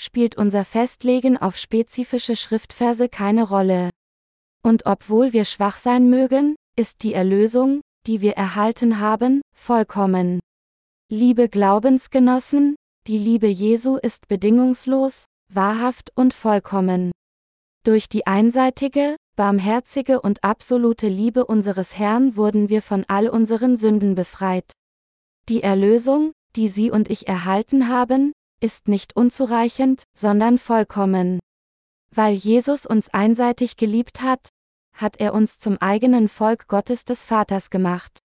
spielt 0.00 0.36
unser 0.36 0.64
Festlegen 0.64 1.36
auf 1.36 1.56
spezifische 1.56 2.36
Schriftverse 2.36 3.08
keine 3.08 3.44
Rolle. 3.48 3.90
Und 4.62 4.86
obwohl 4.86 5.32
wir 5.32 5.44
schwach 5.44 5.78
sein 5.78 6.08
mögen, 6.10 6.54
ist 6.76 7.02
die 7.02 7.14
Erlösung, 7.14 7.80
die 8.06 8.20
wir 8.20 8.32
erhalten 8.32 9.00
haben, 9.00 9.42
vollkommen. 9.56 10.40
Liebe 11.10 11.48
Glaubensgenossen, 11.48 12.76
die 13.06 13.18
Liebe 13.18 13.48
Jesu 13.48 13.96
ist 13.96 14.28
bedingungslos, 14.28 15.24
wahrhaft 15.52 16.12
und 16.14 16.34
vollkommen. 16.34 17.12
Durch 17.84 18.08
die 18.08 18.26
einseitige, 18.26 19.16
barmherzige 19.36 20.20
und 20.20 20.42
absolute 20.42 21.08
Liebe 21.08 21.46
unseres 21.46 21.98
Herrn 21.98 22.36
wurden 22.36 22.68
wir 22.68 22.82
von 22.82 23.04
all 23.08 23.28
unseren 23.28 23.76
Sünden 23.76 24.14
befreit. 24.14 24.72
Die 25.48 25.62
Erlösung, 25.62 26.32
die 26.56 26.68
Sie 26.68 26.90
und 26.90 27.08
ich 27.08 27.28
erhalten 27.28 27.88
haben, 27.88 28.32
ist 28.60 28.88
nicht 28.88 29.16
unzureichend, 29.16 30.04
sondern 30.16 30.58
vollkommen. 30.58 31.38
Weil 32.14 32.34
Jesus 32.34 32.84
uns 32.84 33.08
einseitig 33.10 33.76
geliebt 33.76 34.22
hat, 34.22 34.48
hat 34.92 35.20
er 35.20 35.32
uns 35.32 35.58
zum 35.58 35.78
eigenen 35.78 36.28
Volk 36.28 36.66
Gottes 36.66 37.04
des 37.04 37.24
Vaters 37.24 37.70
gemacht. 37.70 38.18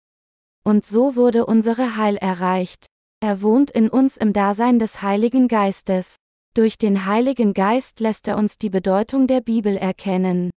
Und 0.64 0.86
so 0.86 1.16
wurde 1.16 1.44
unsere 1.44 1.96
Heil 1.96 2.16
erreicht. 2.16 2.86
Er 3.20 3.42
wohnt 3.42 3.70
in 3.70 3.88
uns 3.88 4.16
im 4.16 4.32
Dasein 4.32 4.78
des 4.78 5.02
Heiligen 5.02 5.48
Geistes. 5.48 6.16
Durch 6.54 6.76
den 6.76 7.06
Heiligen 7.06 7.54
Geist 7.54 8.00
lässt 8.00 8.28
er 8.28 8.36
uns 8.36 8.58
die 8.58 8.68
Bedeutung 8.68 9.26
der 9.26 9.40
Bibel 9.40 9.74
erkennen. 9.76 10.50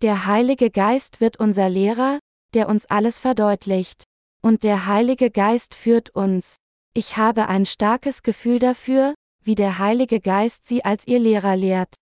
Der 0.00 0.26
Heilige 0.26 0.70
Geist 0.70 1.20
wird 1.20 1.38
unser 1.38 1.68
Lehrer, 1.68 2.18
der 2.54 2.68
uns 2.68 2.86
alles 2.86 3.20
verdeutlicht. 3.20 4.04
Und 4.42 4.62
der 4.62 4.86
Heilige 4.86 5.30
Geist 5.30 5.74
führt 5.74 6.10
uns. 6.10 6.56
Ich 6.94 7.18
habe 7.18 7.48
ein 7.48 7.66
starkes 7.66 8.22
Gefühl 8.22 8.58
dafür, 8.58 9.14
wie 9.44 9.54
der 9.54 9.78
Heilige 9.78 10.20
Geist 10.20 10.64
sie 10.64 10.84
als 10.84 11.06
ihr 11.06 11.18
Lehrer 11.18 11.56
lehrt. 11.56 11.94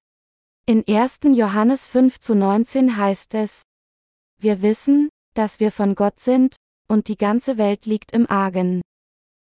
In 0.67 0.85
1. 0.87 1.21
Johannes 1.35 1.89
5 1.89 2.21
zu 2.21 2.35
19 2.35 2.97
heißt 2.97 3.35
es, 3.35 3.63
Wir 4.39 4.63
wissen, 4.63 5.09
dass 5.35 5.59
wir 5.59 5.73
von 5.73 5.95
Gott 5.95 6.21
sind, 6.21 6.57
und 6.89 7.09
die 7.09 7.17
ganze 7.17 7.59
Welt 7.59 7.87
liegt 7.87 8.13
im 8.13 8.31
Argen. 8.31 8.83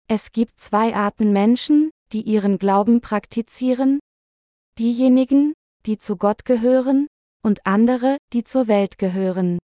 Es 0.08 0.32
gibt 0.32 0.58
zwei 0.58 0.94
Arten 0.96 1.32
Menschen, 1.32 1.90
die 2.12 2.22
ihren 2.22 2.58
Glauben 2.58 3.00
praktizieren, 3.00 4.00
diejenigen, 4.78 5.54
die 5.86 5.98
zu 5.98 6.16
Gott 6.16 6.44
gehören, 6.44 7.06
und 7.42 7.66
andere, 7.66 8.18
die 8.32 8.44
zur 8.44 8.68
Welt 8.68 8.98
gehören. 8.98 9.58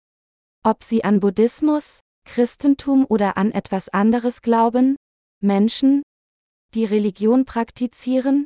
Ob 0.64 0.84
sie 0.84 1.04
an 1.04 1.20
Buddhismus, 1.20 2.02
Christentum 2.26 3.06
oder 3.08 3.38
an 3.38 3.52
etwas 3.52 3.90
anderes 3.90 4.42
glauben, 4.42 4.96
Menschen, 5.42 6.04
die 6.74 6.86
Religion 6.86 7.46
praktizieren, 7.46 8.46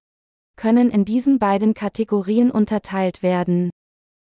können 0.56 0.90
in 0.90 1.06
diesen 1.06 1.40
beiden 1.40 1.74
Kategorien 1.74 2.52
unterteilt 2.52 3.22
werden. 3.22 3.70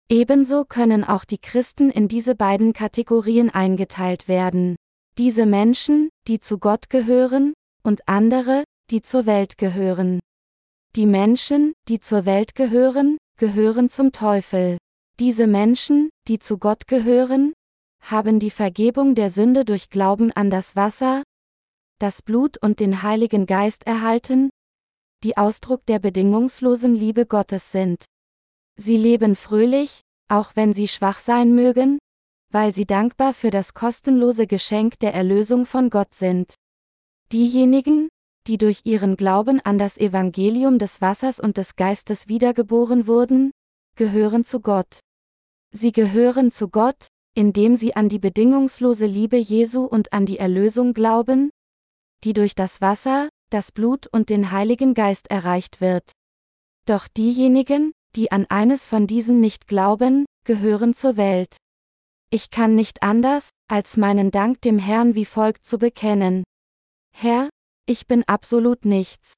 Ebenso 0.08 0.64
können 0.64 1.04
auch 1.04 1.24
die 1.24 1.38
Christen 1.38 1.90
in 1.90 2.06
diese 2.06 2.34
beiden 2.34 2.72
Kategorien 2.72 3.50
eingeteilt 3.50 4.28
werden. 4.28 4.76
Diese 5.18 5.46
Menschen, 5.46 6.10
die 6.28 6.38
zu 6.38 6.58
Gott 6.58 6.90
gehören, 6.90 7.54
und 7.82 8.08
andere, 8.08 8.64
die 8.92 9.00
zur 9.00 9.24
Welt 9.24 9.56
gehören. 9.56 10.20
Die 10.96 11.06
Menschen, 11.06 11.72
die 11.88 11.98
zur 11.98 12.26
Welt 12.26 12.54
gehören, 12.54 13.16
gehören 13.38 13.88
zum 13.88 14.12
Teufel. 14.12 14.76
Diese 15.18 15.46
Menschen, 15.46 16.10
die 16.28 16.38
zu 16.38 16.58
Gott 16.58 16.86
gehören, 16.86 17.54
haben 18.02 18.38
die 18.38 18.50
Vergebung 18.50 19.14
der 19.14 19.30
Sünde 19.30 19.64
durch 19.64 19.88
Glauben 19.88 20.30
an 20.32 20.50
das 20.50 20.76
Wasser, 20.76 21.22
das 22.00 22.20
Blut 22.20 22.58
und 22.62 22.80
den 22.80 23.02
Heiligen 23.02 23.46
Geist 23.46 23.86
erhalten, 23.86 24.50
die 25.24 25.38
Ausdruck 25.38 25.86
der 25.86 25.98
bedingungslosen 25.98 26.94
Liebe 26.94 27.24
Gottes 27.24 27.72
sind. 27.72 28.04
Sie 28.76 28.98
leben 28.98 29.36
fröhlich, 29.36 30.02
auch 30.28 30.54
wenn 30.54 30.74
sie 30.74 30.88
schwach 30.88 31.20
sein 31.20 31.54
mögen, 31.54 31.98
weil 32.50 32.74
sie 32.74 32.84
dankbar 32.84 33.32
für 33.32 33.50
das 33.50 33.72
kostenlose 33.72 34.46
Geschenk 34.46 34.98
der 34.98 35.14
Erlösung 35.14 35.64
von 35.64 35.88
Gott 35.88 36.12
sind. 36.12 36.54
Diejenigen, 37.32 38.08
die 38.46 38.58
durch 38.58 38.80
ihren 38.84 39.16
Glauben 39.16 39.60
an 39.60 39.78
das 39.78 39.98
Evangelium 39.98 40.78
des 40.78 41.00
Wassers 41.00 41.40
und 41.40 41.56
des 41.56 41.76
Geistes 41.76 42.28
wiedergeboren 42.28 43.06
wurden, 43.06 43.52
gehören 43.96 44.44
zu 44.44 44.60
Gott. 44.60 45.00
Sie 45.72 45.92
gehören 45.92 46.50
zu 46.50 46.68
Gott, 46.68 47.06
indem 47.34 47.76
sie 47.76 47.96
an 47.96 48.08
die 48.08 48.18
bedingungslose 48.18 49.06
Liebe 49.06 49.36
Jesu 49.36 49.84
und 49.84 50.12
an 50.12 50.26
die 50.26 50.38
Erlösung 50.38 50.92
glauben, 50.92 51.50
die 52.24 52.32
durch 52.32 52.54
das 52.54 52.80
Wasser, 52.80 53.28
das 53.50 53.72
Blut 53.72 54.06
und 54.06 54.28
den 54.28 54.50
Heiligen 54.50 54.94
Geist 54.94 55.30
erreicht 55.30 55.80
wird. 55.80 56.12
Doch 56.86 57.08
diejenigen, 57.08 57.92
die 58.16 58.32
an 58.32 58.46
eines 58.48 58.86
von 58.86 59.06
diesen 59.06 59.40
nicht 59.40 59.66
glauben, 59.66 60.26
gehören 60.44 60.94
zur 60.94 61.16
Welt. 61.16 61.56
Ich 62.30 62.50
kann 62.50 62.74
nicht 62.74 63.02
anders, 63.02 63.50
als 63.68 63.96
meinen 63.96 64.30
Dank 64.30 64.60
dem 64.62 64.78
Herrn 64.78 65.14
wie 65.14 65.24
folgt 65.24 65.64
zu 65.64 65.78
bekennen. 65.78 66.44
Herr, 67.14 67.48
ich 67.86 68.06
bin 68.06 68.22
absolut 68.24 68.84
nichts. 68.84 69.34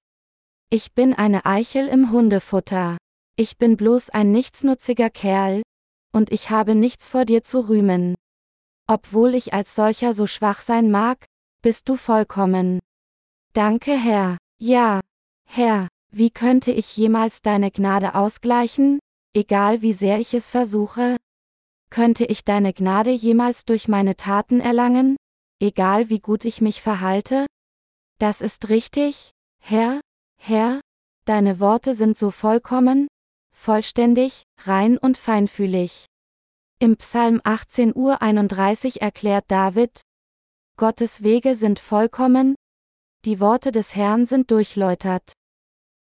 Ich 0.70 0.92
bin 0.92 1.14
eine 1.14 1.46
Eichel 1.46 1.88
im 1.88 2.10
Hundefutter. 2.10 2.98
Ich 3.36 3.58
bin 3.58 3.76
bloß 3.76 4.10
ein 4.10 4.32
nichtsnutziger 4.32 5.10
Kerl, 5.10 5.62
und 6.12 6.30
ich 6.30 6.50
habe 6.50 6.74
nichts 6.74 7.08
vor 7.08 7.24
dir 7.24 7.42
zu 7.42 7.68
rühmen. 7.68 8.14
Obwohl 8.86 9.34
ich 9.34 9.54
als 9.54 9.74
solcher 9.74 10.12
so 10.12 10.26
schwach 10.26 10.60
sein 10.60 10.90
mag, 10.90 11.24
bist 11.62 11.88
du 11.88 11.96
vollkommen. 11.96 12.80
Danke 13.54 13.98
Herr. 13.98 14.36
Ja, 14.60 15.00
Herr, 15.48 15.88
wie 16.10 16.30
könnte 16.30 16.70
ich 16.70 16.96
jemals 16.96 17.40
deine 17.40 17.70
Gnade 17.70 18.14
ausgleichen, 18.14 19.00
egal 19.34 19.82
wie 19.82 19.92
sehr 19.92 20.18
ich 20.18 20.34
es 20.34 20.50
versuche? 20.50 21.16
Könnte 21.90 22.24
ich 22.24 22.44
deine 22.44 22.72
Gnade 22.72 23.10
jemals 23.10 23.64
durch 23.64 23.88
meine 23.88 24.16
Taten 24.16 24.60
erlangen, 24.60 25.16
egal 25.60 26.10
wie 26.10 26.20
gut 26.20 26.44
ich 26.44 26.60
mich 26.60 26.82
verhalte? 26.82 27.46
Das 28.18 28.40
ist 28.40 28.68
richtig, 28.68 29.30
Herr, 29.60 30.00
Herr, 30.40 30.80
deine 31.24 31.58
Worte 31.58 31.94
sind 31.94 32.16
so 32.16 32.30
vollkommen, 32.30 33.08
vollständig, 33.54 34.44
rein 34.60 34.98
und 34.98 35.16
feinfühlig. 35.16 36.06
Im 36.78 36.96
Psalm 36.96 37.40
18 37.44 37.94
Uhr 37.94 38.22
31 38.22 39.02
erklärt 39.02 39.44
David, 39.48 40.02
Gottes 40.76 41.22
Wege 41.22 41.54
sind 41.54 41.78
vollkommen, 41.78 42.56
die 43.24 43.40
Worte 43.40 43.72
des 43.72 43.94
Herrn 43.94 44.26
sind 44.26 44.50
durchläutert. 44.50 45.32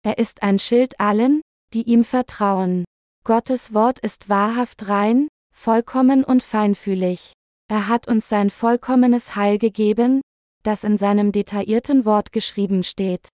Er 0.02 0.18
ist 0.18 0.42
ein 0.42 0.58
Schild 0.58 0.98
allen, 0.98 1.40
die 1.72 1.82
ihm 1.82 2.04
vertrauen. 2.04 2.84
Gottes 3.24 3.72
Wort 3.72 4.00
ist 4.00 4.28
wahrhaft 4.28 4.88
rein, 4.88 5.28
vollkommen 5.54 6.24
und 6.24 6.42
feinfühlig. 6.42 7.32
Er 7.68 7.86
hat 7.86 8.08
uns 8.08 8.28
sein 8.28 8.50
vollkommenes 8.50 9.36
Heil 9.36 9.58
gegeben, 9.58 10.20
das 10.62 10.84
in 10.84 10.98
seinem 10.98 11.32
detaillierten 11.32 12.04
Wort 12.04 12.32
geschrieben 12.32 12.84
steht. 12.84 13.28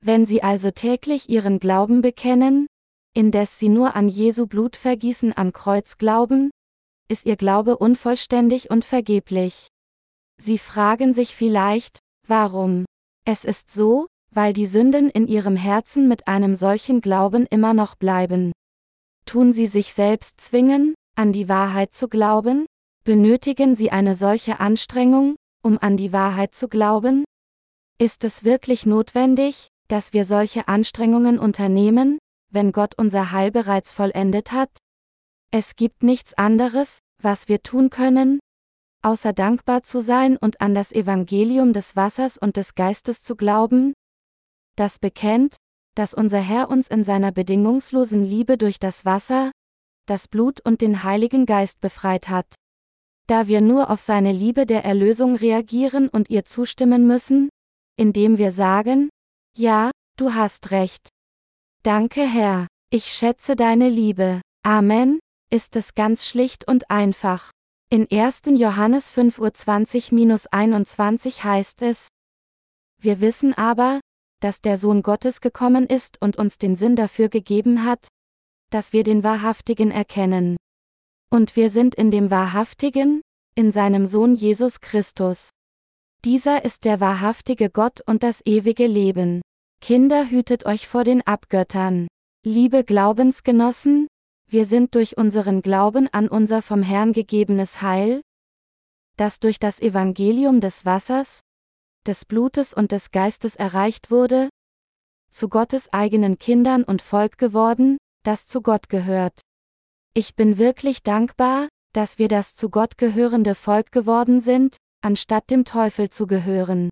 Wenn 0.00 0.26
Sie 0.26 0.42
also 0.42 0.70
täglich 0.70 1.28
Ihren 1.28 1.60
Glauben 1.60 2.02
bekennen, 2.02 2.66
indes 3.14 3.58
Sie 3.58 3.68
nur 3.68 3.94
an 3.94 4.08
Jesu 4.08 4.46
Blutvergießen 4.46 5.36
am 5.36 5.52
Kreuz 5.52 5.98
glauben, 5.98 6.50
ist 7.08 7.26
Ihr 7.26 7.36
Glaube 7.36 7.76
unvollständig 7.76 8.70
und 8.70 8.84
vergeblich. 8.84 9.68
Sie 10.40 10.58
fragen 10.58 11.12
sich 11.12 11.36
vielleicht, 11.36 11.98
warum? 12.26 12.84
Es 13.24 13.44
ist 13.44 13.70
so, 13.70 14.06
weil 14.34 14.52
die 14.52 14.66
Sünden 14.66 15.10
in 15.10 15.28
Ihrem 15.28 15.56
Herzen 15.56 16.08
mit 16.08 16.26
einem 16.26 16.56
solchen 16.56 17.00
Glauben 17.00 17.46
immer 17.46 17.74
noch 17.74 17.94
bleiben. 17.94 18.52
Tun 19.26 19.52
Sie 19.52 19.66
sich 19.66 19.92
selbst 19.94 20.40
zwingen, 20.40 20.94
an 21.16 21.32
die 21.32 21.48
Wahrheit 21.48 21.94
zu 21.94 22.08
glauben? 22.08 22.66
Benötigen 23.04 23.76
Sie 23.76 23.90
eine 23.90 24.14
solche 24.14 24.58
Anstrengung, 24.58 25.36
um 25.62 25.78
an 25.78 25.96
die 25.96 26.12
Wahrheit 26.12 26.54
zu 26.54 26.68
glauben? 26.68 27.24
Ist 27.98 28.24
es 28.24 28.44
wirklich 28.44 28.86
notwendig, 28.86 29.68
dass 29.88 30.12
wir 30.12 30.24
solche 30.24 30.68
Anstrengungen 30.68 31.38
unternehmen, 31.38 32.18
wenn 32.50 32.72
Gott 32.72 32.94
unser 32.96 33.32
Heil 33.32 33.50
bereits 33.50 33.92
vollendet 33.92 34.52
hat? 34.52 34.70
Es 35.50 35.76
gibt 35.76 36.02
nichts 36.02 36.34
anderes, 36.34 36.98
was 37.22 37.48
wir 37.48 37.62
tun 37.62 37.90
können, 37.90 38.40
außer 39.02 39.32
dankbar 39.32 39.82
zu 39.82 40.00
sein 40.00 40.36
und 40.36 40.60
an 40.60 40.74
das 40.74 40.92
Evangelium 40.92 41.72
des 41.72 41.96
Wassers 41.96 42.38
und 42.38 42.56
des 42.56 42.74
Geistes 42.74 43.22
zu 43.22 43.36
glauben, 43.36 43.92
das 44.76 44.98
bekennt, 44.98 45.56
dass 45.94 46.14
unser 46.14 46.40
Herr 46.40 46.70
uns 46.70 46.88
in 46.88 47.04
seiner 47.04 47.32
bedingungslosen 47.32 48.22
Liebe 48.22 48.56
durch 48.56 48.78
das 48.78 49.04
Wasser, 49.04 49.52
das 50.06 50.28
Blut 50.28 50.60
und 50.60 50.80
den 50.80 51.02
Heiligen 51.02 51.44
Geist 51.44 51.80
befreit 51.80 52.28
hat. 52.28 52.46
Da 53.28 53.46
wir 53.46 53.60
nur 53.60 53.90
auf 53.90 54.00
seine 54.00 54.32
Liebe 54.32 54.66
der 54.66 54.84
Erlösung 54.84 55.36
reagieren 55.36 56.08
und 56.08 56.28
ihr 56.30 56.44
zustimmen 56.44 57.06
müssen, 57.06 57.50
indem 57.96 58.38
wir 58.38 58.50
sagen, 58.52 59.10
ja, 59.56 59.90
du 60.16 60.34
hast 60.34 60.70
recht. 60.70 61.08
Danke 61.82 62.26
Herr, 62.26 62.66
ich 62.90 63.12
schätze 63.12 63.56
deine 63.56 63.88
Liebe. 63.88 64.40
Amen, 64.64 65.18
ist 65.50 65.74
es 65.76 65.94
ganz 65.94 66.26
schlicht 66.26 66.68
und 66.68 66.90
einfach. 66.90 67.50
In 67.90 68.06
1. 68.10 68.42
Johannes 68.46 69.12
5.20-21 69.12 71.44
heißt 71.44 71.82
es, 71.82 72.08
Wir 73.00 73.20
wissen 73.20 73.54
aber, 73.54 74.00
dass 74.40 74.60
der 74.60 74.78
Sohn 74.78 75.02
Gottes 75.02 75.40
gekommen 75.40 75.86
ist 75.86 76.20
und 76.20 76.36
uns 76.36 76.58
den 76.58 76.76
Sinn 76.76 76.96
dafür 76.96 77.28
gegeben 77.28 77.84
hat, 77.84 78.08
dass 78.70 78.92
wir 78.92 79.04
den 79.04 79.22
Wahrhaftigen 79.22 79.90
erkennen. 79.90 80.56
Und 81.32 81.56
wir 81.56 81.70
sind 81.70 81.94
in 81.94 82.10
dem 82.10 82.30
Wahrhaftigen, 82.30 83.22
in 83.54 83.72
seinem 83.72 84.06
Sohn 84.06 84.34
Jesus 84.34 84.82
Christus. 84.82 85.48
Dieser 86.26 86.62
ist 86.62 86.84
der 86.84 87.00
wahrhaftige 87.00 87.70
Gott 87.70 88.02
und 88.06 88.22
das 88.22 88.42
ewige 88.44 88.86
Leben. 88.86 89.40
Kinder 89.80 90.28
hütet 90.28 90.66
euch 90.66 90.86
vor 90.86 91.04
den 91.04 91.26
Abgöttern. 91.26 92.06
Liebe 92.44 92.84
Glaubensgenossen, 92.84 94.08
wir 94.46 94.66
sind 94.66 94.94
durch 94.94 95.16
unseren 95.16 95.62
Glauben 95.62 96.06
an 96.12 96.28
unser 96.28 96.60
vom 96.60 96.82
Herrn 96.82 97.14
gegebenes 97.14 97.80
Heil, 97.80 98.20
das 99.16 99.40
durch 99.40 99.58
das 99.58 99.80
Evangelium 99.80 100.60
des 100.60 100.84
Wassers, 100.84 101.40
des 102.06 102.26
Blutes 102.26 102.74
und 102.74 102.92
des 102.92 103.10
Geistes 103.10 103.56
erreicht 103.56 104.10
wurde, 104.10 104.50
zu 105.30 105.48
Gottes 105.48 105.90
eigenen 105.94 106.38
Kindern 106.38 106.84
und 106.84 107.00
Volk 107.00 107.38
geworden, 107.38 107.96
das 108.22 108.46
zu 108.46 108.60
Gott 108.60 108.90
gehört. 108.90 109.40
Ich 110.14 110.36
bin 110.36 110.58
wirklich 110.58 111.02
dankbar, 111.02 111.68
dass 111.94 112.18
wir 112.18 112.28
das 112.28 112.54
zu 112.54 112.68
Gott 112.68 112.98
gehörende 112.98 113.54
Volk 113.54 113.92
geworden 113.92 114.40
sind, 114.40 114.76
anstatt 115.00 115.48
dem 115.50 115.64
Teufel 115.64 116.10
zu 116.10 116.26
gehören. 116.26 116.90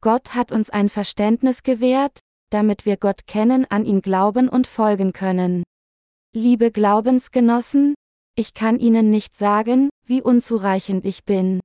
Gott 0.00 0.34
hat 0.34 0.50
uns 0.50 0.68
ein 0.68 0.88
Verständnis 0.88 1.62
gewährt, 1.62 2.18
damit 2.50 2.86
wir 2.86 2.96
Gott 2.96 3.28
kennen, 3.28 3.66
an 3.70 3.84
ihn 3.84 4.02
glauben 4.02 4.48
und 4.48 4.66
folgen 4.66 5.12
können. 5.12 5.62
Liebe 6.34 6.72
Glaubensgenossen, 6.72 7.94
ich 8.34 8.52
kann 8.52 8.80
Ihnen 8.80 9.10
nicht 9.10 9.36
sagen, 9.36 9.88
wie 10.04 10.20
unzureichend 10.20 11.04
ich 11.04 11.24
bin. 11.24 11.60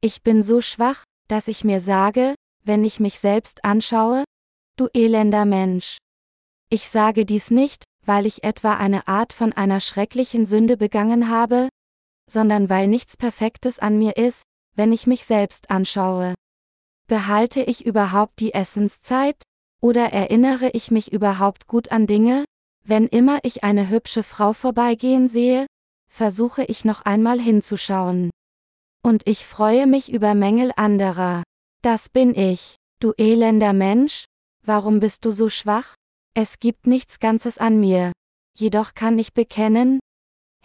Ich 0.00 0.22
bin 0.22 0.42
so 0.42 0.60
schwach, 0.60 1.04
dass 1.28 1.46
ich 1.46 1.62
mir 1.62 1.80
sage, 1.80 2.34
wenn 2.64 2.84
ich 2.84 2.98
mich 2.98 3.20
selbst 3.20 3.64
anschaue, 3.64 4.24
du 4.76 4.88
elender 4.92 5.44
Mensch. 5.44 5.98
Ich 6.70 6.88
sage 6.88 7.24
dies 7.24 7.52
nicht, 7.52 7.84
weil 8.08 8.24
ich 8.24 8.42
etwa 8.42 8.72
eine 8.72 9.06
Art 9.06 9.34
von 9.34 9.52
einer 9.52 9.80
schrecklichen 9.80 10.46
Sünde 10.46 10.78
begangen 10.78 11.28
habe, 11.28 11.68
sondern 12.28 12.70
weil 12.70 12.88
nichts 12.88 13.18
Perfektes 13.18 13.78
an 13.78 13.98
mir 13.98 14.16
ist, 14.16 14.44
wenn 14.74 14.92
ich 14.92 15.06
mich 15.06 15.26
selbst 15.26 15.70
anschaue. 15.70 16.34
Behalte 17.06 17.60
ich 17.60 17.84
überhaupt 17.84 18.40
die 18.40 18.54
Essenszeit? 18.54 19.36
Oder 19.82 20.10
erinnere 20.12 20.70
ich 20.70 20.90
mich 20.90 21.12
überhaupt 21.12 21.66
gut 21.66 21.92
an 21.92 22.06
Dinge? 22.06 22.44
Wenn 22.82 23.06
immer 23.06 23.40
ich 23.42 23.62
eine 23.62 23.90
hübsche 23.90 24.22
Frau 24.22 24.54
vorbeigehen 24.54 25.28
sehe, 25.28 25.66
versuche 26.10 26.64
ich 26.64 26.86
noch 26.86 27.02
einmal 27.02 27.38
hinzuschauen. 27.38 28.30
Und 29.04 29.28
ich 29.28 29.44
freue 29.44 29.86
mich 29.86 30.10
über 30.10 30.34
Mängel 30.34 30.72
anderer. 30.76 31.42
Das 31.82 32.08
bin 32.08 32.34
ich. 32.34 32.76
Du 33.00 33.12
elender 33.18 33.74
Mensch, 33.74 34.24
warum 34.64 34.98
bist 34.98 35.26
du 35.26 35.30
so 35.30 35.50
schwach? 35.50 35.94
Es 36.34 36.58
gibt 36.58 36.86
nichts 36.86 37.18
Ganzes 37.18 37.58
an 37.58 37.80
mir. 37.80 38.12
Jedoch 38.56 38.94
kann 38.94 39.18
ich 39.18 39.34
bekennen, 39.34 40.00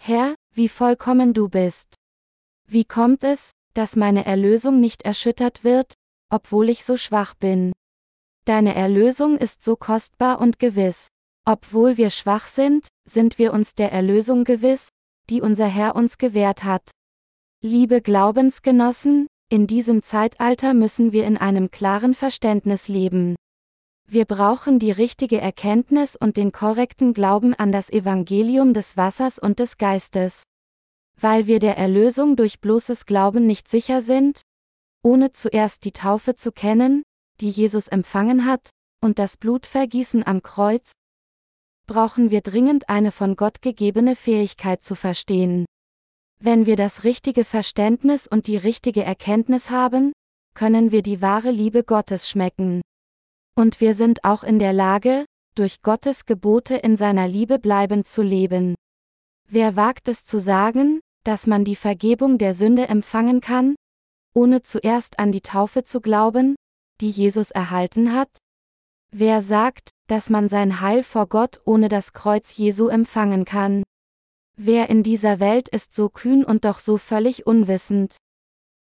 Herr, 0.00 0.34
wie 0.52 0.68
vollkommen 0.68 1.34
du 1.34 1.48
bist. 1.48 1.94
Wie 2.66 2.84
kommt 2.84 3.24
es, 3.24 3.52
dass 3.74 3.96
meine 3.96 4.24
Erlösung 4.24 4.80
nicht 4.80 5.02
erschüttert 5.02 5.64
wird, 5.64 5.94
obwohl 6.30 6.68
ich 6.68 6.84
so 6.84 6.96
schwach 6.96 7.34
bin? 7.34 7.72
Deine 8.44 8.74
Erlösung 8.74 9.38
ist 9.38 9.62
so 9.62 9.76
kostbar 9.76 10.40
und 10.40 10.58
gewiss. 10.58 11.08
Obwohl 11.46 11.96
wir 11.96 12.10
schwach 12.10 12.46
sind, 12.46 12.88
sind 13.08 13.38
wir 13.38 13.52
uns 13.52 13.74
der 13.74 13.92
Erlösung 13.92 14.44
gewiss, 14.44 14.88
die 15.30 15.40
unser 15.40 15.66
Herr 15.66 15.94
uns 15.96 16.18
gewährt 16.18 16.64
hat. 16.64 16.90
Liebe 17.62 18.02
Glaubensgenossen, 18.02 19.26
in 19.50 19.66
diesem 19.66 20.02
Zeitalter 20.02 20.74
müssen 20.74 21.12
wir 21.12 21.24
in 21.24 21.36
einem 21.36 21.70
klaren 21.70 22.14
Verständnis 22.14 22.88
leben. 22.88 23.36
Wir 24.14 24.26
brauchen 24.26 24.78
die 24.78 24.92
richtige 24.92 25.40
Erkenntnis 25.40 26.14
und 26.14 26.36
den 26.36 26.52
korrekten 26.52 27.14
Glauben 27.14 27.52
an 27.52 27.72
das 27.72 27.90
Evangelium 27.90 28.72
des 28.72 28.96
Wassers 28.96 29.38
und 29.38 29.58
des 29.58 29.76
Geistes. 29.76 30.44
Weil 31.20 31.46
wir 31.46 31.58
der 31.58 31.76
Erlösung 31.76 32.36
durch 32.36 32.60
bloßes 32.60 33.06
Glauben 33.06 33.46
nicht 33.46 33.66
sicher 33.66 34.02
sind, 34.02 34.42
ohne 35.02 35.32
zuerst 35.32 35.84
die 35.84 35.92
Taufe 35.92 36.34
zu 36.34 36.52
kennen, 36.52 37.02
die 37.40 37.50
Jesus 37.50 37.88
empfangen 37.88 38.46
hat, 38.46 38.70
und 39.00 39.18
das 39.18 39.36
Blutvergießen 39.36 40.26
am 40.26 40.42
Kreuz, 40.42 40.92
brauchen 41.86 42.30
wir 42.30 42.40
dringend 42.40 42.88
eine 42.88 43.10
von 43.10 43.36
Gott 43.36 43.62
gegebene 43.62 44.16
Fähigkeit 44.16 44.82
zu 44.82 44.94
verstehen. 44.94 45.66
Wenn 46.40 46.66
wir 46.66 46.76
das 46.76 47.04
richtige 47.04 47.44
Verständnis 47.44 48.26
und 48.26 48.46
die 48.46 48.56
richtige 48.56 49.02
Erkenntnis 49.02 49.70
haben, 49.70 50.12
können 50.54 50.92
wir 50.92 51.02
die 51.02 51.20
wahre 51.20 51.50
Liebe 51.50 51.84
Gottes 51.84 52.28
schmecken. 52.28 52.80
Und 53.56 53.80
wir 53.80 53.94
sind 53.94 54.24
auch 54.24 54.42
in 54.42 54.58
der 54.58 54.72
Lage, 54.72 55.24
durch 55.54 55.82
Gottes 55.82 56.26
Gebote 56.26 56.74
in 56.76 56.96
seiner 56.96 57.28
Liebe 57.28 57.58
bleibend 57.58 58.06
zu 58.06 58.22
leben. 58.22 58.74
Wer 59.48 59.76
wagt 59.76 60.08
es 60.08 60.24
zu 60.24 60.40
sagen, 60.40 61.00
dass 61.24 61.46
man 61.46 61.64
die 61.64 61.76
Vergebung 61.76 62.38
der 62.38 62.54
Sünde 62.54 62.88
empfangen 62.88 63.40
kann, 63.40 63.76
ohne 64.34 64.62
zuerst 64.62 65.18
an 65.18 65.30
die 65.30 65.40
Taufe 65.40 65.84
zu 65.84 66.00
glauben, 66.00 66.56
die 67.00 67.10
Jesus 67.10 67.50
erhalten 67.50 68.12
hat? 68.12 68.28
Wer 69.12 69.42
sagt, 69.42 69.90
dass 70.08 70.28
man 70.28 70.48
sein 70.48 70.80
Heil 70.80 71.04
vor 71.04 71.28
Gott 71.28 71.60
ohne 71.64 71.88
das 71.88 72.12
Kreuz 72.12 72.56
Jesu 72.56 72.88
empfangen 72.88 73.44
kann? 73.44 73.84
Wer 74.56 74.90
in 74.90 75.02
dieser 75.02 75.40
Welt 75.40 75.68
ist 75.68 75.94
so 75.94 76.08
kühn 76.08 76.44
und 76.44 76.64
doch 76.64 76.78
so 76.80 76.98
völlig 76.98 77.46
unwissend? 77.46 78.16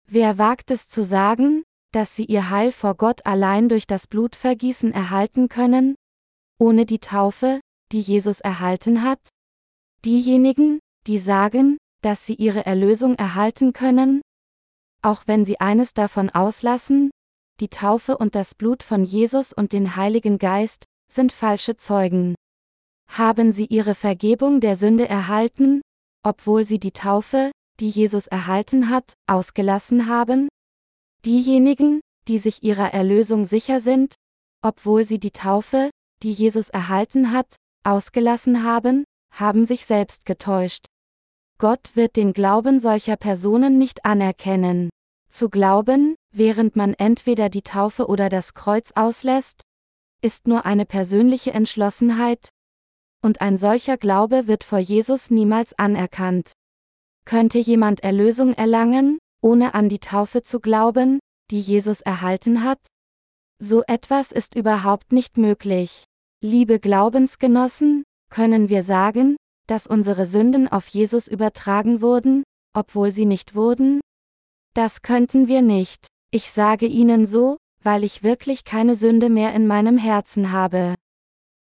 Wer 0.07 0.37
wagt 0.37 0.71
es 0.71 0.87
zu 0.87 1.03
sagen, 1.03 1.63
dass 1.91 2.15
sie 2.15 2.25
ihr 2.25 2.49
Heil 2.49 2.71
vor 2.71 2.95
Gott 2.95 3.25
allein 3.25 3.69
durch 3.69 3.87
das 3.87 4.07
Blutvergießen 4.07 4.93
erhalten 4.93 5.49
können? 5.49 5.95
Ohne 6.59 6.85
die 6.85 6.99
Taufe, 6.99 7.59
die 7.91 8.01
Jesus 8.01 8.39
erhalten 8.39 9.03
hat? 9.03 9.19
Diejenigen, 10.05 10.79
die 11.07 11.19
sagen, 11.19 11.77
dass 12.01 12.25
sie 12.25 12.35
ihre 12.35 12.65
Erlösung 12.65 13.15
erhalten 13.15 13.73
können? 13.73 14.21
Auch 15.03 15.23
wenn 15.27 15.45
sie 15.45 15.59
eines 15.59 15.93
davon 15.93 16.29
auslassen, 16.29 17.11
die 17.59 17.69
Taufe 17.69 18.17
und 18.17 18.35
das 18.35 18.55
Blut 18.55 18.83
von 18.83 19.03
Jesus 19.03 19.53
und 19.53 19.73
den 19.73 19.95
Heiligen 19.95 20.37
Geist, 20.37 20.85
sind 21.11 21.31
falsche 21.31 21.77
Zeugen. 21.77 22.35
Haben 23.09 23.51
sie 23.51 23.65
ihre 23.65 23.95
Vergebung 23.95 24.61
der 24.61 24.75
Sünde 24.75 25.07
erhalten, 25.07 25.81
obwohl 26.23 26.63
sie 26.63 26.79
die 26.79 26.93
Taufe, 26.93 27.51
die 27.79 27.89
Jesus 27.89 28.27
erhalten 28.27 28.89
hat, 28.89 29.13
ausgelassen 29.27 30.07
haben? 30.07 30.47
Diejenigen, 31.25 32.01
die 32.27 32.37
sich 32.37 32.63
ihrer 32.63 32.93
Erlösung 32.93 33.45
sicher 33.45 33.79
sind, 33.79 34.15
obwohl 34.63 35.05
sie 35.05 35.19
die 35.19 35.31
Taufe, 35.31 35.89
die 36.23 36.31
Jesus 36.31 36.69
erhalten 36.69 37.31
hat, 37.31 37.55
ausgelassen 37.83 38.63
haben, 38.63 39.03
haben 39.31 39.65
sich 39.65 39.85
selbst 39.85 40.25
getäuscht. 40.25 40.85
Gott 41.57 41.91
wird 41.95 42.15
den 42.15 42.33
Glauben 42.33 42.79
solcher 42.79 43.17
Personen 43.17 43.77
nicht 43.77 44.05
anerkennen. 44.05 44.89
Zu 45.29 45.49
glauben, 45.49 46.15
während 46.33 46.75
man 46.75 46.93
entweder 46.95 47.49
die 47.49 47.61
Taufe 47.61 48.07
oder 48.07 48.29
das 48.29 48.53
Kreuz 48.53 48.91
auslässt, 48.95 49.61
ist 50.21 50.47
nur 50.47 50.65
eine 50.65 50.85
persönliche 50.85 51.51
Entschlossenheit, 51.51 52.49
und 53.23 53.41
ein 53.41 53.57
solcher 53.57 53.97
Glaube 53.97 54.47
wird 54.47 54.63
vor 54.63 54.79
Jesus 54.79 55.29
niemals 55.29 55.77
anerkannt. 55.77 56.53
Könnte 57.25 57.59
jemand 57.59 58.03
Erlösung 58.03 58.53
erlangen, 58.53 59.19
ohne 59.41 59.73
an 59.73 59.89
die 59.89 59.99
Taufe 59.99 60.43
zu 60.43 60.59
glauben, 60.59 61.19
die 61.49 61.59
Jesus 61.59 62.01
erhalten 62.01 62.63
hat? 62.63 62.79
So 63.59 63.83
etwas 63.83 64.31
ist 64.31 64.55
überhaupt 64.55 65.11
nicht 65.11 65.37
möglich. 65.37 66.05
Liebe 66.41 66.79
Glaubensgenossen, 66.79 68.03
können 68.29 68.69
wir 68.69 68.83
sagen, 68.83 69.35
dass 69.67 69.85
unsere 69.85 70.25
Sünden 70.25 70.67
auf 70.67 70.87
Jesus 70.87 71.27
übertragen 71.27 72.01
wurden, 72.01 72.43
obwohl 72.73 73.11
sie 73.11 73.25
nicht 73.25 73.53
wurden? 73.53 74.01
Das 74.73 75.01
könnten 75.01 75.47
wir 75.47 75.61
nicht. 75.61 76.07
Ich 76.31 76.51
sage 76.51 76.85
Ihnen 76.85 77.25
so, 77.27 77.57
weil 77.83 78.03
ich 78.03 78.23
wirklich 78.23 78.63
keine 78.63 78.95
Sünde 78.95 79.29
mehr 79.29 79.53
in 79.53 79.67
meinem 79.67 79.97
Herzen 79.97 80.51
habe. 80.51 80.95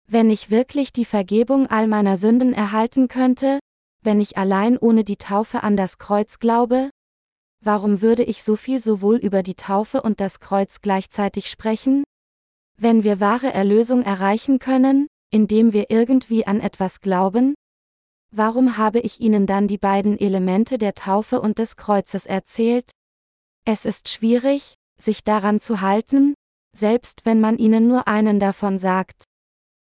Wenn 0.08 0.30
ich 0.30 0.50
wirklich 0.50 0.92
die 0.92 1.04
Vergebung 1.04 1.66
all 1.66 1.86
meiner 1.86 2.16
Sünden 2.16 2.52
erhalten 2.52 3.08
könnte, 3.08 3.58
wenn 4.02 4.20
ich 4.20 4.38
allein 4.38 4.78
ohne 4.78 5.04
die 5.04 5.16
Taufe 5.16 5.62
an 5.62 5.76
das 5.76 5.98
Kreuz 5.98 6.38
glaube, 6.38 6.90
Warum 7.62 8.00
würde 8.00 8.22
ich 8.22 8.42
so 8.42 8.56
viel 8.56 8.80
sowohl 8.80 9.16
über 9.16 9.42
die 9.42 9.54
Taufe 9.54 10.00
und 10.00 10.20
das 10.20 10.40
Kreuz 10.40 10.80
gleichzeitig 10.80 11.50
sprechen? 11.50 12.04
Wenn 12.78 13.04
wir 13.04 13.20
wahre 13.20 13.52
Erlösung 13.52 14.02
erreichen 14.02 14.58
können, 14.58 15.08
indem 15.30 15.74
wir 15.74 15.90
irgendwie 15.90 16.46
an 16.46 16.60
etwas 16.60 17.02
glauben? 17.02 17.54
Warum 18.32 18.78
habe 18.78 19.00
ich 19.00 19.20
Ihnen 19.20 19.46
dann 19.46 19.68
die 19.68 19.76
beiden 19.76 20.18
Elemente 20.18 20.78
der 20.78 20.94
Taufe 20.94 21.40
und 21.40 21.58
des 21.58 21.76
Kreuzes 21.76 22.24
erzählt? 22.24 22.90
Es 23.66 23.84
ist 23.84 24.08
schwierig, 24.08 24.76
sich 24.98 25.22
daran 25.22 25.60
zu 25.60 25.82
halten, 25.82 26.34
selbst 26.74 27.26
wenn 27.26 27.40
man 27.40 27.58
Ihnen 27.58 27.88
nur 27.88 28.08
einen 28.08 28.40
davon 28.40 28.78
sagt. 28.78 29.24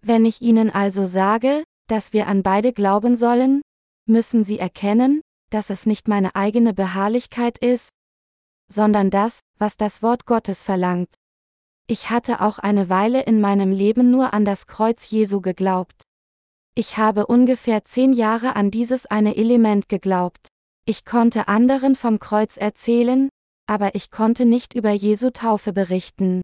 Wenn 0.03 0.25
ich 0.25 0.41
Ihnen 0.41 0.71
also 0.71 1.07
sage, 1.07 1.65
dass 1.89 2.13
wir 2.13 2.29
an 2.29 2.45
beide 2.45 2.73
glauben 2.73 3.17
sollen, 3.17 3.63
müssen 4.07 4.45
Sie 4.45 4.59
erkennen, 4.59 5.23
dass 5.51 5.71
es 5.71 5.87
nicht 5.87 6.09
meine 6.09 6.35
eigene 6.35 6.75
Beharrlichkeit 6.75 7.59
ist, 7.59 7.91
sondern 8.69 9.11
das, 9.11 9.41
was 9.59 9.77
das 9.77 10.03
Wort 10.03 10.27
Gottes 10.27 10.63
verlangt. 10.63 11.15
Ich 11.87 12.11
hatte 12.11 12.41
auch 12.41 12.59
eine 12.59 12.89
Weile 12.89 13.23
in 13.23 13.41
meinem 13.41 13.71
Leben 13.71 14.11
nur 14.11 14.35
an 14.35 14.45
das 14.45 14.67
Kreuz 14.67 15.09
Jesu 15.09 15.41
geglaubt. 15.41 16.03
Ich 16.75 16.99
habe 16.99 17.27
ungefähr 17.27 17.85
zehn 17.85 18.13
Jahre 18.13 18.57
an 18.57 18.71
dieses 18.71 19.07
eine 19.07 19.37
Element 19.37 19.89
geglaubt. 19.89 20.49
Ich 20.85 21.05
konnte 21.05 21.49
anderen 21.49 21.97
vom 21.97 22.19
Kreuz 22.19 22.57
erzählen, 22.57 23.29
aber 23.67 23.95
ich 23.95 24.11
konnte 24.11 24.45
nicht 24.45 24.75
über 24.75 24.91
Jesu 24.91 25.31
Taufe 25.31 25.73
berichten. 25.73 26.43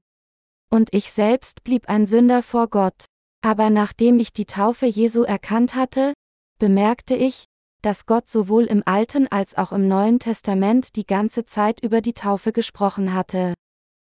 Und 0.71 0.95
ich 0.95 1.13
selbst 1.13 1.65
blieb 1.65 1.89
ein 1.89 2.07
Sünder 2.07 2.43
vor 2.43 2.69
Gott. 2.69 3.05
Aber 3.45 3.71
nachdem 3.71 4.19
ich 4.21 4.33
die 4.33 4.47
Taufe 4.47 4.87
Jesu 4.87 5.23
erkannt 5.25 5.75
hatte, 5.75 6.15
bemerkte 6.59 7.15
ich, 7.15 7.45
dass 7.83 8.07
Gott 8.07 8.29
sowohl 8.29 8.65
im 8.65 8.83
Alten 8.87 9.29
als 9.29 9.57
auch 9.57 9.73
im 9.73 9.89
Neuen 9.89 10.19
Testament 10.19 10.97
die 10.97 11.07
ganze 11.07 11.45
Zeit 11.45 11.83
über 11.83 12.01
die 12.01 12.15
Taufe 12.15 12.53
gesprochen 12.53 13.13
hatte. 13.13 13.55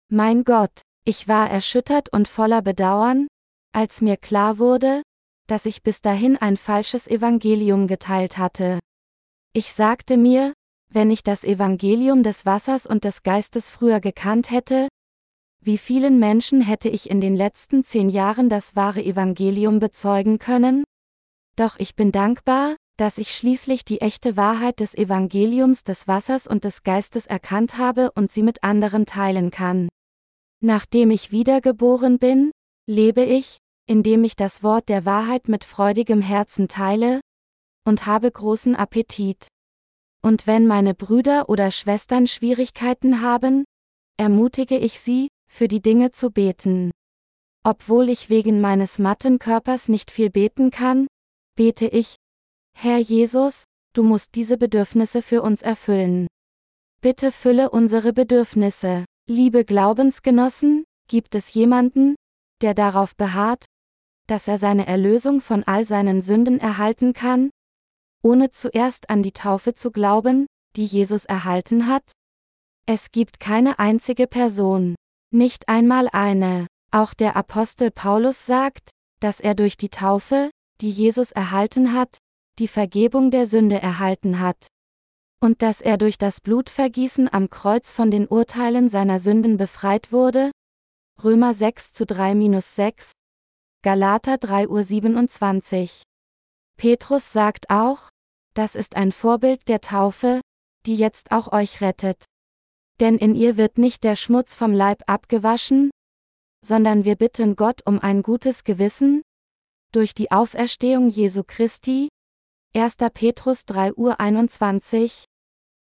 Mein 0.08 0.44
Gott, 0.44 0.82
ich 1.04 1.28
war 1.28 1.50
erschüttert 1.50 2.08
und 2.12 2.28
voller 2.28 2.62
Bedauern, 2.62 3.26
als 3.72 4.00
mir 4.00 4.16
klar 4.16 4.58
wurde, 4.58 5.02
dass 5.48 5.66
ich 5.66 5.82
bis 5.82 6.00
dahin 6.00 6.36
ein 6.36 6.56
falsches 6.56 7.06
Evangelium 7.06 7.86
geteilt 7.86 8.38
hatte. 8.38 8.78
Ich 9.52 9.72
sagte 9.72 10.16
mir, 10.16 10.52
wenn 10.88 11.10
ich 11.10 11.22
das 11.22 11.44
Evangelium 11.44 12.22
des 12.22 12.46
Wassers 12.46 12.86
und 12.86 13.04
des 13.04 13.22
Geistes 13.22 13.70
früher 13.70 14.00
gekannt 14.00 14.50
hätte, 14.50 14.88
wie 15.60 15.78
vielen 15.78 16.20
Menschen 16.20 16.60
hätte 16.60 16.88
ich 16.88 17.10
in 17.10 17.20
den 17.20 17.34
letzten 17.34 17.82
zehn 17.82 18.08
Jahren 18.08 18.48
das 18.48 18.76
wahre 18.76 19.02
Evangelium 19.02 19.80
bezeugen 19.80 20.38
können? 20.38 20.84
Doch 21.56 21.78
ich 21.78 21.96
bin 21.96 22.12
dankbar, 22.12 22.76
dass 22.96 23.18
ich 23.18 23.34
schließlich 23.34 23.84
die 23.84 24.00
echte 24.00 24.36
Wahrheit 24.36 24.80
des 24.80 24.94
Evangeliums 24.94 25.84
des 25.84 26.08
Wassers 26.08 26.46
und 26.46 26.64
des 26.64 26.82
Geistes 26.82 27.26
erkannt 27.26 27.78
habe 27.78 28.10
und 28.12 28.30
sie 28.30 28.42
mit 28.42 28.64
anderen 28.64 29.06
teilen 29.06 29.50
kann. 29.50 29.88
Nachdem 30.62 31.10
ich 31.10 31.30
wiedergeboren 31.30 32.18
bin, 32.18 32.50
lebe 32.88 33.22
ich, 33.22 33.58
indem 33.86 34.24
ich 34.24 34.36
das 34.36 34.62
Wort 34.62 34.88
der 34.88 35.04
Wahrheit 35.04 35.48
mit 35.48 35.64
freudigem 35.64 36.22
Herzen 36.22 36.68
teile, 36.68 37.20
und 37.86 38.06
habe 38.06 38.30
großen 38.30 38.74
Appetit. 38.74 39.46
Und 40.22 40.46
wenn 40.46 40.66
meine 40.66 40.94
Brüder 40.94 41.48
oder 41.48 41.70
Schwestern 41.70 42.26
Schwierigkeiten 42.26 43.20
haben, 43.20 43.64
ermutige 44.16 44.76
ich 44.76 44.98
sie, 44.98 45.28
für 45.48 45.68
die 45.68 45.80
Dinge 45.80 46.10
zu 46.10 46.30
beten. 46.30 46.90
Obwohl 47.64 48.08
ich 48.08 48.28
wegen 48.28 48.60
meines 48.60 48.98
matten 48.98 49.38
Körpers 49.38 49.88
nicht 49.88 50.10
viel 50.10 50.30
beten 50.30 50.70
kann, 50.70 51.06
bete 51.56 51.86
ich, 51.86 52.16
Herr 52.78 52.98
Jesus, 52.98 53.64
du 53.94 54.02
musst 54.02 54.34
diese 54.34 54.58
Bedürfnisse 54.58 55.22
für 55.22 55.42
uns 55.42 55.62
erfüllen. 55.62 56.26
Bitte 57.00 57.32
fülle 57.32 57.70
unsere 57.70 58.12
Bedürfnisse. 58.12 59.04
Liebe 59.28 59.64
Glaubensgenossen, 59.64 60.84
gibt 61.08 61.34
es 61.34 61.54
jemanden, 61.54 62.14
der 62.62 62.74
darauf 62.74 63.16
beharrt, 63.16 63.64
dass 64.28 64.46
er 64.46 64.58
seine 64.58 64.86
Erlösung 64.86 65.40
von 65.40 65.64
all 65.64 65.86
seinen 65.86 66.20
Sünden 66.20 66.60
erhalten 66.60 67.12
kann? 67.12 67.50
ohne 68.26 68.50
zuerst 68.50 69.08
an 69.08 69.22
die 69.22 69.30
Taufe 69.30 69.74
zu 69.74 69.92
glauben, 69.92 70.46
die 70.74 70.84
Jesus 70.84 71.26
erhalten 71.26 71.86
hat? 71.86 72.10
Es 72.84 73.12
gibt 73.12 73.38
keine 73.38 73.78
einzige 73.78 74.26
Person, 74.26 74.96
nicht 75.32 75.68
einmal 75.68 76.08
eine. 76.12 76.66
Auch 76.90 77.14
der 77.14 77.36
Apostel 77.36 77.92
Paulus 77.92 78.44
sagt, 78.44 78.90
dass 79.20 79.38
er 79.38 79.54
durch 79.54 79.76
die 79.76 79.90
Taufe, 79.90 80.50
die 80.80 80.90
Jesus 80.90 81.30
erhalten 81.30 81.92
hat, 81.92 82.18
die 82.58 82.68
Vergebung 82.68 83.30
der 83.30 83.46
Sünde 83.46 83.80
erhalten 83.80 84.40
hat. 84.40 84.66
Und 85.40 85.62
dass 85.62 85.80
er 85.80 85.98
durch 85.98 86.18
das 86.18 86.40
Blutvergießen 86.40 87.32
am 87.32 87.50
Kreuz 87.50 87.92
von 87.92 88.10
den 88.10 88.26
Urteilen 88.26 88.88
seiner 88.88 89.20
Sünden 89.20 89.56
befreit 89.56 90.12
wurde? 90.12 90.50
Römer 91.22 91.54
6 91.54 91.92
zu 91.92 92.04
3-6, 92.04 93.12
Galater 93.82 94.38
3 94.38 94.68
Uhr 94.68 94.82
27. 94.82 96.02
Petrus 96.76 97.32
sagt 97.32 97.70
auch, 97.70 98.08
das 98.54 98.74
ist 98.74 98.96
ein 98.96 99.12
Vorbild 99.12 99.68
der 99.68 99.80
Taufe, 99.80 100.40
die 100.86 100.96
jetzt 100.96 101.30
auch 101.30 101.52
euch 101.52 101.80
rettet. 101.80 102.24
Denn 103.00 103.16
in 103.16 103.34
ihr 103.34 103.56
wird 103.56 103.78
nicht 103.78 104.04
der 104.04 104.16
Schmutz 104.16 104.54
vom 104.54 104.72
Leib 104.72 105.02
abgewaschen, 105.06 105.90
sondern 106.64 107.04
wir 107.04 107.16
bitten 107.16 107.54
Gott 107.54 107.82
um 107.86 108.00
ein 108.00 108.22
gutes 108.22 108.64
Gewissen, 108.64 109.22
durch 109.92 110.14
die 110.14 110.30
Auferstehung 110.32 111.08
Jesu 111.08 111.44
Christi, 111.46 112.08
1. 112.76 112.96
Petrus 113.14 113.64
3 113.64 113.94
Uhr 113.94 114.20
21. 114.20 115.24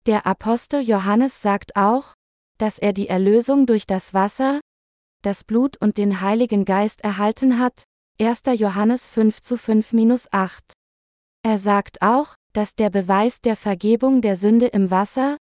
Der 0.08 0.26
Apostel 0.26 0.82
Johannes 0.82 1.40
sagt 1.40 1.76
auch, 1.76 2.16
dass 2.58 2.80
er 2.80 2.92
die 2.92 3.08
Erlösung 3.08 3.68
durch 3.68 3.86
das 3.86 4.16
Wasser, 4.16 4.62
das 5.22 5.44
Blut 5.44 5.78
und 5.78 6.00
den 6.00 6.22
Heiligen 6.22 6.66
Geist 6.66 7.02
erhalten 7.04 7.60
hat, 7.60 7.84
1. 8.20 8.42
Johannes 8.56 9.10
5 9.10 9.42
zu 9.42 9.58
5-8. 9.58 10.74
Er 11.44 11.60
sagt 11.60 12.02
auch, 12.02 12.34
dass 12.52 12.74
der 12.74 12.90
Beweis 12.90 13.42
der 13.42 13.58
Vergebung 13.58 14.24
der 14.24 14.36
Sünde 14.36 14.66
im 14.66 14.90
Wasser, 14.90 15.38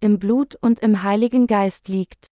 im 0.00 0.18
Blut 0.18 0.56
und 0.56 0.80
im 0.80 1.02
Heiligen 1.02 1.46
Geist 1.46 1.88
liegt. 1.88 2.26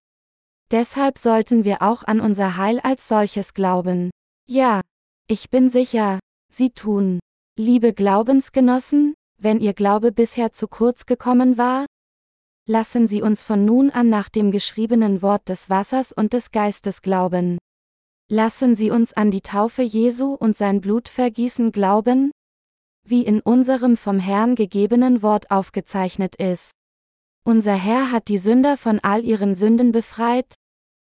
Deshalb 0.70 1.16
sollten 1.16 1.65
wir 1.65 1.81
auch 1.81 2.03
an 2.03 2.20
unser 2.20 2.59
Heil 2.59 2.78
als 2.81 3.09
solches 3.09 3.55
glauben. 3.55 4.11
Ja, 4.47 4.82
ich 5.28 5.49
bin 5.49 5.70
sicher, 5.70 6.19
Sie 6.53 6.69
tun. 6.73 7.20
Liebe 7.62 7.93
Glaubensgenossen, 7.93 9.12
wenn 9.37 9.61
Ihr 9.61 9.74
Glaube 9.74 10.12
bisher 10.12 10.51
zu 10.51 10.66
kurz 10.66 11.05
gekommen 11.05 11.59
war, 11.59 11.85
lassen 12.66 13.07
Sie 13.07 13.20
uns 13.20 13.45
von 13.45 13.66
nun 13.66 13.91
an 13.91 14.09
nach 14.09 14.31
dem 14.31 14.51
geschriebenen 14.51 15.20
Wort 15.20 15.47
des 15.51 15.69
Wassers 15.69 16.11
und 16.11 16.32
des 16.32 16.53
Geistes 16.53 17.03
glauben. 17.03 17.59
Lassen 18.31 18.74
Sie 18.74 18.91
uns 18.91 19.12
an 19.12 19.31
die 19.31 19.43
Taufe 19.43 19.82
Jesu 19.82 20.32
und 20.32 20.57
sein 20.57 20.81
Blutvergießen 20.81 21.70
glauben, 21.70 22.31
wie 23.07 23.27
in 23.27 23.41
unserem 23.43 23.99
vom 23.99 24.20
Herrn 24.20 24.55
gegebenen 24.55 25.23
Wort 25.23 25.51
aufgezeichnet 25.51 26.37
ist. 26.37 26.73
Unser 27.45 27.74
Herr 27.74 28.11
hat 28.11 28.28
die 28.28 28.39
Sünder 28.39 28.78
von 28.78 29.01
all 29.01 29.23
ihren 29.23 29.55
Sünden 29.55 29.93
befreit, 29.93 30.55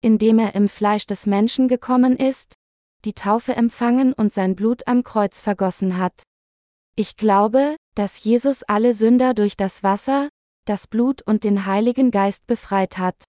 indem 0.01 0.41
er 0.41 0.57
im 0.57 0.69
Fleisch 0.69 1.07
des 1.07 1.27
Menschen 1.27 1.69
gekommen 1.69 2.17
ist, 2.17 2.55
die 3.05 3.13
Taufe 3.13 3.55
empfangen 3.55 4.13
und 4.13 4.33
sein 4.33 4.57
Blut 4.57 4.89
am 4.89 5.05
Kreuz 5.05 5.41
vergossen 5.41 5.97
hat. 5.97 6.25
Ich 7.01 7.17
glaube, 7.17 7.77
dass 7.95 8.23
Jesus 8.25 8.63
alle 8.63 8.93
Sünder 8.93 9.33
durch 9.33 9.57
das 9.57 9.83
Wasser, 9.83 10.29
das 10.67 10.87
Blut 10.87 11.23
und 11.23 11.45
den 11.45 11.65
Heiligen 11.65 12.11
Geist 12.11 12.47
befreit 12.47 12.99
hat. 12.99 13.25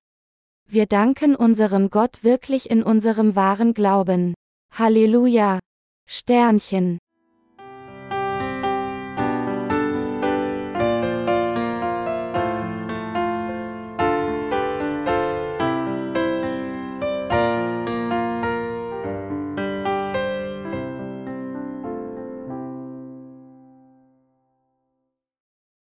Wir 0.68 0.88
danken 0.88 1.38
unserem 1.38 1.89
Gott 1.89 2.22
wirklich 2.22 2.69
in 2.69 2.84
unserem 2.84 3.34
wahren 3.38 3.73
Glauben. 3.73 4.34
Halleluja. 4.73 5.60
Sternchen. 6.06 6.98